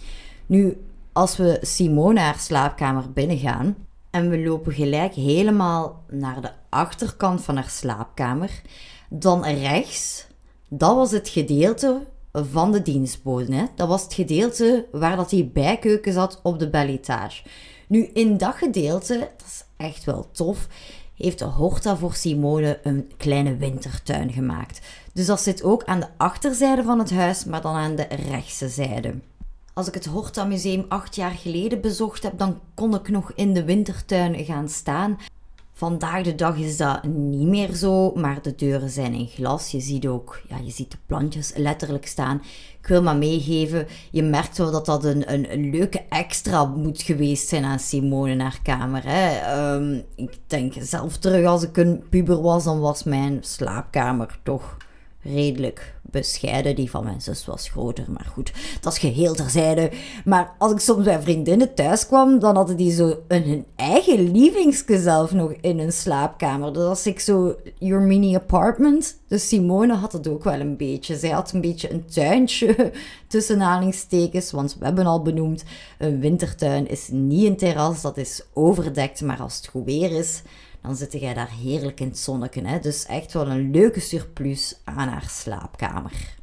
Nu, 0.47 0.76
als 1.12 1.37
we 1.37 1.59
Simone 1.61 2.20
haar 2.20 2.39
slaapkamer 2.39 3.12
binnengaan 3.12 3.76
en 4.11 4.31
we 4.31 4.39
lopen 4.39 4.73
gelijk 4.73 5.15
helemaal 5.15 6.05
naar 6.09 6.41
de 6.41 6.51
achterkant 6.69 7.43
van 7.43 7.57
haar 7.57 7.69
slaapkamer, 7.69 8.63
dan 9.09 9.45
rechts, 9.45 10.27
dat 10.69 10.97
was 10.97 11.11
het 11.11 11.29
gedeelte 11.29 12.07
van 12.33 12.73
de 12.73 12.83
dienstbode. 12.83 13.55
Hè? 13.55 13.65
Dat 13.75 13.89
was 13.89 14.03
het 14.03 14.15
gedeelte 14.15 14.87
waar 14.93 15.17
dat 15.17 15.31
die 15.31 15.45
bijkeuken 15.45 16.13
zat 16.13 16.41
op 16.43 16.59
de 16.59 16.71
belletage. 16.71 17.43
Nu, 17.89 18.05
in 18.05 18.37
dat 18.37 18.55
gedeelte, 18.55 19.19
dat 19.19 19.47
is 19.47 19.65
echt 19.77 20.05
wel 20.05 20.31
tof, 20.33 20.69
heeft 21.15 21.41
Horta 21.41 21.97
voor 21.97 22.15
Simone 22.15 22.81
een 22.83 23.11
kleine 23.17 23.57
wintertuin 23.57 24.33
gemaakt. 24.33 24.81
Dus 25.13 25.27
dat 25.27 25.41
zit 25.41 25.63
ook 25.63 25.85
aan 25.85 26.01
de 26.01 26.09
achterzijde 26.17 26.83
van 26.83 26.99
het 26.99 27.11
huis, 27.11 27.45
maar 27.45 27.61
dan 27.61 27.75
aan 27.75 27.97
de 27.97 28.07
rechtse 28.31 28.69
zijde. 28.69 29.15
Als 29.81 29.89
ik 29.89 29.95
het 29.95 30.07
Horta 30.07 30.45
Museum 30.45 30.85
acht 30.89 31.14
jaar 31.14 31.31
geleden 31.31 31.81
bezocht 31.81 32.22
heb, 32.22 32.39
dan 32.39 32.61
kon 32.74 32.95
ik 32.95 33.09
nog 33.09 33.33
in 33.35 33.55
de 33.55 33.64
wintertuin 33.64 34.45
gaan 34.45 34.68
staan. 34.68 35.18
Vandaag 35.72 36.22
de 36.22 36.35
dag 36.35 36.57
is 36.57 36.76
dat 36.76 37.05
niet 37.05 37.49
meer 37.49 37.74
zo, 37.74 38.12
maar 38.14 38.43
de 38.43 38.55
deuren 38.55 38.91
zijn 38.91 39.12
in 39.12 39.26
glas. 39.26 39.70
Je 39.70 39.81
ziet 39.81 40.07
ook, 40.07 40.41
ja, 40.49 40.57
je 40.64 40.70
ziet 40.70 40.91
de 40.91 40.97
plantjes 41.07 41.53
letterlijk 41.57 42.07
staan. 42.07 42.43
Ik 42.81 42.87
wil 42.87 43.03
maar 43.03 43.16
meegeven, 43.16 43.87
je 44.11 44.22
merkt 44.22 44.59
wel 44.59 44.70
dat 44.70 44.87
dat 44.87 45.05
een, 45.05 45.33
een, 45.33 45.70
leuke 45.70 46.03
extra 46.09 46.64
moet 46.64 47.03
geweest 47.03 47.49
zijn 47.49 47.64
aan 47.64 47.78
Simone 47.78 48.33
in 48.33 48.41
haar 48.41 48.61
kamer. 48.62 49.03
Hè. 49.05 49.39
Ehm, 49.39 50.01
ik 50.14 50.39
denk 50.47 50.72
zelf 50.78 51.16
terug, 51.16 51.47
als 51.47 51.62
ik 51.62 51.76
een 51.76 52.03
puber 52.11 52.43
was, 52.43 52.64
dan 52.64 52.81
was 52.81 53.05
mijn 53.05 53.39
slaapkamer 53.41 54.39
toch 54.43 54.76
redelijk 55.23 55.95
bescheiden. 56.03 56.75
Die 56.75 56.91
van 56.91 57.05
mijn 57.05 57.21
zus 57.21 57.47
was 57.47 57.68
groter, 57.68 58.05
maar 58.09 58.27
goed, 58.33 58.53
dat 58.81 58.93
is 58.93 58.99
geheel 58.99 59.35
terzijde. 59.35 59.91
Maar 60.25 60.55
als 60.59 60.73
ik 60.73 60.79
soms 60.79 61.05
bij 61.05 61.21
vriendinnen 61.21 61.75
thuis 61.75 62.07
kwam, 62.07 62.39
dan 62.39 62.57
hadden 62.57 62.77
die 62.77 62.93
zo 62.93 63.16
een, 63.29 63.43
hun 63.43 63.64
eigen 63.77 64.31
lievingske 64.31 65.01
zelf 65.01 65.33
nog 65.33 65.53
in 65.61 65.79
hun 65.79 65.93
slaapkamer. 65.93 66.73
Dus 66.73 66.83
als 66.83 67.07
ik 67.07 67.21
zo, 67.21 67.57
your 67.79 68.03
mini 68.03 68.35
apartment. 68.35 69.18
Dus 69.29 69.49
Simone 69.49 69.95
had 69.95 70.12
het 70.12 70.29
ook 70.29 70.45
wel 70.45 70.61
een 70.61 70.77
beetje. 70.77 71.16
Zij 71.16 71.31
had 71.31 71.53
een 71.53 71.61
beetje 71.61 71.93
een 71.93 72.05
tuintje 72.07 72.93
tussen 73.29 73.62
aanhalingstekens, 73.62 74.51
want 74.51 74.77
we 74.79 74.85
hebben 74.85 75.07
al 75.07 75.23
benoemd, 75.23 75.64
een 75.99 76.21
wintertuin 76.21 76.89
is 76.89 77.09
niet 77.09 77.47
een 77.47 77.57
terras, 77.57 78.01
dat 78.01 78.16
is 78.16 78.43
overdekt, 78.53 79.21
maar 79.21 79.41
als 79.41 79.57
het 79.57 79.66
goed 79.66 79.85
weer 79.85 80.11
is 80.11 80.43
dan 80.83 80.97
zit 80.97 81.12
jij 81.12 81.35
daar 81.35 81.51
heerlijk 81.51 82.01
in 82.01 82.09
het 82.09 82.18
zonnetje. 82.18 82.66
Hè? 82.66 82.78
Dus 82.78 83.07
echt 83.07 83.33
wel 83.33 83.49
een 83.49 83.70
leuke 83.70 84.01
surplus 84.01 84.81
aan 84.85 85.09
haar 85.09 85.28
slaapkamer. 85.28 86.39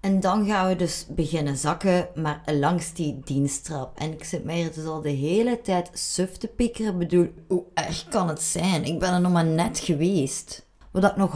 En 0.00 0.20
dan 0.20 0.46
gaan 0.46 0.68
we 0.68 0.76
dus 0.76 1.06
beginnen 1.08 1.56
zakken, 1.56 2.08
maar 2.14 2.42
langs 2.46 2.92
die 2.92 3.20
diensttrap. 3.24 3.98
En 3.98 4.12
ik 4.12 4.24
zit 4.24 4.44
mij 4.44 4.64
er 4.64 4.74
dus 4.74 4.84
al 4.84 5.00
de 5.00 5.08
hele 5.10 5.60
tijd 5.60 5.90
suf 5.92 6.36
te 6.36 6.46
pikkeren. 6.46 6.98
bedoel, 6.98 7.28
hoe 7.48 7.64
erg 7.74 8.08
kan 8.08 8.28
het 8.28 8.42
zijn? 8.42 8.84
Ik 8.84 8.98
ben 8.98 9.12
er 9.12 9.20
nog 9.20 9.32
maar 9.32 9.46
net 9.46 9.78
geweest. 9.78 10.66
Wat 10.90 11.04
ik 11.04 11.16
nog 11.16 11.32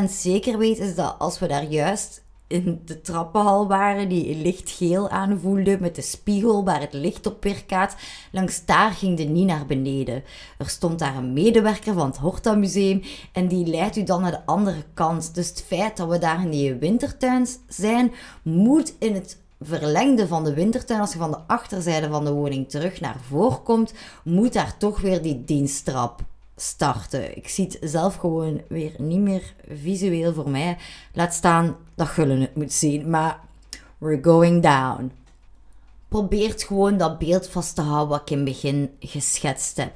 100% 0.00 0.04
zeker 0.10 0.58
weet, 0.58 0.78
is 0.78 0.94
dat 0.94 1.16
als 1.18 1.38
we 1.38 1.46
daar 1.46 1.64
juist 1.64 2.23
in 2.54 2.80
de 2.84 3.00
trappenhal 3.00 3.68
waren, 3.68 4.08
die 4.08 4.36
lichtgeel 4.36 5.08
aanvoelde, 5.08 5.78
met 5.80 5.94
de 5.94 6.02
spiegel 6.02 6.64
waar 6.64 6.80
het 6.80 6.92
licht 6.92 7.26
op 7.26 7.42
weerkaat. 7.42 7.96
Langs 8.32 8.64
daar 8.64 8.90
ging 8.90 9.16
de 9.16 9.24
niet 9.24 9.46
naar 9.46 9.66
beneden. 9.66 10.22
Er 10.58 10.68
stond 10.68 10.98
daar 10.98 11.16
een 11.16 11.32
medewerker 11.32 11.94
van 11.94 12.06
het 12.06 12.16
Horta 12.16 12.54
Museum 12.54 13.02
en 13.32 13.48
die 13.48 13.66
leidt 13.66 13.96
u 13.96 14.02
dan 14.02 14.20
naar 14.20 14.30
de 14.30 14.46
andere 14.46 14.84
kant. 14.94 15.34
Dus 15.34 15.48
het 15.48 15.64
feit 15.66 15.96
dat 15.96 16.08
we 16.08 16.18
daar 16.18 16.42
in 16.42 16.50
die 16.50 16.74
wintertuin 16.74 17.46
zijn, 17.68 18.12
moet 18.42 18.94
in 18.98 19.14
het 19.14 19.38
verlengde 19.60 20.26
van 20.26 20.44
de 20.44 20.54
wintertuin, 20.54 21.00
als 21.00 21.12
je 21.12 21.18
van 21.18 21.30
de 21.30 21.38
achterzijde 21.46 22.08
van 22.08 22.24
de 22.24 22.32
woning 22.32 22.70
terug 22.70 23.00
naar 23.00 23.16
voren 23.28 23.62
komt, 23.62 23.92
moet 24.24 24.52
daar 24.52 24.76
toch 24.76 25.00
weer 25.00 25.22
die 25.22 25.44
diensttrap 25.44 26.22
starten. 26.56 27.36
Ik 27.36 27.48
zie 27.48 27.64
het 27.64 27.90
zelf 27.90 28.14
gewoon 28.14 28.62
weer 28.68 28.92
niet 28.98 29.20
meer 29.20 29.54
visueel 29.68 30.32
voor 30.32 30.50
mij. 30.50 30.76
Laat 31.12 31.34
staan 31.34 31.76
dat 31.94 32.08
Gullen 32.08 32.40
het 32.40 32.56
moet 32.56 32.72
zien. 32.72 33.10
Maar 33.10 33.40
we're 33.98 34.22
going 34.22 34.62
down. 34.62 35.12
Probeert 36.08 36.62
gewoon 36.62 36.96
dat 36.96 37.18
beeld 37.18 37.48
vast 37.48 37.74
te 37.74 37.82
houden 37.82 38.08
wat 38.08 38.20
ik 38.20 38.30
in 38.30 38.36
het 38.36 38.46
begin 38.46 38.90
geschetst 39.00 39.76
heb. 39.76 39.92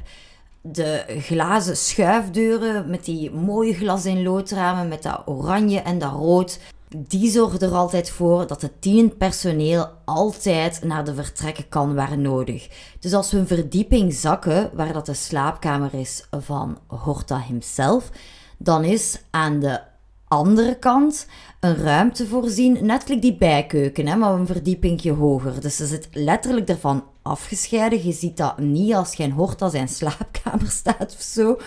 De 0.61 1.04
glazen 1.20 1.76
schuifdeuren 1.76 2.90
met 2.90 3.04
die 3.04 3.30
mooie 3.30 3.74
glas 3.74 4.04
in 4.04 4.22
loodramen 4.22 4.88
met 4.88 5.02
dat 5.02 5.22
oranje 5.26 5.80
en 5.80 5.98
dat 5.98 6.12
rood 6.12 6.61
die 6.97 7.30
zorgen 7.30 7.61
er 7.61 7.74
altijd 7.74 8.11
voor 8.11 8.47
dat 8.47 8.62
het 8.62 8.72
dienend 8.80 9.18
personeel 9.18 9.89
altijd 10.05 10.84
naar 10.84 11.05
de 11.05 11.14
vertrekken 11.14 11.68
kan 11.68 11.95
waar 11.95 12.18
nodig. 12.18 12.68
Dus 13.01 13.14
als 13.14 13.30
we 13.30 13.39
een 13.39 13.47
verdieping 13.47 14.12
zakken, 14.14 14.70
waar 14.74 14.93
dat 14.93 15.07
de 15.07 15.14
slaapkamer 15.14 15.95
is 15.95 16.24
van 16.30 16.78
Horta 16.86 17.41
himself, 17.41 18.11
dan 18.59 18.84
is 18.84 19.20
aan 19.30 19.61
de 19.61 19.80
andere 20.28 20.78
kant 20.78 21.26
een 21.61 21.76
ruimte 21.76 22.26
voorzien, 22.26 22.78
net 22.86 23.09
like 23.09 23.20
die 23.20 23.36
bijkeuken, 23.36 24.07
hè, 24.07 24.16
maar 24.16 24.32
een 24.32 24.47
verdiepingje 24.47 25.12
hoger. 25.12 25.61
Dus 25.61 25.76
ze 25.76 25.86
zit 25.86 26.09
letterlijk 26.12 26.68
ervan 26.68 27.05
afgescheiden. 27.22 28.07
Je 28.07 28.12
ziet 28.12 28.36
dat 28.36 28.59
niet 28.59 28.95
als 28.95 29.14
geen 29.14 29.32
Horta 29.32 29.68
zijn 29.68 29.89
slaapkamer 29.89 30.70
staat 30.80 31.14
of 31.14 31.20
zo. 31.20 31.59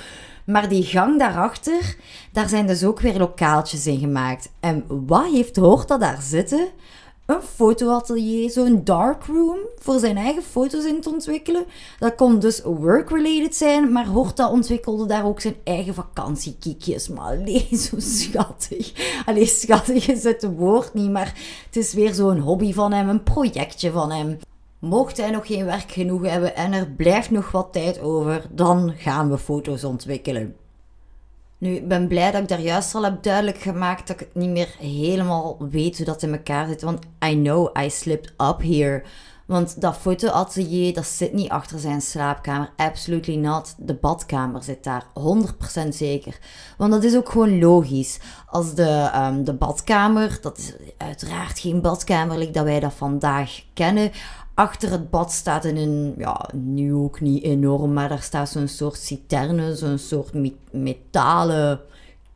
Maar 0.46 0.70
die 0.70 0.84
gang 0.84 1.20
daarachter, 1.20 1.96
daar 2.32 2.50
zijn 2.50 2.68
dus 2.68 2.84
ook 2.84 3.00
weer 3.00 3.18
lokaaltjes 3.18 3.88
in 3.88 4.00
gemaakt. 4.00 4.52
En 4.60 4.86
wat 4.88 5.32
heeft 5.32 5.56
Horta 5.56 5.98
daar 5.98 6.22
zitten? 6.22 6.68
Een 7.26 7.42
fotoatelier, 7.42 8.50
zo'n 8.50 8.84
darkroom 8.84 9.58
voor 9.78 10.00
zijn 10.00 10.18
eigen 10.18 10.44
foto's 10.44 10.86
in 10.86 11.02
te 11.02 11.10
ontwikkelen. 11.10 11.66
Dat 12.00 12.16
kon 12.16 12.40
dus 12.40 12.62
work-related 12.64 13.56
zijn, 13.56 13.92
maar 13.92 14.06
Horta 14.06 14.50
ontwikkelde 14.50 15.06
daar 15.06 15.26
ook 15.26 15.42
zijn 15.42 15.56
eigen 15.64 15.94
vakantiekiekjes. 15.94 17.08
Maar 17.08 17.38
zo 17.90 17.96
schattig. 17.98 18.92
Alleen 19.26 19.48
schattig 19.48 20.08
is 20.08 20.24
het 20.24 20.48
woord 20.58 20.94
niet, 20.94 21.12
maar 21.12 21.34
het 21.66 21.76
is 21.76 21.94
weer 21.94 22.14
zo'n 22.14 22.40
hobby 22.40 22.74
van 22.74 22.92
hem, 22.92 23.10
een 23.10 23.24
projectje 23.24 23.92
van 23.92 24.12
hem. 24.12 24.40
Mocht 24.82 25.18
hij 25.18 25.32
nog 25.32 25.48
geen 25.48 25.66
werk 25.66 25.92
genoeg 25.92 26.22
hebben 26.22 26.56
en 26.56 26.74
er 26.74 26.88
blijft 26.88 27.32
nog 27.32 27.52
wat 27.52 27.74
tijd 27.74 28.00
over, 28.00 28.46
dan 28.50 28.94
gaan 28.98 29.30
we 29.30 29.38
foto's 29.38 29.84
ontwikkelen. 29.84 30.56
Nu, 31.58 31.76
ik 31.76 31.88
ben 31.88 32.08
blij 32.08 32.32
dat 32.32 32.42
ik 32.42 32.48
daar 32.48 32.62
juist 32.62 32.96
al 32.96 33.04
heb 33.04 33.24
duidelijk 33.24 33.58
gemaakt 33.58 34.08
dat 34.08 34.22
ik 34.22 34.28
het 34.28 34.36
niet 34.36 34.50
meer 34.50 34.76
helemaal 34.80 35.58
weet 35.70 35.98
hoe 35.98 36.06
dat 36.06 36.24
in 36.24 36.32
elkaar 36.32 36.68
zit. 36.68 36.82
Want 36.82 37.00
I 37.26 37.42
know 37.42 37.78
I 37.78 37.90
slipped 37.90 38.34
up 38.38 38.62
here. 38.62 39.04
Want 39.46 39.82
dat 39.82 39.98
fotoatelier, 39.98 40.94
dat 40.94 41.06
zit 41.06 41.34
niet 41.34 41.50
achter 41.50 41.80
zijn 41.80 42.02
slaapkamer. 42.02 42.70
Absolutely 42.76 43.36
not. 43.36 43.76
De 43.78 43.94
badkamer 43.94 44.64
zit 44.64 44.84
daar. 44.84 45.06
100% 45.86 45.88
zeker. 45.90 46.38
Want 46.78 46.92
dat 46.92 47.04
is 47.04 47.16
ook 47.16 47.30
gewoon 47.30 47.60
logisch. 47.60 48.20
Als 48.46 48.74
de, 48.74 49.12
um, 49.16 49.44
de 49.44 49.54
badkamer, 49.54 50.38
dat 50.42 50.58
is 50.58 50.74
uiteraard 50.98 51.60
geen 51.60 51.82
badkamer 51.82 52.52
dat 52.52 52.64
wij 52.64 52.80
dat 52.80 52.94
vandaag 52.94 53.62
kennen 53.74 54.12
achter 54.54 54.92
het 54.92 55.10
bad 55.10 55.32
staat 55.32 55.66
in 55.66 55.78
een, 55.78 56.14
ja, 56.18 56.50
nu 56.54 56.94
ook 56.94 57.22
niet 57.22 57.44
enorm, 57.44 57.94
maar 57.94 58.10
daar 58.10 58.22
staat 58.22 58.50
zo'n 58.50 58.68
soort 58.68 58.98
citerne, 58.98 59.76
zo'n 59.76 59.98
soort 59.98 60.34
metalen 60.72 61.80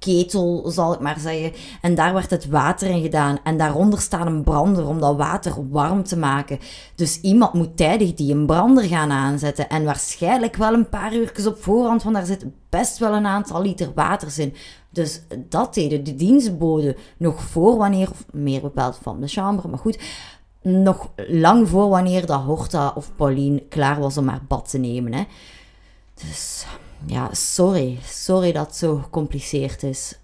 ketel, 0.06 0.64
zal 0.72 0.94
ik 0.94 1.00
maar 1.00 1.20
zeggen. 1.20 1.52
En 1.82 1.96
daar 1.96 2.14
werd 2.14 2.30
het 2.30 2.50
water 2.50 2.90
in 2.90 3.02
gedaan. 3.02 3.38
En 3.44 3.58
daaronder 3.58 4.00
staat 4.00 4.26
een 4.26 4.44
brander 4.44 4.88
om 4.88 5.00
dat 5.00 5.16
water 5.16 5.70
warm 5.70 6.04
te 6.04 6.18
maken. 6.18 6.60
Dus 6.96 7.22
iemand 7.22 7.54
moet 7.54 7.78
tijdig 7.78 8.14
die 8.14 8.34
een 8.34 8.46
brander 8.46 8.84
gaan 8.84 9.12
aanzetten. 9.12 9.70
En 9.70 9.84
waarschijnlijk 9.84 10.56
wel 10.56 10.74
een 10.74 10.90
paar 10.90 11.14
uurtjes 11.14 11.46
op 11.46 11.64
voorhand, 11.64 12.04
want 12.04 12.16
daar 12.16 12.26
zit 12.26 12.46
best 12.70 12.98
wel 12.98 13.14
een 13.14 13.26
aantal 13.26 13.62
liter 13.62 13.92
water 13.96 14.40
in. 14.40 14.54
Dus 14.90 15.22
dat 15.50 15.74
deden 15.74 16.04
de 16.04 16.16
dienstboden 16.16 16.96
nog 17.18 17.42
voor 17.44 17.78
wanneer, 17.78 18.10
of 18.12 18.26
meer 18.32 18.62
bepaald 18.62 19.00
van 19.02 19.22
de 19.22 19.28
chambre, 19.28 19.68
maar 19.68 19.80
goed 19.80 20.00
nog 20.66 21.10
lang 21.16 21.70
voor 21.70 21.90
wanneer 21.90 22.26
dat 22.26 22.42
Horta 22.42 22.92
of 22.96 23.12
Pauline 23.16 23.64
klaar 23.70 24.00
was 24.00 24.18
om 24.18 24.28
haar 24.28 24.46
bad 24.48 24.70
te 24.70 24.78
nemen. 24.78 25.14
Hè. 25.14 25.24
Dus 26.14 26.66
ja, 27.06 27.30
sorry. 27.32 27.98
Sorry 28.04 28.52
dat 28.52 28.66
het 28.66 28.76
zo 28.76 28.96
gecompliceerd 28.96 29.84
is. 29.84 30.20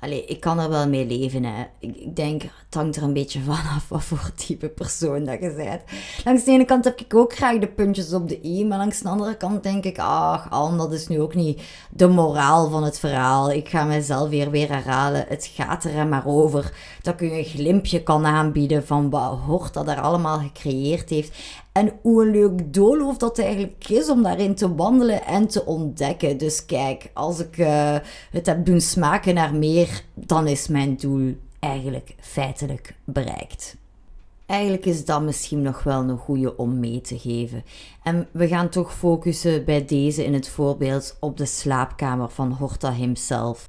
Allee, 0.00 0.24
ik 0.24 0.40
kan 0.40 0.58
er 0.58 0.68
wel 0.68 0.88
mee 0.88 1.06
leven. 1.06 1.44
Hè. 1.44 1.64
Ik, 1.78 1.96
ik, 1.96 2.16
denk, 2.16 2.42
het 2.42 2.74
hangt 2.74 2.96
er 2.96 3.02
een 3.02 3.12
beetje 3.12 3.40
vanaf 3.52 3.88
wat 3.88 4.04
voor 4.04 4.30
type 4.34 4.68
persoon 4.68 5.24
dat 5.24 5.40
je 5.40 5.54
bent. 5.54 5.80
Langs 6.24 6.44
de 6.44 6.50
ene 6.50 6.64
kant 6.64 6.84
heb 6.84 7.00
ik 7.00 7.14
ook 7.14 7.34
graag 7.34 7.58
de 7.58 7.66
puntjes 7.66 8.12
op 8.12 8.28
de 8.28 8.44
i, 8.44 8.64
maar 8.64 8.78
langs 8.78 9.00
de 9.00 9.08
andere 9.08 9.36
kant 9.36 9.62
denk 9.62 9.84
ik, 9.84 9.98
ach, 9.98 10.50
Al, 10.50 10.76
dat 10.76 10.92
is 10.92 11.08
nu 11.08 11.20
ook 11.20 11.34
niet 11.34 11.62
de 11.90 12.06
moraal 12.06 12.70
van 12.70 12.84
het 12.84 12.98
verhaal. 12.98 13.50
Ik 13.50 13.68
ga 13.68 13.84
mezelf 13.84 14.28
weer 14.28 14.50
weer 14.50 14.68
herhalen. 14.68 15.24
Het 15.28 15.50
gaat 15.54 15.84
er 15.84 16.06
maar 16.06 16.26
over 16.26 16.72
dat 17.02 17.20
je 17.20 17.38
een 17.38 17.44
glimpje 17.44 18.02
kan 18.02 18.26
aanbieden 18.26 18.86
van 18.86 19.10
wat 19.10 19.38
hoort 19.38 19.74
dat 19.74 19.88
er 19.88 20.00
allemaal 20.00 20.38
gecreëerd 20.38 21.10
heeft. 21.10 21.36
En 21.76 21.92
hoe 22.02 22.24
een 22.24 22.30
leuk 22.30 22.74
doolhof 22.74 23.16
dat 23.16 23.38
eigenlijk 23.38 23.88
is 23.88 24.08
om 24.08 24.22
daarin 24.22 24.54
te 24.54 24.74
wandelen 24.74 25.26
en 25.26 25.46
te 25.46 25.64
ontdekken. 25.64 26.38
Dus 26.38 26.64
kijk, 26.64 27.10
als 27.14 27.40
ik 27.40 27.58
uh, 27.58 27.96
het 28.30 28.46
heb 28.46 28.64
doen 28.64 28.80
smaken 28.80 29.34
naar 29.34 29.54
meer, 29.54 30.02
dan 30.14 30.46
is 30.46 30.68
mijn 30.68 30.96
doel 30.96 31.36
eigenlijk 31.60 32.14
feitelijk 32.20 32.94
bereikt. 33.04 33.76
Eigenlijk 34.46 34.86
is 34.86 35.04
dat 35.04 35.22
misschien 35.22 35.62
nog 35.62 35.82
wel 35.82 36.02
een 36.02 36.18
goede 36.18 36.56
om 36.56 36.80
mee 36.80 37.00
te 37.00 37.18
geven. 37.18 37.64
En 38.02 38.28
we 38.30 38.48
gaan 38.48 38.68
toch 38.68 38.94
focussen 38.94 39.64
bij 39.64 39.84
deze 39.84 40.24
in 40.24 40.34
het 40.34 40.48
voorbeeld 40.48 41.16
op 41.20 41.36
de 41.36 41.46
slaapkamer 41.46 42.28
van 42.28 42.52
Horta 42.52 42.92
himself. 42.92 43.68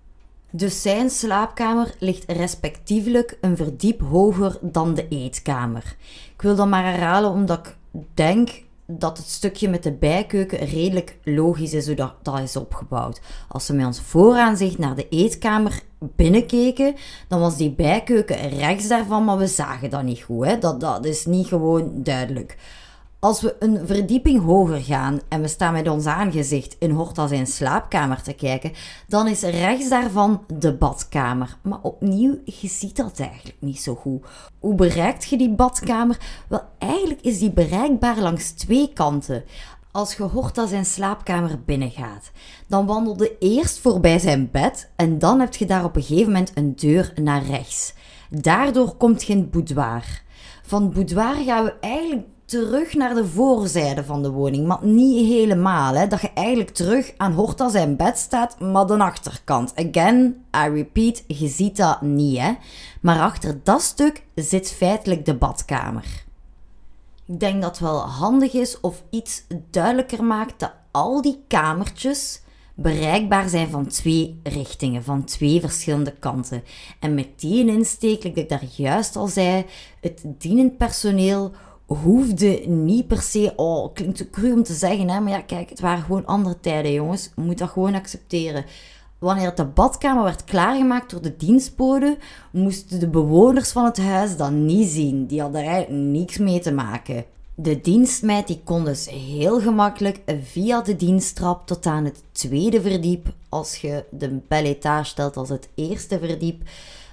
Dus 0.51 0.81
zijn 0.81 1.09
slaapkamer 1.09 1.95
ligt 1.99 2.31
respectievelijk 2.31 3.37
een 3.41 3.57
verdiep 3.57 4.01
hoger 4.01 4.57
dan 4.61 4.93
de 4.93 5.07
eetkamer. 5.07 5.95
Ik 6.33 6.41
wil 6.41 6.55
dat 6.55 6.67
maar 6.67 6.83
herhalen 6.83 7.31
omdat 7.31 7.67
ik 7.67 7.75
denk 8.13 8.49
dat 8.85 9.17
het 9.17 9.27
stukje 9.27 9.69
met 9.69 9.83
de 9.83 9.91
bijkeuken 9.91 10.57
redelijk 10.57 11.17
logisch 11.23 11.73
is 11.73 11.85
hoe 11.85 11.95
dat, 11.95 12.13
dat 12.21 12.39
is 12.39 12.55
opgebouwd. 12.55 13.21
Als 13.47 13.67
we 13.67 13.73
met 13.73 13.85
ons 13.85 14.01
vooraanzicht 14.01 14.77
naar 14.77 14.95
de 14.95 15.09
eetkamer 15.09 15.81
binnenkeken, 15.99 16.95
dan 17.27 17.39
was 17.39 17.57
die 17.57 17.71
bijkeuken 17.71 18.49
rechts 18.49 18.87
daarvan, 18.87 19.23
maar 19.23 19.37
we 19.37 19.47
zagen 19.47 19.89
dat 19.89 20.03
niet 20.03 20.21
goed. 20.21 20.45
Hè? 20.45 20.57
Dat, 20.57 20.79
dat 20.79 21.05
is 21.05 21.25
niet 21.25 21.47
gewoon 21.47 21.91
duidelijk. 22.03 22.57
Als 23.19 23.41
we 23.41 23.55
een 23.59 23.87
verdieping 23.87 24.43
hoger 24.43 24.81
gaan 24.81 25.19
en 25.29 25.41
we 25.41 25.47
staan 25.47 25.73
met 25.73 25.87
ons 25.87 26.05
aangezicht 26.05 26.75
in 26.79 26.91
Horta 26.91 27.27
zijn 27.27 27.47
slaapkamer 27.47 28.21
te 28.21 28.33
kijken, 28.33 28.71
dan 29.07 29.27
is 29.27 29.41
rechts 29.41 29.89
daarvan 29.89 30.43
de 30.53 30.73
badkamer. 30.73 31.57
Maar 31.61 31.79
opnieuw, 31.81 32.37
je 32.45 32.67
ziet 32.67 32.95
dat 32.95 33.19
eigenlijk 33.19 33.55
niet 33.59 33.79
zo 33.79 33.95
goed. 33.95 34.25
Hoe 34.59 34.75
bereikt 34.75 35.29
je 35.29 35.37
die 35.37 35.49
badkamer? 35.49 36.17
Wel, 36.47 36.61
eigenlijk 36.77 37.21
is 37.21 37.39
die 37.39 37.51
bereikbaar 37.51 38.19
langs 38.19 38.51
twee 38.51 38.93
kanten. 38.93 39.43
Als 39.91 40.13
je 40.15 40.23
Horta 40.23 40.67
zijn 40.67 40.85
slaapkamer 40.85 41.61
binnengaat, 41.65 42.31
dan 42.67 42.85
wandel 42.85 43.23
je 43.23 43.37
eerst 43.39 43.79
voorbij 43.79 44.19
zijn 44.19 44.51
bed 44.51 44.89
en 44.95 45.19
dan 45.19 45.39
heb 45.39 45.55
je 45.55 45.65
daar 45.65 45.83
op 45.83 45.95
een 45.95 46.03
gegeven 46.03 46.31
moment 46.31 46.51
een 46.53 46.75
deur 46.75 47.13
naar 47.15 47.43
rechts. 47.43 47.93
Daardoor 48.29 48.95
komt 48.95 49.23
geen 49.23 49.49
boudoir. 49.49 50.21
Van 50.63 50.91
boudoir 50.91 51.35
gaan 51.35 51.63
we 51.63 51.73
eigenlijk 51.79 52.27
terug 52.47 52.93
naar 52.93 53.13
de 53.13 53.25
voorzijde 53.25 54.03
van 54.03 54.23
de 54.23 54.31
woning. 54.31 54.67
Maar 54.67 54.85
niet 54.85 55.27
helemaal. 55.27 55.93
Hè. 55.93 56.07
Dat 56.07 56.21
je 56.21 56.31
eigenlijk 56.33 56.69
terug 56.69 57.13
aan 57.17 57.31
Horta 57.31 57.69
zijn 57.69 57.95
bed 57.95 58.17
staat, 58.17 58.59
maar 58.59 58.85
de 58.85 58.97
achterkant. 58.97 59.73
Again, 59.75 60.45
I 60.55 60.69
repeat, 60.69 61.23
je 61.27 61.47
ziet 61.47 61.77
dat 61.77 62.01
niet. 62.01 62.37
Hè. 62.37 62.53
Maar 63.01 63.19
achter 63.19 63.59
dat 63.63 63.81
stuk 63.81 64.23
zit 64.35 64.71
feitelijk 64.71 65.25
de 65.25 65.35
badkamer. 65.35 66.25
Ik 67.25 67.39
denk 67.39 67.61
dat 67.61 67.69
het 67.69 67.79
wel 67.79 67.99
handig 67.99 68.53
is 68.53 68.79
of 68.79 69.03
iets 69.09 69.43
duidelijker 69.69 70.23
maakt 70.23 70.59
dat 70.59 70.73
al 70.91 71.21
die 71.21 71.43
kamertjes 71.47 72.41
bereikbaar 72.75 73.49
zijn 73.49 73.69
van 73.69 73.87
twee 73.87 74.39
richtingen, 74.43 75.03
van 75.03 75.23
twee 75.23 75.59
verschillende 75.59 76.13
kanten. 76.19 76.63
En 76.99 77.13
met 77.13 77.27
die 77.39 77.67
insteek, 77.67 78.23
like 78.23 78.39
ik 78.39 78.49
daar 78.49 78.63
juist 78.75 79.15
al 79.15 79.27
zei, 79.27 79.65
het 80.01 80.23
dienend 80.37 80.77
personeel 80.77 81.51
hoefde 81.87 82.61
niet 82.67 83.07
per 83.07 83.21
se, 83.21 83.53
oh, 83.55 83.93
klinkt 83.93 84.17
zo 84.17 84.25
cru 84.31 84.51
om 84.51 84.63
te 84.63 84.73
zeggen, 84.73 85.09
hè, 85.09 85.19
maar 85.19 85.31
ja, 85.31 85.41
kijk, 85.41 85.69
het 85.69 85.79
waren 85.79 86.03
gewoon 86.03 86.25
andere 86.25 86.59
tijden, 86.59 86.93
jongens. 86.93 87.31
Je 87.35 87.41
moet 87.41 87.57
dat 87.57 87.69
gewoon 87.69 87.95
accepteren. 87.95 88.65
Wanneer 89.17 89.55
de 89.55 89.65
badkamer 89.65 90.23
werd 90.23 90.43
klaargemaakt 90.43 91.11
door 91.11 91.21
de 91.21 91.35
dienstbode, 91.37 92.17
moesten 92.51 92.99
de 92.99 93.07
bewoners 93.07 93.71
van 93.71 93.85
het 93.85 93.97
huis 93.97 94.37
dat 94.37 94.51
niet 94.51 94.89
zien. 94.89 95.25
Die 95.25 95.41
hadden 95.41 95.61
er 95.61 95.67
eigenlijk 95.67 96.03
niks 96.03 96.37
mee 96.37 96.59
te 96.59 96.71
maken. 96.71 97.25
De 97.55 97.81
dienstmeid 97.81 98.47
die 98.47 98.61
kon 98.63 98.85
dus 98.85 99.09
heel 99.09 99.59
gemakkelijk 99.59 100.19
via 100.41 100.81
de 100.81 100.95
diensttrap 100.95 101.67
tot 101.67 101.85
aan 101.85 102.05
het 102.05 102.23
tweede 102.31 102.81
verdiep, 102.81 103.27
als 103.49 103.75
je 103.75 104.03
de 104.09 104.39
belle 104.47 104.77
stelt 105.01 105.37
als 105.37 105.49
het 105.49 105.69
eerste 105.75 106.19
verdiep, 106.19 106.61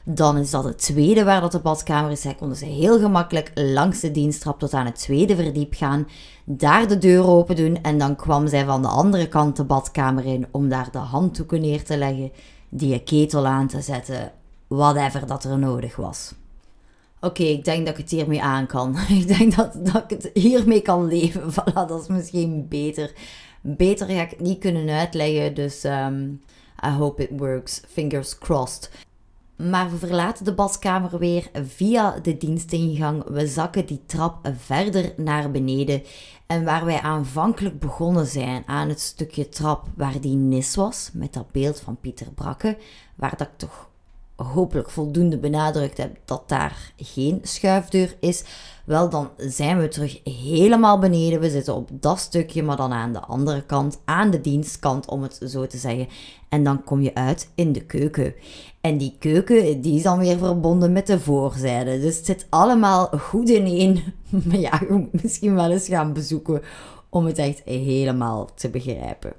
dan 0.05 0.37
is 0.37 0.51
dat 0.51 0.65
het 0.65 0.79
tweede 0.79 1.25
waar 1.25 1.41
dat 1.41 1.53
de 1.53 1.59
badkamer 1.59 2.11
is. 2.11 2.21
Zij 2.21 2.35
konden 2.35 2.57
ze 2.57 2.65
heel 2.65 2.99
gemakkelijk 2.99 3.51
langs 3.55 4.01
de 4.01 4.11
diensttrap 4.11 4.59
tot 4.59 4.75
aan 4.75 4.87
het 4.87 4.99
tweede 4.99 5.37
verdiep 5.37 5.75
gaan, 5.75 6.09
daar 6.45 6.89
de 6.89 6.99
deur 6.99 7.27
open 7.27 7.57
doen 7.57 7.83
en 7.83 7.99
dan 7.99 8.17
kwam 8.17 8.47
zij 8.49 8.65
van 8.65 8.83
de 8.83 8.89
andere 8.89 9.29
kant 9.29 9.57
de 9.57 9.65
badkamer 9.65 10.25
in 10.25 10.47
om 10.51 10.69
daar 10.69 10.91
de 10.91 10.99
handdoeken 10.99 11.61
neer 11.61 11.85
te 11.85 11.97
leggen, 11.97 12.33
die 12.69 13.03
ketel 13.03 13.47
aan 13.47 13.67
te 13.67 13.81
zetten, 13.81 14.33
whatever 14.67 15.27
dat 15.27 15.45
er 15.45 15.59
nodig 15.59 15.97
was. 15.97 16.35
Oké, 17.21 17.43
ik 17.43 17.65
denk 17.65 17.87
dat 17.87 17.95
ik 17.95 18.01
het 18.01 18.11
hiermee 18.11 18.43
aan 18.43 18.67
kan. 18.67 18.97
ik 19.09 19.39
denk 19.39 19.57
dat, 19.57 19.73
dat 19.73 20.05
ik 20.09 20.23
het 20.23 20.31
hiermee 20.35 20.81
kan 20.81 21.07
leven. 21.07 21.43
Voilà, 21.53 21.73
dat 21.73 22.01
is 22.01 22.07
misschien 22.07 22.69
beter. 22.69 23.13
Beter 23.61 24.07
ga 24.07 24.23
ik 24.23 24.31
het 24.31 24.41
niet 24.41 24.59
kunnen 24.59 24.89
uitleggen, 24.89 25.55
dus 25.55 25.85
um, 25.85 26.43
I 26.87 26.89
hope 26.89 27.23
it 27.23 27.31
works. 27.41 27.81
Fingers 27.89 28.39
crossed. 28.39 28.91
Maar 29.57 29.91
we 29.91 29.97
verlaten 29.97 30.45
de 30.45 30.55
badkamer 30.55 31.19
weer 31.19 31.51
via 31.53 32.19
de 32.23 32.37
dienstingang. 32.37 33.25
We 33.25 33.47
zakken 33.47 33.87
die 33.87 34.03
trap 34.07 34.51
verder 34.57 35.15
naar 35.17 35.51
beneden. 35.51 36.03
En 36.47 36.65
waar 36.65 36.85
wij 36.85 37.01
aanvankelijk 37.01 37.79
begonnen 37.79 38.27
zijn 38.27 38.63
aan 38.67 38.89
het 38.89 39.01
stukje 39.01 39.49
trap 39.49 39.87
waar 39.97 40.21
die 40.21 40.37
nis 40.37 40.75
was, 40.75 41.11
met 41.13 41.33
dat 41.33 41.53
beeld 41.53 41.81
van 41.81 41.97
Pieter 42.01 42.31
Brakke, 42.35 42.77
waar 43.15 43.37
dat 43.37 43.47
ik 43.47 43.57
toch 43.57 43.89
hopelijk 44.37 44.91
voldoende 44.91 45.39
benadrukt 45.39 45.99
heb 45.99 46.17
dat 46.25 46.49
daar 46.49 46.93
geen 46.97 47.39
schuifdeur 47.43 48.17
is, 48.21 48.45
wel 48.85 49.09
dan 49.09 49.31
zijn 49.37 49.81
we 49.81 49.89
terug 49.89 50.21
helemaal 50.25 50.99
beneden. 50.99 51.41
We 51.41 51.51
zitten 51.51 51.75
op 51.75 51.89
dat 51.93 52.19
stukje, 52.19 52.63
maar 52.63 52.77
dan 52.77 52.93
aan 52.93 53.13
de 53.13 53.21
andere 53.21 53.63
kant, 53.63 54.01
aan 54.05 54.31
de 54.31 54.41
dienstkant 54.41 55.07
om 55.07 55.23
het 55.23 55.41
zo 55.47 55.67
te 55.67 55.79
zeggen. 55.79 56.09
En 56.55 56.65
dan 56.65 56.85
kom 56.85 57.01
je 57.01 57.15
uit 57.15 57.49
in 57.55 57.73
de 57.73 57.85
keuken. 57.85 58.35
En 58.81 58.99
die 58.99 59.17
keuken 59.19 59.81
die 59.81 59.97
is 59.97 60.03
dan 60.03 60.19
weer 60.19 60.39
verbonden 60.39 60.93
met 60.93 61.07
de 61.07 61.21
voorzijde. 61.21 62.01
Dus 62.01 62.17
het 62.17 62.27
zit 62.27 62.47
allemaal 62.51 63.07
goed 63.07 63.49
in 63.49 63.65
één. 63.67 64.03
Maar 64.49 64.59
ja, 64.59 64.81
je 64.89 64.95
moet 64.95 65.23
misschien 65.23 65.55
wel 65.55 65.71
eens 65.71 65.89
gaan 65.89 66.13
bezoeken 66.13 66.63
om 67.09 67.27
het 67.27 67.39
echt 67.39 67.63
helemaal 67.65 68.49
te 68.55 68.69
begrijpen. 68.69 69.33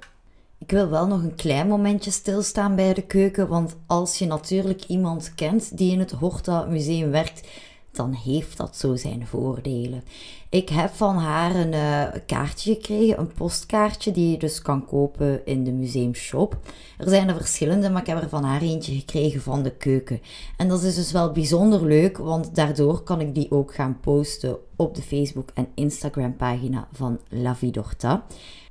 Ik 0.58 0.70
wil 0.70 0.88
wel 0.88 1.06
nog 1.06 1.22
een 1.22 1.34
klein 1.34 1.68
momentje 1.68 2.10
stilstaan 2.10 2.74
bij 2.74 2.94
de 2.94 3.02
keuken, 3.02 3.48
want 3.48 3.76
als 3.86 4.18
je 4.18 4.26
natuurlijk 4.26 4.84
iemand 4.84 5.34
kent 5.34 5.78
die 5.78 5.92
in 5.92 5.98
het 5.98 6.10
Horta 6.10 6.64
Museum 6.64 7.10
werkt, 7.10 7.48
dan 7.96 8.12
heeft 8.12 8.56
dat 8.56 8.76
zo 8.76 8.96
zijn 8.96 9.26
voordelen. 9.26 10.04
Ik 10.48 10.68
heb 10.68 10.90
van 10.94 11.16
haar 11.16 11.54
een 11.54 11.72
uh, 11.72 12.20
kaartje 12.26 12.74
gekregen, 12.74 13.18
een 13.18 13.32
postkaartje 13.32 14.12
die 14.12 14.30
je 14.30 14.38
dus 14.38 14.62
kan 14.62 14.86
kopen 14.86 15.46
in 15.46 15.64
de 15.64 15.72
museumshop. 15.72 16.56
Er 16.98 17.08
zijn 17.08 17.28
er 17.28 17.36
verschillende, 17.36 17.90
maar 17.90 18.00
ik 18.00 18.06
heb 18.06 18.22
er 18.22 18.28
van 18.28 18.44
haar 18.44 18.62
eentje 18.62 18.94
gekregen 18.94 19.40
van 19.40 19.62
de 19.62 19.70
keuken. 19.70 20.20
En 20.56 20.68
dat 20.68 20.82
is 20.82 20.94
dus 20.94 21.12
wel 21.12 21.32
bijzonder 21.32 21.84
leuk, 21.84 22.18
want 22.18 22.54
daardoor 22.54 23.02
kan 23.02 23.20
ik 23.20 23.34
die 23.34 23.50
ook 23.50 23.74
gaan 23.74 23.98
posten 24.00 24.56
op 24.76 24.94
de 24.94 25.02
Facebook 25.02 25.50
en 25.54 25.68
Instagram 25.74 26.36
pagina 26.36 26.88
van 26.92 27.20
La 27.28 27.56
Vidorta. 27.56 28.24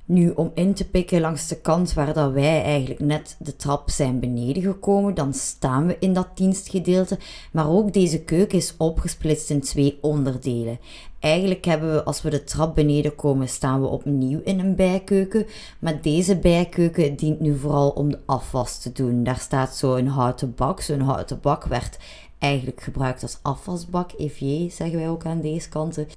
Nu, 0.08 0.30
om 0.30 0.50
in 0.54 0.74
te 0.74 0.88
pikken 0.88 1.20
langs 1.20 1.48
de 1.48 1.60
kant 1.60 1.92
waar 1.92 2.14
dat 2.14 2.32
wij 2.32 2.62
eigenlijk 2.62 3.00
net 3.00 3.36
de 3.38 3.56
trap 3.56 3.90
zijn 3.90 4.20
beneden 4.20 4.62
gekomen, 4.62 5.14
dan 5.14 5.34
staan 5.34 5.86
we 5.86 5.96
in 6.00 6.12
dat 6.12 6.28
dienstgedeelte. 6.34 7.18
Maar 7.52 7.70
ook 7.70 7.92
deze 7.92 8.20
keuken 8.20 8.58
is 8.58 8.74
opgesplitst 8.76 9.50
in 9.50 9.60
twee 9.60 9.98
onderdelen. 10.00 10.78
Eigenlijk 11.20 11.64
hebben 11.64 11.92
we, 11.92 12.04
als 12.04 12.22
we 12.22 12.30
de 12.30 12.44
trap 12.44 12.74
beneden 12.74 13.14
komen, 13.14 13.48
staan 13.48 13.80
we 13.80 13.86
opnieuw 13.86 14.40
in 14.44 14.58
een 14.58 14.74
bijkeuken. 14.74 15.46
Maar 15.78 16.02
deze 16.02 16.38
bijkeuken 16.38 17.16
dient 17.16 17.40
nu 17.40 17.56
vooral 17.58 17.90
om 17.90 18.10
de 18.10 18.18
afwas 18.26 18.78
te 18.78 18.92
doen. 18.92 19.24
Daar 19.24 19.38
staat 19.38 19.76
zo 19.76 19.94
een 19.94 20.08
houten 20.08 20.54
bak. 20.54 20.80
Zo'n 20.80 21.00
houten 21.00 21.40
bak 21.40 21.64
werd 21.64 21.98
eigenlijk 22.38 22.82
gebruikt 22.82 23.22
als 23.22 23.38
afwasbak, 23.42 24.10
evier 24.16 24.70
zeggen 24.70 24.98
wij 24.98 25.08
ook 25.08 25.24
aan 25.24 25.40
deze 25.40 25.68
kanten. 25.68 26.08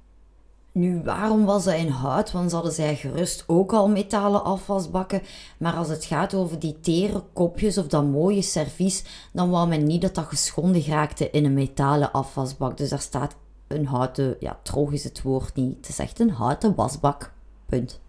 Nu, 0.72 1.02
waarom 1.02 1.44
was 1.44 1.64
dat 1.64 1.74
in 1.74 1.88
hout? 1.88 2.32
Want 2.32 2.48
ze 2.48 2.54
hadden 2.54 2.74
zij 2.74 2.96
gerust 2.96 3.44
ook 3.46 3.72
al 3.72 3.88
metalen 3.88 4.44
afwasbakken. 4.44 5.22
Maar 5.58 5.74
als 5.74 5.88
het 5.88 6.04
gaat 6.04 6.34
over 6.34 6.58
die 6.58 6.80
tere 6.80 7.22
kopjes 7.32 7.78
of 7.78 7.86
dat 7.86 8.04
mooie 8.04 8.42
servies, 8.42 9.04
dan 9.32 9.50
wou 9.50 9.68
men 9.68 9.86
niet 9.86 10.00
dat 10.00 10.14
dat 10.14 10.26
geschonden 10.26 10.86
raakte 10.86 11.30
in 11.30 11.44
een 11.44 11.54
metalen 11.54 12.12
afwasbak. 12.12 12.76
Dus 12.76 12.88
daar 12.88 13.00
staat 13.00 13.36
een 13.66 13.86
houten, 13.86 14.36
ja, 14.40 14.58
droog 14.62 14.92
is 14.92 15.04
het 15.04 15.22
woord 15.22 15.54
niet. 15.54 15.76
Het 15.76 15.88
is 15.88 15.98
echt 15.98 16.20
een 16.20 16.30
houten 16.30 16.74
wasbak. 16.74 17.32
Punt. 17.66 18.00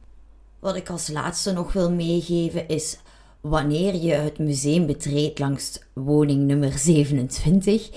Wat 0.60 0.76
ik 0.76 0.90
als 0.90 1.08
laatste 1.08 1.52
nog 1.52 1.74
wil 1.74 1.92
meegeven 1.92 2.68
is 2.68 3.00
wanneer 3.42 3.96
je 3.96 4.14
het 4.14 4.40
museum 4.40 4.86
betreedt 4.86 5.40
langs 5.40 5.80
woning 5.94 6.44
nummer 6.44 6.78
27 6.78 7.90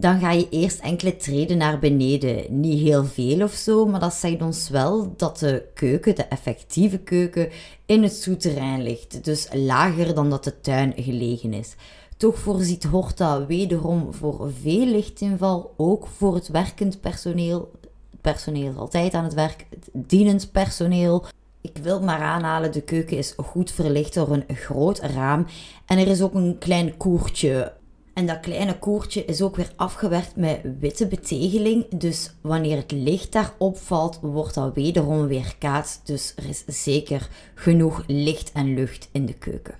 dan 0.00 0.20
ga 0.20 0.30
je 0.30 0.48
eerst 0.50 0.80
enkele 0.80 1.16
treden 1.16 1.56
naar 1.56 1.78
beneden. 1.78 2.60
Niet 2.60 2.80
heel 2.80 3.04
veel 3.04 3.42
of 3.42 3.52
zo, 3.52 3.86
maar 3.86 4.00
dat 4.00 4.14
zegt 4.14 4.42
ons 4.42 4.68
wel 4.68 5.14
dat 5.16 5.38
de 5.38 5.68
keuken, 5.74 6.14
de 6.14 6.24
effectieve 6.24 6.98
keuken, 6.98 7.48
in 7.86 8.02
het 8.02 8.12
souterrain 8.12 8.82
ligt. 8.82 9.24
Dus 9.24 9.48
lager 9.52 10.14
dan 10.14 10.30
dat 10.30 10.44
de 10.44 10.60
tuin 10.60 10.92
gelegen 10.96 11.52
is. 11.52 11.74
Toch 12.16 12.38
voorziet 12.38 12.84
Horta 12.84 13.46
wederom 13.46 14.14
voor 14.14 14.50
veel 14.62 14.86
lichtinval, 14.86 15.74
ook 15.76 16.06
voor 16.06 16.34
het 16.34 16.48
werkend 16.48 17.00
personeel. 17.00 17.70
Het 18.10 18.20
personeel 18.20 18.70
is 18.70 18.76
altijd 18.76 19.14
aan 19.14 19.24
het 19.24 19.34
werk, 19.34 19.66
het 19.70 19.88
dienend 19.92 20.52
personeel. 20.52 21.24
Ik 21.60 21.76
wil 21.82 22.00
maar 22.00 22.20
aanhalen, 22.20 22.72
de 22.72 22.80
keuken 22.82 23.16
is 23.16 23.34
goed 23.36 23.70
verlicht 23.70 24.14
door 24.14 24.30
een 24.30 24.56
groot 24.56 24.98
raam. 24.98 25.46
En 25.86 25.98
er 25.98 26.08
is 26.08 26.22
ook 26.22 26.34
een 26.34 26.58
klein 26.58 26.96
koertje 26.96 27.72
en 28.20 28.26
dat 28.26 28.40
kleine 28.40 28.78
koertje 28.78 29.24
is 29.24 29.42
ook 29.42 29.56
weer 29.56 29.72
afgewerkt 29.76 30.36
met 30.36 30.60
witte 30.78 31.06
betegeling. 31.06 31.88
Dus 31.88 32.34
wanneer 32.40 32.76
het 32.76 32.92
licht 32.92 33.32
daarop 33.32 33.78
valt, 33.78 34.18
wordt 34.22 34.54
dat 34.54 34.74
wederom 34.74 35.26
weer 35.26 35.54
kaats. 35.58 36.00
Dus 36.04 36.32
er 36.36 36.48
is 36.48 36.64
zeker 36.66 37.28
genoeg 37.54 38.02
licht 38.06 38.52
en 38.52 38.74
lucht 38.74 39.08
in 39.12 39.26
de 39.26 39.32
keuken. 39.32 39.74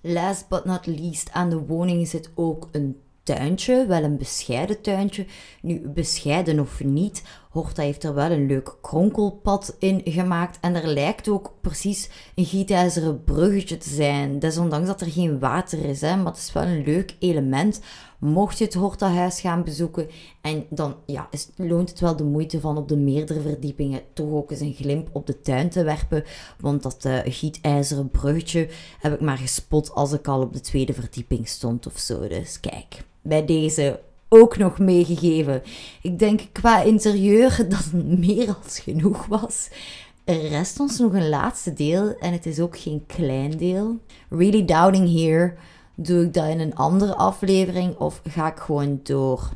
Last 0.00 0.48
but 0.48 0.64
not 0.64 0.86
least, 0.86 1.30
aan 1.32 1.50
de 1.50 1.58
woning 1.58 2.08
zit 2.08 2.30
ook 2.34 2.68
een 2.72 2.96
tuintje, 3.22 3.86
wel 3.86 4.02
een 4.02 4.16
bescheiden 4.16 4.80
tuintje. 4.80 5.26
Nu, 5.62 5.88
bescheiden 5.88 6.60
of 6.60 6.84
niet, 6.84 7.22
Horta 7.54 7.82
heeft 7.82 8.04
er 8.04 8.14
wel 8.14 8.30
een 8.30 8.46
leuk 8.46 8.76
kronkelpad 8.80 9.76
in 9.78 10.00
gemaakt. 10.04 10.58
En 10.60 10.74
er 10.74 10.86
lijkt 10.86 11.28
ook 11.28 11.52
precies 11.60 12.10
een 12.34 12.44
gietijzeren 12.44 13.24
bruggetje 13.24 13.76
te 13.76 13.88
zijn. 13.88 14.38
Desondanks 14.38 14.86
dat 14.86 15.00
er 15.00 15.10
geen 15.10 15.38
water 15.38 15.84
is, 15.84 16.00
hè, 16.00 16.16
maar 16.16 16.32
het 16.32 16.36
is 16.36 16.52
wel 16.52 16.62
een 16.62 16.84
leuk 16.84 17.16
element. 17.18 17.80
Mocht 18.18 18.58
je 18.58 18.64
het 18.64 18.74
Horta-huis 18.74 19.40
gaan 19.40 19.64
bezoeken, 19.64 20.08
en 20.40 20.66
dan 20.70 20.94
ja, 21.06 21.28
loont 21.56 21.90
het 21.90 22.00
wel 22.00 22.16
de 22.16 22.24
moeite 22.24 22.60
van 22.60 22.76
op 22.76 22.88
de 22.88 22.96
meerdere 22.96 23.40
verdiepingen 23.40 24.00
toch 24.12 24.30
ook 24.30 24.50
eens 24.50 24.60
een 24.60 24.74
glimp 24.74 25.08
op 25.12 25.26
de 25.26 25.40
tuin 25.40 25.68
te 25.68 25.84
werpen. 25.84 26.24
Want 26.60 26.82
dat 26.82 27.04
uh, 27.04 27.18
gietijzeren 27.24 28.10
bruggetje 28.10 28.68
heb 28.98 29.14
ik 29.14 29.20
maar 29.20 29.38
gespot 29.38 29.94
als 29.94 30.12
ik 30.12 30.28
al 30.28 30.40
op 30.40 30.52
de 30.52 30.60
tweede 30.60 30.94
verdieping 30.94 31.48
stond 31.48 31.86
of 31.86 31.98
zo. 31.98 32.28
Dus 32.28 32.60
kijk 32.60 33.04
bij 33.22 33.44
deze 33.44 34.00
ook 34.34 34.56
nog 34.56 34.78
meegegeven. 34.78 35.62
Ik 36.02 36.18
denk 36.18 36.40
qua 36.52 36.82
interieur 36.82 37.56
dat 37.68 37.84
het 37.92 38.18
meer 38.18 38.56
als 38.62 38.78
genoeg 38.78 39.26
was. 39.26 39.68
Er 40.24 40.48
rest 40.48 40.80
ons 40.80 40.98
nog 40.98 41.12
een 41.12 41.28
laatste 41.28 41.72
deel 41.72 42.18
en 42.18 42.32
het 42.32 42.46
is 42.46 42.60
ook 42.60 42.78
geen 42.78 43.04
klein 43.06 43.56
deel. 43.56 43.98
Really 44.28 44.64
doubting 44.64 45.12
here. 45.20 45.54
Doe 45.94 46.24
ik 46.24 46.34
dat 46.34 46.48
in 46.48 46.60
een 46.60 46.74
andere 46.74 47.14
aflevering 47.14 47.96
of 47.96 48.20
ga 48.28 48.50
ik 48.50 48.58
gewoon 48.58 49.00
door? 49.02 49.50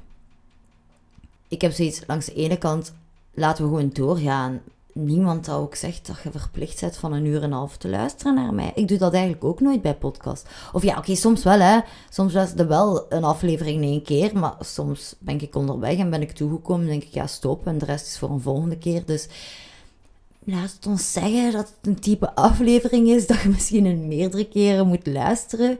Ik 1.49 1.61
heb 1.61 1.73
zoiets 1.73 2.03
langs 2.07 2.27
de 2.27 2.35
ene 2.35 2.57
kant, 2.59 2.95
laten 3.35 3.65
we 3.65 3.71
gewoon 3.71 3.91
doorgaan 3.93 4.61
niemand 5.05 5.51
ook 5.51 5.75
zegt 5.75 6.07
dat 6.07 6.17
je 6.23 6.31
verplicht 6.39 6.81
bent 6.81 6.97
van 6.97 7.13
een 7.13 7.25
uur 7.25 7.37
en 7.37 7.43
een 7.43 7.53
half 7.53 7.77
te 7.77 7.89
luisteren 7.89 8.35
naar 8.35 8.55
mij. 8.55 8.73
Ik 8.75 8.89
doe 8.89 8.99
dat 8.99 9.13
eigenlijk 9.13 9.45
ook 9.45 9.61
nooit 9.61 9.83
bij 9.83 9.95
podcast. 9.95 10.49
Of 10.73 10.83
ja, 10.83 10.99
oké, 10.99 11.15
soms 11.15 11.43
wel 11.43 11.59
hè. 11.59 11.81
Soms 12.09 12.35
er 12.35 12.69
wel 12.69 13.07
een 13.09 13.25
aflevering 13.25 13.83
in 13.83 13.89
één 13.89 14.03
keer, 14.03 14.39
maar 14.39 14.55
soms 14.61 15.15
ben 15.19 15.41
ik 15.41 15.55
onderweg 15.55 15.99
en 15.99 16.11
ben 16.11 16.23
ik 16.23 16.33
toegekomen 16.33 16.83
en 16.83 16.91
denk 16.91 17.03
ik, 17.03 17.15
ja, 17.15 17.27
stop. 17.27 17.67
En 17.67 17.79
de 17.79 17.85
rest 17.85 18.07
is 18.07 18.19
voor 18.19 18.31
een 18.31 18.41
volgende 18.41 18.79
keer. 18.79 19.05
Dus 19.05 19.29
laat 20.45 20.73
het 20.73 20.87
ons 20.87 21.13
zeggen 21.13 21.53
dat 21.53 21.73
het 21.77 21.87
een 21.87 22.01
type 22.01 22.35
aflevering 22.35 23.09
is 23.09 23.27
dat 23.27 23.41
je 23.41 23.49
misschien 23.49 23.87
in 23.87 24.09
meerdere 24.09 24.49
keren 24.49 24.87
moet 24.87 25.07
luisteren. 25.07 25.79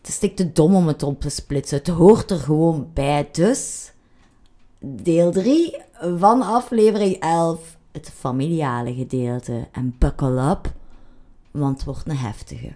Het 0.00 0.08
is 0.22 0.34
te 0.34 0.52
dom 0.52 0.74
om 0.74 0.86
het 0.86 1.02
op 1.02 1.20
te 1.20 1.28
splitsen. 1.28 1.78
Het 1.78 1.88
hoort 1.88 2.30
er 2.30 2.38
gewoon 2.38 2.90
bij. 2.94 3.28
Dus 3.32 3.92
deel 4.78 5.30
3 5.30 5.76
van 6.18 6.42
aflevering 6.42 7.16
11 7.20 7.76
het 7.92 8.10
familiale 8.10 8.94
gedeelte. 8.94 9.68
En 9.72 9.94
buckle 9.98 10.50
up, 10.50 10.72
want 11.50 11.76
het 11.76 11.84
wordt 11.84 12.08
een 12.08 12.16
heftige. 12.16 12.74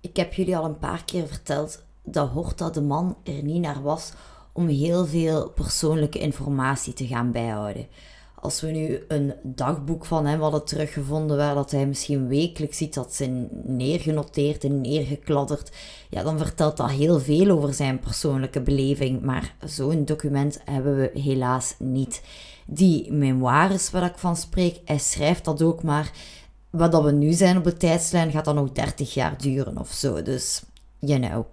Ik 0.00 0.16
heb 0.16 0.32
jullie 0.32 0.56
al 0.56 0.64
een 0.64 0.78
paar 0.78 1.04
keer 1.04 1.26
verteld 1.26 1.84
dat 2.04 2.28
Horta 2.28 2.70
de 2.70 2.82
man 2.82 3.16
er 3.22 3.42
niet 3.42 3.60
naar 3.60 3.82
was 3.82 4.12
om 4.52 4.66
heel 4.66 5.06
veel 5.06 5.50
persoonlijke 5.50 6.18
informatie 6.18 6.92
te 6.92 7.06
gaan 7.06 7.32
bijhouden. 7.32 7.86
Als 8.34 8.60
we 8.60 8.70
nu 8.70 9.04
een 9.08 9.34
dagboek 9.42 10.04
van 10.04 10.26
hem 10.26 10.40
hadden 10.40 10.64
teruggevonden 10.64 11.36
waar 11.36 11.54
dat 11.54 11.70
hij 11.70 11.86
misschien 11.86 12.28
wekelijks 12.28 12.76
ziet 12.76 12.94
dat 12.94 13.14
zijn 13.14 13.48
neergenoteerd 13.64 14.64
en 14.64 14.80
neergekladderd, 14.80 15.72
ja, 16.08 16.22
dan 16.22 16.38
vertelt 16.38 16.76
dat 16.76 16.90
heel 16.90 17.20
veel 17.20 17.50
over 17.50 17.74
zijn 17.74 18.00
persoonlijke 18.00 18.60
beleving. 18.60 19.22
Maar 19.22 19.54
zo'n 19.64 20.04
document 20.04 20.60
hebben 20.64 20.96
we 20.96 21.20
helaas 21.20 21.74
niet 21.78 22.22
die 22.66 23.12
memoires 23.12 23.90
waar 23.90 24.04
ik 24.04 24.18
van 24.18 24.36
spreek, 24.36 24.80
hij 24.84 24.98
schrijft 24.98 25.44
dat 25.44 25.62
ook, 25.62 25.82
maar 25.82 26.10
wat 26.70 26.92
dat 26.92 27.04
we 27.04 27.12
nu 27.12 27.32
zijn 27.32 27.56
op 27.56 27.64
de 27.64 27.76
tijdslijn 27.76 28.30
gaat 28.30 28.44
dat 28.44 28.54
nog 28.54 28.72
30 28.72 29.14
jaar 29.14 29.38
duren 29.38 29.78
of 29.78 29.90
zo. 29.92 30.22
Dus, 30.22 30.62
you 30.98 31.20
know, 31.20 31.44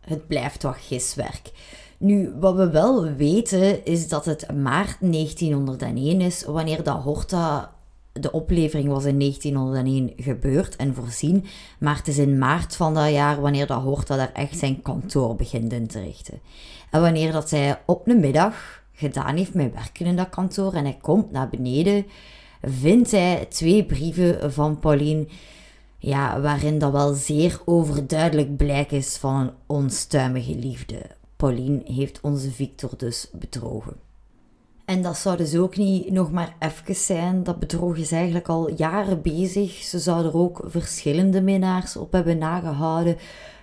het 0.00 0.26
blijft 0.26 0.62
wat 0.62 0.76
giswerk. 0.76 1.50
Nu, 1.98 2.32
wat 2.40 2.54
we 2.54 2.70
wel 2.70 3.12
weten 3.12 3.84
is 3.84 4.08
dat 4.08 4.24
het 4.24 4.52
maart 4.54 4.96
1901 5.00 6.20
is 6.20 6.44
wanneer 6.44 6.82
dat 6.82 7.02
Horta 7.02 7.72
de 8.12 8.32
oplevering 8.32 8.88
was 8.88 9.04
in 9.04 9.18
1901 9.18 10.12
gebeurd 10.16 10.76
en 10.76 10.94
voorzien, 10.94 11.44
maar 11.78 11.96
het 11.96 12.08
is 12.08 12.18
in 12.18 12.38
maart 12.38 12.76
van 12.76 12.94
dat 12.94 13.10
jaar 13.10 13.40
wanneer 13.40 13.66
dat 13.66 13.82
Horta 13.82 14.16
daar 14.16 14.32
echt 14.32 14.58
zijn 14.58 14.82
kantoor 14.82 15.36
begint 15.36 15.72
in 15.72 15.86
te 15.86 16.00
richten. 16.00 16.40
En 16.90 17.00
wanneer 17.00 17.32
dat 17.32 17.50
hij 17.50 17.80
op 17.86 18.08
een 18.08 18.20
middag 18.20 18.82
gedaan 18.98 19.36
heeft 19.36 19.54
met 19.54 19.74
werken 19.74 20.06
in 20.06 20.16
dat 20.16 20.28
kantoor 20.28 20.74
en 20.74 20.84
hij 20.84 20.98
komt 21.00 21.30
naar 21.30 21.48
beneden, 21.48 22.06
vindt 22.62 23.10
hij 23.10 23.46
twee 23.48 23.84
brieven 23.84 24.52
van 24.52 24.78
Pauline, 24.78 25.26
ja, 25.98 26.40
waarin 26.40 26.78
dat 26.78 26.92
wel 26.92 27.14
zeer 27.14 27.60
overduidelijk 27.64 28.56
blijk 28.56 28.90
is 28.90 29.16
van 29.16 29.52
onstuimige 29.66 30.54
liefde. 30.54 31.00
Pauline 31.36 31.80
heeft 31.84 32.20
onze 32.20 32.50
Victor 32.50 32.90
dus 32.96 33.30
bedrogen. 33.32 33.96
En 34.84 35.02
dat 35.02 35.16
zou 35.16 35.36
dus 35.36 35.56
ook 35.56 35.76
niet 35.76 36.10
nog 36.10 36.32
maar 36.32 36.56
even 36.58 36.94
zijn. 36.94 37.42
Dat 37.44 37.58
bedrog 37.58 37.96
is 37.96 38.12
eigenlijk 38.12 38.48
al 38.48 38.70
jaren 38.74 39.22
bezig. 39.22 39.72
Ze 39.72 39.98
zouden 39.98 40.32
er 40.32 40.38
ook 40.38 40.62
verschillende 40.64 41.40
minnaars 41.40 41.96
op 41.96 42.12
hebben 42.12 42.38
nagehouden. 42.38 43.16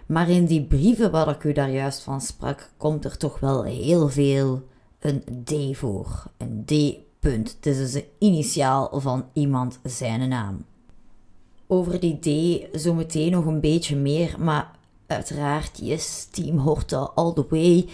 Maar 0.05 0.29
in 0.29 0.45
die 0.45 0.63
brieven 0.63 1.11
waar 1.11 1.29
ik 1.29 1.43
u 1.43 1.53
daar 1.53 1.69
juist 1.69 2.01
van 2.01 2.21
sprak, 2.21 2.69
komt 2.77 3.05
er 3.05 3.17
toch 3.17 3.39
wel 3.39 3.63
heel 3.63 4.09
veel 4.09 4.63
een 5.05 5.43
D 5.43 5.77
voor. 5.77 6.23
Een 6.37 6.63
D. 6.65 7.03
Punt. 7.19 7.55
Het 7.55 7.65
is 7.65 7.77
dus 7.77 7.91
de 7.91 8.05
initiaal 8.19 8.89
van 8.93 9.25
iemand 9.33 9.79
zijn 9.83 10.29
naam. 10.29 10.65
Over 11.67 11.99
die 11.99 12.19
D 12.19 12.29
zometeen 12.81 13.31
nog 13.31 13.45
een 13.45 13.59
beetje 13.59 13.95
meer, 13.95 14.35
maar 14.39 14.71
uiteraard, 15.07 15.79
yes, 15.81 16.27
team 16.31 16.57
Horta 16.57 17.11
all 17.15 17.33
the 17.33 17.45
way. 17.49 17.87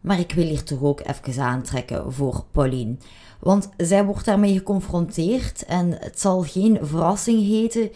Maar 0.00 0.18
ik 0.18 0.32
wil 0.32 0.46
hier 0.46 0.62
toch 0.62 0.82
ook 0.82 1.00
even 1.00 1.42
aantrekken 1.42 2.12
voor 2.12 2.44
Pauline. 2.50 2.96
Want 3.40 3.68
zij 3.76 4.04
wordt 4.04 4.24
daarmee 4.24 4.56
geconfronteerd 4.56 5.64
en 5.64 5.90
het 5.98 6.20
zal 6.20 6.42
geen 6.42 6.78
verrassing 6.82 7.46
heten. 7.46 7.90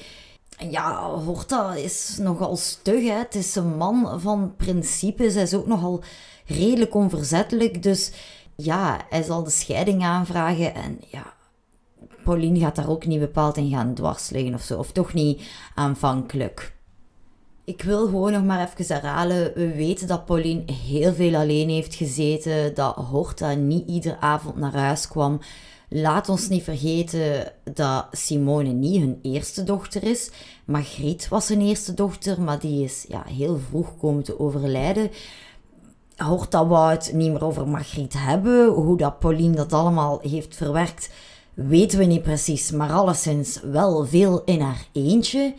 Ja, 0.70 1.10
Horta 1.10 1.74
is 1.74 2.18
nogal 2.20 2.56
stug. 2.56 3.02
Hè? 3.02 3.14
Het 3.14 3.34
is 3.34 3.54
een 3.54 3.76
man 3.76 4.20
van 4.20 4.56
principes. 4.56 5.34
Hij 5.34 5.42
is 5.42 5.54
ook 5.54 5.66
nogal 5.66 6.02
redelijk 6.46 6.94
onverzettelijk. 6.94 7.82
Dus 7.82 8.12
ja, 8.64 9.06
hij 9.08 9.22
zal 9.22 9.44
de 9.44 9.50
scheiding 9.50 10.02
aanvragen. 10.04 10.74
En 10.74 10.98
ja, 11.10 11.34
Pauline 12.24 12.58
gaat 12.58 12.76
daar 12.76 12.88
ook 12.88 13.06
niet 13.06 13.20
bepaald 13.20 13.56
in 13.56 13.70
gaan 13.70 13.94
dwars 13.94 14.30
liggen 14.30 14.54
of 14.54 14.62
zo. 14.62 14.78
Of 14.78 14.92
toch 14.92 15.12
niet 15.12 15.42
aanvankelijk. 15.74 16.74
Ik 17.64 17.82
wil 17.82 18.04
gewoon 18.06 18.32
nog 18.32 18.44
maar 18.44 18.68
even 18.78 18.94
herhalen. 18.94 19.52
We 19.54 19.74
weten 19.74 20.06
dat 20.06 20.24
Pauline 20.24 20.72
heel 20.72 21.14
veel 21.14 21.34
alleen 21.34 21.68
heeft 21.68 21.94
gezeten. 21.94 22.74
Dat 22.74 22.94
Horta 22.94 23.54
niet 23.54 23.88
iedere 23.88 24.18
avond 24.18 24.56
naar 24.56 24.74
huis 24.74 25.08
kwam. 25.08 25.40
Laat 25.88 26.28
ons 26.28 26.48
niet 26.48 26.62
vergeten 26.62 27.52
dat 27.74 28.06
Simone 28.10 28.68
niet 28.68 29.00
hun 29.00 29.18
eerste 29.22 29.64
dochter 29.64 30.02
is. 30.02 30.30
Margriet 30.64 31.28
was 31.28 31.46
zijn 31.46 31.60
eerste 31.60 31.94
dochter, 31.94 32.40
maar 32.40 32.58
die 32.58 32.84
is 32.84 33.04
ja, 33.08 33.24
heel 33.26 33.58
vroeg 33.68 33.96
komen 33.98 34.22
te 34.22 34.38
overlijden. 34.38 35.10
Horta 36.16 36.66
wou 36.66 36.90
het 36.90 37.10
niet 37.14 37.30
meer 37.30 37.44
over 37.44 37.68
Margriet 37.68 38.14
hebben. 38.16 38.66
Hoe 38.66 38.96
dat 38.96 39.18
Pauline 39.18 39.56
dat 39.56 39.72
allemaal 39.72 40.18
heeft 40.22 40.56
verwerkt, 40.56 41.10
weten 41.54 41.98
we 41.98 42.04
niet 42.04 42.22
precies. 42.22 42.70
Maar 42.70 42.92
alleszins 42.92 43.60
wel 43.62 44.06
veel 44.06 44.42
in 44.44 44.60
haar 44.60 44.86
eentje. 44.92 45.54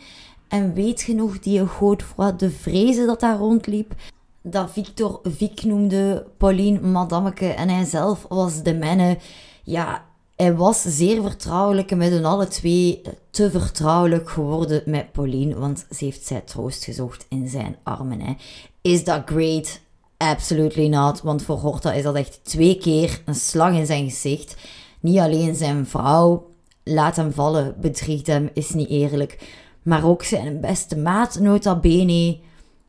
En 0.48 0.74
weet 0.74 1.02
genoeg 1.02 1.38
die 1.38 1.66
Godefroy 1.66 2.36
de 2.36 2.50
Vrezen 2.50 3.06
dat 3.06 3.20
daar 3.20 3.38
rondliep? 3.38 3.94
Dat 4.42 4.70
Victor 4.70 5.20
Vic 5.22 5.62
noemde, 5.62 6.26
Pauline 6.36 6.80
Madameke 6.80 7.46
en 7.46 7.68
hij 7.68 7.84
zelf 7.84 8.26
was 8.28 8.62
de 8.62 8.74
menne. 8.74 9.18
Ja, 9.62 10.04
hij 10.36 10.54
was 10.54 10.82
zeer 10.82 11.22
vertrouwelijk 11.22 11.96
met 11.96 12.10
hun 12.10 12.24
alle 12.24 12.48
twee 12.48 13.02
te 13.30 13.50
vertrouwelijk 13.50 14.30
geworden 14.30 14.82
met 14.86 15.12
Pauline, 15.12 15.54
want 15.54 15.86
ze 15.90 16.04
heeft 16.04 16.26
zij 16.26 16.40
troost 16.40 16.84
gezocht 16.84 17.26
in 17.28 17.48
zijn 17.48 17.76
armen. 17.82 18.20
Hè. 18.20 18.34
Is 18.80 19.04
dat 19.04 19.22
great? 19.24 19.80
Absolutely 20.16 20.86
not, 20.86 21.22
want 21.22 21.42
voor 21.42 21.56
Horta 21.56 21.92
is 21.92 22.02
dat 22.02 22.14
echt 22.14 22.40
twee 22.42 22.78
keer 22.78 23.22
een 23.24 23.34
slag 23.34 23.72
in 23.72 23.86
zijn 23.86 24.10
gezicht. 24.10 24.56
Niet 25.00 25.18
alleen 25.18 25.54
zijn 25.54 25.86
vrouw 25.86 26.50
laat 26.82 27.16
hem 27.16 27.32
vallen, 27.32 27.74
bedriegt 27.80 28.26
hem, 28.26 28.50
is 28.52 28.70
niet 28.70 28.88
eerlijk 28.88 29.62
maar 29.84 30.04
ook 30.04 30.22
zijn 30.22 30.60
beste 30.60 30.96
maat, 30.96 31.38
nota 31.38 31.78
bene, 31.78 32.38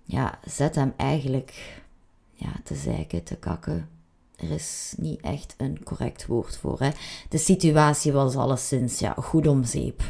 ja, 0.03 0.39
zet 0.45 0.75
hem 0.75 0.93
eigenlijk 0.97 1.81
ja, 2.33 2.51
te 2.63 2.75
zeiken, 2.75 3.23
te 3.23 3.35
kakken. 3.35 3.89
Er 4.35 4.51
is 4.51 4.93
niet 4.97 5.21
echt 5.21 5.55
een 5.57 5.83
correct 5.83 6.25
woord 6.25 6.57
voor. 6.57 6.79
Hè. 6.79 6.89
De 7.29 7.37
situatie 7.37 8.11
was 8.11 8.35
alleszins 8.35 8.99
ja, 8.99 9.15
goed 9.17 9.47
om 9.47 9.63
zeep. 9.63 10.01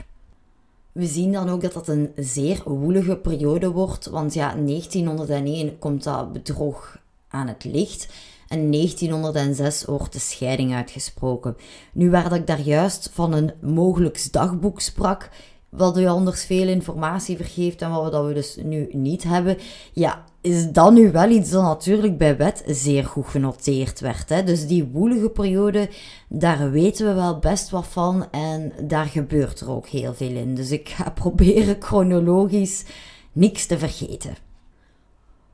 We 0.92 1.06
zien 1.06 1.32
dan 1.32 1.50
ook 1.50 1.62
dat 1.62 1.74
dat 1.74 1.88
een 1.88 2.12
zeer 2.16 2.62
woelige 2.66 3.18
periode 3.18 3.72
wordt, 3.72 4.06
want 4.06 4.34
ja, 4.34 4.56
1901 4.56 5.80
komt 5.80 6.04
dat 6.04 6.34
bedrog 6.34 6.98
aan 7.36 7.48
het 7.48 7.64
licht 7.64 8.08
en 8.48 8.72
1906 8.72 9.86
wordt 9.86 10.14
de 10.14 10.20
scheiding 10.20 10.74
uitgesproken. 10.74 11.56
Nu, 11.94 12.10
waar 12.10 12.34
ik 12.34 12.48
daar 12.48 12.62
juist 12.62 13.10
van 13.14 13.34
een 13.34 13.52
mogelijk 13.62 14.28
dagboek 14.32 14.82
sprak, 14.82 15.30
wat 15.70 15.98
u 15.98 16.06
anders 16.06 16.46
veel 16.46 16.68
informatie 16.68 17.36
vergeeft 17.36 17.82
en 17.82 17.92
wat 17.92 18.04
we, 18.04 18.10
dat 18.10 18.26
we 18.26 18.34
dus 18.34 18.58
nu 18.64 18.90
niet 18.92 19.24
hebben, 19.24 19.58
ja, 19.94 20.24
is 20.42 20.72
dat 20.72 20.94
nu 20.94 21.12
wel 21.12 21.30
iets 21.30 21.50
dat 21.50 21.64
natuurlijk 21.64 22.18
bij 22.18 22.38
wet 22.38 22.64
zeer 22.68 23.06
goed 23.06 23.28
genoteerd 23.28 24.00
werd. 24.00 24.30
Hè? 24.30 24.44
Dus 24.44 24.68
die 24.68 24.84
woelige 24.84 25.30
periode, 25.30 25.90
daar 26.30 26.72
weten 26.72 27.08
we 27.08 27.14
wel 27.14 27.40
best 27.40 27.70
wat 27.70 27.88
van 27.88 28.32
en 28.32 28.74
daar 28.82 29.06
gebeurt 29.06 29.60
er 29.60 29.72
ook 29.72 29.88
heel 29.88 30.14
veel 30.14 30.36
in. 30.36 30.56
Dus 30.56 30.72
ik 30.72 30.90
ga 30.90 31.10
proberen 31.22 31.76
chronologisch 31.80 32.84
niks 33.32 33.66
te 33.66 33.78
vergeten. 33.78 34.36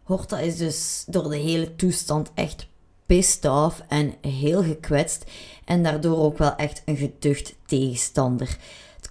Horta 0.04 0.40
is 0.40 0.58
dus 0.58 1.04
door 1.08 1.30
de 1.30 1.38
hele 1.38 1.76
toestand 1.76 2.32
echt 2.34 2.68
pissed 3.06 3.46
off 3.46 3.82
en 3.88 4.14
heel 4.22 4.64
gekwetst 4.64 5.26
en 5.66 5.84
daardoor 5.84 6.18
ook 6.18 6.38
wel 6.38 6.56
echt 6.56 6.82
een 6.86 6.98
geducht 6.98 7.56
tegenstander 7.66 8.58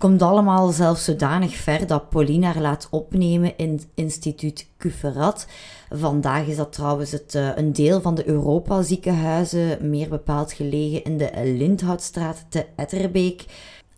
komt 0.01 0.23
allemaal 0.23 0.69
zelfs 0.69 1.05
zodanig 1.05 1.57
ver 1.57 1.87
dat 1.87 2.09
Pauline 2.09 2.47
haar 2.47 2.61
laat 2.61 2.89
opnemen 2.91 3.57
in 3.57 3.73
het 3.73 3.87
instituut 3.95 4.67
Cuferat. 4.79 5.47
Vandaag 5.91 6.47
is 6.47 6.57
dat 6.57 6.73
trouwens 6.73 7.11
het, 7.11 7.35
uh, 7.35 7.57
een 7.57 7.73
deel 7.73 8.01
van 8.01 8.15
de 8.15 8.29
Europa 8.29 8.83
ziekenhuizen, 8.83 9.91
meer 9.91 10.09
bepaald 10.09 10.53
gelegen 10.53 11.05
in 11.05 11.19
de 11.19 11.31
Lindhoutstraat 11.45 12.45
te 12.49 12.67
Etterbeek. 12.77 13.45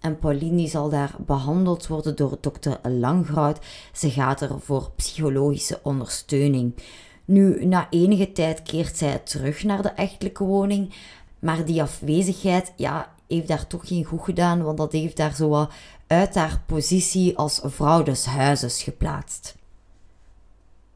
En 0.02 0.18
Pauline 0.18 0.66
zal 0.66 0.88
daar 0.88 1.14
behandeld 1.26 1.86
worden 1.86 2.16
door 2.16 2.36
dokter 2.40 2.80
Langhout. 2.82 3.58
Ze 3.92 4.10
gaat 4.10 4.40
er 4.40 4.60
voor 4.60 4.90
psychologische 4.96 5.80
ondersteuning. 5.82 6.74
Nu, 7.24 7.64
na 7.64 7.86
enige 7.90 8.32
tijd 8.32 8.62
keert 8.62 8.96
zij 8.96 9.18
terug 9.18 9.64
naar 9.64 9.82
de 9.82 9.88
echtelijke 9.88 10.44
woning. 10.44 10.94
Maar 11.38 11.64
die 11.64 11.82
afwezigheid, 11.82 12.72
ja, 12.76 13.14
heeft 13.26 13.48
daar 13.48 13.66
toch 13.66 13.88
geen 13.88 14.04
goed 14.04 14.22
gedaan, 14.22 14.62
want 14.62 14.78
dat 14.78 14.92
heeft 14.92 15.16
daar 15.16 15.34
zo 15.34 15.66
uit 16.06 16.34
haar 16.34 16.62
positie 16.66 17.38
als 17.38 17.60
vrouw 17.64 18.02
des 18.02 18.24
huizes 18.24 18.82
geplaatst. 18.82 19.54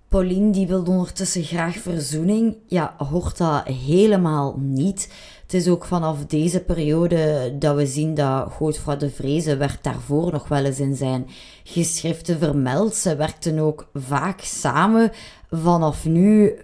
Pauline 0.08 0.50
die 0.50 0.66
wil 0.66 0.82
ondertussen 0.82 1.44
graag 1.44 1.76
verzoening. 1.76 2.56
Ja, 2.66 2.94
hoort 2.98 3.38
dat 3.38 3.66
helemaal 3.66 4.54
niet. 4.58 5.12
Het 5.46 5.54
is 5.54 5.68
ook 5.68 5.84
vanaf 5.84 6.24
deze 6.24 6.60
periode 6.60 7.52
dat 7.58 7.76
we 7.76 7.86
zien 7.86 8.14
dat 8.14 8.52
Godefroy 8.52 8.96
de 8.96 9.10
Vreese 9.10 9.56
werd 9.56 9.78
daarvoor 9.82 10.32
nog 10.32 10.48
wel 10.48 10.64
eens 10.64 10.80
in 10.80 10.96
zijn 10.96 11.26
geschriften 11.64 12.38
vermeld. 12.38 12.94
Ze 12.94 13.16
werkten 13.16 13.58
ook 13.58 13.88
vaak 13.94 14.40
samen. 14.40 15.12
Vanaf 15.50 16.04
nu, 16.04 16.58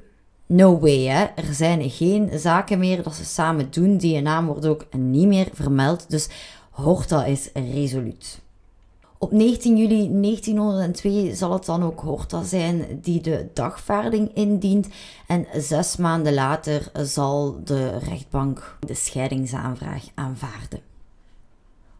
no 0.46 0.80
way. 0.80 1.06
Er 1.36 1.54
zijn 1.54 1.90
geen 1.90 2.30
zaken 2.34 2.78
meer 2.78 3.02
dat 3.02 3.14
ze 3.14 3.24
samen 3.24 3.70
doen. 3.70 3.96
Die 3.96 4.20
naam 4.20 4.46
wordt 4.46 4.66
ook 4.66 4.86
niet 4.96 5.26
meer 5.26 5.48
vermeld. 5.52 6.10
Dus 6.10 6.28
Horta 6.70 7.24
is 7.24 7.50
resoluut. 7.54 8.41
Op 9.22 9.32
19 9.32 9.76
juli 9.76 10.20
1902 10.20 11.34
zal 11.34 11.52
het 11.52 11.64
dan 11.64 11.82
ook 11.82 12.00
Horta 12.00 12.42
zijn 12.42 12.98
die 13.02 13.20
de 13.20 13.48
dagvaarding 13.54 14.30
indient. 14.34 14.88
En 15.26 15.46
zes 15.56 15.96
maanden 15.96 16.34
later 16.34 16.90
zal 17.02 17.60
de 17.64 17.98
rechtbank 17.98 18.76
de 18.86 18.94
scheidingsaanvraag 18.94 20.04
aanvaarden. 20.14 20.80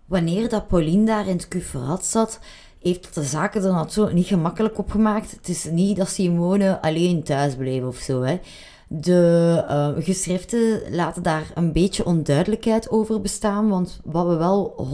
Wanneer 0.07 0.49
dat 0.49 0.69
Pauline 0.69 1.07
daar 1.07 1.27
in 1.27 1.37
het 1.37 1.49
cuferat 1.49 2.05
zat, 2.05 2.41
heeft 2.81 3.15
de 3.15 3.23
zaken 3.23 3.65
er 3.65 3.73
natuurlijk 3.73 4.17
niet 4.17 4.27
gemakkelijk 4.27 4.79
op 4.79 4.91
gemaakt. 4.91 5.31
Het 5.31 5.49
is 5.49 5.65
niet 5.65 5.97
dat 5.97 6.09
Simone 6.09 6.81
alleen 6.81 7.23
thuis 7.23 7.57
bleef 7.57 7.85
of 7.85 7.97
zo. 7.97 8.23
Hè. 8.23 8.41
De 8.89 9.65
uh, 9.69 10.05
geschriften 10.05 10.81
laten 10.91 11.23
daar 11.23 11.51
een 11.55 11.73
beetje 11.73 12.05
onduidelijkheid 12.05 12.91
over 12.91 13.21
bestaan, 13.21 13.69
want 13.69 14.01
wat 14.05 14.27
we 14.27 14.35
wel 14.35 14.89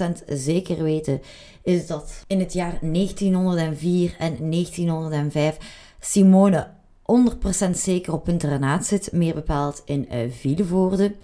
100% 0.00 0.24
zeker 0.26 0.82
weten 0.82 1.20
is 1.66 1.86
dat 1.86 2.24
in 2.26 2.40
het 2.40 2.52
jaar 2.52 2.78
1904 2.80 4.14
en 4.18 4.50
1905 4.50 5.56
Simone 6.00 6.66
100% 7.66 7.70
zeker 7.70 8.12
op 8.12 8.28
internaat 8.28 8.86
zit, 8.86 9.12
meer 9.12 9.34
bepaald 9.34 9.82
in 9.84 10.08
uh, 10.12 10.30
Villevoorde. 10.30 11.14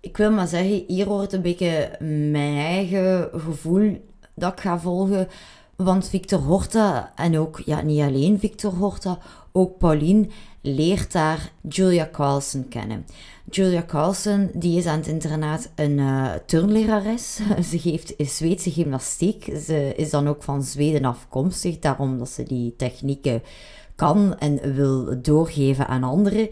ik 0.00 0.16
wil 0.16 0.30
maar 0.30 0.46
zeggen, 0.46 0.84
hier 0.86 1.06
hoort 1.06 1.32
een 1.32 1.42
beetje 1.42 1.96
mijn 2.30 2.56
eigen 2.56 3.28
gevoel 3.32 4.04
dat 4.34 4.52
ik 4.52 4.60
ga 4.60 4.78
volgen. 4.78 5.28
Want 5.76 6.08
Victor 6.08 6.40
Horta, 6.40 7.12
en 7.14 7.38
ook 7.38 7.62
ja, 7.64 7.80
niet 7.80 8.00
alleen 8.00 8.38
Victor 8.38 8.72
Horta, 8.72 9.18
ook 9.52 9.78
Pauline 9.78 10.28
leert 10.60 11.12
daar 11.12 11.52
Julia 11.68 12.08
Carlson 12.12 12.68
kennen. 12.68 13.06
Julia 13.50 13.84
Carlson 13.86 14.50
die 14.54 14.78
is 14.78 14.86
aan 14.86 14.98
het 14.98 15.06
internaat 15.06 15.70
een 15.74 15.98
uh, 15.98 16.32
turnlerares. 16.46 17.40
ze 17.70 17.78
geeft 17.78 18.14
Zweedse 18.18 18.70
gymnastiek. 18.70 19.44
Ze 19.44 19.92
is 19.96 20.10
dan 20.10 20.28
ook 20.28 20.42
van 20.42 20.62
Zweden 20.62 21.04
afkomstig, 21.04 21.78
daarom 21.78 22.18
dat 22.18 22.28
ze 22.28 22.42
die 22.42 22.74
technieken 22.76 23.42
kan 23.94 24.38
en 24.38 24.74
wil 24.74 25.22
doorgeven 25.22 25.86
aan 25.86 26.04
anderen. 26.04 26.48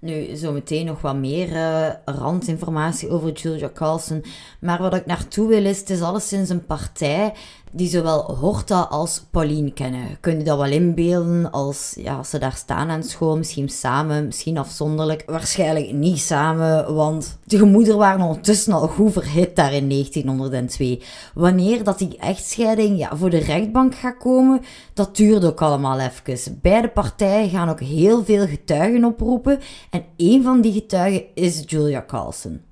Nu, 0.00 0.36
zometeen 0.36 0.86
nog 0.86 1.00
wat 1.00 1.16
meer 1.16 1.48
uh, 1.48 1.88
randinformatie 2.04 3.08
over 3.08 3.32
Julia 3.32 3.70
Carlson. 3.74 4.24
Maar 4.60 4.78
wat 4.78 4.94
ik 4.94 5.06
naartoe 5.06 5.48
wil 5.48 5.64
is, 5.64 5.78
het 5.78 5.90
is 5.90 6.00
alleszins 6.00 6.48
een 6.48 6.66
partij 6.66 7.34
die 7.72 7.88
zowel 7.88 8.34
Horta 8.34 8.80
als 8.80 9.24
Pauline 9.30 9.72
kennen. 9.72 10.18
Kun 10.20 10.38
je 10.38 10.44
dat 10.44 10.58
wel 10.58 10.70
inbeelden 10.70 11.50
als, 11.50 11.94
ja, 11.96 12.16
als 12.16 12.30
ze 12.30 12.38
daar 12.38 12.56
staan 12.56 12.90
aan 12.90 13.02
school, 13.02 13.36
misschien 13.36 13.68
samen, 13.68 14.26
misschien 14.26 14.58
afzonderlijk. 14.58 15.22
Waarschijnlijk 15.26 15.92
niet 15.92 16.18
samen, 16.18 16.94
want 16.94 17.38
de 17.44 17.58
gemoeder 17.58 17.96
waren 17.96 18.26
ondertussen 18.26 18.72
al 18.72 18.88
goed 18.88 19.12
verhit 19.12 19.56
daar 19.56 19.72
in 19.72 19.88
1902. 19.88 21.02
Wanneer 21.34 21.84
dat 21.84 21.98
die 21.98 22.16
echtscheiding 22.18 22.98
ja, 22.98 23.16
voor 23.16 23.30
de 23.30 23.38
rechtbank 23.38 23.94
gaat 23.94 24.18
komen, 24.18 24.60
dat 24.94 25.16
duurt 25.16 25.44
ook 25.44 25.62
allemaal 25.62 25.98
even. 25.98 26.58
Beide 26.62 26.88
partijen 26.88 27.50
gaan 27.50 27.68
ook 27.68 27.80
heel 27.80 28.24
veel 28.24 28.46
getuigen 28.46 29.04
oproepen 29.04 29.58
en 29.90 30.04
een 30.16 30.42
van 30.42 30.60
die 30.60 30.72
getuigen 30.72 31.22
is 31.34 31.62
Julia 31.66 32.04
Carlson. 32.06 32.67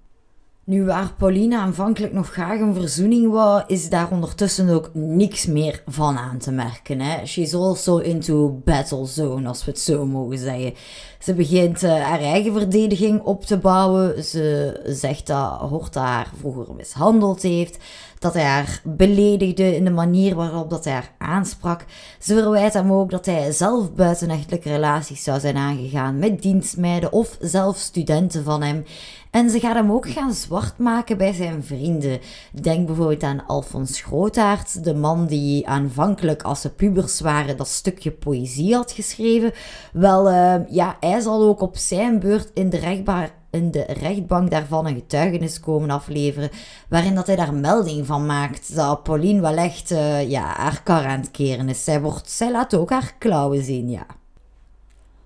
Nu, 0.67 0.85
waar 0.85 1.15
Paulina 1.19 1.61
aanvankelijk 1.61 2.13
nog 2.13 2.33
graag 2.33 2.61
een 2.61 2.75
verzoening 2.75 3.31
wou, 3.33 3.63
is 3.67 3.89
daar 3.89 4.11
ondertussen 4.11 4.69
ook 4.69 4.91
niks 4.95 5.47
meer 5.47 5.83
van 5.87 6.17
aan 6.17 6.39
te 6.39 6.51
merken. 6.51 7.01
Hè? 7.01 7.27
She's 7.27 7.55
also 7.55 7.99
into 7.99 8.61
battle 8.65 9.07
zone, 9.07 9.49
als 9.49 9.65
we 9.65 9.71
het 9.71 9.81
zo 9.81 10.07
mogen 10.07 10.39
zeggen. 10.39 10.75
Ze 11.19 11.35
begint 11.35 11.83
uh, 11.83 11.91
haar 11.91 12.21
eigen 12.21 12.53
verdediging 12.53 13.21
op 13.21 13.45
te 13.45 13.59
bouwen. 13.59 14.25
Ze 14.25 14.81
zegt 14.85 15.27
dat 15.27 15.59
Horta 15.61 16.05
haar 16.05 16.31
vroeger 16.39 16.75
mishandeld 16.75 17.43
heeft. 17.43 17.79
Dat 18.19 18.35
hij 18.35 18.45
haar 18.45 18.81
beledigde 18.85 19.77
in 19.77 19.85
de 19.85 19.91
manier 19.91 20.35
waarop 20.35 20.71
dat 20.71 20.85
hij 20.85 20.93
haar 20.93 21.13
aansprak. 21.19 21.85
Ze 22.19 22.35
verwijt 22.35 22.73
hem 22.73 22.93
ook 22.93 23.11
dat 23.11 23.27
hij 23.27 23.53
zelf 23.53 23.95
buitenechtelijke 23.95 24.69
relaties 24.69 25.23
zou 25.23 25.41
zijn 25.41 25.57
aangegaan 25.57 26.19
met 26.19 26.43
dienstmeiden 26.43 27.13
of 27.13 27.37
zelfs 27.41 27.83
studenten 27.83 28.45
van 28.45 28.63
hem. 28.63 28.85
En 29.31 29.51
ze 29.51 29.61
gaat 29.61 29.75
hem 29.75 29.93
ook 29.93 30.09
gaan 30.09 30.33
zwart 30.33 30.79
maken 30.79 31.19
bij 31.19 31.33
zijn 31.33 31.65
vrienden. 31.65 32.21
Denk 32.53 32.87
bijvoorbeeld 32.87 33.23
aan 33.23 33.47
Alfons 33.47 34.01
Grootaert, 34.01 34.85
de 34.85 34.95
man 34.95 35.27
die 35.27 35.69
aanvankelijk 35.69 36.43
als 36.43 36.61
ze 36.61 36.71
pubers 36.71 37.21
waren 37.21 37.57
dat 37.57 37.69
stukje 37.69 38.11
poëzie 38.11 38.75
had 38.75 38.93
geschreven. 38.93 39.53
Wel, 39.93 40.31
uh, 40.31 40.55
ja, 40.69 40.97
hij 41.01 41.21
zal 41.21 41.43
ook 41.43 41.61
op 41.61 41.77
zijn 41.77 42.19
beurt 42.19 42.51
in 42.55 42.71
de 42.71 42.79
rechtbaar 42.79 43.31
de 43.63 43.85
rechtbank 43.89 44.51
daarvan 44.51 44.87
een 44.87 44.95
getuigenis 44.95 45.61
komen 45.61 45.91
afleveren, 45.91 46.51
waarin 46.89 47.15
dat 47.15 47.27
hij 47.27 47.37
daar 47.37 47.55
melding 47.55 48.07
van 48.07 48.27
maakt 48.27 48.75
dat 48.75 49.03
Pauline 49.03 49.41
wel 49.41 49.57
echt 49.57 49.91
uh, 49.91 50.31
ja, 50.31 50.43
haar 50.57 50.83
kar 50.83 51.05
aan 51.05 51.21
het 51.21 51.31
keren 51.31 51.69
is. 51.69 51.85
Zij, 51.85 52.01
wordt, 52.01 52.31
zij 52.31 52.51
laat 52.51 52.75
ook 52.75 52.91
haar 52.91 53.15
klauwen 53.19 53.65
zien, 53.65 53.91
ja. 53.91 54.07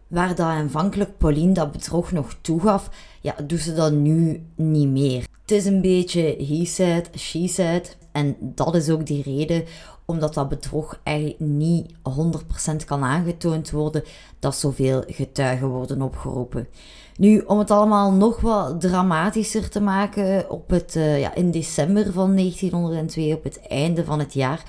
Waar 0.09 0.29
dat 0.29 0.39
aanvankelijk 0.39 1.19
Pauline 1.19 1.53
dat 1.53 1.73
bedrog 1.73 2.13
nog 2.13 2.37
toegaf, 2.41 2.91
ja, 3.21 3.35
doet 3.47 3.61
ze 3.61 3.75
dat 3.75 3.93
nu 3.93 4.47
niet 4.55 4.89
meer. 4.89 5.25
Het 5.41 5.51
is 5.51 5.65
een 5.65 5.81
beetje 5.81 6.45
he 6.49 6.65
said, 6.65 7.11
she 7.17 7.49
said. 7.49 7.97
En 8.13 8.37
dat 8.41 8.75
is 8.75 8.89
ook 8.91 9.07
die 9.07 9.23
reden 9.23 9.65
omdat 10.11 10.35
dat 10.35 10.49
bedrog 10.49 11.01
eigenlijk 11.03 11.41
niet 11.41 11.93
100% 11.93 12.85
kan 12.87 13.05
aangetoond 13.05 13.71
worden, 13.71 14.05
dat 14.39 14.57
zoveel 14.57 15.05
getuigen 15.07 15.69
worden 15.69 16.03
opgeroepen. 16.03 16.69
Nu, 17.17 17.39
om 17.39 17.59
het 17.59 17.71
allemaal 17.71 18.13
nog 18.13 18.41
wat 18.41 18.81
dramatischer 18.81 19.69
te 19.69 19.81
maken, 19.81 20.51
op 20.51 20.71
het, 20.71 20.95
uh, 20.95 21.21
ja, 21.21 21.35
in 21.35 21.51
december 21.51 22.13
van 22.13 22.35
1902, 22.37 23.35
op 23.35 23.45
het 23.45 23.61
einde 23.69 24.05
van 24.05 24.19
het 24.19 24.35
jaar, 24.35 24.63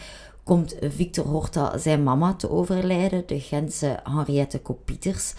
komt 0.44 0.76
Victor 0.82 1.26
Horta 1.26 1.78
zijn 1.78 2.04
mama 2.04 2.34
te 2.34 2.50
overlijden, 2.50 3.24
de 3.26 3.40
Gentse 3.40 4.00
Henriette 4.04 4.60
Kopieters. 4.60 5.34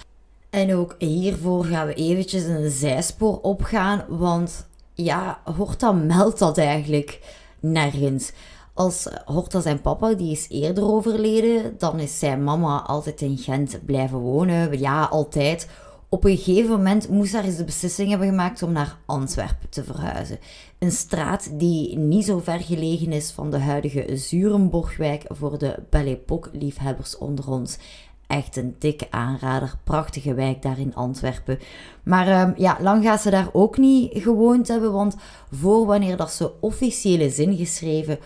En 0.50 0.74
ook 0.74 0.94
hiervoor 0.98 1.64
gaan 1.64 1.86
we 1.86 1.94
eventjes 1.94 2.44
een 2.44 2.70
zijspoor 2.70 3.40
opgaan, 3.40 4.04
want 4.08 4.66
ja, 4.94 5.40
Horta 5.56 5.92
meldt 5.92 6.38
dat 6.38 6.58
eigenlijk 6.58 7.20
nergens. 7.60 8.32
Als 8.74 9.08
Horta 9.24 9.60
zijn 9.60 9.80
papa, 9.80 10.14
die 10.14 10.32
is 10.32 10.46
eerder 10.48 10.84
overleden, 10.84 11.74
dan 11.78 11.98
is 12.00 12.18
zijn 12.18 12.44
mama 12.44 12.82
altijd 12.82 13.20
in 13.20 13.38
Gent 13.38 13.78
blijven 13.84 14.18
wonen. 14.18 14.78
Ja, 14.78 15.04
altijd. 15.04 15.68
Op 16.12 16.24
een 16.24 16.36
gegeven 16.36 16.70
moment 16.70 17.08
moest 17.08 17.32
haar 17.32 17.44
eens 17.44 17.56
de 17.56 17.64
beslissing 17.64 18.08
hebben 18.08 18.28
gemaakt 18.28 18.62
om 18.62 18.72
naar 18.72 18.98
Antwerpen 19.06 19.68
te 19.68 19.84
verhuizen. 19.84 20.38
Een 20.78 20.90
straat 20.90 21.58
die 21.58 21.98
niet 21.98 22.24
zo 22.24 22.38
ver 22.38 22.60
gelegen 22.60 23.12
is 23.12 23.30
van 23.30 23.50
de 23.50 23.58
huidige 23.58 24.16
Zurenborgwijk 24.16 25.24
voor 25.28 25.58
de 25.58 25.82
Belle 25.90 26.10
Époque 26.10 26.50
liefhebbers 26.52 27.18
onder 27.18 27.50
ons. 27.50 27.78
Echt 28.26 28.56
een 28.56 28.76
dikke 28.78 29.06
aanrader, 29.10 29.74
prachtige 29.84 30.34
wijk 30.34 30.62
daar 30.62 30.78
in 30.78 30.94
Antwerpen. 30.94 31.58
Maar 32.02 32.48
um, 32.48 32.54
ja, 32.56 32.76
lang 32.80 33.04
gaat 33.04 33.20
ze 33.20 33.30
daar 33.30 33.48
ook 33.52 33.76
niet 33.76 34.10
gewoond 34.14 34.68
hebben, 34.68 34.92
want 34.92 35.16
voor 35.50 35.86
wanneer 35.86 36.16
dat 36.16 36.30
ze 36.30 36.60
officieel 36.60 37.20
is 37.20 37.38
ingeschreven, 37.38 38.18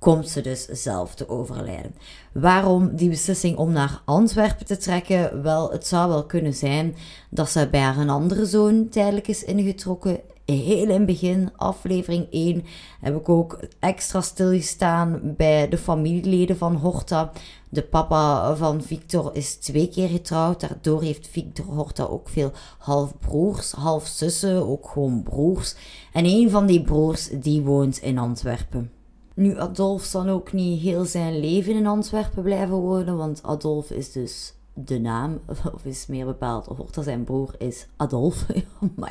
komt 0.00 0.28
ze 0.28 0.40
dus 0.40 0.66
zelf 0.66 1.14
te 1.14 1.28
overlijden. 1.28 1.94
Waarom 2.32 2.96
die 2.96 3.08
beslissing 3.08 3.56
om 3.56 3.72
naar 3.72 4.02
Antwerpen 4.04 4.66
te 4.66 4.76
trekken? 4.76 5.42
Wel, 5.42 5.70
het 5.70 5.86
zou 5.86 6.08
wel 6.08 6.26
kunnen 6.26 6.54
zijn 6.54 6.94
dat 7.30 7.50
ze 7.50 7.68
bij 7.70 7.94
een 7.96 8.10
andere 8.10 8.46
zoon 8.46 8.88
tijdelijk 8.88 9.28
is 9.28 9.44
ingetrokken. 9.44 10.20
Heel 10.44 10.82
in 10.82 10.90
het 10.90 11.06
begin, 11.06 11.50
aflevering 11.56 12.26
1, 12.30 12.64
heb 13.00 13.16
ik 13.16 13.28
ook 13.28 13.60
extra 13.78 14.20
stilgestaan 14.20 15.20
bij 15.36 15.68
de 15.68 15.78
familieleden 15.78 16.56
van 16.56 16.74
Horta. 16.74 17.32
De 17.68 17.82
papa 17.82 18.56
van 18.56 18.82
Victor 18.82 19.30
is 19.36 19.54
twee 19.54 19.88
keer 19.88 20.08
getrouwd. 20.08 20.60
Daardoor 20.60 21.02
heeft 21.02 21.28
Victor 21.28 21.64
Horta 21.64 22.04
ook 22.04 22.28
veel 22.28 22.52
halfbroers, 22.78 23.72
halfzussen, 23.72 24.68
ook 24.68 24.88
gewoon 24.88 25.22
broers. 25.22 25.74
En 26.12 26.24
een 26.24 26.50
van 26.50 26.66
die 26.66 26.82
broers 26.82 27.28
die 27.28 27.62
woont 27.62 27.98
in 27.98 28.18
Antwerpen. 28.18 28.99
Nu, 29.34 29.58
Adolf 29.58 30.02
zal 30.02 30.28
ook 30.28 30.52
niet 30.52 30.80
heel 30.80 31.04
zijn 31.04 31.40
leven 31.40 31.74
in 31.74 31.86
Antwerpen 31.86 32.42
blijven 32.42 32.76
wonen, 32.76 33.16
want 33.16 33.42
Adolf 33.42 33.90
is 33.90 34.12
dus 34.12 34.54
de 34.74 34.98
naam, 34.98 35.40
of 35.74 35.84
is 35.84 36.06
meer 36.06 36.26
bepaald, 36.26 36.66
hoort 36.66 36.94
dat 36.94 37.04
zijn 37.04 37.24
broer 37.24 37.54
is 37.58 37.86
Adolf. 37.96 38.46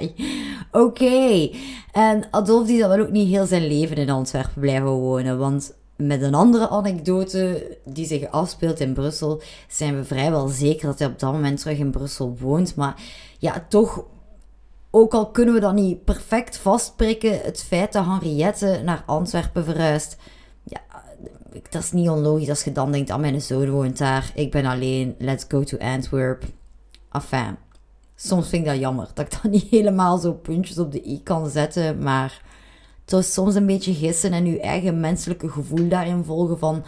Oké. 0.71 1.49
En 1.91 2.23
Adolf 2.31 2.67
die 2.67 2.79
zal 2.79 2.89
wel 2.89 2.99
ook 2.99 3.11
niet 3.11 3.29
heel 3.29 3.45
zijn 3.45 3.67
leven 3.67 3.95
in 3.95 4.09
Antwerpen 4.09 4.61
blijven 4.61 4.89
wonen, 4.89 5.37
want 5.37 5.73
met 5.95 6.21
een 6.21 6.33
andere 6.33 6.69
anekdote 6.69 7.77
die 7.85 8.05
zich 8.05 8.31
afspeelt 8.31 8.79
in 8.79 8.93
Brussel, 8.93 9.41
zijn 9.67 9.95
we 9.95 10.03
vrijwel 10.03 10.47
zeker 10.47 10.85
dat 10.85 10.99
hij 10.99 11.07
op 11.07 11.19
dat 11.19 11.33
moment 11.33 11.59
terug 11.59 11.77
in 11.77 11.91
Brussel 11.91 12.37
woont. 12.39 12.75
Maar 12.75 13.01
ja, 13.39 13.65
toch 13.69 14.03
ook 14.91 15.13
al 15.13 15.31
kunnen 15.31 15.53
we 15.53 15.59
dat 15.59 15.73
niet 15.73 16.03
perfect 16.03 16.57
vastprikken, 16.57 17.39
het 17.41 17.63
feit 17.63 17.93
dat 17.93 18.05
Henriette 18.05 18.81
naar 18.83 19.03
Antwerpen 19.05 19.63
verhuist, 19.63 20.17
ja, 20.63 20.81
dat 21.69 21.83
is 21.83 21.91
niet 21.91 22.09
onlogisch 22.09 22.49
als 22.49 22.63
je 22.63 22.71
dan 22.71 22.91
denkt, 22.91 23.09
ah, 23.09 23.19
mijn 23.19 23.41
zoon 23.41 23.69
woont 23.69 23.97
daar, 23.97 24.31
ik 24.35 24.51
ben 24.51 24.65
alleen, 24.65 25.15
let's 25.17 25.45
go 25.47 25.63
to 25.63 25.77
Antwerp. 25.77 26.43
Enfin, 27.11 27.57
soms 28.15 28.49
vind 28.49 28.65
ik 28.65 28.71
dat 28.71 28.79
jammer, 28.79 29.07
dat 29.13 29.25
ik 29.25 29.31
dat 29.41 29.51
niet 29.61 29.69
helemaal 29.69 30.17
zo 30.17 30.33
puntjes 30.33 30.77
op 30.77 30.91
de 30.91 31.07
i 31.07 31.23
kan 31.23 31.49
zetten, 31.49 31.99
maar 32.03 32.41
het 33.05 33.13
is 33.13 33.33
soms 33.33 33.55
een 33.55 33.65
beetje 33.65 33.93
gissen 33.93 34.33
en 34.33 34.45
je 34.45 34.59
eigen 34.59 34.99
menselijke 34.99 35.49
gevoel 35.49 35.87
daarin 35.87 36.23
volgen 36.23 36.59
van, 36.59 36.83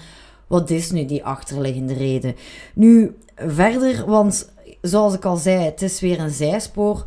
wat 0.48 0.70
is 0.70 0.92
nu 0.92 1.06
die 1.06 1.26
achterliggende 1.26 1.94
reden? 1.94 2.36
Nu, 2.74 3.18
verder, 3.36 4.06
want 4.06 4.52
zoals 4.82 5.14
ik 5.14 5.26
al 5.26 5.38
zei, 5.38 5.64
het 5.64 5.82
is 5.82 6.00
weer 6.00 6.20
een 6.20 6.30
zijspoor, 6.30 7.06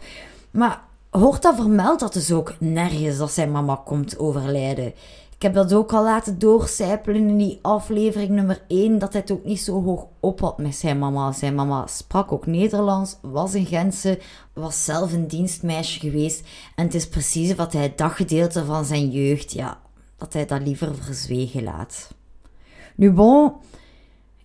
maar 0.54 0.82
Horta 1.10 1.54
vermeldt 1.54 2.00
dat 2.00 2.12
dus 2.12 2.32
ook 2.32 2.54
nergens 2.58 3.16
dat 3.18 3.32
zijn 3.32 3.50
mama 3.50 3.80
komt 3.84 4.18
overlijden. 4.18 4.86
Ik 5.34 5.42
heb 5.42 5.54
dat 5.54 5.72
ook 5.72 5.92
al 5.92 6.02
laten 6.02 6.38
doorcijpelen 6.38 7.28
in 7.28 7.36
die 7.36 7.58
aflevering 7.62 8.30
nummer 8.30 8.62
1, 8.68 8.98
dat 8.98 9.12
hij 9.12 9.20
het 9.20 9.30
ook 9.30 9.44
niet 9.44 9.60
zo 9.60 9.82
hoog 9.82 10.06
op 10.20 10.40
had 10.40 10.58
met 10.58 10.74
zijn 10.74 10.98
mama. 10.98 11.32
Zijn 11.32 11.54
mama 11.54 11.86
sprak 11.86 12.32
ook 12.32 12.46
Nederlands, 12.46 13.16
was 13.22 13.54
een 13.54 13.66
Gentse, 13.66 14.20
was 14.52 14.84
zelf 14.84 15.12
een 15.12 15.26
dienstmeisje 15.26 16.00
geweest. 16.00 16.46
En 16.74 16.84
het 16.84 16.94
is 16.94 17.08
precies 17.08 17.54
wat 17.54 17.72
hij 17.72 17.92
dat 17.96 18.12
gedeelte 18.12 18.64
van 18.64 18.84
zijn 18.84 19.10
jeugd, 19.10 19.52
ja, 19.52 19.80
dat 20.16 20.32
hij 20.32 20.46
dat 20.46 20.62
liever 20.62 20.94
verzwegen 20.94 21.62
laat. 21.62 22.14
Nu 22.94 23.12
bon, 23.12 23.52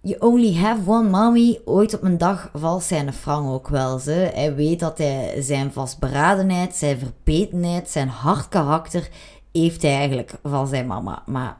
You 0.09 0.21
only 0.21 0.53
have 0.55 0.89
one 0.89 1.09
mommy. 1.09 1.61
Ooit 1.65 1.93
op 1.93 2.03
een 2.03 2.17
dag 2.17 2.49
valt 2.53 2.83
zijn 2.83 3.13
Frank 3.13 3.49
ook 3.49 3.67
wel. 3.67 3.99
Ze. 3.99 4.31
Hij 4.33 4.55
weet 4.55 4.79
dat 4.79 4.97
hij 4.97 5.41
zijn 5.41 5.73
vastberadenheid, 5.73 6.75
zijn 6.75 6.99
verbetenheid, 6.99 7.89
zijn 7.89 8.07
hard 8.07 8.47
karakter 8.47 9.09
heeft 9.51 9.81
hij 9.81 9.95
eigenlijk 9.95 10.33
van 10.43 10.67
zijn 10.67 10.87
mama. 10.87 11.23
Maar 11.25 11.57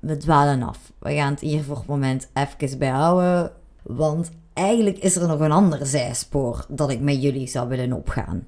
we 0.00 0.16
dwalen 0.16 0.62
af. 0.62 0.78
We 0.98 1.14
gaan 1.14 1.30
het 1.30 1.40
hier 1.40 1.62
voor 1.62 1.76
het 1.76 1.86
moment 1.86 2.28
even 2.34 2.78
bij 2.78 2.88
houden. 2.88 3.52
Want 3.82 4.30
eigenlijk 4.52 4.98
is 4.98 5.16
er 5.16 5.28
nog 5.28 5.40
een 5.40 5.52
ander 5.52 5.86
zijspoor 5.86 6.66
dat 6.68 6.90
ik 6.90 7.00
met 7.00 7.22
jullie 7.22 7.46
zou 7.46 7.68
willen 7.68 7.92
opgaan. 7.92 8.46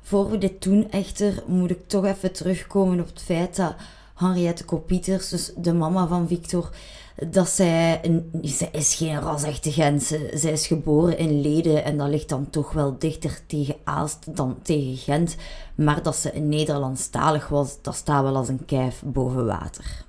Voor 0.00 0.30
we 0.30 0.38
dit 0.38 0.62
doen 0.62 0.90
echter, 0.90 1.42
moet 1.46 1.70
ik 1.70 1.88
toch 1.88 2.04
even 2.04 2.32
terugkomen 2.32 3.00
op 3.00 3.06
het 3.06 3.22
feit 3.22 3.56
dat 3.56 3.74
Henriette 4.14 4.64
Kopieters, 4.64 5.28
dus 5.28 5.52
de 5.56 5.72
mama 5.72 6.06
van 6.06 6.28
Victor, 6.28 6.70
dat 7.28 7.48
zij, 7.48 7.98
een, 8.02 8.30
zij 8.42 8.68
is 8.72 8.94
geen 8.94 9.20
rasechte 9.20 9.72
Gent. 9.72 10.02
Zij 10.32 10.52
is 10.52 10.66
geboren 10.66 11.18
in 11.18 11.40
Leden 11.40 11.84
en 11.84 11.96
dat 11.96 12.08
ligt 12.08 12.28
dan 12.28 12.50
toch 12.50 12.72
wel 12.72 12.98
dichter 12.98 13.40
tegen 13.46 13.76
Aalst 13.84 14.36
dan 14.36 14.58
tegen 14.62 14.96
Gent. 14.96 15.36
Maar 15.74 16.02
dat 16.02 16.16
ze 16.16 16.28
Nederlandstalig 16.28 17.48
was, 17.48 17.76
dat 17.82 17.94
staat 17.94 18.22
wel 18.22 18.36
als 18.36 18.48
een 18.48 18.64
kijf 18.64 19.02
boven 19.04 19.46
water. 19.46 20.04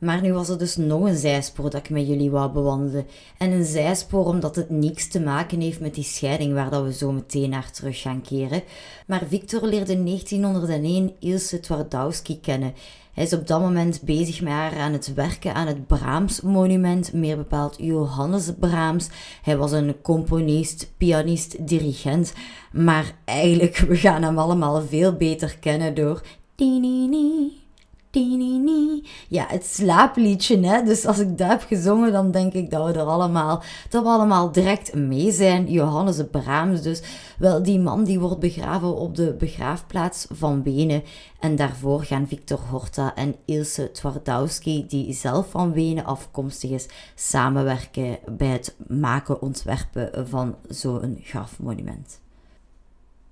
Maar 0.00 0.20
nu 0.20 0.32
was 0.32 0.48
er 0.48 0.58
dus 0.58 0.76
nog 0.76 1.02
een 1.02 1.16
zijspoor 1.16 1.70
dat 1.70 1.80
ik 1.80 1.90
met 1.90 2.06
jullie 2.06 2.30
wou 2.30 2.52
bewandelen. 2.52 3.06
En 3.38 3.50
een 3.50 3.64
zijspoor 3.64 4.24
omdat 4.24 4.56
het 4.56 4.70
niks 4.70 5.08
te 5.08 5.20
maken 5.20 5.60
heeft 5.60 5.80
met 5.80 5.94
die 5.94 6.04
scheiding 6.04 6.54
waar 6.54 6.70
dat 6.70 6.82
we 6.84 6.92
zo 6.92 7.12
meteen 7.12 7.50
naar 7.50 7.70
terug 7.70 8.00
gaan 8.00 8.22
keren. 8.22 8.62
Maar 9.06 9.22
Victor 9.28 9.66
leerde 9.66 9.92
in 9.92 10.04
1901 10.04 11.12
Ilse 11.18 11.60
Twardowski 11.60 12.40
kennen. 12.40 12.74
Hij 13.12 13.24
is 13.24 13.32
op 13.32 13.46
dat 13.46 13.60
moment 13.60 14.02
bezig 14.02 14.40
met 14.40 14.52
haar 14.52 14.78
aan 14.78 14.92
het 14.92 15.14
werken 15.14 15.54
aan 15.54 15.66
het 15.66 15.86
Brahms-monument, 15.86 17.12
meer 17.12 17.36
bepaald 17.36 17.76
Johannes 17.78 18.52
Brahms. 18.58 19.08
Hij 19.42 19.56
was 19.56 19.72
een 19.72 20.00
componist, 20.02 20.92
pianist, 20.98 21.68
dirigent, 21.68 22.32
maar 22.72 23.14
eigenlijk, 23.24 23.76
we 23.88 23.96
gaan 23.96 24.22
hem 24.22 24.38
allemaal 24.38 24.82
veel 24.82 25.12
beter 25.12 25.56
kennen 25.60 25.94
door... 25.94 26.22
Ja, 29.28 29.44
het 29.48 29.64
slaapliedje, 29.64 30.66
hè. 30.66 30.82
Dus 30.82 31.06
als 31.06 31.18
ik 31.18 31.38
dat 31.38 31.48
heb 31.48 31.62
gezongen, 31.62 32.12
dan 32.12 32.30
denk 32.30 32.52
ik 32.52 32.70
dat 32.70 32.86
we 32.86 32.98
er 32.98 33.06
allemaal, 33.06 33.62
dat 33.88 34.02
we 34.02 34.08
allemaal 34.08 34.52
direct 34.52 34.94
mee 34.94 35.32
zijn. 35.32 35.70
Johannes 35.70 36.16
de 36.16 36.24
Brahms 36.24 36.82
dus. 36.82 37.02
Wel, 37.38 37.62
die 37.62 37.78
man 37.78 38.04
die 38.04 38.20
wordt 38.20 38.40
begraven 38.40 38.96
op 38.96 39.14
de 39.14 39.34
begraafplaats 39.38 40.26
van 40.30 40.62
Wenen. 40.62 41.02
En 41.40 41.56
daarvoor 41.56 42.04
gaan 42.04 42.28
Victor 42.28 42.58
Horta 42.70 43.14
en 43.14 43.34
Ilse 43.44 43.90
Twardowski, 43.90 44.86
die 44.86 45.12
zelf 45.12 45.50
van 45.50 45.72
Wenen 45.72 46.04
afkomstig 46.04 46.70
is, 46.70 46.88
samenwerken 47.14 48.18
bij 48.30 48.48
het 48.48 48.76
maken, 48.86 49.42
ontwerpen 49.42 50.28
van 50.28 50.56
zo'n 50.68 51.18
grafmonument. 51.22 52.20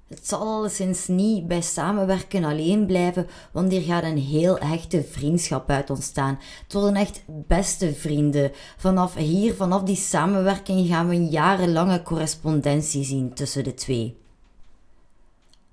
Het 0.09 0.27
zal 0.27 0.41
alleszins 0.41 1.07
niet 1.07 1.47
bij 1.49 1.61
samenwerken 1.61 2.45
alleen 2.45 2.87
blijven, 2.87 3.27
want 3.53 3.73
hier 3.73 3.83
gaat 3.83 4.03
een 4.03 4.19
heel 4.19 4.59
hechte 4.59 5.03
vriendschap 5.03 5.71
uit 5.71 5.91
ontstaan. 5.91 6.39
Het 6.63 6.73
worden 6.73 6.95
echt 6.95 7.23
beste 7.27 7.95
vrienden. 7.95 8.53
Vanaf 8.77 9.15
hier, 9.15 9.55
vanaf 9.55 9.83
die 9.83 9.97
samenwerking, 9.97 10.89
gaan 10.89 11.09
we 11.09 11.15
een 11.15 11.29
jarenlange 11.29 12.03
correspondentie 12.03 13.05
zien 13.05 13.35
tussen 13.35 13.65
de 13.65 13.75
twee. 13.75 14.17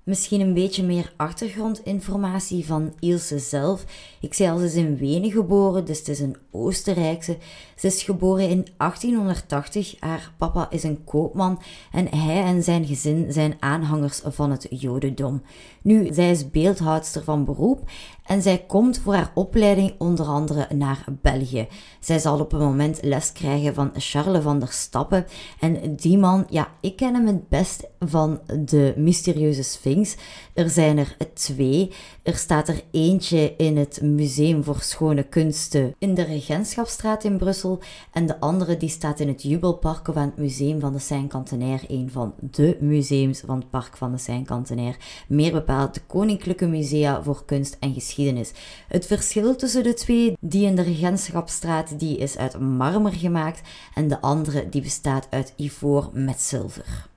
Misschien 0.02 0.40
een 0.40 0.54
beetje 0.54 0.82
meer 0.82 1.12
achtergrondinformatie 1.16 2.66
van 2.66 2.94
Ilse 3.00 3.38
zelf. 3.38 3.84
Ik 4.20 4.34
zei 4.34 4.50
al, 4.50 4.58
ze 4.58 4.64
is 4.64 4.74
in 4.74 4.96
Wenen 4.96 5.30
geboren, 5.30 5.84
dus 5.84 5.98
het 5.98 6.08
is 6.08 6.20
een 6.20 6.36
Oostenrijkse. 6.56 7.36
Ze 7.76 7.86
is 7.86 8.02
geboren 8.02 8.48
in 8.48 8.66
1880. 8.76 9.96
Haar 10.00 10.32
papa 10.38 10.70
is 10.70 10.82
een 10.82 11.04
koopman 11.04 11.62
en 11.92 12.08
hij 12.16 12.42
en 12.42 12.62
zijn 12.62 12.86
gezin 12.86 13.32
zijn 13.32 13.56
aanhangers 13.60 14.20
van 14.24 14.50
het 14.50 14.66
Jodendom. 14.70 15.42
Nu, 15.82 16.08
zij 16.12 16.30
is 16.30 16.50
beeldhoudster 16.50 17.24
van 17.24 17.44
beroep 17.44 17.90
en 18.26 18.42
zij 18.42 18.64
komt 18.66 18.98
voor 18.98 19.14
haar 19.14 19.30
opleiding 19.34 19.94
onder 19.98 20.26
andere 20.26 20.66
naar 20.74 21.04
België. 21.22 21.66
Zij 22.00 22.18
zal 22.18 22.40
op 22.40 22.52
een 22.52 22.58
moment 22.58 22.98
les 23.02 23.32
krijgen 23.32 23.74
van 23.74 23.90
Charles 23.94 24.42
van 24.42 24.58
der 24.58 24.72
Stappen. 24.72 25.26
En 25.60 25.96
die 25.96 26.18
man, 26.18 26.46
ja, 26.48 26.68
ik 26.80 26.96
ken 26.96 27.14
hem 27.14 27.26
het 27.26 27.48
best 27.48 27.86
van 27.98 28.40
de 28.64 28.94
mysterieuze 28.96 29.62
Sphinx. 29.62 30.16
Er 30.54 30.70
zijn 30.70 30.98
er 30.98 31.16
twee. 31.34 31.92
Er 32.22 32.36
staat 32.36 32.68
er 32.68 32.82
eentje 32.90 33.54
in 33.56 33.76
het 33.76 34.00
Museum 34.02 34.64
voor 34.64 34.80
Schone 34.80 35.22
Kunsten 35.22 35.94
in 35.98 36.14
de 36.14 36.22
Regentschapstraat 36.46 37.24
in 37.24 37.36
Brussel. 37.36 37.78
En 38.12 38.26
de 38.26 38.40
andere 38.40 38.76
die 38.76 38.88
staat 38.88 39.20
in 39.20 39.28
het 39.28 39.42
Jubelpark 39.42 40.08
of 40.08 40.16
aan 40.16 40.26
het 40.26 40.36
Museum 40.36 40.80
van 40.80 40.92
de 40.92 40.98
Seine-Cantenaire. 40.98 41.84
Een 41.88 42.10
van 42.12 42.34
de 42.40 42.76
museums 42.80 43.42
van 43.46 43.58
het 43.58 43.70
Park 43.70 43.96
van 43.96 44.12
de 44.12 44.18
Seine-Cantenaire. 44.18 44.96
Meer 45.28 45.52
bepaald 45.52 45.94
de 45.94 46.00
Koninklijke 46.06 46.66
Musea 46.66 47.22
voor 47.22 47.44
Kunst 47.44 47.76
en 47.80 47.94
Geschiedenis. 47.94 48.52
Het 48.88 49.06
verschil 49.06 49.56
tussen 49.56 49.82
de 49.82 49.94
twee, 49.94 50.36
die 50.40 50.66
in 50.66 50.76
de 50.76 50.82
Regentschapstraat, 50.82 51.98
die 51.98 52.18
is 52.18 52.36
uit 52.36 52.60
marmer 52.60 53.12
gemaakt. 53.12 53.60
En 53.94 54.08
de 54.08 54.20
andere 54.20 54.68
die 54.68 54.82
bestaat 54.82 55.26
uit 55.30 55.52
ivoor 55.56 56.10
met 56.12 56.40
zilver. 56.40 57.08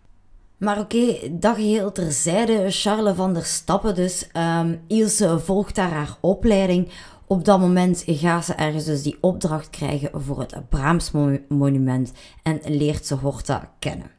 Maar 0.58 0.80
oké, 0.80 0.96
okay, 0.96 1.32
dat 1.40 1.56
geheel 1.56 1.92
terzijde. 1.92 2.66
Charles 2.72 3.16
van 3.16 3.34
der 3.34 3.46
Stappen 3.46 3.96
dus. 3.96 4.28
Um, 4.34 4.82
Ilse 4.88 5.40
volgt 5.40 5.76
daar 5.76 5.92
haar 5.92 6.18
opleiding. 6.20 6.90
Op 7.32 7.46
dat 7.46 7.60
moment 7.60 8.04
gaat 8.06 8.46
ze 8.46 8.54
ergens 8.54 8.86
dus 8.86 9.04
die 9.04 9.18
opdracht 9.22 9.70
krijgen 9.70 10.22
voor 10.22 10.40
het 10.40 10.70
Brahms-monument 10.70 12.12
en 12.44 12.60
leert 12.66 13.06
ze 13.06 13.16
Horta 13.16 13.72
kennen. 13.80 14.12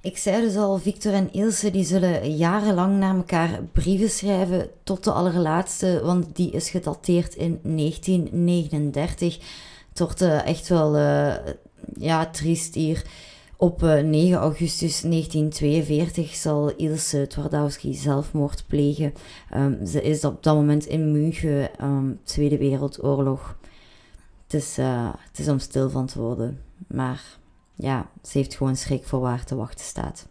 Ik 0.00 0.16
zei 0.16 0.42
dus 0.42 0.56
al, 0.56 0.78
Victor 0.78 1.12
en 1.12 1.32
Ilse 1.32 1.70
die 1.70 1.84
zullen 1.84 2.36
jarenlang 2.36 2.98
naar 2.98 3.16
elkaar 3.16 3.62
brieven 3.72 4.10
schrijven 4.10 4.68
tot 4.82 5.04
de 5.04 5.12
allerlaatste, 5.12 6.00
want 6.04 6.36
die 6.36 6.50
is 6.50 6.70
gedateerd 6.70 7.34
in 7.34 7.60
1939. 7.62 9.38
Het 9.94 10.20
uh, 10.20 10.46
echt 10.46 10.68
wel 10.68 10.96
uh, 10.96 11.34
ja, 11.98 12.26
triest 12.26 12.74
hier. 12.74 13.04
Op 13.60 13.80
9 13.80 14.12
eh, 14.12 14.34
augustus 14.34 15.00
1942 15.00 16.34
zal 16.34 16.70
Ilse 16.76 17.26
Twardowski 17.26 17.94
zelfmoord 17.94 18.64
plegen. 18.66 19.12
Um, 19.56 19.86
ze 19.86 20.02
is 20.02 20.24
op 20.24 20.42
dat 20.42 20.54
moment 20.54 20.86
in 20.86 21.12
München, 21.12 21.70
um, 21.84 22.20
Tweede 22.24 22.58
Wereldoorlog. 22.58 23.58
Het 24.42 24.54
is, 24.54 24.78
uh, 24.78 25.12
het 25.28 25.38
is 25.38 25.48
om 25.48 25.58
stil 25.58 25.90
van 25.90 26.06
te 26.06 26.20
worden. 26.20 26.60
Maar 26.86 27.22
ja, 27.74 28.10
ze 28.22 28.38
heeft 28.38 28.54
gewoon 28.54 28.76
schrik 28.76 29.04
voor 29.04 29.20
waar 29.20 29.44
te 29.44 29.54
wachten 29.54 29.84
staat. 29.84 30.28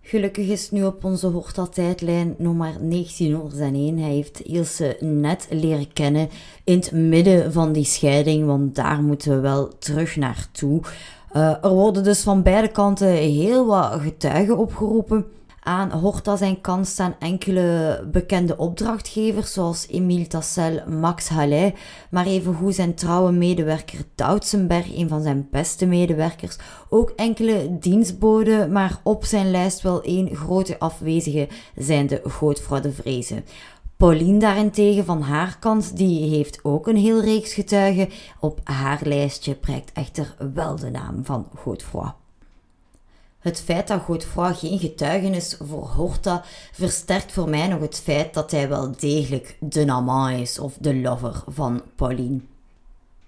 Gelukkig 0.00 0.48
is 0.48 0.70
nu 0.70 0.84
op 0.84 1.04
onze 1.04 1.26
Horta-tijdlijn 1.26 2.36
maar 2.38 2.76
1901. 2.80 3.98
Hij 3.98 4.10
heeft 4.10 4.40
Ilse 4.40 4.96
net 5.00 5.46
leren 5.50 5.92
kennen 5.92 6.28
in 6.64 6.78
het 6.78 6.92
midden 6.92 7.52
van 7.52 7.72
die 7.72 7.84
scheiding, 7.84 8.46
want 8.46 8.74
daar 8.74 9.02
moeten 9.02 9.34
we 9.34 9.40
wel 9.40 9.78
terug 9.78 10.16
naartoe. 10.16 10.80
Uh, 11.32 11.64
er 11.64 11.70
worden 11.70 12.04
dus 12.04 12.22
van 12.22 12.42
beide 12.42 12.68
kanten 12.68 13.08
heel 13.08 13.66
wat 13.66 14.00
getuigen 14.00 14.58
opgeroepen. 14.58 15.26
Aan 15.62 15.90
Horta 15.90 16.36
zijn 16.36 16.60
kant 16.60 16.86
staan 16.86 17.14
enkele 17.18 18.00
bekende 18.12 18.56
opdrachtgevers, 18.56 19.52
zoals 19.52 19.86
Emile 19.88 20.26
Tassel, 20.26 20.80
Max 20.86 21.28
Halley, 21.28 21.74
maar 22.10 22.26
evengoed 22.26 22.74
zijn 22.74 22.94
trouwe 22.94 23.32
medewerker 23.32 23.98
Doutsenberg, 24.14 24.96
een 24.96 25.08
van 25.08 25.22
zijn 25.22 25.48
beste 25.50 25.86
medewerkers. 25.86 26.56
Ook 26.88 27.12
enkele 27.16 27.78
dienstboden, 27.78 28.72
maar 28.72 29.00
op 29.02 29.24
zijn 29.24 29.50
lijst 29.50 29.82
wel 29.82 30.02
één 30.02 30.36
grote 30.36 30.78
afwezige 30.78 31.48
zijn 31.74 32.06
de 32.06 32.20
Godvrouw 32.24 32.80
de 32.80 32.92
Vrezen. 32.92 33.44
Pauline 33.98 34.38
daarentegen 34.38 35.04
van 35.04 35.22
haar 35.22 35.58
kant, 35.58 35.96
die 35.96 36.30
heeft 36.30 36.64
ook 36.64 36.86
een 36.86 36.96
heel 36.96 37.20
reeks 37.20 37.52
getuigen. 37.52 38.08
Op 38.40 38.60
haar 38.64 39.00
lijstje 39.02 39.54
prijkt 39.54 39.92
echter 39.92 40.36
wel 40.54 40.76
de 40.76 40.90
naam 40.90 41.24
van 41.24 41.48
Godefroy. 41.54 42.12
Het 43.38 43.60
feit 43.60 43.88
dat 43.88 44.00
Godefroy 44.00 44.54
geen 44.54 44.78
getuigenis 44.78 45.56
voor 45.62 45.86
Horta 45.86 46.44
versterkt 46.72 47.32
voor 47.32 47.48
mij 47.48 47.68
nog 47.68 47.80
het 47.80 48.00
feit 48.00 48.34
dat 48.34 48.50
hij 48.50 48.68
wel 48.68 48.92
degelijk 48.98 49.56
de 49.60 49.92
amant 49.92 50.40
is 50.40 50.58
of 50.58 50.76
de 50.80 50.96
lover 50.96 51.42
van 51.46 51.82
Pauline. 51.94 52.40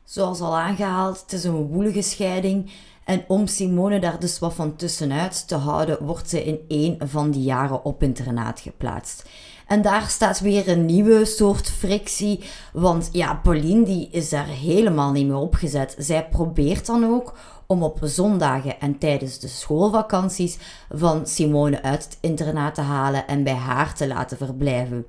Zoals 0.04 0.40
al 0.40 0.58
aangehaald, 0.58 1.20
het 1.20 1.32
is 1.32 1.44
een 1.44 1.66
woelige 1.66 2.02
scheiding 2.02 2.70
en 3.04 3.24
om 3.28 3.46
Simone 3.46 4.00
daar 4.00 4.20
dus 4.20 4.38
wat 4.38 4.54
van 4.54 4.76
tussenuit 4.76 5.48
te 5.48 5.54
houden, 5.54 6.04
wordt 6.04 6.28
ze 6.28 6.44
in 6.44 6.60
één 6.68 7.08
van 7.08 7.30
die 7.30 7.42
jaren 7.42 7.84
op 7.84 8.02
internaat 8.02 8.60
geplaatst. 8.60 9.28
En 9.70 9.82
daar 9.82 10.08
staat 10.08 10.40
weer 10.40 10.68
een 10.68 10.84
nieuwe 10.84 11.24
soort 11.24 11.70
frictie. 11.70 12.40
Want 12.72 13.08
ja, 13.12 13.34
Pauline 13.34 13.84
die 13.84 14.08
is 14.10 14.28
daar 14.28 14.46
helemaal 14.46 15.12
niet 15.12 15.26
meer 15.26 15.36
opgezet. 15.36 15.94
Zij 15.98 16.28
probeert 16.28 16.86
dan 16.86 17.04
ook 17.04 17.34
om 17.66 17.82
op 17.82 17.98
zondagen 18.02 18.80
en 18.80 18.98
tijdens 18.98 19.38
de 19.38 19.48
schoolvakanties 19.48 20.58
van 20.88 21.26
Simone 21.26 21.82
uit 21.82 22.04
het 22.04 22.18
internaat 22.20 22.74
te 22.74 22.80
halen 22.80 23.26
en 23.26 23.42
bij 23.42 23.54
haar 23.54 23.94
te 23.94 24.06
laten 24.06 24.36
verblijven. 24.36 25.06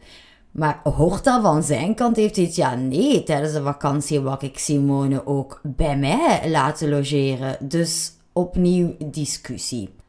Maar 0.51 0.79
Horta 0.83 1.41
van 1.41 1.63
zijn 1.63 1.95
kant 1.95 2.15
heeft 2.15 2.37
iets, 2.37 2.55
ja 2.55 2.75
nee, 2.75 3.23
tijdens 3.23 3.53
de 3.53 3.61
vakantie 3.61 4.19
wou 4.19 4.45
ik 4.45 4.57
Simone 4.57 5.27
ook 5.27 5.59
bij 5.63 5.97
mij 5.97 6.49
laten 6.49 6.89
logeren. 6.89 7.57
Dus 7.59 8.11
opnieuw 8.33 8.95
discussie. 9.05 10.00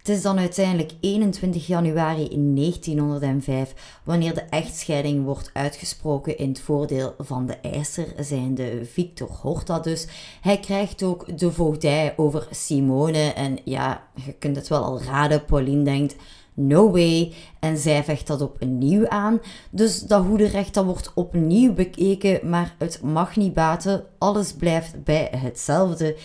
Het 0.00 0.08
is 0.08 0.22
dan 0.22 0.38
uiteindelijk 0.38 0.92
21 1.00 1.66
januari 1.66 2.28
1905 2.54 4.00
wanneer 4.04 4.34
de 4.34 4.40
echtscheiding 4.40 5.24
wordt 5.24 5.50
uitgesproken 5.52 6.38
in 6.38 6.48
het 6.48 6.60
voordeel 6.60 7.14
van 7.18 7.46
de 7.46 7.56
eiser, 7.56 8.06
zijnde 8.18 8.84
Victor 8.84 9.28
Horta 9.28 9.80
dus. 9.80 10.06
Hij 10.40 10.58
krijgt 10.58 11.02
ook 11.02 11.38
de 11.38 11.52
voogdij 11.52 12.14
over 12.16 12.48
Simone 12.50 13.32
en 13.32 13.58
ja, 13.64 14.06
je 14.24 14.32
kunt 14.32 14.56
het 14.56 14.68
wel 14.68 14.84
al 14.84 15.02
raden, 15.02 15.44
Pauline 15.44 15.82
denkt... 15.82 16.16
No 16.54 16.90
way. 16.90 17.32
En 17.58 17.78
zij 17.78 18.04
vecht 18.04 18.26
dat 18.26 18.40
opnieuw 18.40 19.08
aan. 19.08 19.40
Dus 19.70 20.00
dat 20.00 20.24
hoederecht 20.24 20.74
dat 20.74 20.84
wordt 20.84 21.10
opnieuw 21.14 21.72
bekeken, 21.72 22.48
maar 22.48 22.74
het 22.78 23.02
mag 23.02 23.36
niet 23.36 23.54
baten. 23.54 24.04
Alles 24.18 24.52
blijft 24.52 25.04
bij 25.04 25.28
hetzelfde. 25.36 26.16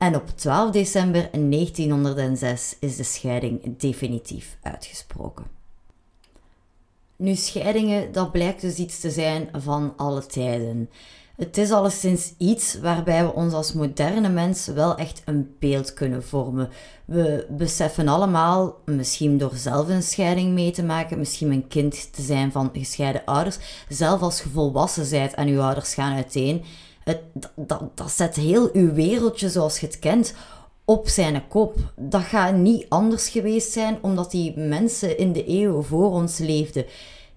En 0.00 0.14
op 0.14 0.28
12 0.28 0.70
december 0.70 1.28
1906 1.30 2.76
is 2.78 2.96
de 2.96 3.02
scheiding 3.02 3.78
definitief 3.78 4.56
uitgesproken. 4.62 5.44
Nu, 7.16 7.34
scheidingen, 7.34 8.12
dat 8.12 8.32
blijkt 8.32 8.60
dus 8.60 8.76
iets 8.76 9.00
te 9.00 9.10
zijn 9.10 9.48
van 9.52 9.92
alle 9.96 10.26
tijden. 10.26 10.90
Het 11.36 11.58
is 11.58 11.70
alleszins 11.70 12.32
iets 12.38 12.78
waarbij 12.80 13.24
we 13.24 13.32
ons 13.32 13.52
als 13.52 13.72
moderne 13.72 14.28
mensen 14.28 14.74
wel 14.74 14.96
echt 14.96 15.22
een 15.24 15.54
beeld 15.58 15.94
kunnen 15.94 16.24
vormen. 16.24 16.68
We 17.04 17.46
beseffen 17.50 18.08
allemaal, 18.08 18.78
misschien 18.84 19.38
door 19.38 19.54
zelf 19.54 19.88
een 19.88 20.02
scheiding 20.02 20.52
mee 20.52 20.70
te 20.70 20.82
maken, 20.82 21.18
misschien 21.18 21.52
een 21.52 21.68
kind 21.68 22.12
te 22.12 22.22
zijn 22.22 22.52
van 22.52 22.70
gescheiden 22.72 23.24
ouders, 23.24 23.58
zelf 23.88 24.20
als 24.20 24.42
je 24.42 24.48
volwassen 24.48 25.10
bent 25.10 25.34
en 25.34 25.48
uw 25.48 25.60
ouders 25.60 25.94
gaan 25.94 26.14
uiteen, 26.14 26.64
het, 27.04 27.20
dat, 27.54 27.82
dat 27.94 28.10
zet 28.10 28.36
heel 28.36 28.70
uw 28.72 28.92
wereldje 28.92 29.48
zoals 29.48 29.80
je 29.80 29.86
het 29.86 29.98
kent 29.98 30.34
op 30.84 31.08
zijn 31.08 31.48
kop. 31.48 31.76
Dat 31.96 32.22
gaat 32.22 32.54
niet 32.54 32.86
anders 32.88 33.28
geweest 33.28 33.72
zijn 33.72 33.98
omdat 34.00 34.30
die 34.30 34.58
mensen 34.58 35.18
in 35.18 35.32
de 35.32 35.44
eeuwen 35.44 35.84
voor 35.84 36.10
ons 36.10 36.38
leefden. 36.38 36.86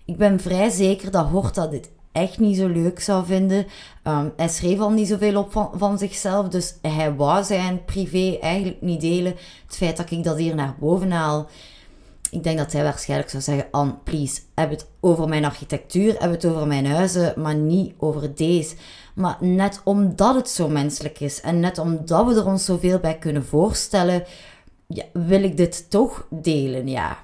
Ik 0.05 0.17
ben 0.17 0.39
vrij 0.39 0.69
zeker 0.69 1.11
dat 1.11 1.25
Horta 1.25 1.67
dit 1.67 1.89
echt 2.11 2.39
niet 2.39 2.57
zo 2.57 2.67
leuk 2.67 2.99
zou 2.99 3.25
vinden. 3.25 3.65
Um, 4.03 4.33
hij 4.35 4.49
schreef 4.49 4.79
al 4.79 4.91
niet 4.91 5.07
zoveel 5.07 5.37
op 5.37 5.51
van, 5.51 5.69
van 5.75 5.97
zichzelf, 5.97 6.47
dus 6.47 6.75
hij 6.81 7.15
wou 7.15 7.43
zijn 7.43 7.85
privé 7.85 8.37
eigenlijk 8.41 8.81
niet 8.81 9.01
delen. 9.01 9.35
Het 9.65 9.75
feit 9.75 9.97
dat 9.97 10.11
ik 10.11 10.23
dat 10.23 10.37
hier 10.37 10.55
naar 10.55 10.75
boven 10.79 11.11
haal, 11.11 11.47
ik 12.33 12.43
denk 12.43 12.57
dat 12.57 12.71
hij 12.71 12.83
waarschijnlijk 12.83 13.29
zou 13.29 13.43
zeggen: 13.43 13.67
Anne, 13.71 13.95
please, 14.03 14.41
heb 14.55 14.69
het 14.69 14.87
over 14.99 15.27
mijn 15.27 15.45
architectuur, 15.45 16.15
heb 16.19 16.31
het 16.31 16.45
over 16.45 16.67
mijn 16.67 16.85
huizen, 16.85 17.33
maar 17.37 17.55
niet 17.55 17.93
over 17.97 18.35
deze. 18.35 18.75
Maar 19.13 19.37
net 19.39 19.81
omdat 19.83 20.35
het 20.35 20.49
zo 20.49 20.67
menselijk 20.67 21.19
is 21.19 21.41
en 21.41 21.59
net 21.59 21.77
omdat 21.77 22.27
we 22.27 22.35
er 22.35 22.45
ons 22.45 22.65
zoveel 22.65 22.99
bij 22.99 23.17
kunnen 23.17 23.45
voorstellen, 23.45 24.23
ja, 24.87 25.03
wil 25.13 25.43
ik 25.43 25.57
dit 25.57 25.89
toch 25.89 26.27
delen, 26.29 26.87
ja. 26.87 27.17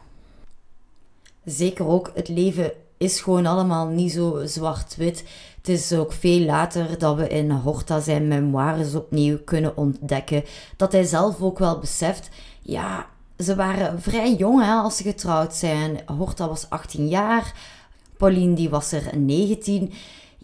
Zeker 1.45 1.87
ook, 1.87 2.11
het 2.13 2.27
leven 2.27 2.71
is 2.97 3.21
gewoon 3.21 3.45
allemaal 3.45 3.87
niet 3.87 4.11
zo 4.11 4.41
zwart-wit. 4.45 5.23
Het 5.57 5.69
is 5.69 5.93
ook 5.93 6.13
veel 6.13 6.39
later 6.39 6.97
dat 6.97 7.15
we 7.15 7.27
in 7.27 7.51
Horta 7.51 7.99
zijn 7.99 8.27
memoires 8.27 8.95
opnieuw 8.95 9.37
kunnen 9.43 9.77
ontdekken. 9.77 10.43
Dat 10.77 10.91
hij 10.91 11.03
zelf 11.03 11.41
ook 11.41 11.59
wel 11.59 11.79
beseft, 11.79 12.29
ja, 12.61 13.07
ze 13.37 13.55
waren 13.55 14.01
vrij 14.01 14.35
jong 14.35 14.63
als 14.63 14.97
ze 14.97 15.03
getrouwd 15.03 15.53
zijn. 15.53 15.99
Horta 16.05 16.47
was 16.47 16.69
18 16.69 17.07
jaar, 17.07 17.53
Pauline 18.17 18.53
die 18.53 18.69
was 18.69 18.91
er 18.91 19.17
19 19.17 19.93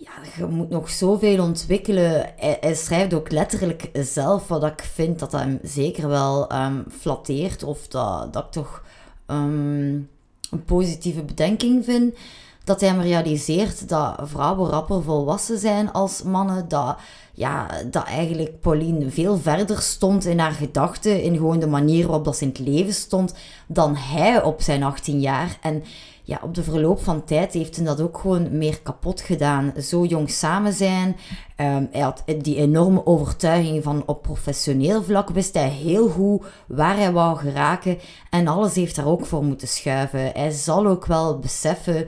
ja, 0.06 0.12
je 0.38 0.46
moet 0.46 0.70
nog 0.70 0.90
zoveel 0.90 1.44
ontwikkelen. 1.44 2.34
Hij, 2.38 2.76
schrijft 2.76 3.14
ook 3.14 3.32
letterlijk 3.32 3.90
zelf 3.94 4.48
wat 4.48 4.64
ik 4.64 4.82
vind 4.94 5.20
dat 5.20 5.32
hem 5.32 5.60
zeker 5.64 6.08
wel 6.08 6.54
um, 6.54 6.86
flatteert. 7.00 7.64
Of 7.64 7.88
dat, 7.88 8.34
dat 8.34 8.44
ik 8.44 8.52
toch 8.52 8.84
um, 9.28 10.10
een 10.52 10.64
positieve 10.66 11.24
bedenking 11.24 11.86
vind. 11.86 12.16
Dat 12.64 12.80
hij 12.80 12.90
hem 12.90 13.02
realiseert 13.02 13.90
dat 13.90 14.16
vrouwen 14.24 14.70
rapper 14.70 15.04
volwassen 15.04 15.60
zijn 15.60 15.92
als 15.92 16.24
mannen. 16.24 16.68
Dat, 16.68 16.98
ja, 17.34 17.68
dat 17.92 18.04
eigenlijk 18.04 18.60
Pauline 18.60 19.10
veel 19.10 19.38
verder 19.38 19.82
stond 19.82 20.26
in 20.26 20.40
haar 20.40 20.52
gedachten. 20.52 21.22
In 21.22 21.36
gewoon 21.36 21.60
de 21.60 21.68
manier 21.68 22.06
waarop 22.06 22.26
dat 22.26 22.38
ze 22.38 22.44
in 22.44 22.50
het 22.50 22.60
leven 22.60 22.94
stond. 22.94 23.34
Dan 23.68 23.96
hij 23.96 24.44
op 24.44 24.62
zijn 24.62 24.84
18 24.84 25.20
jaar. 25.20 25.58
En 25.62 25.84
ja, 26.28 26.40
op 26.42 26.54
de 26.54 26.64
verloop 26.64 27.00
van 27.04 27.24
tijd 27.24 27.54
heeft 27.54 27.76
hij 27.76 27.86
dat 27.86 28.02
ook 28.02 28.18
gewoon 28.18 28.58
meer 28.58 28.82
kapot 28.82 29.22
gedaan. 29.22 29.74
Zo 29.82 30.06
jong 30.06 30.30
samen 30.30 30.74
zijn. 30.74 31.08
Um, 31.08 31.88
hij 31.92 32.02
had 32.02 32.24
die 32.42 32.56
enorme 32.56 33.06
overtuiging 33.06 33.84
van 33.84 34.04
op 34.06 34.22
professioneel 34.22 35.04
vlak 35.04 35.30
wist 35.30 35.54
hij 35.54 35.70
heel 35.70 36.10
goed 36.10 36.46
waar 36.68 36.98
hij 36.98 37.12
wou 37.12 37.38
geraken. 37.38 37.98
En 38.30 38.48
alles 38.48 38.76
heeft 38.76 38.96
daar 38.96 39.08
ook 39.08 39.26
voor 39.26 39.44
moeten 39.44 39.68
schuiven. 39.68 40.32
Hij 40.34 40.52
zal 40.52 40.88
ook 40.88 41.06
wel 41.06 41.40
beseffen 41.40 42.08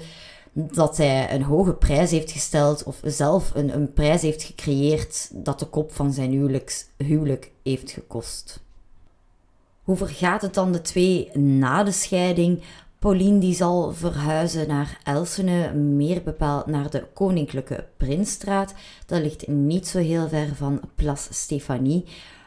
dat 0.54 0.98
hij 0.98 1.34
een 1.34 1.44
hoge 1.44 1.74
prijs 1.74 2.12
heeft 2.12 2.32
gesteld 2.32 2.84
of 2.84 3.00
zelf 3.04 3.52
een, 3.54 3.74
een 3.76 3.94
prijs 3.94 4.22
heeft 4.22 4.44
gecreëerd 4.44 5.30
dat 5.34 5.60
de 5.60 5.66
kop 5.66 5.94
van 5.94 6.14
zijn 6.14 6.32
huwelijk 6.98 7.52
heeft 7.64 7.92
gekost. 7.92 8.60
Hoe 9.84 9.96
vergaat 9.96 10.42
het 10.42 10.54
dan 10.54 10.72
de 10.72 10.82
twee 10.82 11.38
na 11.38 11.84
de 11.84 11.92
scheiding? 11.92 12.62
Pauline 13.00 13.40
die 13.40 13.54
zal 13.54 13.94
verhuizen 13.94 14.68
naar 14.68 15.00
Elsene, 15.04 15.74
meer 15.74 16.24
bepaald 16.24 16.66
naar 16.66 16.90
de 16.90 17.06
Koninklijke 17.14 17.86
Prinsstraat. 17.98 18.74
Dat 19.06 19.22
ligt 19.22 19.48
niet 19.48 19.88
zo 19.88 20.00
heel 20.00 20.28
ver 20.28 20.56
van 20.56 20.82
Place 20.96 21.34
Stefanie. 21.34 22.06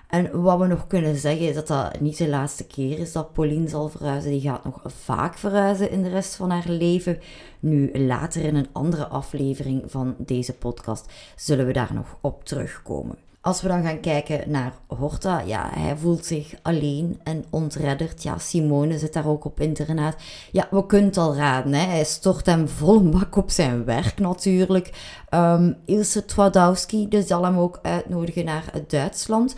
En 0.08 0.42
wat 0.42 0.58
we 0.58 0.66
nog 0.66 0.86
kunnen 0.86 1.16
zeggen 1.16 1.48
is 1.48 1.54
dat 1.54 1.66
dat 1.66 2.00
niet 2.00 2.18
de 2.18 2.28
laatste 2.28 2.66
keer 2.66 2.98
is 2.98 3.12
dat 3.12 3.32
Pauline 3.32 3.68
zal 3.68 3.88
verhuizen. 3.88 4.30
Die 4.30 4.40
gaat 4.40 4.64
nog 4.64 4.80
vaak 4.84 5.38
verhuizen 5.38 5.90
in 5.90 6.02
de 6.02 6.08
rest 6.08 6.34
van 6.34 6.50
haar 6.50 6.68
leven. 6.68 7.18
Nu, 7.60 7.98
later 7.98 8.42
in 8.42 8.54
een 8.54 8.68
andere 8.72 9.06
aflevering 9.06 9.82
van 9.86 10.14
deze 10.18 10.54
podcast 10.54 11.12
zullen 11.36 11.66
we 11.66 11.72
daar 11.72 11.94
nog 11.94 12.18
op 12.20 12.44
terugkomen. 12.44 13.29
Als 13.42 13.62
we 13.62 13.68
dan 13.68 13.82
gaan 13.82 14.00
kijken 14.00 14.50
naar 14.50 14.72
Horta, 14.86 15.40
ja, 15.40 15.70
hij 15.72 15.96
voelt 15.96 16.24
zich 16.24 16.54
alleen 16.62 17.20
en 17.22 17.44
ontredderd. 17.50 18.22
Ja, 18.22 18.38
Simone 18.38 18.98
zit 18.98 19.12
daar 19.12 19.26
ook 19.26 19.44
op 19.44 19.60
internaat. 19.60 20.16
Ja, 20.52 20.68
we 20.70 20.86
kunnen 20.86 21.06
het 21.08 21.16
al 21.16 21.36
raden, 21.36 21.72
hè. 21.72 21.86
hij 21.86 22.04
stort 22.04 22.46
hem 22.46 22.68
vol 22.68 23.08
bak 23.08 23.36
op 23.36 23.50
zijn 23.50 23.84
werk 23.84 24.18
natuurlijk. 24.18 24.90
Um, 25.34 25.76
Ilse 25.84 26.24
Twadowski, 26.24 27.08
dus 27.08 27.26
zal 27.26 27.44
hem 27.44 27.58
ook 27.58 27.78
uitnodigen 27.82 28.44
naar 28.44 28.72
Duitsland. 28.86 29.54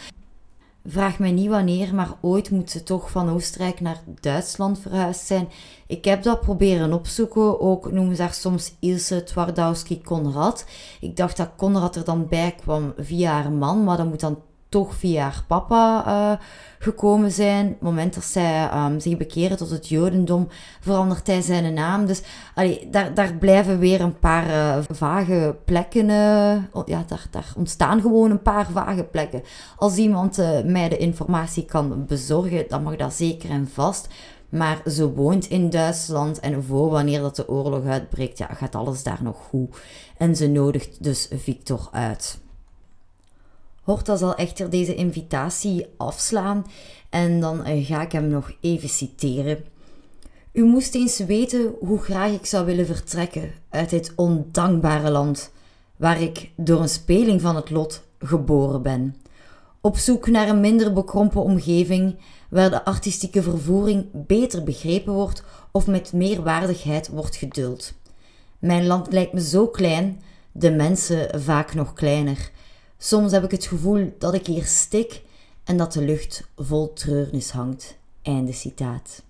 Vraag 0.86 1.18
mij 1.18 1.32
niet 1.32 1.48
wanneer, 1.48 1.94
maar 1.94 2.14
ooit 2.20 2.50
moet 2.50 2.70
ze 2.70 2.82
toch 2.82 3.10
van 3.10 3.30
Oostenrijk 3.30 3.80
naar 3.80 4.02
Duitsland 4.20 4.78
verhuisd 4.78 5.26
zijn. 5.26 5.48
Ik 5.86 6.04
heb 6.04 6.22
dat 6.22 6.40
proberen 6.40 6.92
opzoeken. 6.92 7.60
Ook 7.60 7.92
noemen 7.92 8.16
ze 8.16 8.22
haar 8.22 8.34
soms 8.34 8.74
Ilse 8.80 9.22
Twardowski-Konrad. 9.22 10.64
Ik 11.00 11.16
dacht 11.16 11.36
dat 11.36 11.50
Konrad 11.56 11.96
er 11.96 12.04
dan 12.04 12.28
bij 12.28 12.54
kwam 12.60 12.92
via 12.96 13.32
haar 13.32 13.52
man, 13.52 13.84
maar 13.84 13.96
dat 13.96 14.06
moet 14.06 14.20
dan 14.20 14.38
toch 14.72 14.94
via 14.94 15.22
haar 15.22 15.44
papa 15.46 16.04
uh, 16.06 16.44
gekomen 16.78 17.30
zijn. 17.30 17.66
Op 17.66 17.72
het 17.72 17.80
moment 17.80 18.14
dat 18.14 18.24
zij 18.24 18.70
um, 18.74 19.00
zich 19.00 19.16
bekeren 19.16 19.56
tot 19.56 19.70
het 19.70 19.88
Jodendom, 19.88 20.48
verandert 20.80 21.26
hij 21.26 21.40
zijn 21.40 21.74
naam. 21.74 22.06
Dus 22.06 22.22
allee, 22.54 22.88
daar, 22.90 23.14
daar 23.14 23.34
blijven 23.34 23.78
weer 23.78 24.00
een 24.00 24.18
paar 24.18 24.46
uh, 24.48 24.78
vage 24.90 25.56
plekken. 25.64 26.08
Uh, 26.08 26.84
ja, 26.84 27.04
daar, 27.06 27.26
daar 27.30 27.52
ontstaan 27.56 28.00
gewoon 28.00 28.30
een 28.30 28.42
paar 28.42 28.70
vage 28.70 29.04
plekken. 29.04 29.42
Als 29.76 29.96
iemand 29.96 30.36
mij 30.64 30.88
de 30.88 30.96
informatie 30.96 31.64
kan 31.64 32.06
bezorgen, 32.06 32.64
dan 32.68 32.82
mag 32.82 32.96
dat 32.96 33.12
zeker 33.12 33.50
en 33.50 33.68
vast. 33.72 34.08
Maar 34.48 34.82
ze 34.86 35.12
woont 35.12 35.46
in 35.46 35.70
Duitsland 35.70 36.40
en 36.40 36.64
voor 36.64 36.90
wanneer 36.90 37.20
dat 37.20 37.36
de 37.36 37.48
oorlog 37.48 37.84
uitbreekt, 37.86 38.38
ja, 38.38 38.46
gaat 38.46 38.74
alles 38.74 39.02
daar 39.02 39.22
nog 39.22 39.36
goed. 39.48 39.76
En 40.16 40.36
ze 40.36 40.46
nodigt 40.46 41.04
dus 41.04 41.28
Victor 41.30 41.88
uit. 41.92 42.40
Horta 43.82 44.16
zal 44.16 44.34
echter 44.34 44.70
deze 44.70 44.94
invitatie 44.94 45.86
afslaan 45.96 46.66
en 47.10 47.40
dan 47.40 47.64
eh, 47.64 47.86
ga 47.86 48.02
ik 48.02 48.12
hem 48.12 48.28
nog 48.28 48.52
even 48.60 48.88
citeren. 48.88 49.64
U 50.52 50.64
moest 50.64 50.94
eens 50.94 51.18
weten 51.18 51.74
hoe 51.80 51.98
graag 51.98 52.32
ik 52.32 52.46
zou 52.46 52.66
willen 52.66 52.86
vertrekken 52.86 53.50
uit 53.68 53.90
dit 53.90 54.12
ondankbare 54.16 55.10
land, 55.10 55.52
waar 55.96 56.20
ik 56.20 56.50
door 56.56 56.80
een 56.80 56.88
speling 56.88 57.40
van 57.40 57.56
het 57.56 57.70
lot 57.70 58.02
geboren 58.18 58.82
ben. 58.82 59.16
Op 59.80 59.96
zoek 59.96 60.26
naar 60.26 60.48
een 60.48 60.60
minder 60.60 60.92
bekrompen 60.92 61.42
omgeving, 61.42 62.16
waar 62.50 62.70
de 62.70 62.84
artistieke 62.84 63.42
vervoering 63.42 64.06
beter 64.12 64.64
begrepen 64.64 65.12
wordt 65.12 65.44
of 65.70 65.86
met 65.86 66.12
meer 66.12 66.42
waardigheid 66.42 67.08
wordt 67.08 67.36
geduld. 67.36 67.92
Mijn 68.58 68.86
land 68.86 69.12
lijkt 69.12 69.32
me 69.32 69.40
zo 69.40 69.66
klein, 69.66 70.22
de 70.52 70.70
mensen 70.70 71.40
vaak 71.40 71.74
nog 71.74 71.92
kleiner. 71.92 72.50
Soms 73.04 73.32
heb 73.32 73.44
ik 73.44 73.50
het 73.50 73.66
gevoel 73.66 74.12
dat 74.18 74.34
ik 74.34 74.46
hier 74.46 74.64
stik 74.64 75.22
en 75.64 75.76
dat 75.76 75.92
de 75.92 76.04
lucht 76.04 76.48
vol 76.56 76.92
treurnis 76.92 77.50
hangt. 77.50 77.96
Einde 78.22 78.52
citaat. 78.52 79.22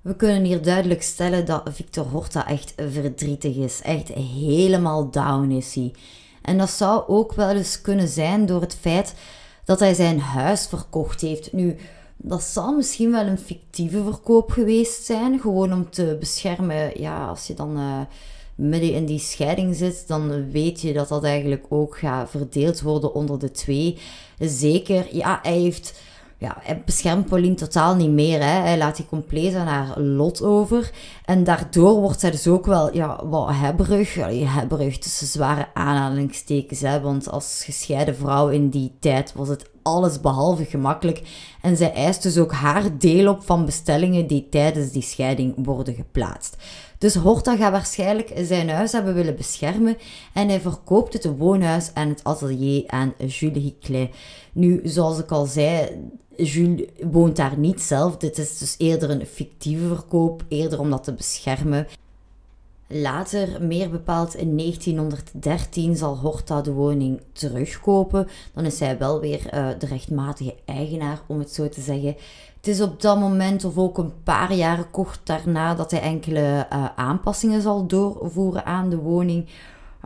We 0.00 0.16
kunnen 0.16 0.44
hier 0.44 0.62
duidelijk 0.62 1.02
stellen 1.02 1.46
dat 1.46 1.62
Victor 1.72 2.04
Horta 2.04 2.46
echt 2.46 2.74
verdrietig 2.76 3.56
is. 3.56 3.80
Echt 3.82 4.08
helemaal 4.08 5.10
down 5.10 5.50
is 5.50 5.74
hij. 5.74 5.94
En 6.42 6.58
dat 6.58 6.70
zou 6.70 7.04
ook 7.06 7.32
wel 7.32 7.50
eens 7.50 7.80
kunnen 7.80 8.08
zijn 8.08 8.46
door 8.46 8.60
het 8.60 8.74
feit 8.74 9.14
dat 9.64 9.80
hij 9.80 9.94
zijn 9.94 10.20
huis 10.20 10.66
verkocht 10.66 11.20
heeft. 11.20 11.52
Nu, 11.52 11.76
dat 12.16 12.42
zal 12.42 12.76
misschien 12.76 13.10
wel 13.10 13.26
een 13.26 13.38
fictieve 13.38 14.02
verkoop 14.02 14.50
geweest 14.50 15.04
zijn. 15.04 15.40
Gewoon 15.40 15.72
om 15.72 15.90
te 15.90 16.16
beschermen, 16.20 17.00
ja, 17.00 17.26
als 17.26 17.46
je 17.46 17.54
dan 17.54 17.78
uh, 17.78 18.00
midden 18.58 18.92
in 18.92 19.06
die 19.06 19.18
scheiding 19.18 19.76
zit, 19.76 20.04
dan 20.06 20.50
weet 20.50 20.80
je 20.80 20.92
dat 20.92 21.08
dat 21.08 21.24
eigenlijk 21.24 21.66
ook 21.68 21.98
gaat 21.98 22.30
verdeeld 22.30 22.80
worden 22.80 23.14
onder 23.14 23.38
de 23.38 23.50
twee. 23.50 23.98
Zeker, 24.38 25.06
ja, 25.16 25.38
hij 25.42 25.58
heeft 25.58 26.00
ja, 26.40 26.56
hij 26.60 26.82
beschermt 26.84 27.26
Pauline 27.26 27.54
totaal 27.54 27.94
niet 27.94 28.10
meer. 28.10 28.40
Hè. 28.40 28.60
Hij 28.60 28.78
laat 28.78 28.96
die 28.96 29.06
compleet 29.06 29.54
aan 29.54 29.66
haar 29.66 30.00
lot 30.00 30.42
over. 30.42 30.90
En 31.24 31.44
daardoor 31.44 32.00
wordt 32.00 32.20
zij 32.20 32.30
dus 32.30 32.46
ook 32.46 32.66
wel 32.66 32.94
ja, 32.94 33.26
wat 33.26 33.48
hebberig. 33.50 34.14
Ja, 34.14 34.28
hebberig 34.30 34.98
tussen 34.98 35.26
zware 35.26 35.68
aanhalingstekens. 35.74 36.80
Hè. 36.80 37.00
Want 37.00 37.30
als 37.30 37.62
gescheiden 37.64 38.16
vrouw 38.16 38.48
in 38.48 38.68
die 38.68 38.92
tijd 39.00 39.32
was 39.32 39.48
het 39.48 39.70
alles 39.82 40.20
behalve 40.20 40.64
gemakkelijk. 40.64 41.22
En 41.62 41.76
zij 41.76 41.92
eist 41.92 42.22
dus 42.22 42.38
ook 42.38 42.52
haar 42.52 42.98
deel 42.98 43.28
op 43.28 43.42
van 43.44 43.64
bestellingen 43.64 44.26
die 44.26 44.48
tijdens 44.48 44.90
die 44.90 45.02
scheiding 45.02 45.54
worden 45.56 45.94
geplaatst. 45.94 46.56
Dus 46.98 47.14
Horta 47.14 47.56
gaat 47.56 47.72
waarschijnlijk 47.72 48.32
zijn 48.36 48.70
huis 48.70 48.92
hebben 48.92 49.14
willen 49.14 49.36
beschermen 49.36 49.96
en 50.34 50.48
hij 50.48 50.60
verkoopt 50.60 51.12
het 51.12 51.36
woonhuis 51.38 51.92
en 51.92 52.08
het 52.08 52.24
atelier 52.24 52.84
aan 52.86 53.14
Jules 53.26 53.62
Hiclet. 53.62 54.10
Nu, 54.52 54.80
zoals 54.84 55.18
ik 55.18 55.30
al 55.30 55.46
zei, 55.46 55.88
Jules 56.36 56.86
woont 57.10 57.36
daar 57.36 57.58
niet 57.58 57.80
zelf. 57.80 58.16
Dit 58.16 58.38
is 58.38 58.58
dus 58.58 58.74
eerder 58.78 59.10
een 59.10 59.26
fictieve 59.26 59.86
verkoop, 59.86 60.44
eerder 60.48 60.80
om 60.80 60.90
dat 60.90 61.04
te 61.04 61.12
beschermen. 61.12 61.86
Later, 62.90 63.62
meer 63.62 63.90
bepaald 63.90 64.34
in 64.34 64.56
1913, 64.56 65.96
zal 65.96 66.16
Horta 66.16 66.62
de 66.62 66.72
woning 66.72 67.20
terugkopen. 67.32 68.28
Dan 68.54 68.64
is 68.64 68.80
hij 68.80 68.98
wel 68.98 69.20
weer 69.20 69.54
uh, 69.54 69.68
de 69.78 69.86
rechtmatige 69.86 70.54
eigenaar, 70.64 71.20
om 71.26 71.38
het 71.38 71.52
zo 71.52 71.68
te 71.68 71.80
zeggen. 71.80 72.16
Het 72.58 72.66
is 72.66 72.80
op 72.80 73.00
dat 73.00 73.18
moment, 73.18 73.64
of 73.64 73.78
ook 73.78 73.98
een 73.98 74.22
paar 74.22 74.52
jaren 74.52 74.90
kort 74.90 75.20
daarna, 75.24 75.74
dat 75.74 75.90
hij 75.90 76.00
enkele 76.00 76.66
uh, 76.72 76.84
aanpassingen 76.96 77.62
zal 77.62 77.86
doorvoeren 77.86 78.64
aan 78.64 78.88
de 78.90 78.96
woning. 78.96 79.48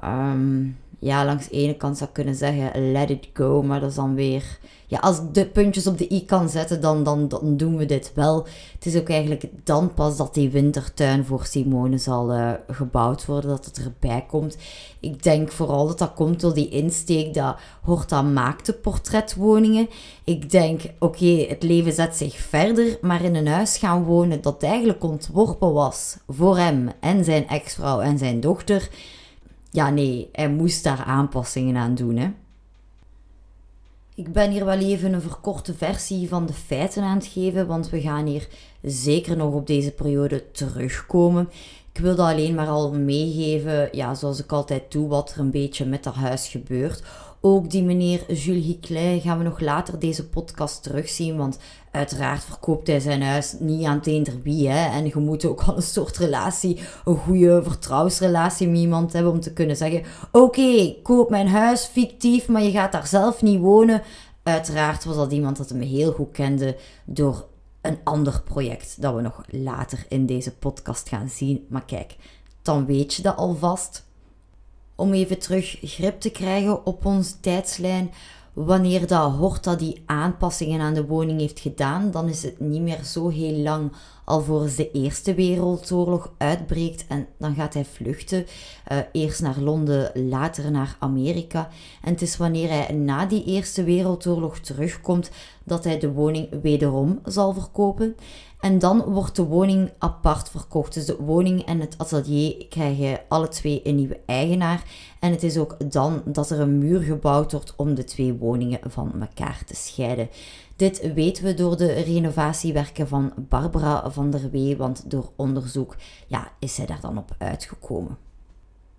Um, 0.04 0.78
ja, 1.02 1.24
langs 1.24 1.48
de 1.48 1.54
ene 1.54 1.76
kant 1.76 1.98
zou 1.98 2.10
kunnen 2.12 2.34
zeggen, 2.34 2.92
let 2.92 3.10
it 3.10 3.28
go. 3.32 3.62
Maar 3.62 3.80
dat 3.80 3.90
is 3.90 3.94
dan 3.94 4.14
weer, 4.14 4.58
ja, 4.86 4.98
als 4.98 5.18
ik 5.18 5.34
de 5.34 5.46
puntjes 5.46 5.86
op 5.86 5.98
de 5.98 6.12
i 6.12 6.24
kan 6.24 6.48
zetten, 6.48 6.80
dan, 6.80 7.04
dan, 7.04 7.28
dan 7.28 7.56
doen 7.56 7.76
we 7.76 7.86
dit 7.86 8.12
wel. 8.14 8.46
Het 8.74 8.86
is 8.86 8.96
ook 8.96 9.08
eigenlijk 9.08 9.44
dan 9.64 9.94
pas 9.94 10.16
dat 10.16 10.34
die 10.34 10.50
wintertuin 10.50 11.24
voor 11.24 11.44
Simone 11.44 11.98
zal 11.98 12.34
uh, 12.34 12.50
gebouwd 12.68 13.26
worden, 13.26 13.50
dat 13.50 13.64
het 13.64 13.84
erbij 13.84 14.24
komt. 14.28 14.56
Ik 15.00 15.22
denk 15.22 15.50
vooral 15.50 15.86
dat 15.86 15.98
dat 15.98 16.14
komt 16.14 16.40
door 16.40 16.54
die 16.54 16.68
insteek 16.68 17.34
dat 17.34 17.56
Horta 17.82 18.22
maakte 18.22 18.72
portretwoningen. 18.72 19.88
Ik 20.24 20.50
denk, 20.50 20.82
oké, 20.98 21.46
het 21.48 21.62
leven 21.62 21.92
zet 21.92 22.16
zich 22.16 22.36
verder, 22.36 22.98
maar 23.00 23.24
in 23.24 23.34
een 23.34 23.48
huis 23.48 23.76
gaan 23.76 24.04
wonen 24.04 24.42
dat 24.42 24.62
eigenlijk 24.62 25.04
ontworpen 25.04 25.72
was 25.72 26.16
voor 26.28 26.58
hem 26.58 26.90
en 27.00 27.24
zijn 27.24 27.48
ex-vrouw 27.48 28.00
en 28.00 28.18
zijn 28.18 28.40
dochter 28.40 28.90
ja, 29.72 29.90
nee, 29.90 30.28
hij 30.32 30.50
moest 30.50 30.84
daar 30.84 31.02
aanpassingen 31.04 31.76
aan 31.76 31.94
doen. 31.94 32.16
Hè. 32.16 32.30
Ik 34.14 34.32
ben 34.32 34.50
hier 34.50 34.64
wel 34.64 34.78
even 34.78 35.12
een 35.12 35.20
verkorte 35.20 35.74
versie 35.74 36.28
van 36.28 36.46
de 36.46 36.52
feiten 36.52 37.02
aan 37.02 37.16
het 37.16 37.26
geven, 37.26 37.66
want 37.66 37.90
we 37.90 38.00
gaan 38.00 38.26
hier 38.26 38.48
zeker 38.82 39.36
nog 39.36 39.54
op 39.54 39.66
deze 39.66 39.90
periode 39.90 40.50
terugkomen. 40.50 41.48
Ik 41.92 42.00
wilde 42.00 42.22
alleen 42.22 42.54
maar 42.54 42.68
al 42.68 42.92
meegeven, 42.92 43.88
ja, 43.92 44.14
zoals 44.14 44.42
ik 44.42 44.52
altijd 44.52 44.92
doe, 44.92 45.08
wat 45.08 45.32
er 45.32 45.40
een 45.40 45.50
beetje 45.50 45.84
met 45.84 46.04
dat 46.04 46.14
huis 46.14 46.48
gebeurt. 46.48 47.02
Ook 47.40 47.70
die 47.70 47.82
meneer 47.82 48.32
Jules 48.32 48.64
Hiclet 48.64 49.22
gaan 49.22 49.38
we 49.38 49.44
nog 49.44 49.60
later 49.60 49.98
deze 49.98 50.28
podcast 50.28 50.82
terugzien, 50.82 51.36
want 51.36 51.58
uiteraard 51.92 52.44
verkoopt 52.44 52.86
hij 52.86 53.00
zijn 53.00 53.22
huis 53.22 53.54
niet 53.58 53.84
aan 53.84 54.00
het 54.04 54.42
wie. 54.42 54.68
En 54.68 55.06
je 55.06 55.16
moet 55.16 55.44
ook 55.44 55.62
al 55.62 55.76
een 55.76 55.82
soort 55.82 56.16
relatie, 56.16 56.80
een 57.04 57.16
goede 57.16 57.62
vertrouwensrelatie 57.62 58.68
met 58.68 58.78
iemand 58.78 59.12
hebben 59.12 59.32
om 59.32 59.40
te 59.40 59.52
kunnen 59.52 59.76
zeggen: 59.76 60.02
Oké, 60.32 60.94
koop 61.02 61.30
mijn 61.30 61.48
huis 61.48 61.84
fictief, 61.84 62.48
maar 62.48 62.62
je 62.62 62.70
gaat 62.70 62.92
daar 62.92 63.06
zelf 63.06 63.42
niet 63.42 63.60
wonen. 63.60 64.02
Uiteraard 64.42 65.04
was 65.04 65.16
dat 65.16 65.32
iemand 65.32 65.56
dat 65.56 65.68
hem 65.68 65.80
heel 65.80 66.12
goed 66.12 66.32
kende 66.32 66.76
door 67.04 67.46
een 67.80 67.98
ander 68.04 68.42
project 68.44 69.02
dat 69.02 69.14
we 69.14 69.20
nog 69.20 69.42
later 69.50 70.04
in 70.08 70.26
deze 70.26 70.56
podcast 70.56 71.08
gaan 71.08 71.28
zien. 71.28 71.66
Maar 71.68 71.84
kijk, 71.84 72.16
dan 72.62 72.86
weet 72.86 73.14
je 73.14 73.22
dat 73.22 73.36
alvast. 73.36 74.04
Om 74.94 75.12
even 75.12 75.38
terug 75.38 75.78
grip 75.82 76.20
te 76.20 76.30
krijgen 76.30 76.86
op 76.86 77.04
onze 77.04 77.40
tijdslijn. 77.40 78.10
Wanneer 78.52 79.06
dat 79.06 79.32
Horta 79.32 79.74
die 79.74 80.02
aanpassingen 80.06 80.80
aan 80.80 80.94
de 80.94 81.06
woning 81.06 81.40
heeft 81.40 81.60
gedaan, 81.60 82.10
dan 82.10 82.28
is 82.28 82.42
het 82.42 82.60
niet 82.60 82.82
meer 82.82 83.04
zo 83.04 83.28
heel 83.28 83.56
lang 83.56 83.92
alvorens 84.24 84.76
de 84.76 84.90
Eerste 84.90 85.34
Wereldoorlog 85.34 86.32
uitbreekt 86.38 87.04
en 87.08 87.26
dan 87.38 87.54
gaat 87.54 87.74
hij 87.74 87.84
vluchten. 87.84 88.46
Uh, 88.92 88.98
eerst 89.12 89.42
naar 89.42 89.58
Londen, 89.58 90.28
later 90.28 90.70
naar 90.70 90.96
Amerika. 90.98 91.68
En 92.02 92.12
het 92.12 92.22
is 92.22 92.36
wanneer 92.36 92.68
hij 92.68 92.94
na 92.94 93.26
die 93.26 93.44
Eerste 93.44 93.84
Wereldoorlog 93.84 94.58
terugkomt 94.58 95.30
dat 95.64 95.84
hij 95.84 95.98
de 95.98 96.12
woning 96.12 96.48
wederom 96.62 97.20
zal 97.24 97.52
verkopen. 97.52 98.16
En 98.62 98.78
dan 98.78 99.02
wordt 99.02 99.36
de 99.36 99.44
woning 99.44 99.90
apart 99.98 100.50
verkocht. 100.50 100.94
Dus 100.94 101.04
de 101.04 101.16
woning 101.16 101.64
en 101.64 101.80
het 101.80 101.94
atelier 101.98 102.66
krijgen 102.68 103.20
alle 103.28 103.48
twee 103.48 103.80
een 103.84 103.94
nieuwe 103.94 104.20
eigenaar. 104.26 104.82
En 105.20 105.30
het 105.30 105.42
is 105.42 105.58
ook 105.58 105.76
dan 105.90 106.22
dat 106.24 106.50
er 106.50 106.60
een 106.60 106.78
muur 106.78 107.00
gebouwd 107.00 107.52
wordt 107.52 107.74
om 107.76 107.94
de 107.94 108.04
twee 108.04 108.32
woningen 108.32 108.80
van 108.86 109.12
elkaar 109.20 109.62
te 109.66 109.74
scheiden. 109.74 110.28
Dit 110.76 111.12
weten 111.14 111.44
we 111.44 111.54
door 111.54 111.76
de 111.76 111.92
renovatiewerken 111.92 113.08
van 113.08 113.32
Barbara 113.36 114.10
van 114.10 114.30
der 114.30 114.50
Wee, 114.50 114.76
want 114.76 115.10
door 115.10 115.30
onderzoek 115.36 115.96
ja, 116.26 116.52
is 116.58 116.74
zij 116.74 116.86
daar 116.86 117.00
dan 117.00 117.18
op 117.18 117.34
uitgekomen. 117.38 118.16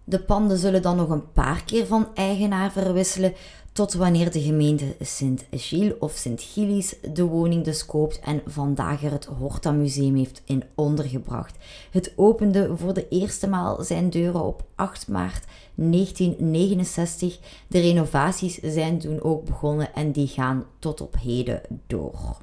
De 0.04 0.20
panden 0.20 0.58
zullen 0.58 0.82
dan 0.82 0.96
nog 0.96 1.10
een 1.10 1.32
paar 1.32 1.64
keer 1.64 1.86
van 1.86 2.08
eigenaar 2.14 2.72
verwisselen, 2.72 3.34
tot 3.74 3.94
wanneer 3.94 4.32
de 4.32 4.42
gemeente 4.42 4.96
Sint-Gilles 5.00 5.94
of 6.00 6.12
Sint-Gilles 6.12 6.96
de 7.14 7.24
woning 7.24 7.64
dus 7.64 7.86
koopt 7.86 8.20
en 8.20 8.42
vandaag 8.46 9.04
er 9.04 9.12
het 9.12 9.26
Horta 9.26 9.72
Museum 9.72 10.16
heeft 10.16 10.42
in 10.46 10.64
ondergebracht. 10.76 11.58
Het 11.92 12.14
opende 12.16 12.72
voor 12.78 12.94
de 12.94 13.08
eerste 13.08 13.48
maal 13.48 13.84
zijn 13.84 14.10
deuren 14.10 14.44
op 14.44 14.64
8 14.76 15.08
maart 15.08 15.46
1969. 15.76 17.40
De 17.68 17.80
renovaties 17.80 18.60
zijn 18.64 19.00
toen 19.00 19.24
ook 19.24 19.46
begonnen 19.46 19.94
en 19.94 20.12
die 20.12 20.28
gaan 20.28 20.66
tot 20.80 21.02
op 21.02 21.16
heden 21.20 21.62
door. 21.88 22.38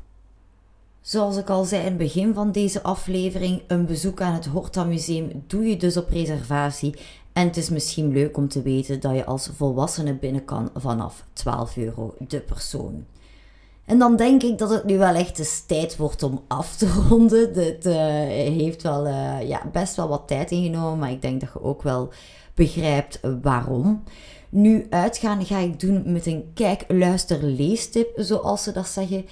Zoals 1.01 1.37
ik 1.37 1.51
al 1.51 1.65
zei 1.65 1.81
in 1.81 1.89
het 1.89 1.97
begin 1.97 2.35
van 2.35 2.53
deze 2.53 2.83
aflevering, 2.83 3.63
een 3.67 3.87
bezoek 3.87 4.21
aan 4.21 4.35
het 4.35 4.47
Horta 4.47 4.85
Museum 4.85 5.45
doe 5.47 5.65
je 5.65 5.77
dus 5.77 5.97
op 5.97 6.11
reservatie 6.11 6.95
en 7.33 7.47
het 7.47 7.57
is 7.57 7.69
misschien 7.69 8.13
leuk 8.13 8.37
om 8.37 8.49
te 8.49 8.63
weten 8.63 9.01
dat 9.01 9.15
je 9.15 9.25
als 9.25 9.51
volwassene 9.57 10.15
binnen 10.15 10.45
kan 10.45 10.71
vanaf 10.75 11.25
12 11.33 11.77
euro 11.77 12.15
de 12.19 12.41
persoon. 12.41 13.05
En 13.85 13.99
dan 13.99 14.17
denk 14.17 14.43
ik 14.43 14.59
dat 14.59 14.71
het 14.71 14.85
nu 14.85 14.99
wel 14.99 15.15
echt 15.15 15.39
eens 15.39 15.61
tijd 15.67 15.97
wordt 15.97 16.23
om 16.23 16.41
af 16.47 16.77
te 16.77 16.89
ronden. 17.09 17.55
Het 17.55 17.87
uh, 17.87 17.95
heeft 18.57 18.83
wel 18.83 19.07
uh, 19.07 19.49
ja, 19.49 19.63
best 19.73 19.97
wel 19.97 20.09
wat 20.09 20.29
tijd 20.29 20.51
ingenomen, 20.51 20.99
maar 20.99 21.11
ik 21.11 21.23
denk 21.23 21.41
dat 21.41 21.51
je 21.53 21.63
ook 21.63 21.83
wel 21.83 22.09
begrijpt 22.55 23.21
waarom. 23.43 24.03
Nu 24.49 24.87
uitgaan 24.91 25.45
ga 25.45 25.59
ik 25.59 25.81
doen 25.81 26.03
met 26.13 26.27
een 26.27 26.51
kijk, 26.55 26.85
luister, 26.89 27.43
leestip, 27.43 28.09
zoals 28.17 28.63
ze 28.63 28.73
dat 28.73 28.89
zeggen. 28.89 29.27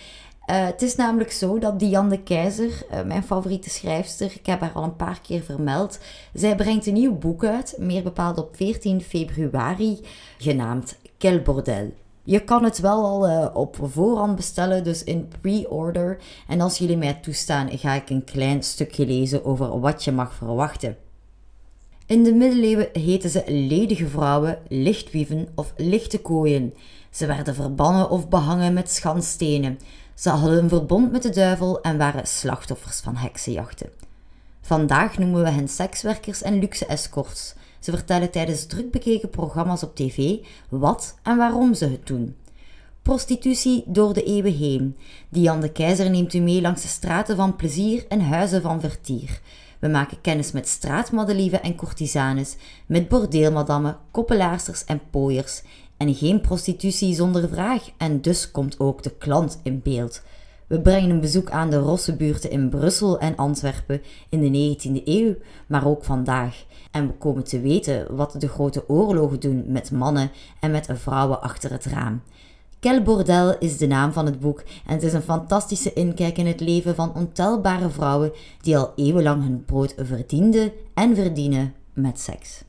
Uh, 0.51 0.67
het 0.67 0.83
is 0.83 0.95
namelijk 0.95 1.33
zo 1.33 1.59
dat 1.59 1.79
Diane 1.79 2.23
Keizer, 2.23 2.83
uh, 2.93 3.03
mijn 3.03 3.23
favoriete 3.23 3.71
schrijfster, 3.71 4.33
ik 4.35 4.47
heb 4.47 4.61
haar 4.61 4.73
al 4.73 4.83
een 4.83 4.97
paar 4.97 5.21
keer 5.21 5.43
vermeld, 5.43 5.99
zij 6.35 6.57
brengt 6.57 6.87
een 6.87 6.93
nieuw 6.93 7.15
boek 7.19 7.45
uit, 7.45 7.75
meer 7.79 8.03
bepaald 8.03 8.39
op 8.39 8.57
14 8.57 9.01
februari, 9.01 10.01
genaamd 10.39 10.99
Quel 11.19 11.43
Bordel. 11.43 11.93
Je 12.23 12.41
kan 12.41 12.65
het 12.65 12.79
wel 12.79 13.05
al 13.05 13.29
uh, 13.29 13.47
op 13.55 13.77
voorhand 13.83 14.37
bestellen, 14.37 14.85
dus 14.85 15.05
in 15.05 15.29
pre-order. 15.41 16.19
En 16.47 16.61
als 16.61 16.79
jullie 16.79 16.97
mij 16.97 17.15
toestaan, 17.15 17.79
ga 17.79 17.95
ik 17.95 18.11
een 18.11 18.25
klein 18.25 18.63
stukje 18.63 19.07
lezen 19.07 19.45
over 19.45 19.81
wat 19.81 20.05
je 20.05 20.13
mag 20.13 20.35
verwachten. 20.35 20.97
In 22.07 22.23
de 22.23 22.33
middeleeuwen 22.33 22.89
heten 22.93 23.31
ze 23.31 23.43
ledige 23.47 24.09
vrouwen, 24.09 24.59
lichtwieven 24.69 25.49
of 25.55 25.73
lichte 25.77 26.21
kooien. 26.21 26.75
Ze 27.11 27.27
werden 27.27 27.55
verbannen 27.55 28.11
of 28.11 28.29
behangen 28.29 28.73
met 28.73 28.91
schandstenen. 28.91 29.79
Ze 30.19 30.31
hadden 30.31 30.63
een 30.63 30.69
verbond 30.69 31.13
met 31.13 31.23
de 31.23 31.31
duivel 31.31 31.81
en 31.81 31.99
waren 31.99 32.27
slachtoffers 32.27 33.01
van 33.01 33.17
heksenjachten. 33.17 33.91
Vandaag 34.61 35.19
noemen 35.19 35.43
we 35.43 35.51
hen 35.51 35.69
sekswerkers 35.69 36.43
en 36.43 36.59
luxe 36.59 36.87
escorts. 36.87 37.55
Ze 37.79 37.91
vertellen 37.91 38.31
tijdens 38.31 38.67
druk 38.67 38.91
bekeken 38.91 39.31
programma's 39.31 39.83
op 39.83 39.97
tv 39.97 40.37
wat 40.69 41.19
en 41.23 41.37
waarom 41.37 41.75
ze 41.75 41.85
het 41.85 42.07
doen. 42.07 42.37
Prostitutie 43.03 43.83
door 43.87 44.13
de 44.13 44.23
eeuwen 44.23 44.57
heen. 44.57 44.97
Dian 45.29 45.61
de 45.61 45.73
Keizer 45.73 46.11
neemt 46.11 46.35
u 46.35 46.39
mee 46.39 46.61
langs 46.61 46.83
de 46.83 46.89
straten 46.89 47.37
van 47.37 47.57
plezier 47.57 48.05
en 48.09 48.21
huizen 48.21 48.63
van 48.63 48.81
vertier. 48.81 49.41
We 49.79 49.89
maken 49.89 50.21
kennis 50.21 50.53
met 50.53 50.69
straatmadelieven 50.69 51.63
en 51.63 51.77
courtisanes, 51.77 52.57
met 52.87 53.09
bordeelmadammen, 53.09 53.97
koppelaarsters 54.11 54.85
en 54.85 55.01
pooiers. 55.11 55.63
En 55.99 56.15
geen 56.15 56.41
prostitutie 56.41 57.15
zonder 57.15 57.49
vraag, 57.49 57.91
en 57.97 58.21
dus 58.21 58.51
komt 58.51 58.81
ook 58.81 59.03
de 59.03 59.11
klant 59.11 59.61
in 59.63 59.81
beeld. 59.83 60.23
We 60.67 60.81
brengen 60.81 61.11
een 61.11 61.21
bezoek 61.21 61.51
aan 61.51 61.71
de 61.71 61.79
Rossenbuurten 61.79 62.51
in 62.51 62.69
Brussel 62.69 63.19
en 63.19 63.37
Antwerpen 63.37 64.03
in 64.29 64.41
de 64.41 64.77
19e 64.77 65.05
eeuw, 65.05 65.35
maar 65.67 65.87
ook 65.87 66.05
vandaag. 66.05 66.65
En 66.91 67.07
we 67.07 67.13
komen 67.13 67.45
te 67.45 67.61
weten 67.61 68.17
wat 68.17 68.35
de 68.39 68.49
grote 68.49 68.89
oorlogen 68.89 69.41
doen 69.41 69.65
met 69.67 69.91
mannen 69.91 70.31
en 70.61 70.71
met 70.71 70.89
vrouwen 70.93 71.43
achter 71.43 71.71
het 71.71 71.85
raam. 71.85 72.23
Quel 72.81 73.03
Bordel 73.03 73.59
is 73.59 73.77
de 73.77 73.87
naam 73.87 74.13
van 74.13 74.27
het 74.27 74.41
boek 74.41 74.63
en 74.87 74.93
het 74.93 75.03
is 75.03 75.13
een 75.13 75.23
fantastische 75.23 75.93
inkijk 75.93 76.39
in 76.39 76.47
het 76.47 76.61
leven 76.61 76.95
van 76.95 77.15
ontelbare 77.15 77.91
vrouwen 77.91 78.33
die 78.61 78.77
al 78.77 78.93
eeuwenlang 78.97 79.43
hun 79.43 79.65
brood 79.65 79.95
verdienden 79.97 80.73
en 80.95 81.15
verdienen 81.15 81.75
met 81.93 82.21
seks. 82.21 82.63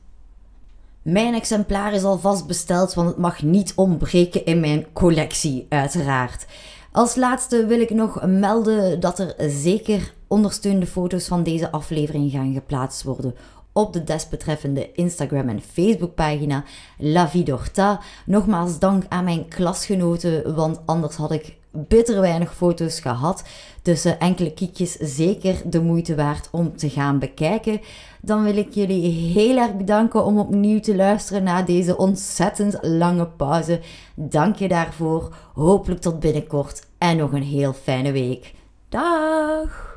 Mijn 1.02 1.34
exemplaar 1.34 1.92
is 1.92 2.04
alvast 2.04 2.46
besteld, 2.46 2.94
want 2.94 3.08
het 3.08 3.18
mag 3.18 3.42
niet 3.42 3.72
ontbreken 3.76 4.44
in 4.44 4.60
mijn 4.60 4.86
collectie, 4.92 5.66
uiteraard. 5.68 6.46
Als 6.92 7.16
laatste 7.16 7.66
wil 7.66 7.80
ik 7.80 7.90
nog 7.90 8.26
melden 8.26 9.00
dat 9.00 9.18
er 9.18 9.34
zeker 9.50 10.14
ondersteunende 10.28 10.86
foto's 10.86 11.26
van 11.26 11.42
deze 11.42 11.70
aflevering 11.70 12.30
gaan 12.30 12.52
geplaatst 12.52 13.02
worden 13.02 13.34
op 13.72 13.92
de 13.92 14.04
desbetreffende 14.04 14.92
Instagram 14.92 15.48
en 15.48 15.60
Facebook 15.60 16.14
pagina 16.14 16.64
La 16.98 17.28
Vie 17.28 17.44
d'Orta. 17.44 18.00
Nogmaals 18.26 18.78
dank 18.78 19.04
aan 19.08 19.24
mijn 19.24 19.48
klasgenoten, 19.48 20.54
want 20.54 20.80
anders 20.86 21.16
had 21.16 21.32
ik 21.32 21.56
bitter 21.70 22.20
weinig 22.20 22.54
foto's 22.54 23.00
gehad. 23.00 23.44
Dus 23.82 24.06
uh, 24.06 24.12
enkele 24.18 24.54
kiekjes 24.54 24.92
zeker 24.92 25.56
de 25.64 25.80
moeite 25.80 26.14
waard 26.14 26.48
om 26.52 26.76
te 26.76 26.90
gaan 26.90 27.18
bekijken. 27.18 27.80
Dan 28.22 28.42
wil 28.42 28.56
ik 28.56 28.74
jullie 28.74 29.32
heel 29.32 29.56
erg 29.56 29.76
bedanken 29.76 30.24
om 30.24 30.38
opnieuw 30.38 30.80
te 30.80 30.96
luisteren 30.96 31.42
naar 31.42 31.64
deze 31.64 31.96
ontzettend 31.96 32.78
lange 32.80 33.26
pauze. 33.26 33.80
Dank 34.14 34.56
je 34.56 34.68
daarvoor. 34.68 35.36
Hopelijk 35.54 36.00
tot 36.00 36.20
binnenkort 36.20 36.86
en 36.98 37.16
nog 37.16 37.32
een 37.32 37.42
heel 37.42 37.72
fijne 37.72 38.12
week. 38.12 38.54
Dag! 38.88 39.89